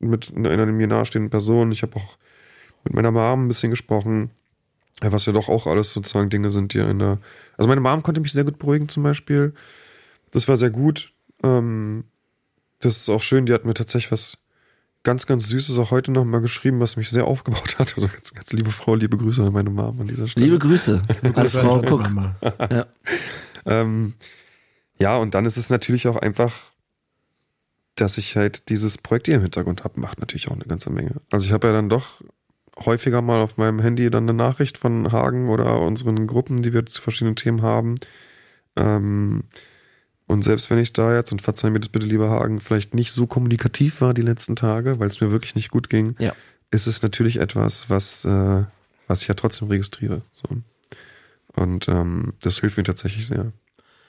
mit 0.00 0.32
einer, 0.36 0.50
einer 0.50 0.66
mir 0.66 0.86
nahestehenden 0.86 1.30
Person, 1.30 1.72
ich 1.72 1.82
habe 1.82 1.96
auch 1.96 2.16
mit 2.84 2.94
meiner 2.94 3.10
Mom 3.12 3.44
ein 3.44 3.48
bisschen 3.48 3.70
gesprochen, 3.70 4.30
ja, 5.02 5.12
was 5.12 5.26
ja 5.26 5.32
doch 5.32 5.48
auch 5.48 5.66
alles 5.66 5.92
sozusagen 5.92 6.30
Dinge 6.30 6.50
sind, 6.50 6.74
die 6.74 6.78
in 6.78 6.98
der, 6.98 7.18
also 7.56 7.68
meine 7.68 7.80
Mom 7.80 8.02
konnte 8.02 8.20
mich 8.20 8.32
sehr 8.32 8.44
gut 8.44 8.58
beruhigen 8.58 8.88
zum 8.88 9.02
Beispiel, 9.02 9.54
das 10.30 10.48
war 10.48 10.56
sehr 10.56 10.70
gut, 10.70 11.12
ähm, 11.42 12.04
das 12.78 12.98
ist 12.98 13.08
auch 13.08 13.22
schön, 13.22 13.46
die 13.46 13.52
hat 13.52 13.64
mir 13.64 13.74
tatsächlich 13.74 14.12
was 14.12 14.38
ganz, 15.02 15.26
ganz 15.26 15.48
Süßes 15.48 15.78
auch 15.78 15.90
heute 15.90 16.12
noch 16.12 16.24
mal 16.24 16.40
geschrieben, 16.40 16.80
was 16.80 16.96
mich 16.96 17.10
sehr 17.10 17.26
aufgebaut 17.26 17.78
hat. 17.78 17.96
Also 17.96 18.08
ganz, 18.08 18.34
ganz 18.34 18.52
liebe 18.52 18.70
Frau, 18.70 18.94
liebe 18.94 19.16
Grüße 19.16 19.44
an 19.44 19.52
meine 19.52 19.70
Mom 19.70 20.00
an 20.00 20.06
dieser 20.06 20.28
Stelle. 20.28 20.46
Liebe 20.46 20.58
Grüße 20.58 21.02
an 21.22 21.32
Das 21.32 21.54
war 21.54 21.82
Frau. 21.82 21.96
Mama. 21.98 22.36
Ja. 22.70 22.86
Ähm, 23.66 24.14
ja, 24.98 25.16
und 25.16 25.34
dann 25.34 25.44
ist 25.46 25.56
es 25.56 25.70
natürlich 25.70 26.06
auch 26.06 26.16
einfach, 26.16 26.52
dass 27.96 28.18
ich 28.18 28.36
halt 28.36 28.68
dieses 28.68 28.98
Projekt 28.98 29.26
hier 29.26 29.36
im 29.36 29.42
Hintergrund 29.42 29.84
habe, 29.84 30.00
macht 30.00 30.20
natürlich 30.20 30.48
auch 30.48 30.54
eine 30.54 30.64
ganze 30.64 30.90
Menge. 30.90 31.20
Also 31.30 31.46
ich 31.46 31.52
habe 31.52 31.66
ja 31.66 31.72
dann 31.72 31.88
doch 31.88 32.22
häufiger 32.78 33.22
mal 33.22 33.40
auf 33.40 33.56
meinem 33.58 33.80
Handy 33.80 34.10
dann 34.10 34.24
eine 34.24 34.34
Nachricht 34.36 34.78
von 34.78 35.12
Hagen 35.12 35.48
oder 35.48 35.80
unseren 35.80 36.26
Gruppen, 36.26 36.62
die 36.62 36.72
wir 36.72 36.86
zu 36.86 37.02
verschiedenen 37.02 37.36
Themen 37.36 37.62
haben. 37.62 37.96
Ähm, 38.76 39.44
und 40.26 40.42
selbst 40.44 40.70
wenn 40.70 40.78
ich 40.78 40.92
da 40.92 41.14
jetzt, 41.14 41.32
und 41.32 41.42
verzeih 41.42 41.70
mir 41.70 41.80
das 41.80 41.90
bitte, 41.90 42.06
lieber 42.06 42.30
Hagen, 42.30 42.60
vielleicht 42.60 42.94
nicht 42.94 43.12
so 43.12 43.26
kommunikativ 43.26 44.00
war 44.00 44.14
die 44.14 44.22
letzten 44.22 44.56
Tage, 44.56 44.98
weil 44.98 45.08
es 45.08 45.20
mir 45.20 45.30
wirklich 45.30 45.54
nicht 45.54 45.70
gut 45.70 45.90
ging, 45.90 46.14
Ja. 46.18 46.32
ist 46.70 46.86
es 46.86 47.02
natürlich 47.02 47.36
etwas, 47.38 47.90
was, 47.90 48.24
äh, 48.24 48.62
was 49.08 49.22
ich 49.22 49.28
ja 49.28 49.34
trotzdem 49.34 49.68
registriere. 49.68 50.22
So. 50.32 50.48
Und 51.54 51.88
ähm, 51.88 52.32
das 52.40 52.60
hilft 52.60 52.78
mir 52.78 52.84
tatsächlich 52.84 53.26
sehr. 53.26 53.52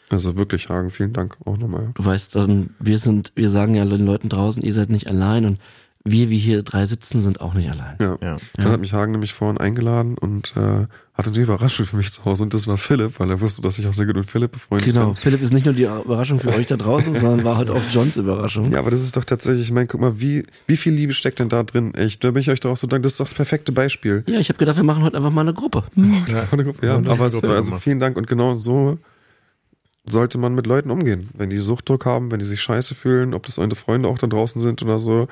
Also 0.10 0.36
wirklich, 0.36 0.70
Hagen, 0.70 0.92
vielen 0.92 1.12
Dank 1.14 1.38
auch 1.46 1.58
nochmal. 1.58 1.92
Du 1.96 2.06
weißt, 2.06 2.36
ähm, 2.38 2.70
wir 2.80 3.00
sind, 3.00 3.32
wir 3.36 3.50
sagen 3.50 3.76
ja 3.76 3.84
den 3.84 4.06
Leuten 4.06 4.30
draußen, 4.30 4.62
ihr 4.64 4.74
seid 4.74 4.90
nicht 4.90 5.08
allein 5.08 5.46
und 5.46 5.60
wir, 6.06 6.30
wie 6.30 6.38
hier 6.38 6.64
drei 6.64 6.86
sitzen, 6.86 7.22
sind 7.22 7.40
auch 7.40 7.54
nicht 7.54 7.70
allein. 7.72 7.96
Ja. 8.02 8.18
Ja. 8.22 8.38
Dann 8.58 8.68
hat 8.68 8.82
mich 8.82 8.92
Hagen 8.94 9.14
nämlich 9.14 9.32
vorhin 9.32 9.58
eingeladen 9.58 10.18
und 10.18 10.54
äh, 10.58 10.86
hatte 11.14 11.30
eine 11.30 11.40
Überraschung 11.40 11.86
für 11.86 11.96
mich 11.96 12.12
zu 12.12 12.26
Hause 12.26 12.44
und 12.44 12.54
das 12.54 12.68
war 12.68 12.78
Philipp, 12.78 13.20
weil 13.22 13.30
er 13.30 13.40
wusste, 13.40 13.62
dass 13.62 13.80
ich 13.80 13.88
auch 13.88 13.94
sehr 13.94 14.06
gut 14.06 14.18
mit 14.18 14.30
Philipp 14.30 14.52
befreundet 14.52 14.88
Genau, 14.94 15.08
bin. 15.08 15.16
Philipp 15.16 15.42
ist 15.42 15.54
nicht 15.54 15.66
nur 15.66 15.74
die 15.74 15.84
Überraschung 15.84 16.40
für 16.40 16.50
euch 16.54 16.66
da 16.68 16.76
draußen, 16.76 17.16
sondern 17.16 17.46
war 17.46 17.56
halt 17.56 17.70
auch 17.70 17.80
Johns 17.90 18.18
Überraschung. 18.18 18.70
Ja, 18.72 18.80
aber 18.80 18.92
das 18.92 19.02
ist 19.02 19.16
doch 19.16 19.24
tatsächlich, 19.24 19.64
ich 19.68 19.72
meine, 19.72 19.88
guck 19.88 20.02
mal, 20.02 20.20
wie, 20.20 20.46
wie 20.68 20.76
viel 20.76 20.92
Liebe 20.94 21.14
steckt 21.14 21.40
denn 21.40 21.48
da 21.48 21.64
drin? 21.64 21.94
Echt, 21.96 22.22
da 22.24 22.32
bin 22.32 22.42
ich 22.42 22.50
euch 22.50 22.60
doch 22.60 22.72
auch 22.72 22.78
so 22.78 22.88
dankbar. 22.88 23.04
Das 23.04 23.14
ist 23.14 23.20
doch 23.22 23.26
das 23.26 23.34
perfekte 23.36 23.72
Beispiel. 23.72 24.24
Ja, 24.28 24.40
ich 24.40 24.50
habe 24.50 24.60
gedacht, 24.60 24.76
wir 24.76 24.84
machen 24.84 25.04
heute 25.04 25.16
einfach 25.16 25.32
mal 25.32 25.42
eine 25.42 25.54
Gruppe. 25.54 25.86
Ja. 25.96 26.48
Ja, 26.82 26.96
Und 26.98 27.08
das 27.08 27.16
aber 27.18 27.28
es 27.28 27.34
Gruppe 27.34 27.48
war, 27.48 27.56
also 27.56 27.78
vielen 27.78 28.02
Dank 28.02 28.18
und 28.18 28.28
genau 28.28 28.54
so 28.56 28.98
sollte 30.06 30.38
man 30.38 30.54
mit 30.54 30.68
Leuten 30.68 30.92
umgehen. 30.92 31.30
Wenn 31.34 31.50
die 31.50 31.58
Suchtdruck 31.60 32.06
haben, 32.06 32.30
wenn 32.32 32.40
die 32.40 32.46
sich 32.46 32.62
scheiße 32.62 32.94
fühlen, 32.94 33.34
ob 33.34 33.46
das 33.46 33.58
eure 33.58 33.76
Freunde 33.76 34.10
auch 34.10 34.18
da 34.18 34.28
draußen 34.28 34.62
sind 34.62 34.82
oder 34.84 35.00
so. 35.00 35.30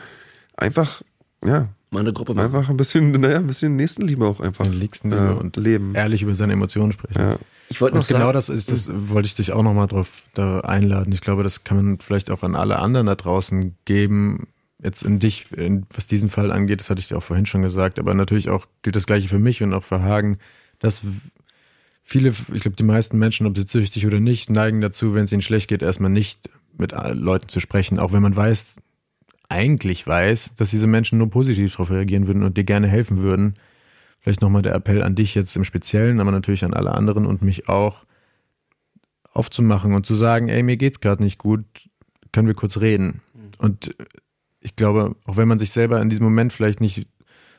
Einfach, 0.61 1.01
ja, 1.43 1.69
Mal 1.93 1.99
eine 1.99 2.13
Gruppe 2.13 2.33
machen. 2.33 2.45
einfach 2.45 2.69
ein 2.69 2.77
bisschen, 2.77 3.11
naja, 3.11 3.35
ein 3.35 3.47
bisschen 3.47 3.75
Nächstenliebe 3.75 4.25
auch 4.25 4.39
einfach 4.39 4.65
Nächstenliebe 4.65 5.31
äh, 5.31 5.39
und 5.39 5.57
leben. 5.57 5.93
Ehrlich 5.93 6.21
über 6.21 6.33
seine 6.35 6.53
Emotionen 6.53 6.93
sprechen. 6.93 7.19
Ja. 7.19 7.35
Ich 7.67 7.81
wollte 7.81 7.97
noch 7.97 8.07
genau 8.07 8.19
sagen, 8.19 8.33
das 8.33 8.47
ist, 8.47 8.71
das 8.71 8.89
wollte 8.93 9.27
ich 9.27 9.35
dich 9.35 9.51
auch 9.51 9.63
nochmal 9.63 9.87
drauf 9.87 10.23
da 10.33 10.61
einladen. 10.61 11.11
Ich 11.11 11.19
glaube, 11.19 11.43
das 11.43 11.65
kann 11.65 11.77
man 11.77 11.97
vielleicht 11.99 12.31
auch 12.31 12.43
an 12.43 12.55
alle 12.55 12.79
anderen 12.79 13.07
da 13.07 13.15
draußen 13.15 13.75
geben. 13.83 14.47
Jetzt 14.81 15.03
in 15.03 15.19
dich, 15.19 15.51
in, 15.51 15.85
was 15.93 16.07
diesen 16.07 16.29
Fall 16.29 16.51
angeht, 16.51 16.79
das 16.79 16.89
hatte 16.89 17.01
ich 17.01 17.09
dir 17.09 17.17
auch 17.17 17.23
vorhin 17.23 17.45
schon 17.45 17.61
gesagt, 17.61 17.99
aber 17.99 18.13
natürlich 18.13 18.49
auch 18.49 18.67
gilt 18.83 18.95
das 18.95 19.05
Gleiche 19.05 19.27
für 19.27 19.39
mich 19.39 19.61
und 19.61 19.73
auch 19.73 19.83
für 19.83 20.01
Hagen, 20.01 20.37
dass 20.79 21.01
viele, 22.03 22.29
ich 22.53 22.61
glaube, 22.61 22.77
die 22.77 22.83
meisten 22.83 23.19
Menschen, 23.19 23.45
ob 23.45 23.57
sie 23.57 23.63
süchtig 23.67 24.07
oder 24.07 24.21
nicht, 24.21 24.49
neigen 24.49 24.79
dazu, 24.79 25.13
wenn 25.13 25.25
es 25.25 25.31
ihnen 25.33 25.41
schlecht 25.41 25.67
geht, 25.67 25.81
erstmal 25.81 26.09
nicht 26.09 26.49
mit 26.77 26.93
Leuten 27.13 27.49
zu 27.49 27.59
sprechen, 27.59 27.99
auch 27.99 28.13
wenn 28.13 28.23
man 28.23 28.35
weiß, 28.35 28.77
eigentlich 29.51 30.07
weiß, 30.07 30.55
dass 30.55 30.71
diese 30.71 30.87
Menschen 30.87 31.17
nur 31.17 31.29
positiv 31.29 31.73
darauf 31.73 31.91
reagieren 31.91 32.27
würden 32.27 32.43
und 32.43 32.57
dir 32.57 32.63
gerne 32.63 32.87
helfen 32.87 33.21
würden. 33.21 33.55
Vielleicht 34.19 34.41
nochmal 34.41 34.61
der 34.61 34.75
Appell 34.75 35.03
an 35.03 35.15
dich 35.15 35.35
jetzt 35.35 35.55
im 35.55 35.63
Speziellen, 35.63 36.19
aber 36.19 36.31
natürlich 36.31 36.63
an 36.63 36.73
alle 36.73 36.93
anderen 36.93 37.25
und 37.25 37.41
mich 37.41 37.69
auch, 37.69 38.05
aufzumachen 39.33 39.93
und 39.93 40.05
zu 40.05 40.15
sagen, 40.15 40.49
ey, 40.49 40.61
mir 40.61 40.77
geht's 40.77 40.99
gerade 40.99 41.23
nicht 41.23 41.37
gut, 41.37 41.63
können 42.31 42.47
wir 42.47 42.53
kurz 42.53 42.77
reden. 42.77 43.21
Und 43.59 43.95
ich 44.59 44.75
glaube, 44.75 45.15
auch 45.25 45.37
wenn 45.37 45.47
man 45.47 45.59
sich 45.59 45.71
selber 45.71 46.01
in 46.01 46.09
diesem 46.09 46.25
Moment 46.25 46.53
vielleicht 46.53 46.81
nicht 46.81 47.07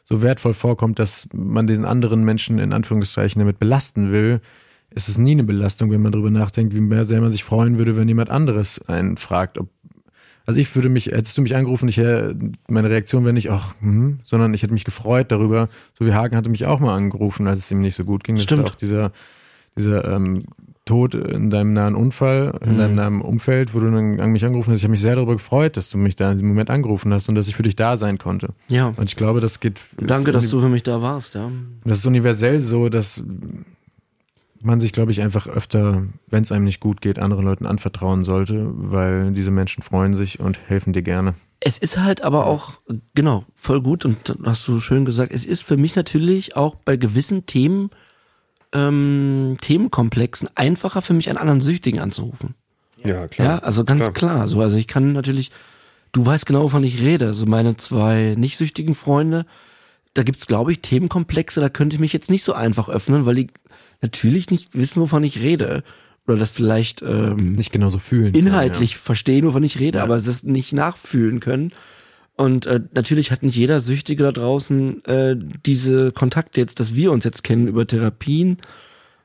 so 0.04 0.22
wertvoll 0.22 0.54
vorkommt, 0.54 0.98
dass 0.98 1.28
man 1.32 1.66
den 1.66 1.84
anderen 1.84 2.24
Menschen 2.24 2.58
in 2.58 2.72
Anführungszeichen 2.72 3.40
damit 3.40 3.58
belasten 3.58 4.12
will, 4.12 4.40
ist 4.90 5.08
es 5.08 5.16
nie 5.16 5.32
eine 5.32 5.44
Belastung, 5.44 5.90
wenn 5.90 6.02
man 6.02 6.12
darüber 6.12 6.30
nachdenkt, 6.30 6.74
wie 6.74 7.04
sehr 7.04 7.20
man 7.20 7.30
sich 7.30 7.44
freuen 7.44 7.78
würde, 7.78 7.96
wenn 7.96 8.08
jemand 8.08 8.30
anderes 8.30 8.86
einen 8.88 9.16
fragt, 9.16 9.58
ob 9.58 9.70
also 10.46 10.58
ich 10.60 10.74
würde 10.74 10.88
mich, 10.88 11.06
hättest 11.06 11.36
du 11.38 11.42
mich 11.42 11.54
angerufen, 11.56 11.88
ich, 11.88 11.98
meine 12.68 12.90
Reaktion 12.90 13.24
wäre 13.24 13.32
nicht, 13.32 13.50
ach, 13.50 13.74
hm, 13.80 14.20
sondern 14.24 14.52
ich 14.54 14.62
hätte 14.62 14.72
mich 14.72 14.84
gefreut 14.84 15.30
darüber. 15.30 15.68
So 15.98 16.04
wie 16.06 16.12
Hagen 16.14 16.36
hatte 16.36 16.50
mich 16.50 16.66
auch 16.66 16.80
mal 16.80 16.94
angerufen, 16.96 17.46
als 17.46 17.60
es 17.60 17.70
ihm 17.70 17.80
nicht 17.80 17.94
so 17.94 18.04
gut 18.04 18.24
ging. 18.24 18.36
Das 18.36 18.44
Stimmt. 18.44 18.64
auch 18.64 18.74
dieser, 18.74 19.12
dieser 19.76 20.10
ähm, 20.16 20.44
Tod 20.84 21.14
in 21.14 21.48
deinem 21.50 21.74
nahen 21.74 21.94
Unfall, 21.94 22.58
in 22.64 22.72
Mhm. 22.72 22.78
deinem 22.78 22.94
nahen 22.96 23.20
Umfeld, 23.20 23.72
wo 23.72 23.78
du 23.78 23.88
dann 23.92 24.18
an 24.18 24.30
mich 24.32 24.44
angerufen 24.44 24.72
hast. 24.72 24.78
Ich 24.78 24.82
habe 24.84 24.90
mich 24.90 25.00
sehr 25.00 25.14
darüber 25.14 25.34
gefreut, 25.34 25.76
dass 25.76 25.90
du 25.90 25.96
mich 25.96 26.16
da 26.16 26.26
in 26.30 26.38
diesem 26.38 26.48
Moment 26.48 26.70
angerufen 26.70 27.14
hast 27.14 27.28
und 27.28 27.36
dass 27.36 27.46
ich 27.46 27.54
für 27.54 27.62
dich 27.62 27.76
da 27.76 27.96
sein 27.96 28.18
konnte. 28.18 28.48
ja. 28.68 28.88
Und 28.96 29.04
ich 29.08 29.14
glaube, 29.14 29.40
das 29.40 29.60
geht. 29.60 29.80
Danke, 30.00 30.32
dass 30.32 30.50
du 30.50 30.60
für 30.60 30.68
mich 30.68 30.82
da 30.82 31.00
warst, 31.00 31.36
ja. 31.36 31.52
das 31.84 31.98
ist 31.98 32.06
universell 32.06 32.60
so, 32.60 32.88
dass 32.88 33.22
man 34.62 34.80
sich, 34.80 34.92
glaube 34.92 35.12
ich, 35.12 35.20
einfach 35.22 35.46
öfter, 35.46 36.04
wenn 36.28 36.42
es 36.42 36.52
einem 36.52 36.64
nicht 36.64 36.80
gut 36.80 37.00
geht, 37.00 37.18
anderen 37.18 37.44
Leuten 37.44 37.66
anvertrauen 37.66 38.24
sollte, 38.24 38.70
weil 38.72 39.32
diese 39.32 39.50
Menschen 39.50 39.82
freuen 39.82 40.14
sich 40.14 40.40
und 40.40 40.58
helfen 40.66 40.92
dir 40.92 41.02
gerne. 41.02 41.34
Es 41.60 41.78
ist 41.78 41.98
halt 41.98 42.22
aber 42.22 42.46
auch, 42.46 42.80
genau, 43.14 43.44
voll 43.54 43.80
gut 43.80 44.04
und 44.04 44.36
hast 44.44 44.66
du 44.66 44.80
schön 44.80 45.04
gesagt, 45.04 45.32
es 45.32 45.46
ist 45.46 45.62
für 45.62 45.76
mich 45.76 45.94
natürlich 45.94 46.56
auch 46.56 46.74
bei 46.74 46.96
gewissen 46.96 47.46
Themen, 47.46 47.90
ähm, 48.72 49.56
Themenkomplexen 49.60 50.48
einfacher 50.54 51.02
für 51.02 51.14
mich 51.14 51.28
einen 51.28 51.38
anderen 51.38 51.60
Süchtigen 51.60 52.00
anzurufen. 52.00 52.54
Ja, 53.04 53.28
klar. 53.28 53.48
Ja, 53.48 53.58
also 53.58 53.84
ganz 53.84 54.00
klar. 54.00 54.12
Klar. 54.12 54.48
So, 54.48 54.60
also 54.60 54.76
ich 54.76 54.88
kann 54.88 55.12
natürlich, 55.12 55.50
du 56.12 56.24
weißt 56.24 56.46
genau, 56.46 56.62
wovon 56.62 56.84
ich 56.84 57.00
rede. 57.00 57.26
Also 57.26 57.46
meine 57.46 57.76
zwei 57.76 58.34
nicht 58.36 58.56
süchtigen 58.56 58.94
Freunde, 58.94 59.46
da 60.14 60.22
gibt's 60.22 60.46
glaube 60.46 60.72
ich, 60.72 60.80
Themenkomplexe, 60.80 61.60
da 61.60 61.68
könnte 61.68 61.94
ich 61.94 62.00
mich 62.00 62.12
jetzt 62.12 62.30
nicht 62.30 62.44
so 62.44 62.52
einfach 62.52 62.88
öffnen, 62.88 63.26
weil 63.26 63.34
die 63.36 63.46
natürlich 64.00 64.50
nicht 64.50 64.74
wissen, 64.76 65.00
wovon 65.00 65.24
ich 65.24 65.40
rede. 65.40 65.82
Oder 66.26 66.36
das 66.36 66.50
vielleicht 66.50 67.02
ähm, 67.02 67.54
Nicht 67.54 67.72
genauso 67.72 67.98
fühlen. 67.98 68.34
inhaltlich 68.34 68.96
verstehen, 68.96 69.44
wovon 69.46 69.64
ich 69.64 69.80
rede, 69.80 69.98
Ja. 69.98 70.04
aber 70.04 70.16
es 70.16 70.42
nicht 70.44 70.72
nachfühlen 70.72 71.40
können. 71.40 71.72
Und 72.36 72.66
äh, 72.66 72.80
natürlich 72.94 73.30
hat 73.32 73.42
nicht 73.42 73.56
jeder 73.56 73.80
Süchtige 73.80 74.22
da 74.24 74.32
draußen 74.32 75.04
äh, 75.04 75.36
diese 75.66 76.12
Kontakte 76.12 76.60
jetzt, 76.60 76.78
dass 76.80 76.94
wir 76.94 77.10
uns 77.12 77.24
jetzt 77.24 77.42
kennen 77.42 77.66
über 77.66 77.86
Therapien. 77.86 78.58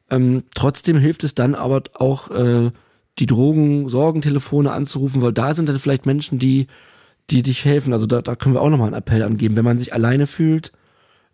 Ähm, 0.10 0.44
trotzdem 0.56 0.98
hilft 0.98 1.24
es 1.24 1.36
dann 1.36 1.54
aber 1.56 1.84
auch, 1.94 2.32
äh, 2.32 2.72
die 3.20 3.26
Drogen-Sorgentelefone 3.26 4.72
anzurufen, 4.72 5.22
weil 5.22 5.34
da 5.34 5.54
sind 5.54 5.68
dann 5.70 5.80
vielleicht 5.80 6.06
Menschen, 6.06 6.40
die, 6.40 6.68
die 7.30 7.44
dich 7.44 7.66
helfen. 7.66 7.94
Also 7.94 8.06
da, 8.06 8.22
da 8.22 8.36
können 8.36 8.56
wir 8.56 8.62
auch 8.62 8.70
nochmal 8.70 8.88
einen 8.88 8.98
Appell 8.98 9.24
angeben. 9.24 9.56
Wenn 9.56 9.66
man 9.66 9.78
sich 9.78 9.94
alleine 9.94 10.28
fühlt 10.28 10.72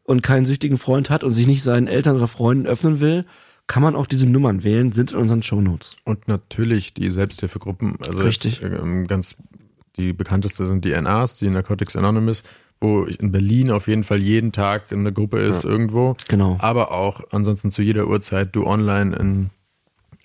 und 0.03 0.23
keinen 0.23 0.45
süchtigen 0.45 0.77
Freund 0.77 1.09
hat 1.09 1.23
und 1.23 1.31
sich 1.31 1.47
nicht 1.47 1.63
seinen 1.63 1.87
Eltern 1.87 2.15
oder 2.15 2.27
Freunden 2.27 2.67
öffnen 2.67 2.99
will, 2.99 3.25
kann 3.67 3.83
man 3.83 3.95
auch 3.95 4.07
diese 4.07 4.29
Nummern 4.29 4.63
wählen, 4.63 4.91
sind 4.91 5.11
in 5.11 5.17
unseren 5.17 5.43
Shownotes. 5.43 5.91
Und 6.03 6.27
natürlich 6.27 6.93
die 6.93 7.09
Selbsthilfegruppen, 7.09 7.97
also 8.05 8.21
Richtig. 8.21 8.59
Jetzt, 8.59 8.73
ähm, 8.73 9.07
ganz 9.07 9.35
die 9.95 10.11
bekannteste 10.11 10.65
sind 10.65 10.85
die 10.85 10.99
NAs, 10.99 11.37
die 11.37 11.49
Narcotics 11.49 11.95
Anonymous, 11.95 12.43
wo 12.81 13.05
in 13.05 13.31
Berlin 13.31 13.71
auf 13.71 13.87
jeden 13.87 14.03
Fall 14.03 14.19
jeden 14.19 14.51
Tag 14.51 14.91
eine 14.91 15.13
Gruppe 15.13 15.39
ist 15.39 15.63
irgendwo. 15.63 16.17
Genau. 16.27 16.57
Aber 16.59 16.91
auch 16.91 17.21
ansonsten 17.31 17.71
zu 17.71 17.81
jeder 17.81 18.07
Uhrzeit 18.07 18.55
du 18.55 18.65
online 18.65 19.15
in 19.15 19.49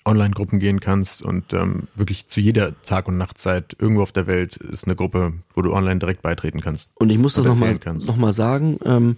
Online-Gruppen 0.09 0.59
gehen 0.59 0.79
kannst 0.79 1.21
und 1.21 1.53
ähm, 1.53 1.83
wirklich 1.95 2.27
zu 2.27 2.41
jeder 2.41 2.79
Tag- 2.81 3.07
und 3.07 3.17
Nachtzeit 3.17 3.75
irgendwo 3.79 4.01
auf 4.01 4.11
der 4.11 4.27
Welt 4.27 4.57
ist 4.57 4.85
eine 4.85 4.95
Gruppe, 4.95 5.33
wo 5.53 5.61
du 5.61 5.73
online 5.73 5.99
direkt 5.99 6.21
beitreten 6.21 6.61
kannst. 6.61 6.89
Und 6.95 7.11
ich 7.11 7.17
muss 7.17 7.33
das 7.35 7.45
nochmal 7.45 7.77
noch 8.05 8.17
mal 8.17 8.31
sagen, 8.33 8.77
ähm, 8.85 9.17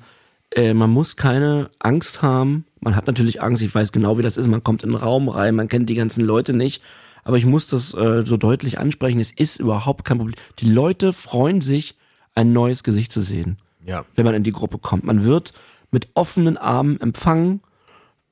äh, 0.56 0.74
man 0.74 0.90
muss 0.90 1.16
keine 1.16 1.70
Angst 1.80 2.22
haben. 2.22 2.66
Man 2.82 2.96
hat 2.96 3.08
natürlich 3.08 3.42
Angst, 3.42 3.62
ich 3.64 3.74
weiß 3.74 3.92
genau, 3.92 4.18
wie 4.18 4.24
das 4.24 4.38
ist. 4.38 4.48
Man 4.48 4.64
kommt 4.64 4.84
in 4.84 4.92
den 4.92 5.00
Raum 5.00 5.30
rein, 5.30 5.56
man 5.56 5.68
kennt 5.68 5.90
die 5.90 5.96
ganzen 5.96 6.22
Leute 6.26 6.54
nicht. 6.54 6.82
Aber 7.24 7.38
ich 7.38 7.46
muss 7.46 7.68
das 7.68 7.94
äh, 7.94 8.24
so 8.26 8.36
deutlich 8.38 8.80
ansprechen, 8.80 9.20
es 9.20 9.32
ist 9.32 9.60
überhaupt 9.60 10.06
kein 10.06 10.18
Problem. 10.18 10.36
Die 10.60 10.70
Leute 10.70 11.14
freuen 11.14 11.62
sich, 11.62 11.96
ein 12.34 12.52
neues 12.54 12.84
Gesicht 12.84 13.12
zu 13.12 13.22
sehen, 13.22 13.58
Ja. 13.86 14.06
wenn 14.16 14.26
man 14.26 14.34
in 14.36 14.44
die 14.44 14.52
Gruppe 14.52 14.78
kommt. 14.78 15.04
Man 15.04 15.24
wird 15.24 15.52
mit 15.92 16.08
offenen 16.16 16.58
Armen 16.58 17.00
empfangen, 17.02 17.62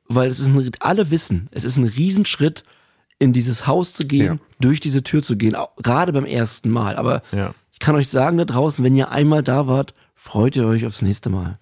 weil 0.09 0.27
es 0.29 0.39
ist 0.39 0.47
ein, 0.47 0.71
alle 0.81 1.11
wissen, 1.11 1.47
es 1.51 1.63
ist 1.63 1.77
ein 1.77 1.85
Riesenschritt, 1.85 2.63
in 3.19 3.31
dieses 3.33 3.67
Haus 3.67 3.93
zu 3.93 4.05
gehen, 4.05 4.25
Ja. 4.25 4.37
durch 4.59 4.79
diese 4.79 5.03
Tür 5.03 5.21
zu 5.23 5.35
gehen, 5.37 5.55
auch, 5.55 5.75
gerade 5.77 6.11
beim 6.13 6.25
ersten 6.25 6.69
Mal. 6.69 6.95
Aber 6.97 7.21
Ja. 7.31 7.53
ich 7.71 7.79
kann 7.79 7.95
euch 7.95 8.07
sagen 8.09 8.37
da 8.37 8.45
draußen, 8.45 8.83
wenn 8.83 8.95
ihr 8.95 9.11
einmal 9.11 9.43
da 9.43 9.67
wart, 9.67 9.93
freut 10.15 10.55
ihr 10.55 10.65
euch 10.65 10.85
aufs 10.85 11.01
nächste 11.01 11.29
Mal. 11.29 11.59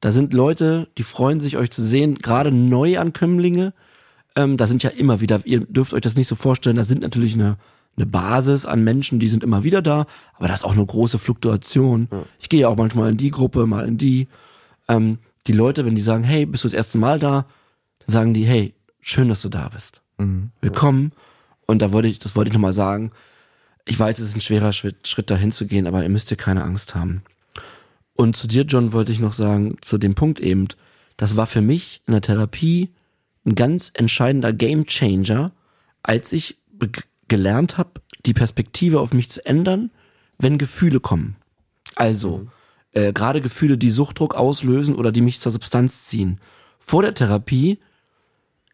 Da 0.00 0.12
sind 0.12 0.32
Leute, 0.32 0.88
die 0.96 1.02
freuen 1.02 1.40
sich, 1.40 1.58
euch 1.58 1.70
zu 1.70 1.82
sehen, 1.82 2.14
gerade 2.14 2.50
Neuankömmlinge. 2.50 3.74
Ähm, 4.34 4.56
da 4.56 4.66
sind 4.66 4.82
ja 4.82 4.88
immer 4.88 5.20
wieder, 5.20 5.42
ihr 5.44 5.60
dürft 5.60 5.92
euch 5.92 6.00
das 6.00 6.16
nicht 6.16 6.26
so 6.28 6.36
vorstellen, 6.36 6.76
da 6.76 6.84
sind 6.84 7.02
natürlich 7.02 7.34
eine, 7.34 7.58
eine 7.96 8.06
Basis 8.06 8.64
an 8.64 8.82
Menschen, 8.82 9.18
die 9.18 9.28
sind 9.28 9.44
immer 9.44 9.64
wieder 9.64 9.82
da, 9.82 10.06
aber 10.38 10.48
da 10.48 10.54
ist 10.54 10.64
auch 10.64 10.72
eine 10.72 10.86
große 10.86 11.18
Fluktuation. 11.18 12.08
Ich 12.40 12.48
gehe 12.48 12.60
ja 12.60 12.68
auch 12.68 12.76
manchmal 12.76 13.10
in 13.10 13.18
die 13.18 13.30
Gruppe, 13.30 13.66
mal 13.66 13.86
in 13.86 13.98
die. 13.98 14.28
Ähm, 14.88 15.18
die 15.46 15.52
Leute, 15.52 15.84
wenn 15.84 15.94
die 15.94 16.00
sagen, 16.02 16.24
hey, 16.24 16.46
bist 16.46 16.64
du 16.64 16.68
das 16.68 16.74
erste 16.74 16.96
Mal 16.96 17.18
da, 17.18 17.44
sagen 18.08 18.34
die, 18.34 18.44
hey, 18.44 18.74
schön, 19.00 19.28
dass 19.28 19.42
du 19.42 19.48
da 19.48 19.68
bist. 19.68 20.02
Willkommen. 20.60 21.12
Und 21.66 21.82
da 21.82 21.92
wollte 21.92 22.08
ich, 22.08 22.18
das 22.18 22.34
wollte 22.34 22.48
ich 22.48 22.54
nochmal 22.54 22.72
sagen. 22.72 23.12
Ich 23.84 23.98
weiß, 23.98 24.18
es 24.18 24.28
ist 24.28 24.36
ein 24.36 24.40
schwerer 24.40 24.72
Schritt, 24.72 25.06
Schritt 25.06 25.30
dahin 25.30 25.52
zu 25.52 25.66
gehen, 25.66 25.86
aber 25.86 26.02
ihr 26.02 26.08
müsst 26.08 26.30
ihr 26.30 26.36
keine 26.36 26.64
Angst 26.64 26.94
haben. 26.94 27.22
Und 28.14 28.36
zu 28.36 28.48
dir, 28.48 28.62
John, 28.62 28.92
wollte 28.92 29.12
ich 29.12 29.20
noch 29.20 29.34
sagen, 29.34 29.76
zu 29.80 29.98
dem 29.98 30.14
Punkt 30.14 30.40
eben, 30.40 30.68
das 31.16 31.36
war 31.36 31.46
für 31.46 31.60
mich 31.60 32.02
in 32.06 32.12
der 32.12 32.22
Therapie 32.22 32.90
ein 33.46 33.54
ganz 33.54 33.90
entscheidender 33.94 34.52
Gamechanger, 34.52 35.52
als 36.02 36.32
ich 36.32 36.56
gelernt 37.28 37.78
habe, 37.78 38.00
die 38.26 38.34
Perspektive 38.34 39.00
auf 39.00 39.12
mich 39.12 39.30
zu 39.30 39.44
ändern, 39.44 39.90
wenn 40.38 40.58
Gefühle 40.58 41.00
kommen. 41.00 41.36
Also, 41.94 42.48
äh, 42.92 43.12
gerade 43.12 43.40
Gefühle, 43.40 43.78
die 43.78 43.90
Suchtdruck 43.90 44.34
auslösen 44.34 44.94
oder 44.94 45.12
die 45.12 45.20
mich 45.20 45.40
zur 45.40 45.52
Substanz 45.52 46.06
ziehen. 46.06 46.40
Vor 46.78 47.02
der 47.02 47.14
Therapie 47.14 47.78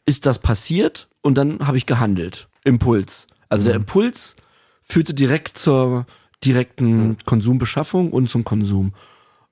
ist 0.06 0.26
das 0.26 0.38
passiert 0.38 1.08
und 1.22 1.36
dann 1.36 1.66
habe 1.66 1.76
ich 1.76 1.86
gehandelt. 1.86 2.48
Impuls. 2.64 3.26
Also 3.48 3.64
der 3.64 3.74
Impuls 3.74 4.36
führte 4.82 5.14
direkt 5.14 5.58
zur 5.58 6.06
direkten 6.44 7.16
Konsumbeschaffung 7.24 8.12
und 8.12 8.28
zum 8.28 8.44
Konsum. 8.44 8.92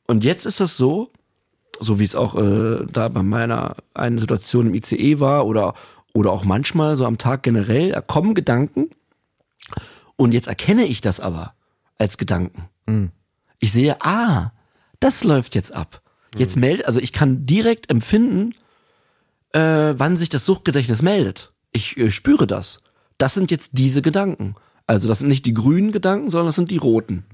Und 0.07 0.25
jetzt 0.25 0.45
ist 0.47 0.61
es 0.61 0.77
so, 0.77 1.11
so 1.81 1.99
wie 1.99 2.05
es 2.05 2.15
auch 2.15 2.35
äh, 2.35 2.85
da 2.91 3.09
bei 3.09 3.23
meiner 3.23 3.77
einen 3.95 4.19
Situation 4.19 4.67
im 4.67 4.75
ICE 4.75 5.21
war 5.21 5.47
oder 5.47 5.75
oder 6.15 6.31
auch 6.31 6.45
manchmal 6.45 6.97
so 6.97 7.07
am 7.07 7.17
Tag 7.17 7.43
generell, 7.43 7.93
da 7.93 8.03
kommen 8.03 8.35
Gedanken 8.35 8.91
und 10.17 10.33
jetzt 10.33 10.47
erkenne 10.47 10.85
ich 10.85 11.01
das 11.01 11.21
aber 11.21 11.55
als 11.99 12.19
Gedanken. 12.19 12.69
Ich 13.61 13.73
sehe, 13.73 13.97
ah, 14.03 14.53
das 15.01 15.25
läuft 15.25 15.55
jetzt 15.55 15.75
ab. 15.75 16.03
Jetzt 16.37 16.57
meldet, 16.57 16.87
also 16.87 17.01
ich 17.01 17.13
kann 17.13 17.47
direkt 17.47 17.91
empfinden, 17.91 18.55
äh, 19.53 19.95
wann 19.97 20.17
sich 20.17 20.29
das 20.29 20.47
Suchtgedächtnis 20.47 21.03
meldet. 21.03 21.53
Ich 21.73 21.97
äh, 21.97 22.11
spüre 22.11 22.47
das. 22.47 22.83
Das 23.19 23.35
sind 23.35 23.51
jetzt 23.51 23.73
diese 23.75 24.03
Gedanken. 24.03 24.57
Also 24.87 25.09
das 25.09 25.21
sind 25.21 25.29
nicht 25.29 25.47
die 25.47 25.55
grünen 25.55 25.93
Gedanken, 25.93 26.31
sondern 26.31 26.47
das 26.47 26.57
sind 26.57 26.71
die 26.71 26.77
roten. 26.77 27.25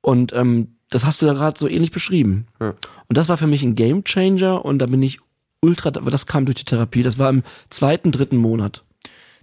Und 0.00 0.32
ähm, 0.32 0.76
das 0.90 1.04
hast 1.04 1.22
du 1.22 1.26
da 1.26 1.32
gerade 1.32 1.58
so 1.58 1.68
ähnlich 1.68 1.90
beschrieben. 1.90 2.46
Ja. 2.60 2.70
Und 3.08 3.16
das 3.16 3.28
war 3.28 3.36
für 3.36 3.46
mich 3.46 3.62
ein 3.62 3.74
Game 3.74 4.04
Changer 4.04 4.64
und 4.64 4.78
da 4.78 4.86
bin 4.86 5.02
ich 5.02 5.18
ultra, 5.60 5.88
aber 5.88 6.10
das 6.10 6.26
kam 6.26 6.44
durch 6.44 6.56
die 6.56 6.64
Therapie. 6.64 7.02
Das 7.02 7.18
war 7.18 7.30
im 7.30 7.42
zweiten, 7.70 8.12
dritten 8.12 8.36
Monat. 8.36 8.84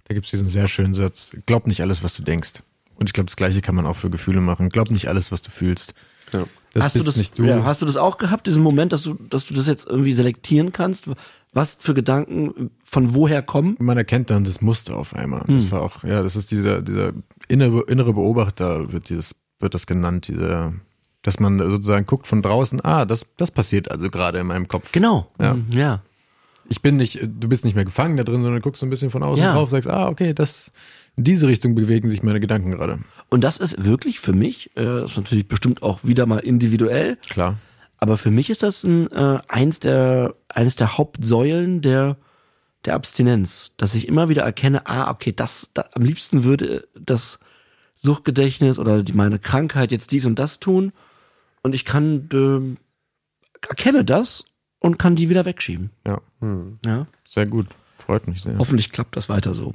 Da 0.04 0.14
gibt's 0.14 0.30
diesen 0.30 0.48
sehr 0.48 0.68
schönen 0.68 0.94
Satz, 0.94 1.36
glaub 1.46 1.66
nicht 1.66 1.80
alles, 1.82 2.02
was 2.02 2.14
du 2.14 2.22
denkst. 2.22 2.62
Und 2.94 3.08
ich 3.08 3.12
glaube, 3.12 3.26
das 3.26 3.36
Gleiche 3.36 3.60
kann 3.60 3.74
man 3.74 3.86
auch 3.86 3.96
für 3.96 4.08
Gefühle 4.08 4.40
machen. 4.40 4.68
Glaub 4.70 4.90
nicht 4.90 5.08
alles, 5.08 5.30
was 5.30 5.42
du 5.42 5.50
fühlst. 5.50 5.94
Ja. 6.32 6.44
Das 6.74 6.84
hast 6.84 6.96
du 6.96 7.02
das, 7.04 7.16
nicht 7.16 7.38
du. 7.38 7.44
Ja, 7.44 7.64
hast 7.64 7.80
du 7.80 7.86
das 7.86 7.96
auch 7.96 8.18
gehabt, 8.18 8.46
diesen 8.46 8.62
Moment, 8.62 8.92
dass 8.92 9.02
du, 9.02 9.14
dass 9.14 9.46
du 9.46 9.54
das 9.54 9.66
jetzt 9.66 9.86
irgendwie 9.86 10.12
selektieren 10.12 10.72
kannst, 10.72 11.08
was 11.54 11.78
für 11.80 11.94
Gedanken 11.94 12.70
von 12.84 13.14
woher 13.14 13.40
kommen? 13.40 13.76
man 13.78 13.96
erkennt 13.96 14.28
dann 14.28 14.44
das 14.44 14.60
Muster 14.60 14.94
auf 14.98 15.14
einmal. 15.14 15.42
Das 15.48 15.64
Hm. 15.64 15.70
war 15.70 15.80
auch, 15.82 16.04
ja, 16.04 16.22
das 16.22 16.36
ist 16.36 16.50
dieser, 16.50 16.82
dieser 16.82 17.12
innere, 17.48 17.82
innere 17.88 18.12
Beobachter, 18.12 18.92
wird 18.92 19.08
dieses, 19.08 19.34
wird 19.58 19.72
das 19.72 19.86
genannt, 19.86 20.28
dieser, 20.28 20.74
dass 21.22 21.40
man 21.40 21.58
sozusagen 21.58 22.04
guckt 22.04 22.26
von 22.26 22.42
draußen, 22.42 22.84
ah, 22.84 23.06
das, 23.06 23.24
das 23.38 23.50
passiert 23.50 23.90
also 23.90 24.10
gerade 24.10 24.38
in 24.40 24.46
meinem 24.48 24.68
Kopf. 24.68 24.92
Genau. 24.92 25.30
Ja. 25.40 25.54
Mhm, 25.54 25.66
ja. 25.70 26.02
Ich 26.68 26.82
bin 26.82 26.96
nicht, 26.96 27.20
du 27.22 27.48
bist 27.48 27.64
nicht 27.64 27.74
mehr 27.76 27.84
gefangen 27.86 28.18
da 28.18 28.24
drin, 28.24 28.42
sondern 28.42 28.60
guckst 28.60 28.80
so 28.80 28.86
ein 28.86 28.90
bisschen 28.90 29.08
von 29.10 29.22
außen 29.22 29.42
Ja. 29.42 29.54
drauf, 29.54 29.70
sagst, 29.70 29.88
ah, 29.88 30.08
okay, 30.08 30.34
das, 30.34 30.72
in 31.16 31.24
diese 31.24 31.46
Richtung 31.48 31.74
bewegen 31.74 32.08
sich 32.08 32.22
meine 32.22 32.40
Gedanken 32.40 32.72
gerade. 32.72 32.98
Und 33.30 33.42
das 33.42 33.56
ist 33.56 33.84
wirklich 33.84 34.20
für 34.20 34.32
mich, 34.34 34.70
äh, 34.76 35.04
ist 35.04 35.16
natürlich 35.16 35.48
bestimmt 35.48 35.82
auch 35.82 36.00
wieder 36.04 36.26
mal 36.26 36.38
individuell, 36.38 37.16
Klar. 37.28 37.56
aber 37.98 38.16
für 38.18 38.30
mich 38.30 38.50
ist 38.50 38.62
das 38.62 38.84
ein, 38.84 39.10
äh, 39.12 39.38
eins 39.48 39.80
der, 39.80 40.34
eines 40.48 40.76
der 40.76 40.98
Hauptsäulen 40.98 41.80
der, 41.80 42.16
der 42.84 42.94
Abstinenz, 42.94 43.72
dass 43.78 43.94
ich 43.94 44.06
immer 44.08 44.28
wieder 44.28 44.42
erkenne, 44.42 44.86
ah, 44.86 45.10
okay, 45.10 45.32
das, 45.34 45.70
da, 45.74 45.86
am 45.94 46.02
liebsten 46.02 46.44
würde 46.44 46.86
das 46.94 47.38
Suchtgedächtnis 47.94 48.78
oder 48.78 49.02
die, 49.02 49.14
meine 49.14 49.38
Krankheit 49.38 49.90
jetzt 49.92 50.12
dies 50.12 50.26
und 50.26 50.38
das 50.38 50.60
tun 50.60 50.92
und 51.62 51.74
ich 51.74 51.84
kann, 51.86 52.28
äh, 52.32 53.66
erkenne 53.68 54.04
das 54.04 54.44
und 54.80 54.98
kann 54.98 55.16
die 55.16 55.30
wieder 55.30 55.46
wegschieben. 55.46 55.90
Ja, 56.06 56.20
Ja. 56.84 57.06
sehr 57.26 57.46
gut. 57.46 57.66
Freut 57.96 58.28
mich 58.28 58.42
sehr. 58.42 58.58
Hoffentlich 58.58 58.92
klappt 58.92 59.16
das 59.16 59.28
weiter 59.30 59.54
so. 59.54 59.74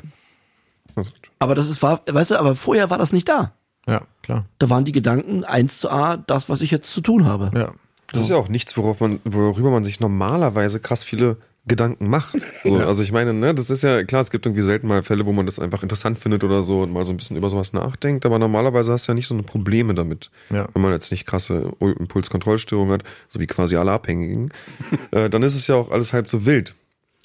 Also, 0.96 1.12
Aber 1.40 1.56
das 1.56 1.70
ist, 1.70 1.82
war, 1.82 2.02
weißt 2.08 2.32
du, 2.32 2.40
aber 2.40 2.56
vorher 2.56 2.90
war 2.90 2.98
das 2.98 3.14
nicht 3.14 3.28
da. 3.30 3.54
Ja, 3.90 4.02
klar. 4.22 4.46
Da 4.60 4.70
waren 4.70 4.86
die 4.86 4.92
Gedanken 4.92 5.44
eins 5.44 5.80
zu 5.80 5.90
A, 5.90 6.18
das, 6.18 6.50
was 6.50 6.62
ich 6.62 6.72
jetzt 6.72 6.92
zu 6.94 7.02
tun 7.02 7.26
habe. 7.26 7.52
Ja. 7.54 7.74
Das 8.12 8.22
ist 8.22 8.30
ja 8.30 8.36
auch 8.36 8.50
nichts, 8.50 8.76
worauf 8.78 9.00
man, 9.00 9.20
worüber 9.24 9.72
man 9.72 9.86
sich 9.86 10.00
normalerweise 10.00 10.80
krass 10.80 11.04
viele 11.04 11.38
Gedanken 11.66 12.10
macht. 12.10 12.36
So, 12.64 12.78
Also 12.78 13.02
ich 13.02 13.12
meine, 13.12 13.34
ne, 13.34 13.56
das 13.56 13.72
ist 13.72 13.84
ja 13.84 14.04
klar, 14.04 14.22
es 14.22 14.30
gibt 14.30 14.46
irgendwie 14.46 14.62
selten 14.62 14.88
mal 14.88 15.02
Fälle, 15.02 15.26
wo 15.26 15.32
man 15.32 15.48
das 15.48 15.58
einfach 15.58 15.82
interessant 15.82 16.20
findet 16.20 16.44
oder 16.44 16.62
so 16.62 16.82
und 16.82 16.94
mal 16.94 17.04
so 17.04 17.12
ein 17.12 17.18
bisschen 17.18 17.38
über 17.38 17.50
sowas 17.50 17.74
nachdenkt, 17.74 18.24
aber 18.24 18.38
normalerweise 18.38 18.92
hast 18.92 19.08
du 19.08 19.14
ja 19.14 19.16
nicht 19.16 19.28
so 19.28 19.34
eine 19.34 19.42
Probleme 19.42 19.96
damit. 19.96 20.30
Ja. 20.52 20.68
Wenn 20.72 20.84
man 20.84 20.92
jetzt 20.92 21.10
nicht 21.10 21.26
krasse 21.26 21.74
Impulskontrollstörungen 21.80 22.94
hat, 22.94 23.04
so 23.28 23.40
wie 23.40 23.48
quasi 23.48 23.78
alle 23.78 23.92
Abhängigen, 23.92 24.52
äh, 25.12 25.28
dann 25.28 25.42
ist 25.42 25.56
es 25.56 25.66
ja 25.66 25.74
auch 25.76 25.90
alles 25.90 26.14
halb 26.14 26.30
so 26.30 26.46
wild. 26.46 26.76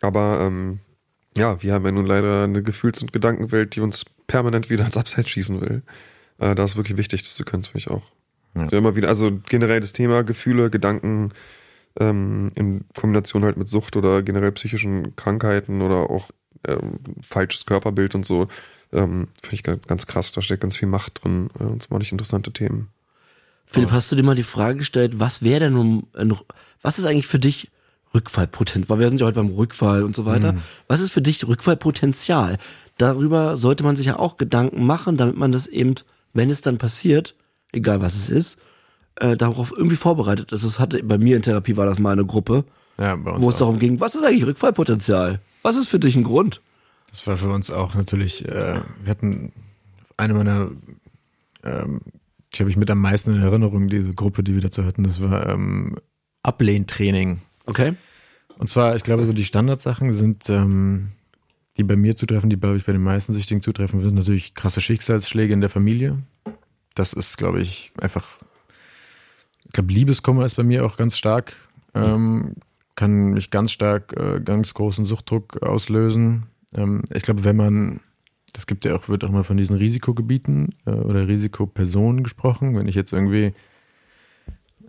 Aber 0.01 0.41
ähm, 0.41 0.79
ja, 1.37 1.63
wir 1.63 1.73
haben 1.75 1.85
ja 1.85 1.93
nun 1.93 2.07
leider 2.07 2.45
eine 2.45 2.63
Gefühls- 2.63 3.03
und 3.03 3.13
Gedankenwelt, 3.13 3.77
die 3.77 3.81
uns 3.81 4.05
permanent 4.27 4.71
wieder 4.71 4.85
ins 4.85 4.97
Abseits 4.97 5.31
schießen 5.31 5.61
will. 5.61 5.83
Äh, 6.39 6.55
da 6.55 6.65
ist 6.65 6.77
wirklich 6.77 6.97
wichtig, 6.97 7.23
das 7.23 7.35
zu 7.35 7.45
können, 7.45 7.65
finde 7.65 7.79
ich 7.79 7.91
auch. 7.91 8.03
Ja. 8.55 8.65
Ja. 8.65 8.79
Immer 8.79 8.97
wieder, 8.97 9.09
also 9.09 9.31
generell 9.49 9.81
das 9.81 9.93
Thema 9.93 10.25
Gefühle, 10.25 10.71
Gedanken 10.71 11.33
ähm, 11.99 12.53
in 12.55 12.85
Kombination 12.99 13.45
halt 13.45 13.57
mit 13.57 13.69
Sucht 13.69 13.97
oder 13.97 14.23
generell 14.23 14.53
psychischen 14.53 15.15
Krankheiten 15.17 15.83
oder 15.83 16.11
auch 16.11 16.31
ähm, 16.67 16.99
falsches 17.21 17.67
Körperbild 17.67 18.15
und 18.15 18.27
so, 18.27 18.49
ähm, 18.93 19.29
finde 19.43 19.55
ich 19.55 19.63
ganz, 19.63 19.87
ganz 19.87 20.07
krass. 20.07 20.33
Da 20.33 20.43
steckt 20.43 20.63
ganz 20.63 20.77
viel 20.77 20.89
Macht 20.89 21.23
drin 21.23 21.51
äh, 21.59 21.65
und 21.65 21.83
zwar 21.83 21.99
nicht 21.99 22.13
interessante 22.13 22.53
Themen. 22.53 22.89
Philipp, 23.67 23.91
hast 23.91 24.13
du 24.13 24.17
dir 24.17 24.23
mal 24.23 24.37
die 24.37 24.45
Frage 24.45 24.79
gestellt, 24.79 25.19
was 25.19 25.43
wäre 25.43 25.61
denn 25.61 25.73
nun, 25.73 26.07
ein, 26.15 26.35
was 26.83 26.99
ist 26.99 27.05
eigentlich 27.05 27.27
für 27.27 27.41
dich 27.41 27.71
Rückfallpotenzial? 28.15 28.89
Weil 28.89 28.99
wir 29.01 29.09
sind 29.09 29.21
ja 29.21 29.27
heute 29.27 29.37
beim 29.37 29.49
Rückfall 29.49 30.03
und 30.03 30.17
so 30.17 30.25
weiter. 30.25 30.57
Was 30.89 31.01
ist 31.01 31.11
für 31.13 31.23
dich 31.23 31.47
Rückfallpotenzial? 31.47 32.59
Darüber 32.99 33.57
sollte 33.57 33.85
man 33.85 33.97
sich 33.97 34.07
ja 34.07 34.19
auch 34.19 34.37
Gedanken 34.37 34.85
machen, 34.85 35.17
damit 35.17 35.37
man 35.37 35.53
das 35.53 35.67
eben, 35.67 35.95
wenn 36.33 36.51
es 36.51 36.63
dann 36.63 36.79
passiert, 36.79 37.35
egal 37.73 38.01
was 38.01 38.15
es 38.15 38.31
ist, 38.31 38.59
äh, 39.17 39.37
darauf 39.37 39.73
irgendwie 39.77 39.97
vorbereitet 39.97 40.53
ist. 40.53 40.65
Das 40.65 40.79
hatte 40.79 41.03
bei 41.03 41.19
mir 41.19 41.37
in 41.37 41.43
Therapie 41.43 41.77
war 41.77 41.87
das 41.87 41.99
mal 41.99 42.13
eine 42.13 42.25
Gruppe, 42.25 42.65
Ja, 42.99 43.17
wo 43.23 43.51
es 43.51 43.57
darum 43.57 43.79
ging, 43.79 44.01
was 44.01 44.15
ist 44.15 44.25
eigentlich 44.25 44.47
Rückfallpotenzial? 44.47 45.41
Was 45.63 45.77
ist 45.77 45.89
für 45.89 45.99
dich 45.99 46.17
ein 46.17 46.25
Grund? 46.25 46.61
Das 47.11 47.27
war 47.27 47.37
für 47.37 47.49
uns 47.49 47.71
auch 47.71 47.95
natürlich, 47.95 48.47
äh, 48.47 48.81
wir 49.03 49.11
hatten 49.11 49.53
eine 50.17 50.35
meiner, 50.35 50.71
ähm, 51.65 52.01
die 52.55 52.61
habe 52.61 52.71
ich 52.71 52.77
mit 52.77 52.91
am 52.91 53.01
meisten 53.01 53.35
in 53.35 53.43
Erinnerung, 53.43 53.89
diese 53.89 54.13
Gruppe, 54.13 54.43
die 54.43 54.55
wir 54.55 54.63
dazu 54.63 54.85
hatten, 54.85 55.05
das 55.05 55.21
war 55.21 55.49
ähm, 55.49 55.97
Ablehntraining. 56.43 57.41
Okay. 57.67 57.95
Und 58.59 58.69
zwar, 58.69 58.97
ich 58.97 59.03
glaube, 59.03 59.25
so 59.25 59.33
die 59.33 59.45
Standardsachen 59.45 60.13
sind, 60.13 60.49
ähm, 60.49 61.09
die 61.77 61.85
bei 61.85 61.97
mir 61.97 62.17
zutreffen, 62.17 62.49
die, 62.49 62.59
glaube 62.59 62.77
ich, 62.79 62.87
bei 62.87 62.93
den 62.93 63.03
meisten 63.03 63.33
Süchtigen 63.35 63.61
zutreffen, 63.61 64.03
sind 64.03 64.15
natürlich 64.15 64.55
krasse 64.55 64.81
Schicksalsschläge 64.81 65.53
in 65.53 65.61
der 65.61 65.71
Familie. 65.71 66.19
Das 66.95 67.13
ist, 67.13 67.37
glaube 67.37 67.61
ich, 67.61 67.93
einfach, 68.01 68.39
ich 69.67 69.73
glaube, 69.73 69.93
Liebeskummer 69.93 70.47
ist 70.47 70.55
bei 70.55 70.63
mir 70.63 70.87
auch 70.87 70.97
ganz 70.97 71.19
stark, 71.19 71.55
ähm, 71.95 72.55
kann 72.95 73.33
mich 73.33 73.51
ganz 73.51 73.73
stark, 73.73 74.15
äh, 74.17 74.41
ganz 74.41 74.73
großen 74.73 75.05
Suchtdruck 75.05 75.63
auslösen. 75.63 76.47
Ähm, 76.75 77.03
ich 77.13 77.23
glaube, 77.23 77.45
wenn 77.45 77.57
man, 77.57 78.01
das 78.55 78.67
gibt 78.67 78.87
ja 78.87 78.97
auch, 78.97 79.11
wird 79.11 79.25
auch 79.25 79.31
mal 79.31 79.45
von 79.45 79.59
diesen 79.59 79.77
Risikogebieten 79.77 80.75
äh, 80.87 80.91
oder 80.91 81.29
Risikopersonen 81.29 82.25
gesprochen, 82.25 82.75
wenn 82.75 82.89
ich 82.89 82.95
jetzt 82.95 83.13
irgendwie 83.13 83.53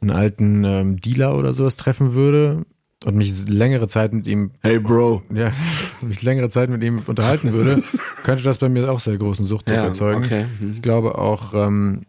einen 0.02 0.12
alten 0.12 0.64
ähm, 0.64 1.02
Dealer 1.02 1.38
oder 1.38 1.54
sowas 1.54 1.78
treffen 1.78 2.14
würde 2.14 2.66
und 3.06 3.16
mich 3.16 3.48
längere 3.48 3.88
Zeit 3.88 4.14
mit 4.14 4.28
ihm 4.28 4.52
Hey 4.62 4.80
Bro. 4.80 5.24
ja, 5.34 5.52
mich 6.02 6.22
längere 6.24 6.50
Zeit 6.50 6.70
mit 6.70 6.84
ihm 6.84 7.02
unterhalten 7.06 7.54
würde, 7.54 7.84
könnte 8.24 8.44
das 8.44 8.58
bei 8.58 8.70
mir 8.70 8.92
auch 8.92 9.00
sehr 9.00 9.18
großen 9.18 9.46
Suchtdruck 9.46 9.76
Ja, 9.78 9.86
erzeugen. 9.86 10.24
okay. 10.24 10.46
Hm. 10.60 10.72
Ich 10.74 10.82
glaube 10.82 11.18
auch, 11.18 11.54
ähm, 11.54 12.02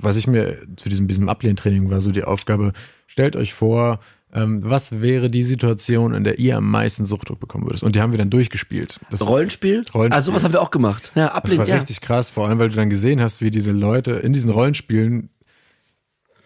was 0.00 0.16
ich 0.16 0.26
mir 0.26 0.58
zu 0.76 0.88
diesem, 0.88 1.06
diesem 1.06 1.28
Ablehntraining 1.28 1.90
war 1.90 2.00
so 2.00 2.10
die 2.10 2.24
Aufgabe, 2.24 2.72
stellt 3.06 3.36
euch 3.36 3.54
vor, 3.54 4.00
ähm, 4.32 4.60
was 4.62 5.00
wäre 5.00 5.30
die 5.30 5.42
Situation, 5.42 6.12
in 6.12 6.24
der 6.24 6.38
ihr 6.38 6.56
am 6.56 6.70
meisten 6.70 7.06
Suchtdruck 7.06 7.40
bekommen 7.40 7.66
würdet? 7.66 7.82
Und 7.82 7.94
die 7.94 8.00
haben 8.00 8.12
wir 8.12 8.18
dann 8.18 8.30
durchgespielt. 8.30 9.00
Das, 9.10 9.26
Rollenspiel? 9.26 9.84
Rollenspiel. 9.94 10.16
Also 10.16 10.32
sowas 10.32 10.44
haben 10.44 10.52
wir 10.52 10.60
auch 10.60 10.70
gemacht. 10.70 11.12
Ja, 11.14 11.26
das 11.28 11.34
ablehnen, 11.36 11.58
war 11.60 11.68
ja. 11.68 11.76
richtig 11.76 12.00
krass, 12.00 12.30
vor 12.30 12.48
allem 12.48 12.58
weil 12.58 12.68
du 12.68 12.76
dann 12.76 12.90
gesehen 12.90 13.20
hast, 13.20 13.40
wie 13.40 13.50
diese 13.50 13.72
Leute 13.72 14.12
in 14.12 14.32
diesen 14.32 14.50
Rollenspielen 14.50 15.30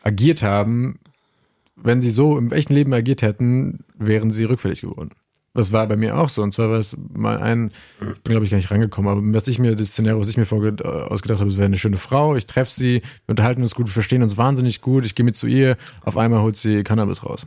agiert 0.03 0.43
haben. 0.43 0.99
Wenn 1.77 2.03
sie 2.03 2.11
so 2.11 2.39
im 2.39 2.53
echten 2.53 2.75
Leben 2.75 2.93
agiert 2.93 3.23
hätten, 3.23 3.81
wären 3.99 4.31
sie 4.31 4.45
rückfällig 4.45 4.83
geworden. 4.83 5.11
Das 5.55 5.71
war 5.73 5.87
bei 5.87 5.97
mir 5.97 6.17
auch 6.17 6.29
so. 6.31 6.43
Und 6.43 6.55
zwar 6.55 6.71
war 6.71 6.79
es 6.79 6.97
mal 7.13 7.39
ein, 7.39 7.73
ich 8.01 8.07
bin 8.23 8.31
glaube 8.33 8.45
ich 8.45 8.51
gar 8.51 8.57
nicht 8.57 8.71
rangekommen, 8.71 9.11
aber 9.11 9.21
was 9.35 9.49
ich 9.49 9.59
mir, 9.59 9.75
das 9.77 9.89
Szenario, 9.89 10.19
was 10.21 10.29
ich 10.29 10.37
mir 10.39 10.45
ausgedacht 10.45 11.41
habe, 11.41 11.51
es 11.51 11.57
wäre 11.57 11.67
eine 11.67 11.77
schöne 11.77 11.99
Frau, 11.99 12.37
ich 12.37 12.47
treffe 12.47 12.71
sie, 12.71 13.03
wir 13.27 13.33
unterhalten 13.33 13.63
uns 13.63 13.75
gut, 13.75 13.87
wir 13.87 13.93
verstehen 13.93 14.23
uns 14.23 14.39
wahnsinnig 14.39 14.81
gut, 14.81 15.05
ich 15.05 15.15
gehe 15.15 15.25
mit 15.25 15.37
zu 15.37 15.47
ihr, 15.47 15.77
auf 16.03 16.17
einmal 16.17 16.41
holt 16.41 16.57
sie 16.57 16.83
Cannabis 16.85 17.25
raus. 17.25 17.47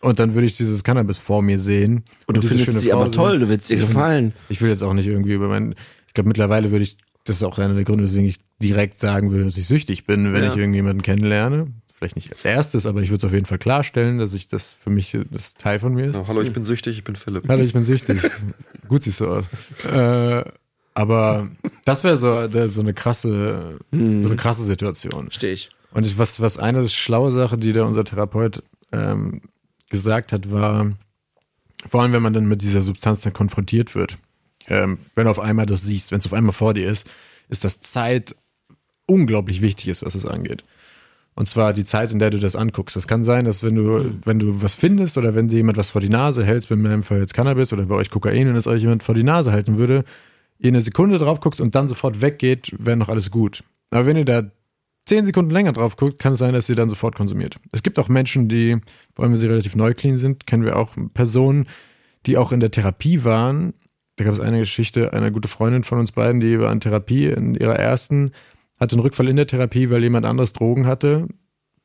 Und 0.00 0.18
dann 0.18 0.34
würde 0.34 0.46
ich 0.46 0.56
dieses 0.56 0.82
Cannabis 0.82 1.18
vor 1.18 1.42
mir 1.42 1.58
sehen. 1.58 2.04
Und 2.26 2.36
du 2.36 2.40
diese 2.40 2.54
findest 2.54 2.66
schöne 2.70 2.80
sie 2.80 2.88
Frau 2.90 2.96
aber 2.96 3.10
sehen. 3.10 3.14
toll, 3.16 3.38
du 3.38 3.48
willst 3.48 3.70
ihr 3.70 3.76
gefallen. 3.76 4.32
Ich 4.48 4.60
will 4.60 4.68
jetzt 4.70 4.82
auch 4.82 4.92
nicht 4.92 5.06
irgendwie 5.06 5.32
über 5.34 5.48
mein, 5.48 5.74
ich 6.08 6.14
glaube 6.14 6.28
mittlerweile 6.28 6.72
würde 6.72 6.82
ich, 6.82 6.96
das 7.24 7.36
ist 7.36 7.42
auch 7.44 7.58
einer 7.58 7.74
der 7.74 7.84
Gründe, 7.84 8.02
weswegen 8.04 8.26
ich 8.28 8.36
direkt 8.60 8.98
sagen 8.98 9.30
würde, 9.30 9.44
dass 9.44 9.56
ich 9.56 9.66
süchtig 9.68 10.06
bin, 10.06 10.32
wenn 10.32 10.42
Ja. 10.42 10.50
ich 10.50 10.56
irgendjemanden 10.56 11.02
kennenlerne. 11.02 11.68
Vielleicht 11.96 12.16
nicht 12.16 12.32
als 12.32 12.44
erstes, 12.44 12.86
aber 12.86 13.02
ich 13.02 13.10
würde 13.10 13.18
es 13.18 13.24
auf 13.24 13.32
jeden 13.32 13.46
Fall 13.46 13.58
klarstellen, 13.58 14.18
dass 14.18 14.34
ich 14.34 14.48
das 14.48 14.72
für 14.72 14.90
mich, 14.90 15.16
das 15.30 15.54
Teil 15.54 15.78
von 15.78 15.94
mir 15.94 16.06
ist. 16.06 16.16
Ja, 16.16 16.26
hallo, 16.26 16.42
ich 16.42 16.52
bin 16.52 16.64
süchtig, 16.64 16.98
ich 16.98 17.04
bin 17.04 17.14
Philipp. 17.14 17.48
Hallo, 17.48 17.62
ich 17.62 17.72
bin 17.72 17.84
süchtig. 17.84 18.20
Gut 18.88 19.04
siehst 19.04 19.20
du 19.20 19.28
aus. 19.28 19.44
Äh, 19.90 20.44
aber 20.94 21.48
das 21.84 22.02
wäre 22.02 22.16
so, 22.16 22.48
so 22.68 22.80
eine 22.80 22.94
krasse, 22.94 23.78
so 23.92 23.96
eine 23.96 24.36
krasse 24.36 24.64
Situation. 24.64 25.30
Stehe 25.30 25.52
ich. 25.52 25.70
Und 25.92 26.04
ich, 26.04 26.18
was, 26.18 26.40
was 26.40 26.58
eine 26.58 26.88
schlaue 26.88 27.30
Sache, 27.30 27.56
die 27.56 27.72
da 27.72 27.84
unser 27.84 28.04
Therapeut 28.04 28.64
ähm, 28.90 29.42
gesagt 29.88 30.32
hat, 30.32 30.50
war, 30.50 30.92
vor 31.88 32.02
allem 32.02 32.12
wenn 32.12 32.22
man 32.22 32.32
dann 32.32 32.46
mit 32.46 32.62
dieser 32.62 32.80
Substanz 32.80 33.20
dann 33.20 33.32
konfrontiert 33.32 33.94
wird, 33.94 34.18
ähm, 34.66 34.98
wenn 35.14 35.24
du 35.24 35.30
auf 35.30 35.38
einmal 35.38 35.66
das 35.66 35.82
siehst, 35.82 36.10
wenn 36.10 36.18
es 36.18 36.26
auf 36.26 36.32
einmal 36.32 36.52
vor 36.52 36.74
dir 36.74 36.90
ist, 36.90 37.08
ist 37.48 37.64
das 37.64 37.80
Zeit 37.80 38.34
unglaublich 39.06 39.62
wichtig 39.62 39.88
ist, 39.88 40.04
was 40.04 40.14
es 40.14 40.26
angeht. 40.26 40.64
Und 41.36 41.46
zwar 41.46 41.72
die 41.72 41.84
Zeit, 41.84 42.12
in 42.12 42.20
der 42.20 42.30
du 42.30 42.38
das 42.38 42.54
anguckst. 42.54 42.94
Das 42.94 43.08
kann 43.08 43.24
sein, 43.24 43.44
dass 43.44 43.64
wenn 43.64 43.74
du, 43.74 44.12
wenn 44.24 44.38
du 44.38 44.62
was 44.62 44.76
findest 44.76 45.18
oder 45.18 45.34
wenn 45.34 45.48
dir 45.48 45.56
jemand 45.56 45.76
was 45.76 45.90
vor 45.90 46.00
die 46.00 46.08
Nase 46.08 46.44
hältst, 46.44 46.70
in 46.70 46.82
meinem 46.82 47.02
Fall 47.02 47.18
jetzt 47.18 47.34
Cannabis 47.34 47.72
oder 47.72 47.86
bei 47.86 47.96
euch 47.96 48.10
Kokain 48.10 48.48
und 48.48 48.56
es 48.56 48.68
euch 48.68 48.82
jemand 48.82 49.02
vor 49.02 49.16
die 49.16 49.24
Nase 49.24 49.50
halten 49.50 49.76
würde, 49.76 50.04
ihr 50.58 50.68
eine 50.68 50.80
Sekunde 50.80 51.18
drauf 51.18 51.40
guckst 51.40 51.60
und 51.60 51.74
dann 51.74 51.88
sofort 51.88 52.20
weggeht, 52.20 52.72
wäre 52.78 52.96
noch 52.96 53.08
alles 53.08 53.32
gut. 53.32 53.64
Aber 53.90 54.06
wenn 54.06 54.16
ihr 54.16 54.24
da 54.24 54.42
zehn 55.06 55.26
Sekunden 55.26 55.50
länger 55.50 55.72
drauf 55.72 55.96
guckt, 55.96 56.18
kann 56.18 56.32
es 56.32 56.38
sein, 56.38 56.54
dass 56.54 56.68
ihr 56.68 56.76
dann 56.76 56.88
sofort 56.88 57.16
konsumiert. 57.16 57.58
Es 57.72 57.82
gibt 57.82 57.98
auch 57.98 58.08
Menschen, 58.08 58.48
die, 58.48 58.78
vor 59.14 59.24
allem 59.24 59.32
wenn 59.32 59.40
sie 59.40 59.46
relativ 59.48 59.74
neu 59.74 59.94
clean 59.94 60.16
sind, 60.16 60.46
kennen 60.46 60.64
wir 60.64 60.76
auch 60.76 60.96
Personen, 61.12 61.66
die 62.26 62.38
auch 62.38 62.52
in 62.52 62.60
der 62.60 62.70
Therapie 62.70 63.24
waren. 63.24 63.74
Da 64.16 64.24
gab 64.24 64.34
es 64.34 64.40
eine 64.40 64.60
Geschichte, 64.60 65.12
eine 65.12 65.32
gute 65.32 65.48
Freundin 65.48 65.82
von 65.82 65.98
uns 65.98 66.12
beiden, 66.12 66.40
die 66.40 66.60
war 66.60 66.72
in 66.72 66.80
Therapie 66.80 67.26
in 67.26 67.54
ihrer 67.54 67.76
ersten, 67.76 68.30
hatte 68.84 68.94
einen 68.94 69.02
Rückfall 69.02 69.28
in 69.28 69.36
der 69.36 69.46
Therapie, 69.48 69.90
weil 69.90 70.02
jemand 70.02 70.24
anderes 70.26 70.52
Drogen 70.52 70.86
hatte. 70.86 71.26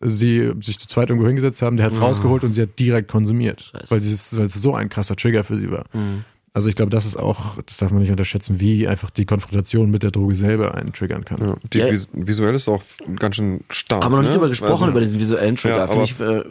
Sie 0.02 0.54
sich 0.62 0.80
zu 0.80 0.88
zweit 0.88 1.10
irgendwo 1.10 1.28
hingesetzt 1.28 1.62
haben, 1.62 1.76
der 1.76 1.86
hat's 1.88 2.00
rausgeholt 2.00 2.46
und 2.46 2.54
sie 2.54 2.62
hat 2.62 2.80
direkt 2.80 3.10
konsumiert, 3.10 3.72
Scheiße. 3.74 3.86
weil, 3.92 4.00
sie 4.00 4.14
es, 4.14 4.38
weil 4.38 4.46
es 4.46 4.54
so 4.54 4.74
ein 4.74 4.88
krasser 4.88 5.18
Trigger 5.18 5.44
für 5.44 5.58
sie 5.58 5.70
war. 5.72 5.84
Mhm. 5.92 6.24
Also 6.54 6.70
ich 6.70 6.76
glaube, 6.76 6.90
das 6.90 7.06
ist 7.06 7.18
auch, 7.18 7.62
das 7.64 7.78
darf 7.78 7.92
man 7.92 8.02
nicht 8.02 8.10
unterschätzen, 8.10 8.62
wie 8.62 8.88
einfach 8.88 9.10
die 9.10 9.26
Konfrontation 9.26 9.92
mit 9.92 10.02
der 10.04 10.12
Droge 10.12 10.36
selber 10.36 10.74
einen 10.76 10.94
triggern 10.94 11.26
kann. 11.26 11.42
Ja, 11.42 11.56
die 11.74 11.78
Ja. 11.80 11.92
vis 11.92 12.08
visuell 12.14 12.56
ist 12.56 12.70
auch 12.70 12.82
ganz 13.18 13.36
schön 13.36 13.60
stark. 13.70 14.04
Haben 14.06 14.14
wir 14.14 14.18
noch 14.18 14.22
nicht 14.24 14.30
ne? 14.30 14.36
drüber 14.38 14.48
gesprochen, 14.50 14.72
Also, 14.72 14.88
über 14.88 15.00
diesen 15.02 15.20
visuellen 15.20 15.58
Trigger. 15.58 15.94
Ja, 15.94 16.02
ich, 16.04 16.20
äh, 16.20 16.44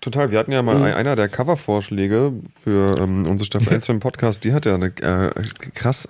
Total, 0.00 0.30
wir 0.30 0.38
hatten 0.38 0.52
ja 0.52 0.62
mal 0.62 0.76
ein- 0.80 0.94
einer 0.94 1.16
der 1.16 1.28
Covervorschläge 1.28 2.32
für 2.62 2.96
ähm, 2.98 3.26
unsere 3.26 3.44
Staffel 3.46 3.68
1 3.74 3.86
beim 3.88 3.98
Podcast, 4.00 4.44
die 4.44 4.52
hat 4.52 4.66
ja 4.66 4.76
eine 4.76 4.86
äh, 4.86 5.30
krass, 5.74 6.06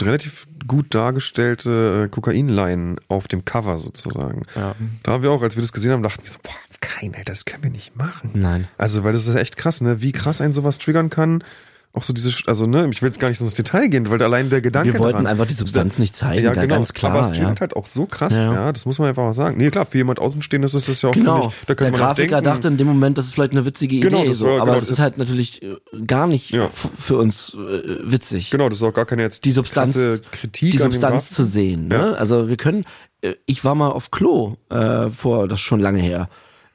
relativ 0.00 0.46
gut 0.66 0.94
dargestellte 0.94 2.04
äh, 2.04 2.08
Kokainlein 2.08 2.96
auf 3.08 3.28
dem 3.28 3.44
Cover 3.44 3.78
sozusagen. 3.78 4.46
Ja. 4.54 4.74
Da 5.02 5.12
haben 5.12 5.22
wir 5.22 5.30
auch, 5.30 5.42
als 5.42 5.56
wir 5.56 5.62
das 5.62 5.72
gesehen 5.72 5.92
haben, 5.92 6.02
dachten 6.02 6.22
wir 6.22 6.30
so, 6.30 6.38
boah, 6.42 6.52
kein, 6.80 7.14
Alter, 7.14 7.32
das 7.32 7.44
können 7.44 7.62
wir 7.62 7.70
nicht 7.70 7.96
machen. 7.96 8.30
Nein. 8.34 8.68
Also, 8.78 9.04
weil 9.04 9.12
das 9.12 9.26
ist 9.26 9.34
echt 9.34 9.56
krass, 9.56 9.80
ne? 9.80 10.02
Wie 10.02 10.12
krass 10.12 10.40
ein 10.40 10.52
sowas 10.52 10.78
triggern 10.78 11.10
kann. 11.10 11.42
Auch 11.94 12.04
so 12.04 12.14
diese, 12.14 12.32
also, 12.46 12.66
ne, 12.66 12.88
ich 12.90 13.02
will 13.02 13.10
jetzt 13.10 13.20
gar 13.20 13.28
nicht 13.28 13.36
so 13.36 13.44
ins 13.44 13.52
Detail 13.52 13.88
gehen, 13.88 14.08
weil 14.08 14.22
allein 14.22 14.48
der 14.48 14.62
Gedanke 14.62 14.94
wir 14.94 14.98
wollten 14.98 15.12
daran, 15.12 15.26
einfach 15.26 15.46
die 15.46 15.52
Substanz 15.52 15.98
nicht 15.98 16.16
zeigen, 16.16 16.42
ja, 16.42 16.54
genau. 16.54 16.66
ganz 16.66 16.94
klar. 16.94 17.12
Aber 17.12 17.20
es 17.20 17.28
ja. 17.28 17.34
triggert 17.34 17.60
halt 17.60 17.76
auch 17.76 17.86
so 17.86 18.06
krass, 18.06 18.32
Ja, 18.32 18.44
ja, 18.44 18.52
ja. 18.54 18.72
das 18.72 18.86
muss 18.86 18.98
man 18.98 19.08
einfach 19.10 19.24
auch 19.24 19.34
sagen. 19.34 19.58
Nee, 19.58 19.70
klar, 19.70 19.84
für 19.84 19.98
jemand 19.98 20.18
Außenstehendes 20.18 20.72
ist 20.72 20.88
das 20.88 21.02
ja 21.02 21.10
auch, 21.10 21.12
Genau, 21.12 21.48
ich, 21.48 21.54
da 21.60 21.66
der 21.66 21.76
könnte 21.76 21.92
man 21.92 22.00
auch 22.00 22.06
Grafiker 22.06 22.36
denken, 22.40 22.44
dachte 22.44 22.68
in 22.68 22.76
dem 22.78 22.86
Moment, 22.86 23.18
das 23.18 23.26
ist 23.26 23.34
vielleicht 23.34 23.52
eine 23.52 23.66
witzige 23.66 23.96
Idee, 23.96 24.08
Genau, 24.08 24.32
so, 24.32 24.48
aber 24.48 24.60
genau, 24.60 24.72
das 24.76 24.84
das 24.84 24.90
ist 24.90 24.98
halt 25.00 25.18
natürlich 25.18 25.62
äh, 25.62 25.76
gar 26.06 26.26
nicht 26.26 26.50
Ja. 26.50 26.70
für 26.70 27.18
uns 27.18 27.52
äh, 27.54 27.98
witzig. 28.10 28.50
Genau, 28.50 28.70
das 28.70 28.78
ist 28.78 28.84
auch 28.84 28.94
gar 28.94 29.04
keine 29.04 29.20
jetzt 29.20 29.44
die 29.44 29.52
Substanz, 29.52 29.94
Kritik 30.30 30.70
die 30.70 30.78
Substanz 30.78 31.28
zu 31.30 31.44
sehen. 31.44 31.88
Ne? 31.88 31.94
Ja. 31.94 32.12
Also 32.12 32.48
wir 32.48 32.56
können, 32.56 32.84
äh, 33.20 33.34
ich 33.44 33.64
war 33.66 33.74
mal 33.74 33.90
auf 33.90 34.10
Klo 34.10 34.54
äh, 34.70 35.10
vor, 35.10 35.46
das 35.46 35.58
ist 35.58 35.64
schon 35.64 35.80
lange 35.80 36.00
her. 36.00 36.30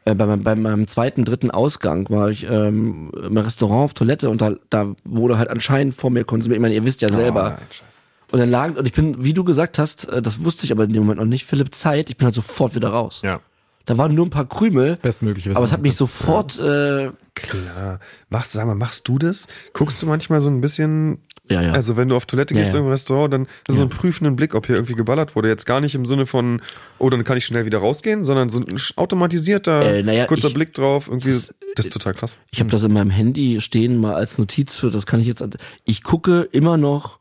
Äh, 0.08 0.16
bei, 0.16 0.26
meinem- 0.26 0.43
bei 0.43 0.55
meinem 0.55 0.88
zweiten, 0.88 1.26
dritten 1.26 1.51
Ausgang 1.51 2.10
war 2.10 2.30
ich 2.30 2.45
ähm, 2.49 3.12
im 3.14 3.38
Restaurant 3.38 3.84
auf 3.86 3.93
Toilette 3.93 4.30
und 4.30 4.41
da, 4.41 4.55
da 4.70 4.93
wurde 5.03 5.38
halt 5.38 5.49
anscheinend 5.49 5.95
vor 5.95 6.10
mir 6.12 6.24
konsumiert. 6.24 6.58
Ich 6.58 6.62
meine, 6.62 6.76
ihr 6.76 6.86
wisst 6.86 7.01
ja 7.01 7.10
selber. 7.10 7.41
Oh, 7.45 7.49
nein, 7.49 7.68
scheiße. 7.70 7.97
und 8.32 8.39
dann 8.39 8.49
lag, 8.49 8.76
und 8.78 8.86
ich 8.88 8.93
bin, 8.93 9.24
wie 9.24 9.34
du 9.34 9.43
gesagt 9.43 9.78
hast, 9.80 10.08
äh, 10.08 10.22
das 10.22 10.43
wusste 10.43 10.66
ich 10.66 10.72
aber 10.72 10.86
in 10.86 10.93
dem 10.93 11.03
Moment 11.03 11.20
noch 11.20 11.26
nicht, 11.26 11.45
Philipp 11.45 11.76
Zeit, 11.76 12.10
ich 12.10 12.16
bin 12.18 12.26
halt 12.26 12.36
sofort 12.36 12.74
wieder 12.76 12.89
raus. 12.89 13.22
Ja. 13.24 13.41
Da 13.86 13.97
waren 13.97 14.14
nur 14.16 14.26
ein 14.26 14.30
paar 14.30 14.47
Krümel, 14.47 14.97
Bestmögliche. 15.01 15.51
aber 15.55 15.64
es 15.64 15.72
hat 15.72 15.82
mich 15.82 15.91
machen 15.93 15.97
sofort, 15.97 16.60
äh, 16.60 17.12
Klar. 17.36 17.99
Machst, 18.30 18.51
sag 18.53 18.66
mal, 18.66 18.76
machst 18.76 19.08
du 19.08 19.18
das? 19.20 19.47
Guckst 19.74 20.01
du 20.01 20.05
manchmal 20.08 20.41
so 20.41 20.49
ein 20.49 20.60
bisschen, 20.62 21.20
ja, 21.50 21.62
ja. 21.62 21.72
also 21.72 21.98
wenn 21.98 22.10
du 22.10 22.16
auf 22.16 22.26
Toilette 22.26 22.54
Ja, 22.54 22.62
gehst 22.62 22.74
ja. 22.74 22.80
im 22.80 22.88
Restaurant, 22.88 23.32
dann 23.34 23.48
du 23.66 23.74
so 23.74 23.82
einen 23.82 23.89
prüfenden 23.89 24.36
Blick, 24.36 24.56
ob 24.56 24.66
hier 24.68 24.76
irgendwie 24.76 24.93
geballert 24.95 25.36
wurde. 25.36 25.48
Jetzt 25.50 25.66
gar 25.66 25.82
nicht 25.82 25.95
im 25.95 26.06
Sinne 26.06 26.26
von, 26.26 26.62
oh, 27.00 27.10
dann 27.10 27.24
kann 27.24 27.38
ich 27.38 27.45
schnell 27.45 27.66
wieder 27.66 27.80
rausgehen, 27.80 28.26
sondern 28.26 28.50
so 28.50 28.60
ein 28.60 28.78
automatisierter, 28.95 29.95
Äh, 29.98 30.04
naja, 30.04 30.26
kurzer 30.26 30.50
ich- 30.50 30.54
Blick 30.54 30.74
drauf. 30.74 31.08
Irgendwie, 31.08 31.32
das, 31.76 31.86
ist 31.86 31.93
total 31.93 32.14
krass. 32.14 32.38
Ich 32.52 32.60
habe 32.60 32.70
das 32.70 32.84
in 32.84 32.93
meinem 32.93 33.10
Handy 33.12 33.62
stehen 33.62 33.98
mal 33.98 34.16
als 34.16 34.38
Notiz 34.38 34.76
für, 34.76 34.89
das 34.89 35.06
kann 35.06 35.20
ich 35.20 35.28
jetzt. 35.28 35.43
Ich 35.86 36.04
gucke 36.04 36.48
immer 36.52 36.78
noch, 36.78 37.20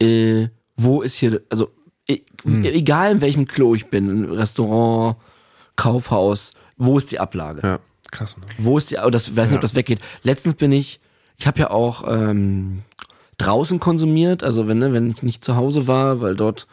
äh, 0.00 0.48
wo 0.76 1.02
ist 1.02 1.14
hier, 1.14 1.40
also 1.50 1.70
e- 2.08 2.20
egal 2.44 3.12
in 3.12 3.20
welchem 3.20 3.46
Klo 3.46 3.74
ich 3.74 3.86
bin, 3.86 4.24
Restaurant, 4.32 5.16
Kaufhaus, 5.76 6.52
wo 6.76 6.98
ist 6.98 7.10
die 7.12 7.20
Ablage? 7.20 7.60
Ja, 7.62 7.78
krass. 8.10 8.36
Ne? 8.36 8.44
Wo 8.58 8.78
ist 8.78 8.90
die? 8.90 8.96
Oh, 9.04 9.10
das 9.10 9.28
ich 9.28 9.36
weiß 9.36 9.48
nicht, 9.50 9.56
ob 9.56 9.62
das 9.62 9.74
weggeht. 9.74 10.00
Letztens 10.22 10.54
bin 10.54 10.72
ich, 10.72 11.00
ich 11.36 11.46
habe 11.46 11.60
ja 11.60 11.70
auch 11.70 12.04
ähm, 12.08 12.82
draußen 13.38 13.80
konsumiert, 13.80 14.42
also 14.42 14.66
wenn 14.68 14.78
ne, 14.78 14.92
wenn 14.92 15.10
ich 15.10 15.22
nicht 15.22 15.44
zu 15.44 15.56
Hause 15.56 15.86
war, 15.86 16.20
weil 16.20 16.36
dort 16.36 16.66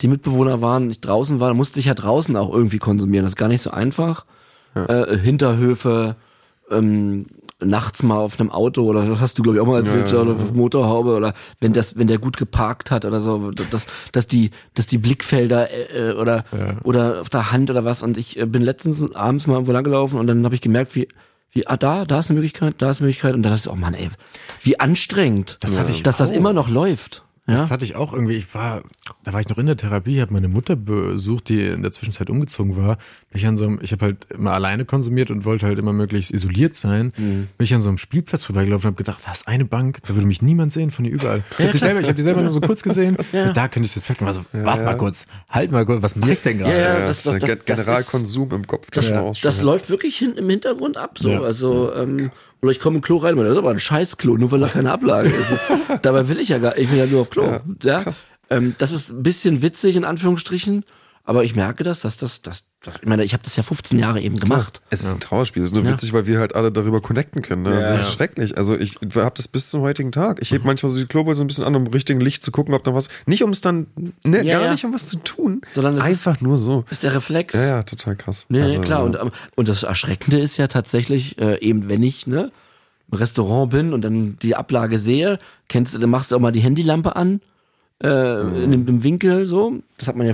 die 0.00 0.08
Mitbewohner 0.08 0.60
waren, 0.60 0.90
ich 0.90 1.00
draußen 1.00 1.40
war, 1.40 1.54
musste 1.54 1.80
ich 1.80 1.86
ja 1.86 1.94
draußen 1.94 2.36
auch 2.36 2.52
irgendwie 2.52 2.78
konsumieren. 2.78 3.24
Das 3.24 3.32
ist 3.32 3.36
gar 3.36 3.48
nicht 3.48 3.62
so 3.62 3.70
einfach. 3.70 4.24
Äh, 4.74 5.18
Hinterhöfe, 5.18 6.16
ähm, 6.70 7.26
nachts 7.64 8.02
mal 8.02 8.16
auf 8.16 8.40
einem 8.40 8.50
Auto 8.50 8.84
oder 8.84 9.04
das 9.06 9.20
hast 9.20 9.38
du 9.38 9.42
glaube 9.42 9.56
ich 9.56 9.62
auch 9.62 9.66
mal 9.66 9.78
erzählt 9.78 10.10
Ja, 10.10 10.16
ja, 10.16 10.22
oder 10.22 10.32
auf 10.32 10.52
Motorhaube 10.52 11.14
oder 11.14 11.34
wenn 11.60 11.72
das 11.72 11.96
wenn 11.96 12.06
der 12.06 12.18
gut 12.18 12.36
geparkt 12.36 12.90
hat 12.90 13.04
oder 13.04 13.20
so 13.20 13.50
dass 13.50 13.86
dass 14.12 14.26
die 14.26 14.50
dass 14.74 14.86
die 14.86 14.98
Blickfelder 14.98 15.70
äh, 15.70 16.10
äh, 16.10 16.14
oder 16.14 16.44
oder 16.82 17.20
auf 17.20 17.30
der 17.30 17.52
Hand 17.52 17.70
oder 17.70 17.84
was. 17.84 18.02
Und 18.02 18.16
ich 18.16 18.38
äh, 18.38 18.46
bin 18.46 18.62
letztens 18.62 19.14
abends 19.14 19.46
mal 19.46 19.54
irgendwo 19.54 19.72
lang 19.72 19.84
gelaufen 19.84 20.18
und 20.18 20.26
dann 20.26 20.44
habe 20.44 20.54
ich 20.54 20.60
gemerkt 20.60 20.94
wie 20.94 21.08
wie 21.52 21.66
ah 21.66 21.76
da 21.76 22.04
da 22.04 22.18
ist 22.18 22.30
eine 22.30 22.40
Möglichkeit 22.40 22.74
da 22.78 22.90
ist 22.90 23.00
eine 23.00 23.06
Möglichkeit 23.08 23.34
und 23.34 23.42
da 23.42 23.54
ist 23.54 23.68
oh 23.68 23.74
Mann 23.74 23.94
ey 23.94 24.10
wie 24.62 24.78
anstrengend 24.80 25.58
Das 25.60 25.76
hatte 25.76 25.92
ich 25.92 26.02
dass 26.02 26.16
das 26.16 26.30
auch. 26.30 26.34
immer 26.34 26.52
noch 26.52 26.68
läuft 26.68 27.22
ja 27.48 27.54
Das 27.54 27.70
hatte 27.70 27.84
ich 27.84 27.96
auch 27.96 28.12
irgendwie. 28.12 28.34
Ich 28.34 28.54
war, 28.54 28.82
da 29.24 29.32
war 29.32 29.40
ich 29.40 29.48
noch 29.48 29.58
in 29.58 29.66
der 29.66 29.76
Therapie, 29.76 30.20
habe 30.20 30.32
meine 30.32 30.48
Mutter 30.48 30.76
besucht, 30.76 31.48
die 31.48 31.60
in 31.66 31.82
der 31.82 31.90
Zwischenzeit 31.92 32.30
umgezogen 32.30 32.76
war. 32.76 32.96
Bin 33.30 33.38
ich 33.40 33.46
an 33.46 33.56
so 33.56 33.64
einem, 33.66 33.78
ich 33.82 33.90
habe 33.92 34.04
halt 34.06 34.26
immer 34.30 34.52
alleine 34.52 34.84
konsumiert 34.84 35.30
und 35.30 35.44
wollte 35.44 35.66
halt 35.66 35.78
immer 35.78 35.92
möglichst 35.92 36.30
isoliert 36.32 36.74
sein. 36.74 37.12
Mhm. 37.16 37.48
Bin 37.58 37.64
ich 37.64 37.74
an 37.74 37.80
so 37.82 37.88
einem 37.88 37.98
Spielplatz 37.98 38.44
vorbeigelaufen 38.44 38.86
und 38.88 38.94
habe 38.94 39.02
gedacht, 39.04 39.20
da 39.26 39.32
ist 39.32 39.48
eine 39.48 39.64
Bank, 39.64 39.98
da 40.06 40.14
würde 40.14 40.26
mich 40.26 40.40
niemand 40.42 40.70
sehen 40.72 40.90
von 40.92 41.04
hier 41.04 41.14
überall. 41.14 41.42
Ich 41.52 41.58
habe 41.60 41.72
die 41.72 41.78
selber, 41.78 42.00
ich 42.00 42.06
habe 42.06 42.14
die 42.14 42.22
selber 42.22 42.42
nur 42.42 42.52
so 42.52 42.60
kurz 42.60 42.82
gesehen. 42.82 43.16
Da 43.54 43.68
könnte 43.68 43.86
ich 43.86 43.94
das 43.94 44.02
perfekt 44.02 44.20
machen. 44.20 44.28
Also, 44.28 44.64
warte 44.64 44.82
mal 44.84 44.96
kurz, 44.96 45.26
halt 45.48 45.72
mal 45.72 45.84
kurz, 45.84 46.02
was 46.02 46.16
mache 46.16 46.32
ich 46.32 46.40
denn 46.42 46.58
gerade? 46.58 46.72
Ja, 46.72 46.78
ja, 46.80 46.98
Ja, 47.00 47.06
das- 47.06 47.22
das, 47.24 47.34
ist 47.34 47.42
das- 47.42 47.64
Generalkonsum 47.64 48.50
im 48.52 48.66
Kopf. 48.66 48.90
das, 48.92 49.10
mal 49.10 49.32
das 49.42 49.62
läuft 49.62 49.90
wirklich 49.90 50.16
hin, 50.16 50.34
im 50.36 50.48
Hintergrund 50.48 50.96
ab 50.96 51.18
so. 51.18 51.28
Ja. 51.30 51.40
Also, 51.40 51.92
ähm, 51.94 52.30
oder 52.62 52.70
ich 52.70 52.78
komme 52.78 52.96
im 52.96 53.02
Klo 53.02 53.16
rein, 53.16 53.36
und 53.36 53.44
das 53.44 53.52
ist 53.52 53.58
aber 53.58 53.72
ein 53.72 53.80
Scheißklo, 53.80 54.36
nur 54.36 54.52
weil 54.52 54.60
da 54.60 54.68
keine 54.68 54.92
Ablage 54.92 55.30
ist. 55.30 55.52
Dabei 56.02 56.28
will 56.28 56.38
ich 56.38 56.50
ja 56.50 56.58
gar, 56.58 56.78
ich 56.78 56.90
will 56.90 56.98
ja 56.98 57.06
nur 57.06 57.22
auf 57.22 57.30
Klo. 57.30 57.58
Ja, 57.82 58.02
krass. 58.02 58.24
Ähm, 58.50 58.76
das 58.78 58.92
ist 58.92 59.10
ein 59.10 59.22
bisschen 59.24 59.62
witzig 59.62 59.96
in 59.96 60.04
Anführungsstrichen, 60.04 60.84
aber 61.24 61.44
ich 61.44 61.54
merke 61.54 61.84
das, 61.84 62.00
dass 62.00 62.16
das, 62.16 62.42
das, 62.42 62.64
das 62.82 62.94
ich 63.00 63.06
meine, 63.08 63.22
ich 63.22 63.32
habe 63.32 63.42
das 63.44 63.54
ja 63.54 63.62
15 63.62 63.98
Jahre 63.98 64.20
eben 64.20 64.40
gemacht. 64.40 64.80
Es 64.90 65.04
ist 65.04 65.12
ein 65.12 65.20
Trauerspiel. 65.20 65.62
Es 65.62 65.68
ist 65.70 65.74
nur 65.74 65.86
witzig, 65.86 66.12
weil 66.12 66.26
wir 66.26 66.40
halt 66.40 66.56
alle 66.56 66.72
darüber 66.72 67.00
connecten 67.00 67.42
können. 67.42 67.62
Ne? 67.62 67.74
Ja. 67.80 67.96
Das 67.96 68.06
ist 68.08 68.12
schrecklich. 68.14 68.56
Also 68.56 68.76
ich 68.76 68.96
habe 69.14 69.32
das 69.36 69.46
bis 69.46 69.70
zum 69.70 69.82
heutigen 69.82 70.10
Tag. 70.10 70.42
Ich 70.42 70.50
heb 70.50 70.64
manchmal 70.64 70.90
so 70.90 70.98
die 70.98 71.06
Klobel 71.06 71.36
so 71.36 71.44
ein 71.44 71.46
bisschen 71.46 71.62
an, 71.64 71.76
um 71.76 71.86
richtigen 71.86 72.20
Licht 72.20 72.42
zu 72.42 72.50
gucken, 72.50 72.74
ob 72.74 72.82
da 72.82 72.92
was. 72.92 73.08
Nicht 73.26 73.44
um 73.44 73.50
es 73.50 73.60
dann, 73.60 73.86
ne, 74.24 74.38
Ja, 74.44 74.54
gar 74.58 74.64
ja. 74.66 74.72
nicht 74.72 74.84
um 74.84 74.92
was 74.92 75.08
zu 75.08 75.18
tun. 75.18 75.60
Sondern 75.72 75.94
es 75.96 76.00
ist- 76.00 76.06
einfach 76.26 76.40
nur 76.40 76.56
so. 76.56 76.82
Das 76.82 76.92
ist 76.92 77.02
der 77.04 77.14
Reflex. 77.14 77.54
Ja, 77.54 77.64
ja, 77.66 77.82
total 77.84 78.16
krass. 78.16 78.46
Nee, 78.48 78.62
Also, 78.62 78.80
klar. 78.80 79.04
Und, 79.04 79.16
und 79.54 79.68
das 79.68 79.84
Erschreckende 79.84 80.40
ist 80.40 80.56
ja 80.56 80.66
tatsächlich, 80.66 81.38
äh, 81.38 81.60
eben 81.60 81.88
wenn 81.88 82.02
ich 82.02 82.26
ne, 82.26 82.50
im 83.12 83.18
Restaurant 83.18 83.70
bin 83.70 83.92
und 83.92 84.02
dann 84.02 84.38
die 84.42 84.56
Ablage 84.56 84.98
sehe, 84.98 85.38
kennst 85.68 85.94
du, 85.94 85.98
dann 85.98 86.10
machst 86.10 86.32
du 86.32 86.36
auch 86.36 86.40
mal 86.40 86.50
die 86.50 86.60
Handylampe 86.60 87.14
an, 87.14 87.40
äh, 88.02 88.40
in 88.64 88.72
dem, 88.72 88.86
dem 88.86 89.04
Winkel 89.04 89.46
so. 89.46 89.74
Das 89.98 90.08
hat 90.08 90.16
man 90.16 90.26
ja. 90.26 90.32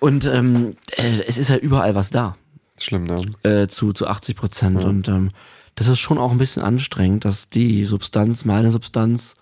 Und 0.00 0.24
ähm, 0.26 0.76
äh, 0.96 1.22
es 1.26 1.38
ist 1.38 1.48
ja 1.48 1.56
überall 1.56 1.94
was 1.94 2.10
da, 2.10 2.36
schlimm, 2.78 3.04
ne? 3.04 3.22
äh, 3.42 3.68
zu, 3.68 3.92
zu 3.92 4.06
80 4.06 4.36
Prozent. 4.36 4.84
Und 4.84 5.08
ähm, 5.08 5.30
das 5.76 5.88
ist 5.88 6.00
schon 6.00 6.18
auch 6.18 6.30
ein 6.32 6.38
bisschen 6.38 6.62
anstrengend, 6.62 7.24
dass 7.24 7.48
die 7.48 7.84
Substanz, 7.84 8.44
meine 8.44 8.70
Substanz, 8.70 9.34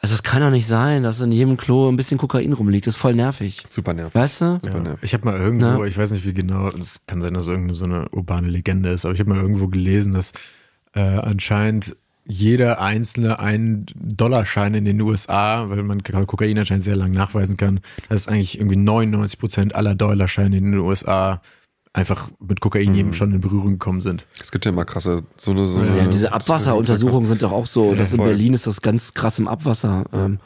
also 0.00 0.14
es 0.14 0.22
kann 0.22 0.40
doch 0.42 0.50
nicht 0.50 0.66
sein, 0.66 1.02
dass 1.02 1.20
in 1.20 1.32
jedem 1.32 1.56
Klo 1.56 1.88
ein 1.90 1.96
bisschen 1.96 2.18
Kokain 2.18 2.52
rumliegt. 2.52 2.86
Das 2.86 2.94
ist 2.94 3.00
voll 3.00 3.14
nervig. 3.14 3.64
Super 3.68 3.94
nervig. 3.94 4.14
Weißt 4.14 4.40
du? 4.40 4.58
Super 4.62 4.80
nervig. 4.80 5.02
Ich 5.02 5.14
habe 5.14 5.24
mal 5.24 5.38
irgendwo, 5.38 5.66
Ja. 5.66 5.84
ich 5.84 5.96
weiß 5.98 6.10
nicht 6.10 6.26
wie 6.26 6.34
genau, 6.34 6.68
es 6.68 7.06
kann 7.06 7.22
sein, 7.22 7.34
dass 7.34 7.44
es 7.44 7.48
irgendeine 7.48 7.74
so 7.74 7.84
eine 7.86 8.08
urbane 8.10 8.48
Legende 8.48 8.90
ist, 8.90 9.04
aber 9.04 9.14
ich 9.14 9.20
habe 9.20 9.30
mal 9.30 9.40
irgendwo 9.40 9.68
gelesen, 9.68 10.12
dass 10.12 10.32
äh, 10.94 11.00
anscheinend 11.00 11.96
jeder 12.26 12.80
einzelne 12.80 13.38
ein 13.38 13.86
Dollarschein 13.94 14.74
in 14.74 14.84
den 14.84 15.00
USA, 15.00 15.68
weil 15.68 15.82
man 15.82 16.02
Kokain 16.02 16.58
anscheinend 16.58 16.84
sehr 16.84 16.96
lang 16.96 17.12
nachweisen 17.12 17.56
kann, 17.56 17.80
dass 18.08 18.26
eigentlich 18.28 18.58
irgendwie 18.58 18.76
99 18.76 19.38
Prozent 19.38 19.74
aller 19.74 19.94
Dollarscheine 19.94 20.56
in 20.56 20.72
den 20.72 20.80
USA 20.80 21.40
einfach 21.92 22.28
mit 22.40 22.60
Kokain 22.60 22.94
eben 22.94 23.14
schon 23.14 23.32
in 23.32 23.40
Berührung 23.40 23.72
gekommen 23.72 24.00
sind. 24.00 24.26
Es 24.40 24.52
gibt 24.52 24.64
ja 24.66 24.70
immer 24.70 24.84
krasse, 24.84 25.22
so 25.36 25.52
eine, 25.52 25.66
so 25.66 25.80
eine 25.80 25.96
Ja, 25.96 26.06
diese 26.06 26.32
Abwasseruntersuchungen 26.32 27.28
sind 27.28 27.42
doch 27.42 27.52
auch 27.52 27.66
so. 27.66 27.94
das 27.94 28.12
in. 28.12 28.22
Berlin 28.22 28.52
ist 28.54 28.66
das 28.66 28.82
ganz 28.82 29.14
krass 29.14 29.38
im 29.38 29.48
Abwasser. 29.48 30.04
Ähm, 30.12 30.38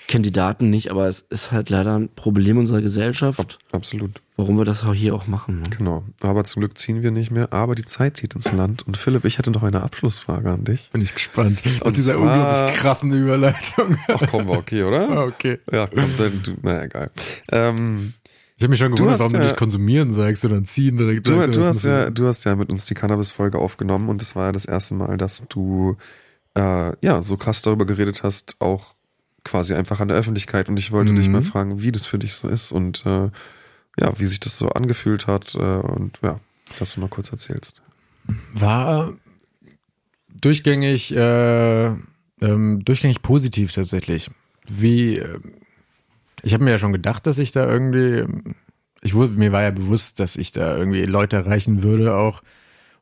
Ich 0.00 0.06
kenne 0.08 0.22
die 0.22 0.32
Daten 0.32 0.70
nicht, 0.70 0.90
aber 0.90 1.06
es 1.06 1.24
ist 1.30 1.52
halt 1.52 1.70
leider 1.70 1.96
ein 1.96 2.08
Problem 2.08 2.58
unserer 2.58 2.82
Gesellschaft, 2.82 3.58
Absolut, 3.70 4.20
warum 4.40 4.58
wir 4.58 4.64
das 4.64 4.82
auch 4.84 4.92
hier 4.94 5.14
auch 5.14 5.26
machen. 5.28 5.60
Ne? 5.62 5.70
genau. 5.76 6.02
Aber 6.20 6.42
zum 6.44 6.60
Glück 6.60 6.76
ziehen 6.76 7.02
wir 7.02 7.12
nicht 7.12 7.30
mehr, 7.30 7.52
aber 7.52 7.74
die 7.76 7.84
Zeit 7.84 8.16
zieht 8.16 8.34
ins 8.34 8.50
Land. 8.50 8.84
Und 8.86 8.96
Philipp, 8.96 9.24
ich 9.24 9.38
hätte 9.38 9.50
noch 9.52 9.62
eine 9.62 9.82
Abschlussfrage 9.82 10.50
an 10.50 10.64
dich. 10.64 10.90
Bin 10.90 11.00
ich 11.02 11.14
gespannt. 11.14 11.60
Aus 11.82 11.92
dieser 11.92 12.14
zwar- 12.14 12.22
unglaublich 12.22 12.74
krassen 12.76 13.12
Überleitung. 13.12 13.96
Ach 14.08 14.22
komm, 14.30 14.48
war 14.48 14.58
okay, 14.58 14.82
oder? 14.82 15.26
Okay. 15.28 15.58
Ja, 15.70 15.86
komm, 15.86 16.04
dann, 16.18 16.42
du, 16.42 16.54
naja, 16.62 16.82
egal. 16.84 17.10
Ähm, 17.52 18.14
Ich 18.56 18.62
habe 18.64 18.70
mich 18.70 18.78
schon 18.80 18.92
gewundert, 18.92 19.18
warum 19.20 19.32
du 19.32 19.38
ja- 19.38 19.44
nicht 19.44 19.56
konsumieren 19.56 20.10
sagst, 20.12 20.42
sondern 20.42 20.64
ziehen 20.64 20.96
direkt 20.96 21.26
Du, 21.28 21.40
sagst. 21.40 21.54
du, 21.56 21.64
hast 21.64 21.84
ja, 21.84 22.10
du 22.10 22.26
hast 22.26 22.44
ja 22.44 22.56
mit 22.56 22.70
uns 22.70 22.84
die 22.86 22.94
Cannabis-Folge 22.94 23.58
aufgenommen 23.58 24.08
und 24.08 24.20
es 24.20 24.34
war 24.36 24.46
ja 24.46 24.52
das 24.52 24.64
erste 24.66 24.94
Mal, 24.94 25.16
dass 25.16 25.46
du 25.48 25.96
äh, 26.56 26.92
ja 27.00 27.22
so 27.22 27.36
krass 27.36 27.62
darüber 27.62 27.86
geredet 27.86 28.22
hast, 28.22 28.56
auch 28.58 28.94
quasi 29.44 29.72
einfach 29.74 30.00
an 30.00 30.08
der 30.08 30.16
Öffentlichkeit. 30.18 30.68
Und 30.68 30.76
ich 30.78 30.90
wollte 30.92 31.14
dich 31.14 31.26
Mhm. 31.26 31.32
mal 31.32 31.42
fragen, 31.42 31.80
wie 31.80 31.92
das 31.92 32.04
für 32.06 32.18
dich 32.18 32.34
so 32.34 32.48
ist 32.48 32.72
und 32.72 33.06
äh, 33.06 33.30
ja, 33.98 34.12
wie 34.18 34.26
sich 34.26 34.40
das 34.40 34.58
so 34.58 34.68
angefühlt 34.70 35.26
hat 35.26 35.54
äh, 35.54 35.58
und 35.58 36.18
ja, 36.22 36.40
dass 36.78 36.94
du 36.94 37.00
mal 37.00 37.08
kurz 37.08 37.30
erzählst. 37.32 37.82
war 38.52 39.12
durchgängig, 40.40 41.14
äh, 41.14 41.86
ähm, 41.86 42.84
durchgängig 42.84 43.22
positiv 43.22 43.72
tatsächlich. 43.72 44.30
Wie, 44.66 45.16
äh, 45.16 45.40
ich 46.42 46.54
habe 46.54 46.64
mir 46.64 46.70
ja 46.70 46.78
schon 46.78 46.92
gedacht, 46.92 47.26
dass 47.26 47.38
ich 47.38 47.52
da 47.52 47.68
irgendwie, 47.68 48.24
ich 49.02 49.14
wurde, 49.14 49.34
mir 49.34 49.52
war 49.52 49.62
ja 49.62 49.70
bewusst, 49.70 50.20
dass 50.20 50.36
ich 50.36 50.52
da 50.52 50.76
irgendwie 50.76 51.04
Leute 51.04 51.36
erreichen 51.36 51.82
würde 51.82 52.14
auch 52.14 52.42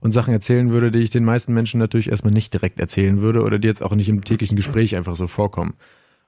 und 0.01 0.13
Sachen 0.13 0.33
erzählen 0.33 0.71
würde, 0.71 0.91
die 0.91 1.01
ich 1.01 1.11
den 1.11 1.25
meisten 1.25 1.53
Menschen 1.53 1.81
natürlich 1.81 2.11
erstmal 2.11 2.33
nicht 2.33 2.53
direkt 2.53 2.81
erzählen 2.81 3.21
würde 3.21 3.43
oder 3.43 3.59
die 3.59 3.69
jetzt 3.69 3.83
auch 3.83 3.95
nicht 3.95 4.09
im 4.09 4.25
täglichen 4.25 4.57
Gespräch 4.57 4.97
einfach 4.97 5.17
so 5.17 5.27
vorkommen. 5.27 5.75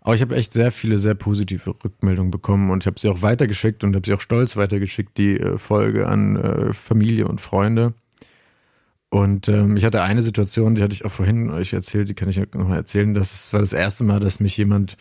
Aber 0.00 0.14
ich 0.14 0.22
habe 0.22 0.34
echt 0.34 0.52
sehr 0.52 0.72
viele, 0.72 0.98
sehr 0.98 1.14
positive 1.14 1.74
Rückmeldungen 1.84 2.30
bekommen 2.30 2.70
und 2.70 2.82
ich 2.82 2.86
habe 2.86 2.98
sie 2.98 3.08
auch 3.08 3.22
weitergeschickt 3.22 3.84
und 3.84 3.94
habe 3.94 4.06
sie 4.06 4.14
auch 4.14 4.20
stolz 4.20 4.56
weitergeschickt, 4.56 5.18
die 5.18 5.38
äh, 5.38 5.58
Folge 5.58 6.06
an 6.06 6.36
äh, 6.36 6.72
Familie 6.72 7.28
und 7.28 7.40
Freunde. 7.40 7.94
Und 9.10 9.48
ähm, 9.48 9.76
ich 9.76 9.84
hatte 9.84 10.02
eine 10.02 10.22
Situation, 10.22 10.76
die 10.76 10.82
hatte 10.82 10.94
ich 10.94 11.04
auch 11.04 11.10
vorhin 11.10 11.50
euch 11.50 11.72
erzählt, 11.72 12.08
die 12.08 12.14
kann 12.14 12.28
ich 12.28 12.38
nochmal 12.38 12.78
erzählen. 12.78 13.12
Das 13.12 13.52
war 13.52 13.60
das 13.60 13.72
erste 13.72 14.04
Mal, 14.04 14.20
dass 14.20 14.40
mich 14.40 14.56
jemand, 14.56 14.96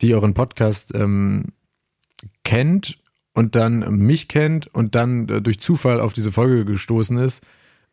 die 0.00 0.14
euren 0.14 0.34
Podcast 0.34 0.92
ähm, 0.94 1.52
kennt 2.44 2.98
und 3.34 3.54
dann 3.54 3.98
mich 3.98 4.28
kennt 4.28 4.66
und 4.74 4.94
dann 4.94 5.28
äh, 5.28 5.40
durch 5.40 5.60
Zufall 5.60 6.00
auf 6.00 6.12
diese 6.12 6.32
Folge 6.32 6.64
gestoßen 6.64 7.16
ist, 7.18 7.40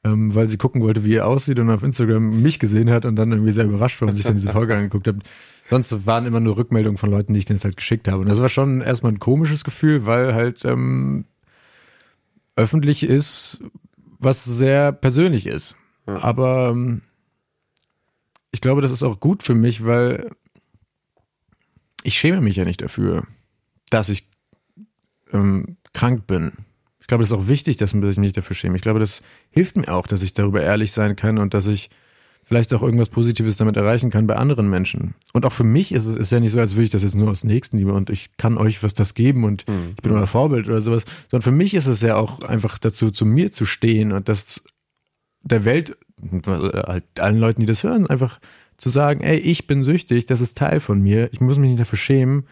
ähm, 0.04 0.34
weil 0.34 0.50
sie 0.50 0.58
gucken 0.58 0.82
wollte, 0.82 1.06
wie 1.06 1.16
er 1.16 1.28
aussieht 1.28 1.60
und 1.60 1.70
auf 1.70 1.84
Instagram 1.84 2.42
mich 2.42 2.60
gesehen 2.60 2.90
hat 2.90 3.06
und 3.06 3.16
dann 3.16 3.32
irgendwie 3.32 3.52
sehr 3.52 3.66
überrascht 3.66 4.02
war 4.02 4.10
und 4.10 4.16
sich 4.16 4.26
dann 4.26 4.36
diese 4.36 4.52
Folge 4.52 4.76
angeguckt 4.76 5.08
hat. 5.08 5.18
Sonst 5.70 6.08
waren 6.08 6.26
immer 6.26 6.40
nur 6.40 6.58
Rückmeldungen 6.58 6.98
von 6.98 7.12
Leuten, 7.12 7.36
die 7.36 7.40
ich 7.40 7.46
denen 7.46 7.58
jetzt 7.58 7.64
halt 7.64 7.78
geschickt 7.78 8.08
habe. 8.08 8.22
Und 8.22 8.30
das 8.30 8.42
war 8.42 8.50
schon 8.50 8.82
erstmal 8.82 9.12
ein 9.12 9.20
komisches 9.20 9.64
Gefühl, 9.64 10.08
weil 10.08 10.34
halt 10.34 10.66
ähm, 10.66 11.26
öffentlich 12.56 13.04
ist, 13.04 13.62
was 14.20 14.44
sehr 14.44 14.92
persönlich 14.92 15.46
ist. 15.46 15.76
Ja. 16.08 16.24
Aber 16.24 16.70
ähm, 16.72 17.04
ich 18.50 18.62
glaube, 18.62 18.82
das 18.82 18.90
ist 18.90 19.04
auch 19.04 19.20
gut 19.20 19.44
für 19.44 19.54
mich, 19.54 19.86
weil 19.86 20.32
ich 22.02 22.18
schäme 22.18 22.42
mich 22.42 22.56
ja 22.56 22.66
nicht 22.66 22.82
dafür, 22.82 23.28
dass 23.92 24.10
ich 24.10 24.28
ähm, 25.34 25.78
krank 25.94 26.26
bin. 26.26 26.54
Ich 27.00 27.06
glaube, 27.06 27.22
das 27.22 27.30
ist 27.30 27.38
auch 27.38 27.48
wichtig, 27.48 27.78
dass 27.78 27.94
ich 27.94 28.18
mich 28.18 28.34
dafür 28.34 28.56
schäme. 28.56 28.76
Ich 28.76 28.82
glaube, 28.82 29.00
das 29.00 29.22
hilft 29.52 29.78
mir 29.78 29.94
auch, 29.94 30.08
dass 30.08 30.24
ich 30.24 30.34
darüber 30.34 30.64
ehrlich 30.64 30.92
sein 30.94 31.16
kann 31.16 31.38
und 31.38 31.54
dass 31.54 31.68
ich 31.68 31.92
vielleicht 32.50 32.74
auch 32.74 32.82
irgendwas 32.82 33.10
Positives 33.10 33.58
damit 33.58 33.78
erreichen 33.78 34.10
kann 34.10 34.26
bei 34.26 34.36
anderen 34.36 34.72
Menschen. 34.72 35.14
Und 35.34 35.46
auch 35.46 35.54
für 35.54 35.64
mich 35.64 35.92
ist 35.92 36.08
es 36.08 36.16
ist 36.16 36.32
ja 36.32 36.40
nicht 36.40 36.52
so, 36.52 36.60
als 36.60 36.74
würde 36.74 36.86
ich 36.86 36.90
das 36.90 37.04
jetzt 37.04 37.16
nur 37.16 37.30
aus 37.30 37.44
Nächstenliebe 37.44 37.94
und 37.94 38.10
ich 38.10 38.36
kann 38.38 38.58
euch 38.58 38.82
was 38.82 38.96
das 38.96 39.14
geben 39.14 39.44
und 39.44 39.68
mhm. 39.68 39.94
ich 39.96 40.02
bin 40.02 40.12
euer 40.12 40.26
Vorbild 40.26 40.68
oder 40.68 40.82
sowas, 40.82 41.06
sondern 41.30 41.44
für 41.44 41.52
mich 41.52 41.76
ist 41.76 41.86
es 41.86 42.02
ja 42.02 42.16
auch 42.16 42.42
einfach 42.42 42.80
dazu, 42.80 43.12
zu 43.12 43.26
mir 43.28 43.52
zu 43.52 43.66
stehen 43.66 44.12
und 44.12 44.28
das 44.28 44.64
der 45.44 45.64
Welt, 45.64 45.96
halt 46.44 47.04
allen 47.20 47.38
Leuten, 47.38 47.62
die 47.62 47.68
das 47.68 47.84
hören, 47.84 48.08
einfach 48.08 48.40
zu 48.78 48.90
sagen, 48.90 49.22
ey, 49.22 49.38
ich 49.38 49.68
bin 49.68 49.84
süchtig, 49.84 50.26
das 50.26 50.42
ist 50.42 50.58
Teil 50.58 50.80
von 50.80 51.02
mir, 51.02 51.30
ich 51.32 51.42
muss 51.42 51.60
mich 51.60 51.70
nicht 51.70 51.80
dafür 51.80 52.00
schämen, 52.00 52.46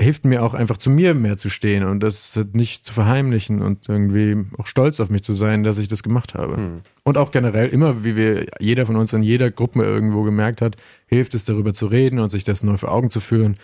hilft 0.00 0.24
mir 0.24 0.42
auch 0.42 0.54
einfach 0.54 0.78
zu 0.78 0.88
mir 0.88 1.14
mehr 1.14 1.36
zu 1.36 1.50
stehen 1.50 1.84
und 1.84 2.00
das 2.00 2.38
nicht 2.52 2.86
zu 2.86 2.92
verheimlichen 2.92 3.60
und 3.60 3.88
irgendwie 3.88 4.46
auch 4.58 4.66
stolz 4.66 4.98
auf 4.98 5.10
mich 5.10 5.22
zu 5.22 5.34
sein, 5.34 5.62
dass 5.62 5.78
ich 5.78 5.88
das 5.88 6.02
gemacht 6.02 6.34
habe. 6.34 6.56
Hm. 6.56 6.80
Und 7.04 7.18
auch 7.18 7.30
generell 7.30 7.68
immer, 7.68 8.02
wie 8.02 8.16
wir 8.16 8.46
jeder 8.58 8.86
von 8.86 8.96
uns 8.96 9.12
in 9.12 9.22
jeder 9.22 9.50
Gruppe 9.50 9.82
irgendwo 9.82 10.22
gemerkt 10.22 10.62
hat, 10.62 10.76
hilft 11.06 11.34
es 11.34 11.44
darüber 11.44 11.74
zu 11.74 11.86
reden 11.86 12.18
und 12.18 12.30
sich 12.30 12.44
das 12.44 12.62
neu 12.62 12.78
vor 12.78 12.92
Augen 12.92 13.10
zu 13.10 13.20
führen, 13.20 13.56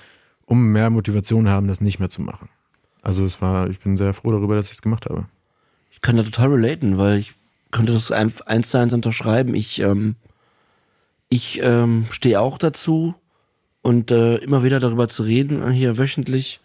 um 0.45 0.73
mehr 0.73 0.91
Motivation 0.91 1.49
haben, 1.49 1.69
das 1.69 1.81
nicht 1.81 1.99
mehr 1.99 2.11
zu 2.11 2.21
machen. 2.21 2.49
Also 3.03 3.25
es 3.25 3.41
war, 3.41 3.71
ich 3.71 3.81
bin 3.81 3.97
sehr 3.97 4.13
froh 4.13 4.33
darüber, 4.33 4.57
dass 4.57 4.67
ich 4.67 4.73
es 4.73 4.83
gemacht 4.83 5.07
habe. 5.07 5.27
Ich 5.91 6.03
kann 6.03 6.17
da 6.17 6.23
total 6.23 6.51
relaten, 6.53 6.99
weil 6.99 7.19
ich 7.19 7.35
könnte 7.71 7.93
das 7.93 8.11
eins 8.11 8.71
zu 8.71 8.79
eins 8.79 8.93
unterschreiben. 8.93 9.55
Ich, 9.55 9.81
ähm, 9.81 10.17
ich 11.29 11.61
ähm, 11.63 12.07
stehe 12.11 12.41
auch 12.41 12.59
dazu, 12.59 13.15
und 13.87 14.11
äh, 14.11 14.39
immer 14.39 14.65
wieder 14.65 14.81
darüber 14.81 15.07
zu 15.07 15.23
reden, 15.23 15.63
äh, 15.63 15.71
hier 15.71 15.97
wöchentlich, 15.97 16.59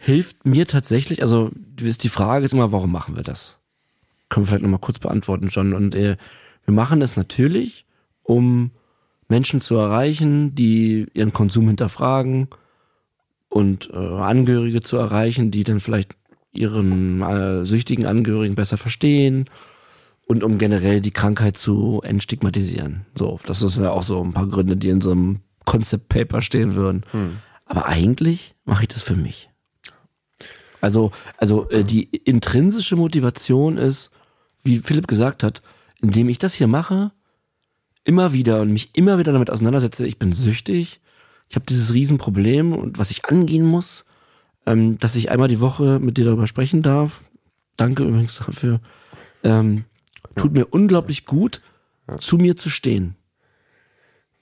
hilft 0.00 0.44
mir 0.44 0.66
tatsächlich, 0.66 1.22
also 1.22 1.52
die 1.54 2.08
Frage 2.08 2.44
ist 2.44 2.52
immer, 2.52 2.72
warum 2.72 2.90
machen 2.90 3.14
wir 3.14 3.22
das? 3.22 3.60
Können 4.28 4.44
wir 4.44 4.48
vielleicht 4.48 4.64
nochmal 4.64 4.80
kurz 4.80 4.98
beantworten, 4.98 5.50
John. 5.52 5.72
Und 5.72 5.94
äh, 5.94 6.16
wir 6.64 6.74
machen 6.74 7.00
es 7.00 7.14
natürlich, 7.14 7.86
um 8.24 8.72
Menschen 9.28 9.60
zu 9.60 9.76
erreichen, 9.76 10.52
die 10.56 11.06
ihren 11.14 11.32
Konsum 11.32 11.68
hinterfragen 11.68 12.48
und 13.48 13.90
äh, 13.92 13.96
Angehörige 13.96 14.80
zu 14.80 14.96
erreichen, 14.96 15.52
die 15.52 15.62
dann 15.62 15.78
vielleicht 15.78 16.16
ihren 16.52 17.22
äh, 17.22 17.64
süchtigen 17.64 18.04
Angehörigen 18.04 18.56
besser 18.56 18.78
verstehen 18.78 19.48
und 20.26 20.42
um 20.42 20.58
generell 20.58 21.00
die 21.00 21.12
Krankheit 21.12 21.56
zu 21.56 22.00
entstigmatisieren. 22.02 23.06
So, 23.14 23.38
das 23.46 23.62
ist 23.62 23.76
ja 23.76 23.90
auch 23.90 24.02
so 24.02 24.24
ein 24.24 24.32
paar 24.32 24.48
Gründe, 24.48 24.76
die 24.76 24.88
in 24.88 25.00
so 25.00 25.12
einem 25.12 25.42
Concept 25.66 26.08
Paper 26.08 26.40
stehen 26.40 26.74
würden. 26.74 27.04
Hm. 27.10 27.36
Aber 27.66 27.86
eigentlich 27.86 28.54
mache 28.64 28.84
ich 28.84 28.88
das 28.88 29.02
für 29.02 29.16
mich. 29.16 29.50
Also, 30.80 31.10
also 31.36 31.68
äh, 31.68 31.84
die 31.84 32.04
intrinsische 32.04 32.96
Motivation 32.96 33.76
ist, 33.76 34.10
wie 34.62 34.78
Philipp 34.78 35.08
gesagt 35.08 35.42
hat, 35.42 35.60
indem 36.00 36.28
ich 36.28 36.38
das 36.38 36.54
hier 36.54 36.68
mache, 36.68 37.12
immer 38.04 38.32
wieder 38.32 38.62
und 38.62 38.72
mich 38.72 38.90
immer 38.94 39.18
wieder 39.18 39.32
damit 39.32 39.50
auseinandersetze, 39.50 40.06
ich 40.06 40.18
bin 40.18 40.32
süchtig, 40.32 41.00
ich 41.48 41.56
habe 41.56 41.66
dieses 41.66 41.92
Riesenproblem 41.92 42.72
und 42.72 42.98
was 42.98 43.10
ich 43.10 43.24
angehen 43.24 43.66
muss, 43.66 44.04
ähm, 44.64 44.98
dass 44.98 45.16
ich 45.16 45.30
einmal 45.30 45.48
die 45.48 45.60
Woche 45.60 45.98
mit 45.98 46.16
dir 46.16 46.24
darüber 46.24 46.46
sprechen 46.46 46.82
darf. 46.82 47.20
Danke 47.76 48.04
übrigens 48.04 48.36
dafür. 48.36 48.80
Ähm, 49.42 49.84
tut 50.34 50.52
mir 50.52 50.66
unglaublich 50.66 51.24
gut, 51.24 51.62
ja. 52.08 52.18
zu 52.18 52.36
mir 52.36 52.56
zu 52.56 52.70
stehen. 52.70 53.16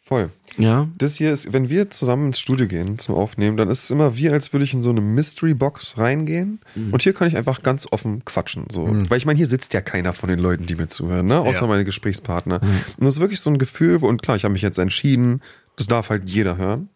Voll. 0.02 0.30
Ja. 0.56 0.88
Das 0.96 1.16
hier 1.16 1.32
ist, 1.32 1.52
wenn 1.52 1.68
wir 1.68 1.90
zusammen 1.90 2.28
ins 2.28 2.38
Studio 2.38 2.66
gehen 2.66 2.98
zum 2.98 3.14
Aufnehmen, 3.14 3.56
dann 3.56 3.68
ist 3.68 3.84
es 3.84 3.90
immer 3.90 4.16
wie, 4.16 4.30
als 4.30 4.52
würde 4.52 4.64
ich 4.64 4.74
in 4.74 4.82
so 4.82 4.90
eine 4.90 5.00
Mystery 5.00 5.54
Box 5.54 5.98
reingehen. 5.98 6.60
Mhm. 6.74 6.92
Und 6.92 7.02
hier 7.02 7.12
kann 7.12 7.28
ich 7.28 7.36
einfach 7.36 7.62
ganz 7.62 7.86
offen 7.90 8.24
quatschen. 8.24 8.66
So. 8.70 8.86
Mhm. 8.86 9.10
Weil 9.10 9.18
ich 9.18 9.26
meine, 9.26 9.36
hier 9.36 9.46
sitzt 9.46 9.74
ja 9.74 9.80
keiner 9.80 10.12
von 10.12 10.28
den 10.28 10.38
Leuten, 10.38 10.66
die 10.66 10.74
mir 10.74 10.88
zuhören, 10.88 11.26
ne? 11.26 11.40
Außer 11.40 11.62
ja. 11.62 11.66
meine 11.66 11.84
Gesprächspartner. 11.84 12.60
Mhm. 12.62 12.80
Und 12.98 13.04
das 13.04 13.14
ist 13.14 13.20
wirklich 13.20 13.40
so 13.40 13.50
ein 13.50 13.58
Gefühl, 13.58 13.96
und 13.96 14.22
klar, 14.22 14.36
ich 14.36 14.44
habe 14.44 14.52
mich 14.52 14.62
jetzt 14.62 14.78
entschieden, 14.78 15.42
das 15.76 15.86
darf 15.86 16.10
halt 16.10 16.28
jeder 16.30 16.56
hören. 16.56 16.88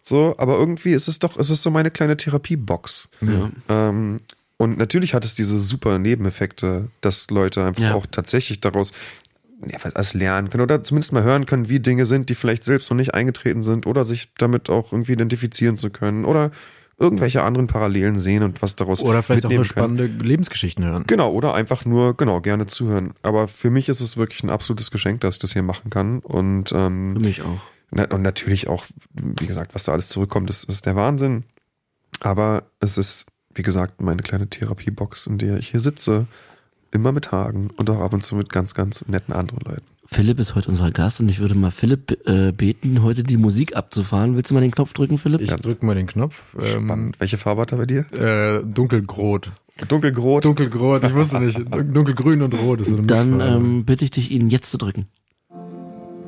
So, 0.00 0.34
aber 0.36 0.58
irgendwie 0.58 0.92
ist 0.92 1.08
es 1.08 1.18
doch, 1.18 1.38
ist 1.38 1.50
es 1.50 1.62
so 1.62 1.70
meine 1.70 1.90
kleine 1.90 2.16
Therapiebox. 2.16 3.08
Ja. 3.22 3.50
Ähm, 3.68 4.20
und 4.56 4.78
natürlich 4.78 5.14
hat 5.14 5.24
es 5.24 5.34
diese 5.34 5.58
super 5.58 5.98
Nebeneffekte, 5.98 6.88
dass 7.00 7.30
Leute 7.30 7.64
einfach 7.64 7.82
ja. 7.82 7.94
auch 7.94 8.06
tatsächlich 8.06 8.60
daraus 8.60 8.92
ja, 9.68 9.78
was 9.82 9.94
alles 9.94 10.14
lernen 10.14 10.50
können 10.50 10.62
oder 10.62 10.82
zumindest 10.82 11.12
mal 11.12 11.22
hören 11.22 11.46
können, 11.46 11.68
wie 11.68 11.80
Dinge 11.80 12.06
sind, 12.06 12.28
die 12.28 12.34
vielleicht 12.34 12.64
selbst 12.64 12.90
noch 12.90 12.96
nicht 12.96 13.14
eingetreten 13.14 13.62
sind 13.62 13.86
oder 13.86 14.04
sich 14.04 14.32
damit 14.38 14.70
auch 14.70 14.92
irgendwie 14.92 15.12
identifizieren 15.12 15.76
zu 15.76 15.90
können 15.90 16.24
oder 16.24 16.50
irgendwelche 16.96 17.42
anderen 17.42 17.66
Parallelen 17.66 18.18
sehen 18.18 18.42
und 18.42 18.62
was 18.62 18.76
daraus 18.76 19.02
oder 19.02 19.22
vielleicht 19.22 19.46
auch 19.46 19.50
nur 19.50 19.64
spannende 19.64 20.08
können. 20.08 20.20
Lebensgeschichten 20.20 20.84
hören. 20.84 21.04
Genau, 21.06 21.32
oder 21.32 21.54
einfach 21.54 21.84
nur 21.84 22.16
genau 22.16 22.40
gerne 22.40 22.66
zuhören. 22.66 23.14
Aber 23.22 23.48
für 23.48 23.70
mich 23.70 23.88
ist 23.88 24.00
es 24.00 24.16
wirklich 24.16 24.42
ein 24.44 24.50
absolutes 24.50 24.90
Geschenk, 24.90 25.20
dass 25.20 25.34
ich 25.34 25.40
das 25.40 25.52
hier 25.52 25.62
machen 25.62 25.90
kann 25.90 26.20
und 26.20 26.72
ähm, 26.72 27.14
für 27.14 27.24
mich 27.24 27.42
auch. 27.42 27.62
Und 27.90 28.22
natürlich 28.22 28.68
auch, 28.68 28.86
wie 29.12 29.46
gesagt, 29.46 29.74
was 29.74 29.84
da 29.84 29.92
alles 29.92 30.08
zurückkommt, 30.08 30.50
ist, 30.50 30.64
ist 30.64 30.86
der 30.86 30.96
Wahnsinn. 30.96 31.44
Aber 32.20 32.64
es 32.80 32.98
ist, 32.98 33.26
wie 33.54 33.62
gesagt, 33.62 34.00
meine 34.00 34.22
kleine 34.22 34.48
Therapiebox, 34.48 35.28
in 35.28 35.38
der 35.38 35.58
ich 35.58 35.68
hier 35.70 35.80
sitze 35.80 36.26
Immer 36.94 37.10
mit 37.10 37.32
Hagen 37.32 37.70
und 37.76 37.90
auch 37.90 38.00
ab 38.00 38.12
und 38.12 38.24
zu 38.24 38.36
mit 38.36 38.50
ganz, 38.50 38.72
ganz 38.72 39.04
netten 39.08 39.34
anderen 39.34 39.64
Leuten. 39.64 39.82
Philipp 40.06 40.38
ist 40.38 40.54
heute 40.54 40.68
unser 40.68 40.92
Gast 40.92 41.20
und 41.20 41.28
ich 41.28 41.40
würde 41.40 41.56
mal 41.56 41.72
Philipp 41.72 42.24
äh, 42.24 42.52
beten, 42.52 43.02
heute 43.02 43.24
die 43.24 43.36
Musik 43.36 43.74
abzufahren. 43.74 44.36
Willst 44.36 44.50
du 44.50 44.54
mal 44.54 44.60
den 44.60 44.70
Knopf 44.70 44.92
drücken, 44.92 45.18
Philipp? 45.18 45.40
Ich 45.40 45.50
drücke 45.50 45.84
mal 45.84 45.96
den 45.96 46.06
Knopf. 46.06 46.54
Ähm, 46.56 46.84
Spannend. 46.84 47.20
Welche 47.20 47.36
Farbe 47.36 47.62
hat 47.62 47.72
er 47.72 47.78
bei 47.78 47.86
dir? 47.86 48.04
Äh, 48.12 48.64
dunkelgrot. 48.64 49.50
Dunkelgrot? 49.88 50.44
Dunkelgrot, 50.44 51.02
ich 51.02 51.14
wusste 51.14 51.40
nicht. 51.40 51.58
Dunkelgrün 51.72 52.42
und 52.42 52.54
rot 52.54 52.80
ist 52.80 52.90
so 52.90 52.98
eine 52.98 53.06
Dann 53.08 53.40
ähm, 53.40 53.84
bitte 53.84 54.04
ich 54.04 54.12
dich, 54.12 54.30
ihn 54.30 54.48
jetzt 54.48 54.70
zu 54.70 54.78
drücken. 54.78 55.06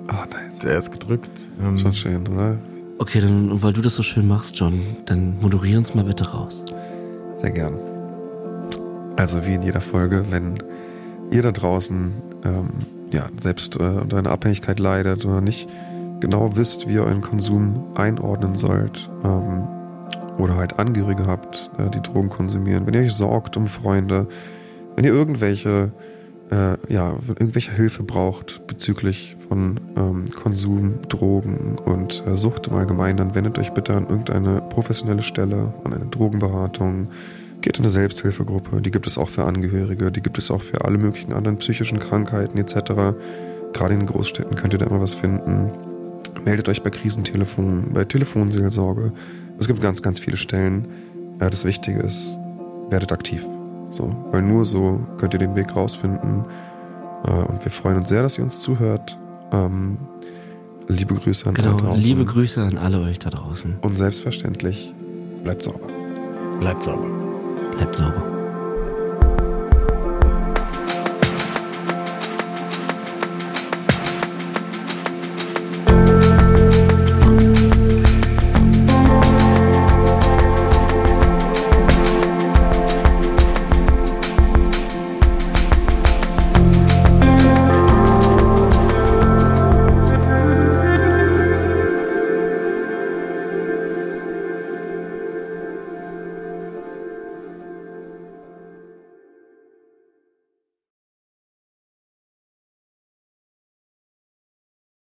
Ah, 0.08 0.24
oh, 0.24 0.34
nice. 0.34 0.58
Der 0.64 0.78
ist 0.78 0.90
gedrückt. 0.90 1.30
Ähm, 1.62 1.78
Schon 1.78 1.94
schön, 1.94 2.26
oder? 2.26 2.58
Okay, 2.98 3.20
dann, 3.20 3.62
weil 3.62 3.72
du 3.72 3.82
das 3.82 3.94
so 3.94 4.02
schön 4.02 4.26
machst, 4.26 4.58
John, 4.58 4.80
dann 5.04 5.38
moderier 5.40 5.78
uns 5.78 5.94
mal 5.94 6.04
bitte 6.04 6.28
raus. 6.28 6.64
Sehr 7.36 7.52
gern. 7.52 7.95
Also 9.16 9.46
wie 9.46 9.54
in 9.54 9.62
jeder 9.62 9.80
Folge, 9.80 10.24
wenn 10.30 10.58
ihr 11.30 11.42
da 11.42 11.52
draußen 11.52 12.12
ähm, 12.44 12.70
ja, 13.10 13.26
selbst 13.40 13.76
äh, 13.76 13.82
unter 13.82 14.18
einer 14.18 14.30
Abhängigkeit 14.30 14.78
leidet 14.78 15.24
oder 15.24 15.40
nicht 15.40 15.68
genau 16.20 16.56
wisst, 16.56 16.88
wie 16.88 16.94
ihr 16.94 17.04
euren 17.04 17.22
Konsum 17.22 17.84
einordnen 17.94 18.56
sollt 18.56 19.10
ähm, 19.24 19.68
oder 20.38 20.56
halt 20.56 20.78
Angehörige 20.78 21.26
habt, 21.26 21.70
äh, 21.78 21.90
die 21.90 22.02
Drogen 22.02 22.28
konsumieren, 22.28 22.86
wenn 22.86 22.94
ihr 22.94 23.00
euch 23.00 23.14
sorgt 23.14 23.56
um 23.56 23.68
Freunde, 23.68 24.28
wenn 24.94 25.04
ihr 25.04 25.12
irgendwelche 25.12 25.92
äh, 26.50 26.76
ja, 26.92 27.16
irgendwelche 27.28 27.72
Hilfe 27.72 28.02
braucht 28.02 28.66
bezüglich 28.66 29.36
von 29.48 29.80
ähm, 29.96 30.26
Konsum, 30.30 31.00
Drogen 31.08 31.76
und 31.84 32.22
äh, 32.26 32.36
Sucht 32.36 32.68
im 32.68 32.74
Allgemeinen, 32.74 33.16
dann 33.16 33.34
wendet 33.34 33.58
euch 33.58 33.72
bitte 33.72 33.94
an 33.94 34.06
irgendeine 34.06 34.60
professionelle 34.60 35.22
Stelle, 35.22 35.74
an 35.84 35.92
eine 35.92 36.06
Drogenberatung, 36.06 37.08
Geht 37.62 37.78
in 37.78 37.84
eine 37.84 37.90
Selbsthilfegruppe, 37.90 38.80
die 38.80 38.90
gibt 38.90 39.06
es 39.06 39.18
auch 39.18 39.28
für 39.28 39.44
Angehörige, 39.44 40.12
die 40.12 40.20
gibt 40.22 40.38
es 40.38 40.50
auch 40.50 40.62
für 40.62 40.84
alle 40.84 40.98
möglichen 40.98 41.32
anderen 41.32 41.58
psychischen 41.58 41.98
Krankheiten 41.98 42.58
etc. 42.58 42.74
Gerade 43.72 43.94
in 43.94 44.00
den 44.00 44.06
Großstädten 44.06 44.56
könnt 44.56 44.72
ihr 44.72 44.78
da 44.78 44.86
immer 44.86 45.00
was 45.00 45.14
finden. 45.14 45.70
Meldet 46.44 46.68
euch 46.68 46.82
bei 46.82 46.90
Krisentelefon, 46.90 47.92
bei 47.92 48.04
Telefonseelsorge. 48.04 49.12
Es 49.58 49.66
gibt 49.66 49.80
ganz, 49.80 50.00
ganz 50.02 50.20
viele 50.20 50.36
Stellen. 50.36 50.86
Ja, 51.40 51.50
das 51.50 51.64
Wichtige 51.64 52.00
ist, 52.00 52.36
werdet 52.88 53.10
aktiv. 53.10 53.44
So, 53.88 54.14
weil 54.30 54.42
nur 54.42 54.64
so 54.64 55.00
könnt 55.18 55.32
ihr 55.32 55.38
den 55.40 55.54
Weg 55.56 55.74
rausfinden 55.74 56.44
Äh, 57.24 57.30
und 57.30 57.64
wir 57.64 57.72
freuen 57.72 57.96
uns 57.96 58.08
sehr, 58.10 58.22
dass 58.22 58.36
ihr 58.38 58.44
uns 58.44 58.60
zuhört. 58.60 59.18
Ähm, 59.52 59.96
liebe 60.86 61.14
Grüße 61.14 61.48
an 61.48 61.54
Genau, 61.54 61.70
alle 61.70 61.78
draußen. 61.78 62.02
liebe 62.02 62.24
Grüße 62.24 62.62
an 62.62 62.78
alle 62.78 63.00
euch 63.00 63.18
da 63.18 63.30
draußen. 63.30 63.76
Und 63.80 63.96
selbstverständlich 63.96 64.94
bleibt 65.42 65.62
sauber. 65.64 65.88
Bleibt 66.60 66.84
sauber. 66.84 67.08
Bleibt 67.72 67.96
sauber. 67.96 68.35